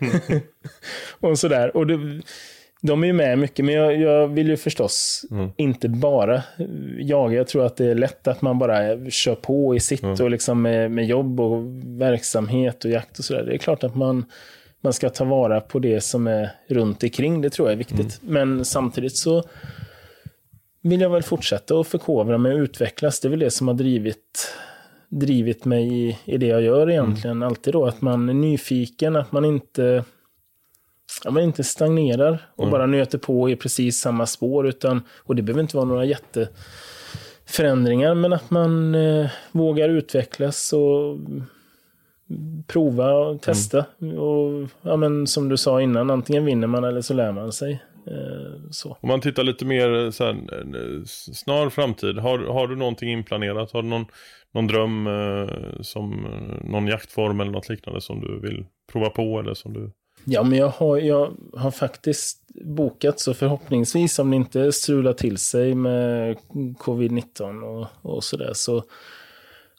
och 1.20 1.38
sådär. 1.38 1.76
Och 1.76 1.86
det, 1.86 2.22
de 2.80 3.02
är 3.02 3.06
ju 3.06 3.12
med 3.12 3.38
mycket, 3.38 3.64
men 3.64 3.74
jag, 3.74 4.00
jag 4.00 4.28
vill 4.28 4.48
ju 4.48 4.56
förstås 4.56 5.24
inte 5.56 5.88
bara 5.88 6.42
jaga. 6.98 7.36
Jag 7.36 7.48
tror 7.48 7.66
att 7.66 7.76
det 7.76 7.86
är 7.86 7.94
lätt 7.94 8.28
att 8.28 8.42
man 8.42 8.58
bara 8.58 9.10
kör 9.10 9.34
på 9.34 9.76
i 9.76 9.80
sitt 9.80 10.20
och 10.20 10.30
liksom 10.30 10.62
med, 10.62 10.90
med 10.90 11.06
jobb 11.06 11.40
och 11.40 11.62
verksamhet 11.84 12.84
och 12.84 12.90
jakt 12.90 13.18
och 13.18 13.24
sådär. 13.24 13.44
Det 13.44 13.54
är 13.54 13.58
klart 13.58 13.84
att 13.84 13.94
man, 13.94 14.24
man 14.80 14.92
ska 14.92 15.10
ta 15.10 15.24
vara 15.24 15.60
på 15.60 15.78
det 15.78 16.00
som 16.00 16.26
är 16.26 16.50
runt 16.68 17.02
omkring. 17.02 17.40
Det 17.40 17.50
tror 17.50 17.68
jag 17.68 17.72
är 17.72 17.78
viktigt. 17.78 18.20
Men 18.22 18.64
samtidigt 18.64 19.16
så 19.16 19.44
vill 20.82 21.00
jag 21.00 21.10
väl 21.10 21.22
fortsätta 21.22 21.80
att 21.80 21.86
förkovra 21.86 22.38
mig 22.38 22.52
och 22.54 22.58
utvecklas. 22.58 23.20
Det 23.20 23.28
är 23.28 23.30
väl 23.30 23.38
det 23.38 23.50
som 23.50 23.68
har 23.68 23.74
drivit, 23.74 24.54
drivit 25.08 25.64
mig 25.64 26.08
i, 26.08 26.18
i 26.24 26.36
det 26.36 26.46
jag 26.46 26.62
gör 26.62 26.90
egentligen. 26.90 27.42
Alltid 27.42 27.72
då 27.72 27.86
att 27.86 28.00
man 28.00 28.28
är 28.28 28.34
nyfiken, 28.34 29.16
att 29.16 29.32
man 29.32 29.44
inte, 29.44 30.04
ja, 31.24 31.30
man 31.30 31.42
inte 31.42 31.64
stagnerar 31.64 32.48
och 32.56 32.70
bara 32.70 32.86
nöter 32.86 33.18
på 33.18 33.50
i 33.50 33.56
precis 33.56 34.00
samma 34.00 34.26
spår. 34.26 34.68
Utan, 34.68 35.02
och 35.18 35.36
det 35.36 35.42
behöver 35.42 35.62
inte 35.62 35.76
vara 35.76 35.86
några 35.86 36.04
jätteförändringar, 36.04 38.14
men 38.14 38.32
att 38.32 38.50
man 38.50 38.94
eh, 38.94 39.30
vågar 39.52 39.88
utvecklas 39.88 40.72
och 40.72 41.18
prova 42.66 43.12
och 43.12 43.42
testa. 43.42 43.78
Och 43.98 44.68
ja, 44.82 44.96
men 44.96 45.26
som 45.26 45.48
du 45.48 45.56
sa 45.56 45.82
innan, 45.82 46.10
antingen 46.10 46.44
vinner 46.44 46.66
man 46.66 46.84
eller 46.84 47.00
så 47.00 47.14
lär 47.14 47.32
man 47.32 47.52
sig. 47.52 47.82
Eh, 48.06 48.70
så. 48.70 48.96
Om 49.00 49.08
man 49.08 49.20
tittar 49.20 49.42
lite 49.42 49.64
mer 49.64 50.10
så 50.10 50.24
här, 50.24 50.32
eh, 50.32 51.04
snar 51.32 51.70
framtid, 51.70 52.18
har, 52.18 52.38
har 52.38 52.68
du 52.68 52.76
någonting 52.76 53.12
inplanerat? 53.12 53.72
Har 53.72 53.82
du 53.82 53.88
någon, 53.88 54.06
någon 54.54 54.66
dröm 54.66 55.06
eh, 55.06 55.48
som 55.80 56.24
eh, 56.24 56.70
någon 56.70 56.86
jaktform 56.86 57.40
eller 57.40 57.52
något 57.52 57.68
liknande 57.68 58.00
som 58.00 58.20
du 58.20 58.40
vill 58.40 58.66
prova 58.92 59.10
på 59.10 59.40
eller 59.40 59.54
som 59.54 59.72
du... 59.72 59.90
Ja, 60.24 60.42
men 60.42 60.58
jag 60.58 60.68
har, 60.68 60.98
jag 60.98 61.36
har 61.56 61.70
faktiskt 61.70 62.38
bokat 62.64 63.20
så 63.20 63.34
förhoppningsvis 63.34 64.18
om 64.18 64.30
det 64.30 64.36
inte 64.36 64.72
strular 64.72 65.12
till 65.12 65.38
sig 65.38 65.74
med 65.74 66.36
covid-19 66.78 67.62
och, 67.62 67.86
och 68.02 68.24
sådär 68.24 68.50
så 68.54 68.84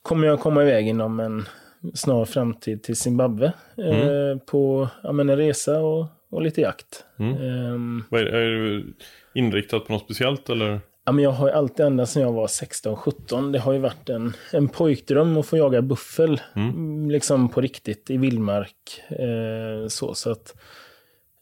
kommer 0.02 0.28
jag 0.28 0.40
komma 0.40 0.64
iväg 0.64 0.88
inom 0.88 1.20
en 1.20 1.46
snar 1.94 2.26
framtid 2.26 2.84
till 2.84 2.96
Zimbabwe 2.96 3.54
eh, 3.78 4.38
på 4.46 4.90
ja, 5.04 5.12
men 5.12 5.30
en 5.30 5.38
resa 5.38 5.80
och, 5.82 6.06
och 6.30 6.42
lite 6.42 6.62
jakt. 6.62 7.06
Ehm, 7.20 8.04
Vad 8.10 8.22
är, 8.22 8.26
är 8.26 8.50
du 8.50 8.94
inriktat 9.34 9.86
på 9.86 9.94
något 9.94 10.04
speciellt 10.04 10.50
eller? 10.50 10.80
Ja, 11.10 11.14
men 11.14 11.24
jag 11.24 11.32
har 11.32 11.48
ju 11.48 11.54
alltid, 11.54 11.86
ända 11.86 12.06
sedan 12.06 12.22
jag 12.24 12.32
var 12.32 12.48
16-17, 12.48 13.52
det 13.52 13.60
har 13.60 13.74
ju 13.74 13.80
varit 13.80 14.10
en, 14.10 14.34
en 14.54 14.68
pojkdröm 14.70 15.38
att 15.38 15.46
få 15.46 15.58
jaga 15.58 15.82
buffel. 15.82 16.42
Mm, 16.56 17.12
Liksom 17.12 17.50
på 17.50 17.62
riktigt 17.62 18.10
i 18.10 18.18
vildmark. 18.18 19.02
Eh, 19.10 19.88
så, 19.88 20.14
så 20.14 20.32
att 20.32 20.56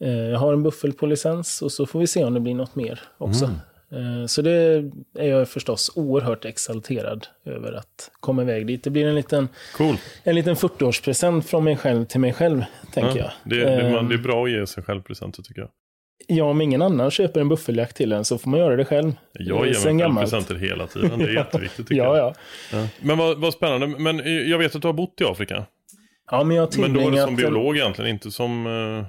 eh, 0.01 0.09
jag 0.11 0.39
har 0.39 0.53
en 0.53 0.63
buffel 0.63 0.93
på 0.93 1.05
licens 1.05 1.61
och 1.61 1.71
så 1.71 1.85
får 1.85 1.99
vi 1.99 2.07
se 2.07 2.23
om 2.23 2.33
det 2.33 2.39
blir 2.39 2.53
något 2.53 2.75
mer 2.75 3.01
också. 3.17 3.45
Eh, 3.91 4.25
så 4.27 4.41
det 4.41 4.51
är 5.15 5.27
jag 5.27 5.49
förstås 5.49 5.91
oerhört 5.95 6.45
exalterad 6.45 7.27
över 7.45 7.73
att 7.73 8.11
komma 8.19 8.41
iväg 8.41 8.67
dit. 8.67 8.83
Det 8.83 8.89
blir 8.89 9.05
en 9.07 9.15
liten, 9.15 9.49
Cool. 9.77 9.95
en 10.23 10.35
liten 10.35 10.55
40-årspresent 10.55 11.41
från 11.41 11.63
mig 11.63 11.77
själv 11.77 12.05
till 12.05 12.19
mig 12.19 12.33
själv, 12.33 12.63
tänker 12.93 13.17
Ja, 13.19 13.31
jag. 13.45 13.59
det, 13.59 13.65
det, 13.75 13.83
man, 13.91 13.99
Ehm, 13.99 14.09
det 14.09 14.15
är 14.15 14.19
bra 14.19 14.43
att 14.43 14.51
ge 14.51 14.67
sig 14.67 14.83
själv 14.83 15.01
presenter 15.01 15.43
tycker 15.43 15.61
jag. 15.61 15.69
Ja, 16.27 16.43
om 16.43 16.61
ingen 16.61 16.81
annan 16.81 17.11
köper 17.11 17.41
en 17.41 17.49
buffeljakt 17.49 17.97
till 17.97 18.11
en 18.11 18.25
så 18.25 18.37
får 18.37 18.49
man 18.49 18.59
göra 18.59 18.75
det 18.75 18.85
själv. 18.85 19.11
Jag 19.33 19.67
ger 19.67 19.85
mig 19.93 19.99
själv 20.03 20.15
presenter 20.15 20.55
hela 20.55 20.87
tiden. 20.87 21.19
Det 21.19 21.25
är 21.25 21.33
jätteviktigt 21.33 21.87
tycker 21.87 22.03
Ja, 22.03 22.17
jag. 22.17 22.35
ja. 22.71 22.87
Men 23.01 23.17
vad, 23.17 23.37
vad 23.37 23.53
spännande. 23.53 23.87
Men 23.87 24.19
eh, 24.19 24.31
jag 24.31 24.57
vet 24.57 24.75
att 24.75 24.81
du 24.81 24.87
har 24.87 24.93
bott 24.93 25.21
i 25.21 25.23
Afrika. 25.23 25.65
Ja, 26.31 26.43
men 26.43 26.57
jag 26.57 26.77
Men 26.79 26.93
då 26.93 26.99
är 27.07 27.11
det 27.11 27.21
som 27.21 27.35
biolog 27.35 27.77
egentligen, 27.77 28.11
inte, 28.11 28.31
som, 28.31 28.67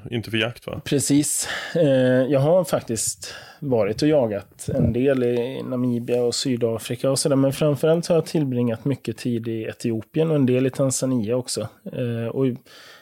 eh, 0.09 0.15
inte 0.17 0.31
för 0.31 0.39
jakt 0.39 0.67
va? 0.67 0.81
Precis. 0.85 1.49
Eh, 1.75 1.87
jag 2.33 2.41
har 2.41 2.65
faktiskt 2.65 3.35
varit 3.61 4.03
och 4.03 4.09
jagat 4.09 4.69
en 4.75 4.93
del 4.93 5.23
i 5.23 5.63
Namibia 5.63 6.23
och 6.23 6.35
Sydafrika 6.35 7.11
och 7.11 7.19
sådär. 7.19 7.37
Men 7.37 7.53
framförallt 7.53 8.07
har 8.07 8.15
jag 8.15 8.27
tillbringat 8.27 8.85
mycket 8.85 9.17
tid 9.17 9.49
i 9.49 9.63
Etiopien 9.63 10.31
och 10.31 10.37
en 10.37 10.47
del 10.47 10.67
i 10.67 10.71
Tanzania 10.71 11.37
också. 11.37 11.69
Och 12.33 12.45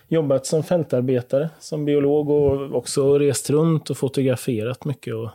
jobbat 0.09 0.47
som 0.47 0.63
fältarbetare, 0.63 1.51
som 1.59 1.85
biolog 1.85 2.31
och 2.31 2.77
också 2.77 3.19
rest 3.19 3.51
runt 3.51 3.91
och 3.91 3.97
fotograferat 3.97 4.85
mycket. 4.85 5.15
Och, 5.15 5.31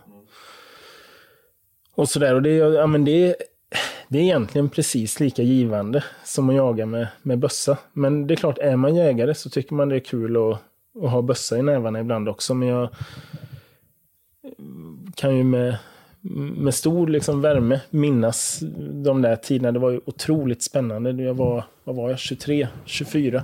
och 1.95 2.09
sådär. 2.09 2.35
Och 2.35 2.41
det, 2.41 2.55
ja, 2.55 2.87
men 2.87 3.05
det, 3.05 3.35
det 4.07 4.19
är 4.19 4.23
egentligen 4.23 4.69
precis 4.69 5.19
lika 5.19 5.41
givande 5.41 6.03
som 6.23 6.49
att 6.49 6.55
jaga 6.55 6.85
med, 6.85 7.07
med 7.21 7.39
bössa. 7.39 7.77
Men 7.93 8.27
det 8.27 8.33
är 8.33 8.35
klart, 8.35 8.57
är 8.57 8.75
man 8.75 8.95
jägare 8.95 9.33
så 9.33 9.49
tycker 9.49 9.75
man 9.75 9.89
det 9.89 9.95
är 9.95 9.99
kul 9.99 10.37
att, 10.37 10.59
att 11.03 11.11
ha 11.11 11.21
bössa 11.21 11.57
i 11.57 11.61
nävarna 11.61 11.99
ibland 11.99 12.29
också. 12.29 12.53
Men 12.53 12.67
jag 12.67 12.89
kan 15.15 15.37
ju 15.37 15.43
med, 15.43 15.77
med 16.57 16.73
stor 16.73 17.07
liksom 17.07 17.41
värme 17.41 17.81
minnas 17.89 18.59
de 19.03 19.21
där 19.21 19.35
tiderna. 19.35 19.71
Det 19.71 19.79
var 19.79 19.91
ju 19.91 20.01
otroligt 20.05 20.63
spännande. 20.63 21.23
Jag 21.23 21.33
var, 21.33 21.63
vad 21.83 21.95
var 21.95 22.09
jag, 22.09 22.19
23, 22.19 22.67
24. 22.85 23.43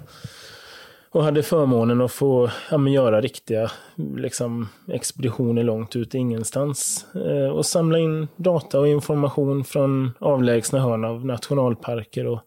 Och 1.17 1.23
hade 1.23 1.43
förmånen 1.43 2.01
att 2.01 2.11
få 2.11 2.49
ja, 2.71 2.77
men 2.77 2.93
göra 2.93 3.21
riktiga 3.21 3.71
liksom, 4.17 4.69
expeditioner 4.87 5.63
långt 5.63 5.95
ut 5.95 6.15
i 6.15 6.17
ingenstans. 6.17 7.05
Eh, 7.15 7.49
och 7.49 7.65
samla 7.65 7.99
in 7.99 8.27
data 8.35 8.79
och 8.79 8.87
information 8.87 9.63
från 9.63 10.11
avlägsna 10.19 10.79
hörn 10.79 11.05
av 11.05 11.25
nationalparker 11.25 12.27
och, 12.27 12.39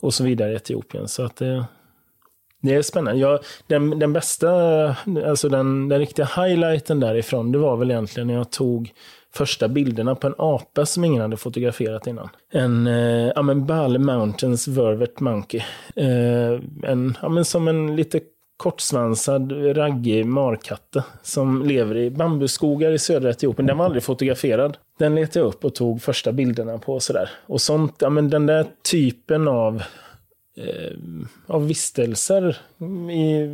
och 0.00 0.14
så 0.14 0.24
vidare 0.24 0.52
i 0.52 0.54
Etiopien. 0.54 1.08
Så 1.08 1.24
att 1.24 1.36
det, 1.36 1.64
Det 2.62 2.74
är 2.74 2.82
spännande. 2.82 3.20
Jag, 3.20 3.40
den, 3.66 3.98
den 3.98 4.12
bästa, 4.12 4.50
alltså 5.26 5.48
den, 5.48 5.88
den 5.88 5.98
riktiga 5.98 6.28
highlighten 6.36 7.00
därifrån, 7.00 7.52
det 7.52 7.58
var 7.58 7.76
väl 7.76 7.90
egentligen 7.90 8.26
när 8.26 8.34
jag 8.34 8.50
tog 8.50 8.92
första 9.36 9.68
bilderna 9.68 10.14
på 10.14 10.26
en 10.26 10.34
apa 10.38 10.86
som 10.86 11.04
ingen 11.04 11.22
hade 11.22 11.36
fotograferat 11.36 12.06
innan. 12.06 12.28
En 12.52 12.86
eh, 12.86 13.32
ja, 13.34 13.42
men 13.42 13.66
Bali 13.66 13.98
Mountains 13.98 14.68
Vervet 14.68 15.20
Monkey. 15.20 15.60
Eh, 15.96 16.60
en, 16.82 17.16
ja, 17.22 17.28
men 17.28 17.44
som 17.44 17.68
en 17.68 17.96
lite 17.96 18.20
kortsvansad, 18.56 19.76
raggig 19.76 20.26
markatte 20.26 21.04
som 21.22 21.62
lever 21.62 21.96
i 21.96 22.10
bambuskogar 22.10 22.92
i 22.92 22.98
södra 22.98 23.30
Etiopien. 23.30 23.66
Den 23.66 23.78
var 23.78 23.84
aldrig 23.84 24.02
fotograferad. 24.02 24.76
Den 24.98 25.14
letade 25.14 25.38
jag 25.38 25.48
upp 25.48 25.64
och 25.64 25.74
tog 25.74 26.02
första 26.02 26.32
bilderna 26.32 26.78
på 26.78 27.00
sådär. 27.00 27.30
Och 27.46 27.60
sånt, 27.60 27.94
ja 27.98 28.10
men 28.10 28.30
den 28.30 28.46
där 28.46 28.66
typen 28.90 29.48
av 29.48 29.82
eh, 30.56 30.92
av 31.46 31.66
vistelser 31.66 32.56
i, 33.12 33.50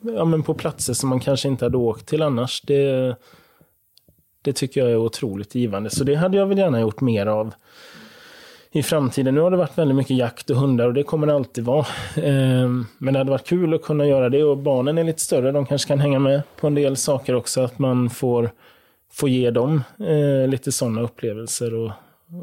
ja, 0.00 0.24
men 0.24 0.42
på 0.42 0.54
platser 0.54 0.92
som 0.94 1.08
man 1.08 1.20
kanske 1.20 1.48
inte 1.48 1.64
hade 1.64 1.76
åkt 1.76 2.06
till 2.06 2.22
annars. 2.22 2.62
Det, 2.62 3.16
det 4.44 4.52
tycker 4.52 4.80
jag 4.80 4.90
är 4.90 4.96
otroligt 4.96 5.54
givande. 5.54 5.90
Så 5.90 6.04
det 6.04 6.14
hade 6.14 6.36
jag 6.36 6.46
väl 6.46 6.58
gärna 6.58 6.80
gjort 6.80 7.00
mer 7.00 7.26
av 7.26 7.54
i 8.72 8.82
framtiden. 8.82 9.34
Nu 9.34 9.40
har 9.40 9.50
det 9.50 9.56
varit 9.56 9.78
väldigt 9.78 9.96
mycket 9.96 10.16
jakt 10.16 10.50
och 10.50 10.56
hundar 10.56 10.86
och 10.86 10.94
det 10.94 11.02
kommer 11.02 11.26
det 11.26 11.34
alltid 11.34 11.64
vara. 11.64 11.86
Ehm, 12.16 12.86
men 12.98 13.14
det 13.14 13.20
hade 13.20 13.30
varit 13.30 13.46
kul 13.46 13.74
att 13.74 13.82
kunna 13.82 14.06
göra 14.06 14.28
det 14.28 14.44
och 14.44 14.58
barnen 14.58 14.98
är 14.98 15.04
lite 15.04 15.20
större. 15.20 15.52
De 15.52 15.66
kanske 15.66 15.88
kan 15.88 16.00
hänga 16.00 16.18
med 16.18 16.42
på 16.60 16.66
en 16.66 16.74
del 16.74 16.96
saker 16.96 17.34
också. 17.34 17.60
Att 17.60 17.78
man 17.78 18.10
får, 18.10 18.50
får 19.12 19.28
ge 19.28 19.50
dem 19.50 19.82
eh, 20.00 20.48
lite 20.48 20.72
sådana 20.72 21.02
upplevelser 21.02 21.74
och, 21.74 21.90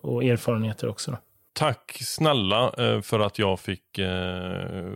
och 0.03 0.23
erfarenheter 0.23 0.89
också. 0.89 1.11
Då. 1.11 1.17
Tack 1.53 1.97
snälla 2.01 2.73
eh, 2.77 3.01
för 3.01 3.19
att 3.19 3.39
jag 3.39 3.59
fick 3.59 3.97
eh, 3.97 4.91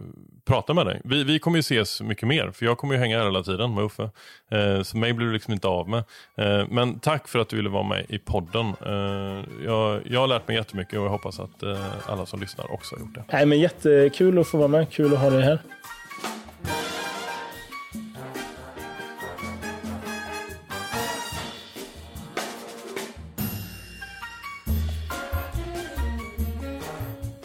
prata 0.46 0.74
med 0.74 0.86
dig. 0.86 1.02
Vi, 1.04 1.24
vi 1.24 1.40
kommer 1.40 1.58
ju 1.58 1.60
ses 1.60 2.02
mycket 2.02 2.28
mer, 2.28 2.52
för 2.52 2.66
jag 2.66 2.78
kommer 2.78 2.94
ju 2.94 3.00
hänga 3.00 3.18
här 3.18 3.26
hela 3.26 3.44
tiden 3.44 3.76
med 3.76 3.84
Uffe. 3.84 4.10
Eh, 4.52 4.82
så 4.82 4.98
mig 4.98 5.14
blir 5.14 5.28
du 5.28 5.34
liksom 5.34 5.54
inte 5.54 5.68
av 5.68 5.90
med. 5.90 6.04
Eh, 6.38 6.68
men 6.70 7.00
tack 7.00 7.28
för 7.28 7.40
att 7.40 7.50
du 7.50 7.56
ville 7.56 7.70
vara 7.70 7.84
med 7.84 8.06
i 8.10 8.18
podden. 8.20 8.74
Eh, 8.86 9.44
jag, 9.66 10.02
jag 10.06 10.20
har 10.20 10.28
lärt 10.28 10.48
mig 10.48 10.58
jättemycket 10.58 11.00
och 11.00 11.06
jag 11.06 11.10
hoppas 11.10 11.40
att 11.40 11.64
eh, 11.64 11.86
alla 12.08 12.26
som 12.26 12.40
lyssnar 12.40 12.72
också 12.72 12.96
har 12.96 13.00
gjort 13.00 13.16
det. 13.16 13.24
Nej, 13.32 13.46
men 13.46 13.60
jättekul 13.60 14.40
att 14.40 14.48
få 14.48 14.58
vara 14.58 14.68
med. 14.68 14.90
Kul 14.92 15.14
att 15.14 15.20
ha 15.20 15.30
dig 15.30 15.42
här. 15.42 15.60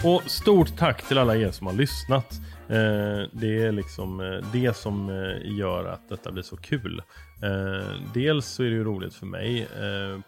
Och 0.05 0.23
stort 0.31 0.77
tack 0.77 1.09
till 1.09 1.19
alla 1.19 1.37
er 1.37 1.51
som 1.51 1.67
har 1.67 1.75
lyssnat. 1.75 2.41
Eh, 2.69 3.29
det 3.33 3.63
är 3.63 3.73
liksom 3.73 4.21
eh, 4.21 4.51
det 4.53 4.77
som 4.77 5.09
eh, 5.09 5.59
gör 5.59 5.85
att 5.85 6.09
detta 6.09 6.33
blir 6.33 6.43
så 6.43 6.57
kul. 6.57 7.03
dels 8.15 8.47
så 8.47 8.63
är 8.63 8.67
det 8.67 8.75
ju 8.75 8.85
roligt 8.85 9.15
för 9.15 9.27
mig 9.27 9.69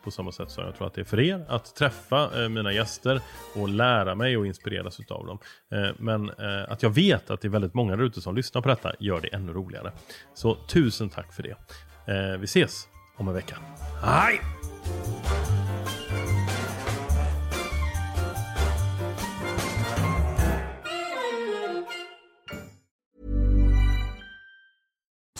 på 0.04 0.10
samma 0.10 0.32
sätt 0.32 0.50
som 0.50 0.64
jag 0.64 0.76
tror 0.76 0.86
att 0.86 0.94
det 0.94 1.00
är 1.00 1.04
för 1.04 1.20
er 1.20 1.44
att 1.48 1.74
träffa 1.76 2.48
mina 2.48 2.72
gäster 2.72 3.20
och 3.54 3.68
lära 3.68 4.14
mig 4.14 4.36
och 4.36 4.46
inspireras 4.46 5.00
utav 5.00 5.26
dem. 5.26 5.38
men 5.98 6.30
att 6.68 6.82
jag 6.82 6.90
vet 6.90 7.30
att 7.30 7.40
det 7.40 7.48
är 7.48 7.50
väldigt 7.50 7.74
många 7.74 7.96
där 7.96 8.04
ute 8.04 8.20
som 8.20 8.36
lyssnar 8.36 8.62
på 8.62 8.68
detta 8.68 8.92
gör 8.98 9.20
det 9.20 9.28
ännu 9.28 9.52
roligare. 9.52 9.92
Så 10.34 10.54
tusen 10.54 11.08
tack 11.08 11.32
för 11.32 11.42
det. 11.42 11.56
vi 12.38 12.44
ses 12.44 12.88
om 13.16 13.28
en 13.28 13.34
vecka. 13.34 13.56
Hej! 14.02 14.40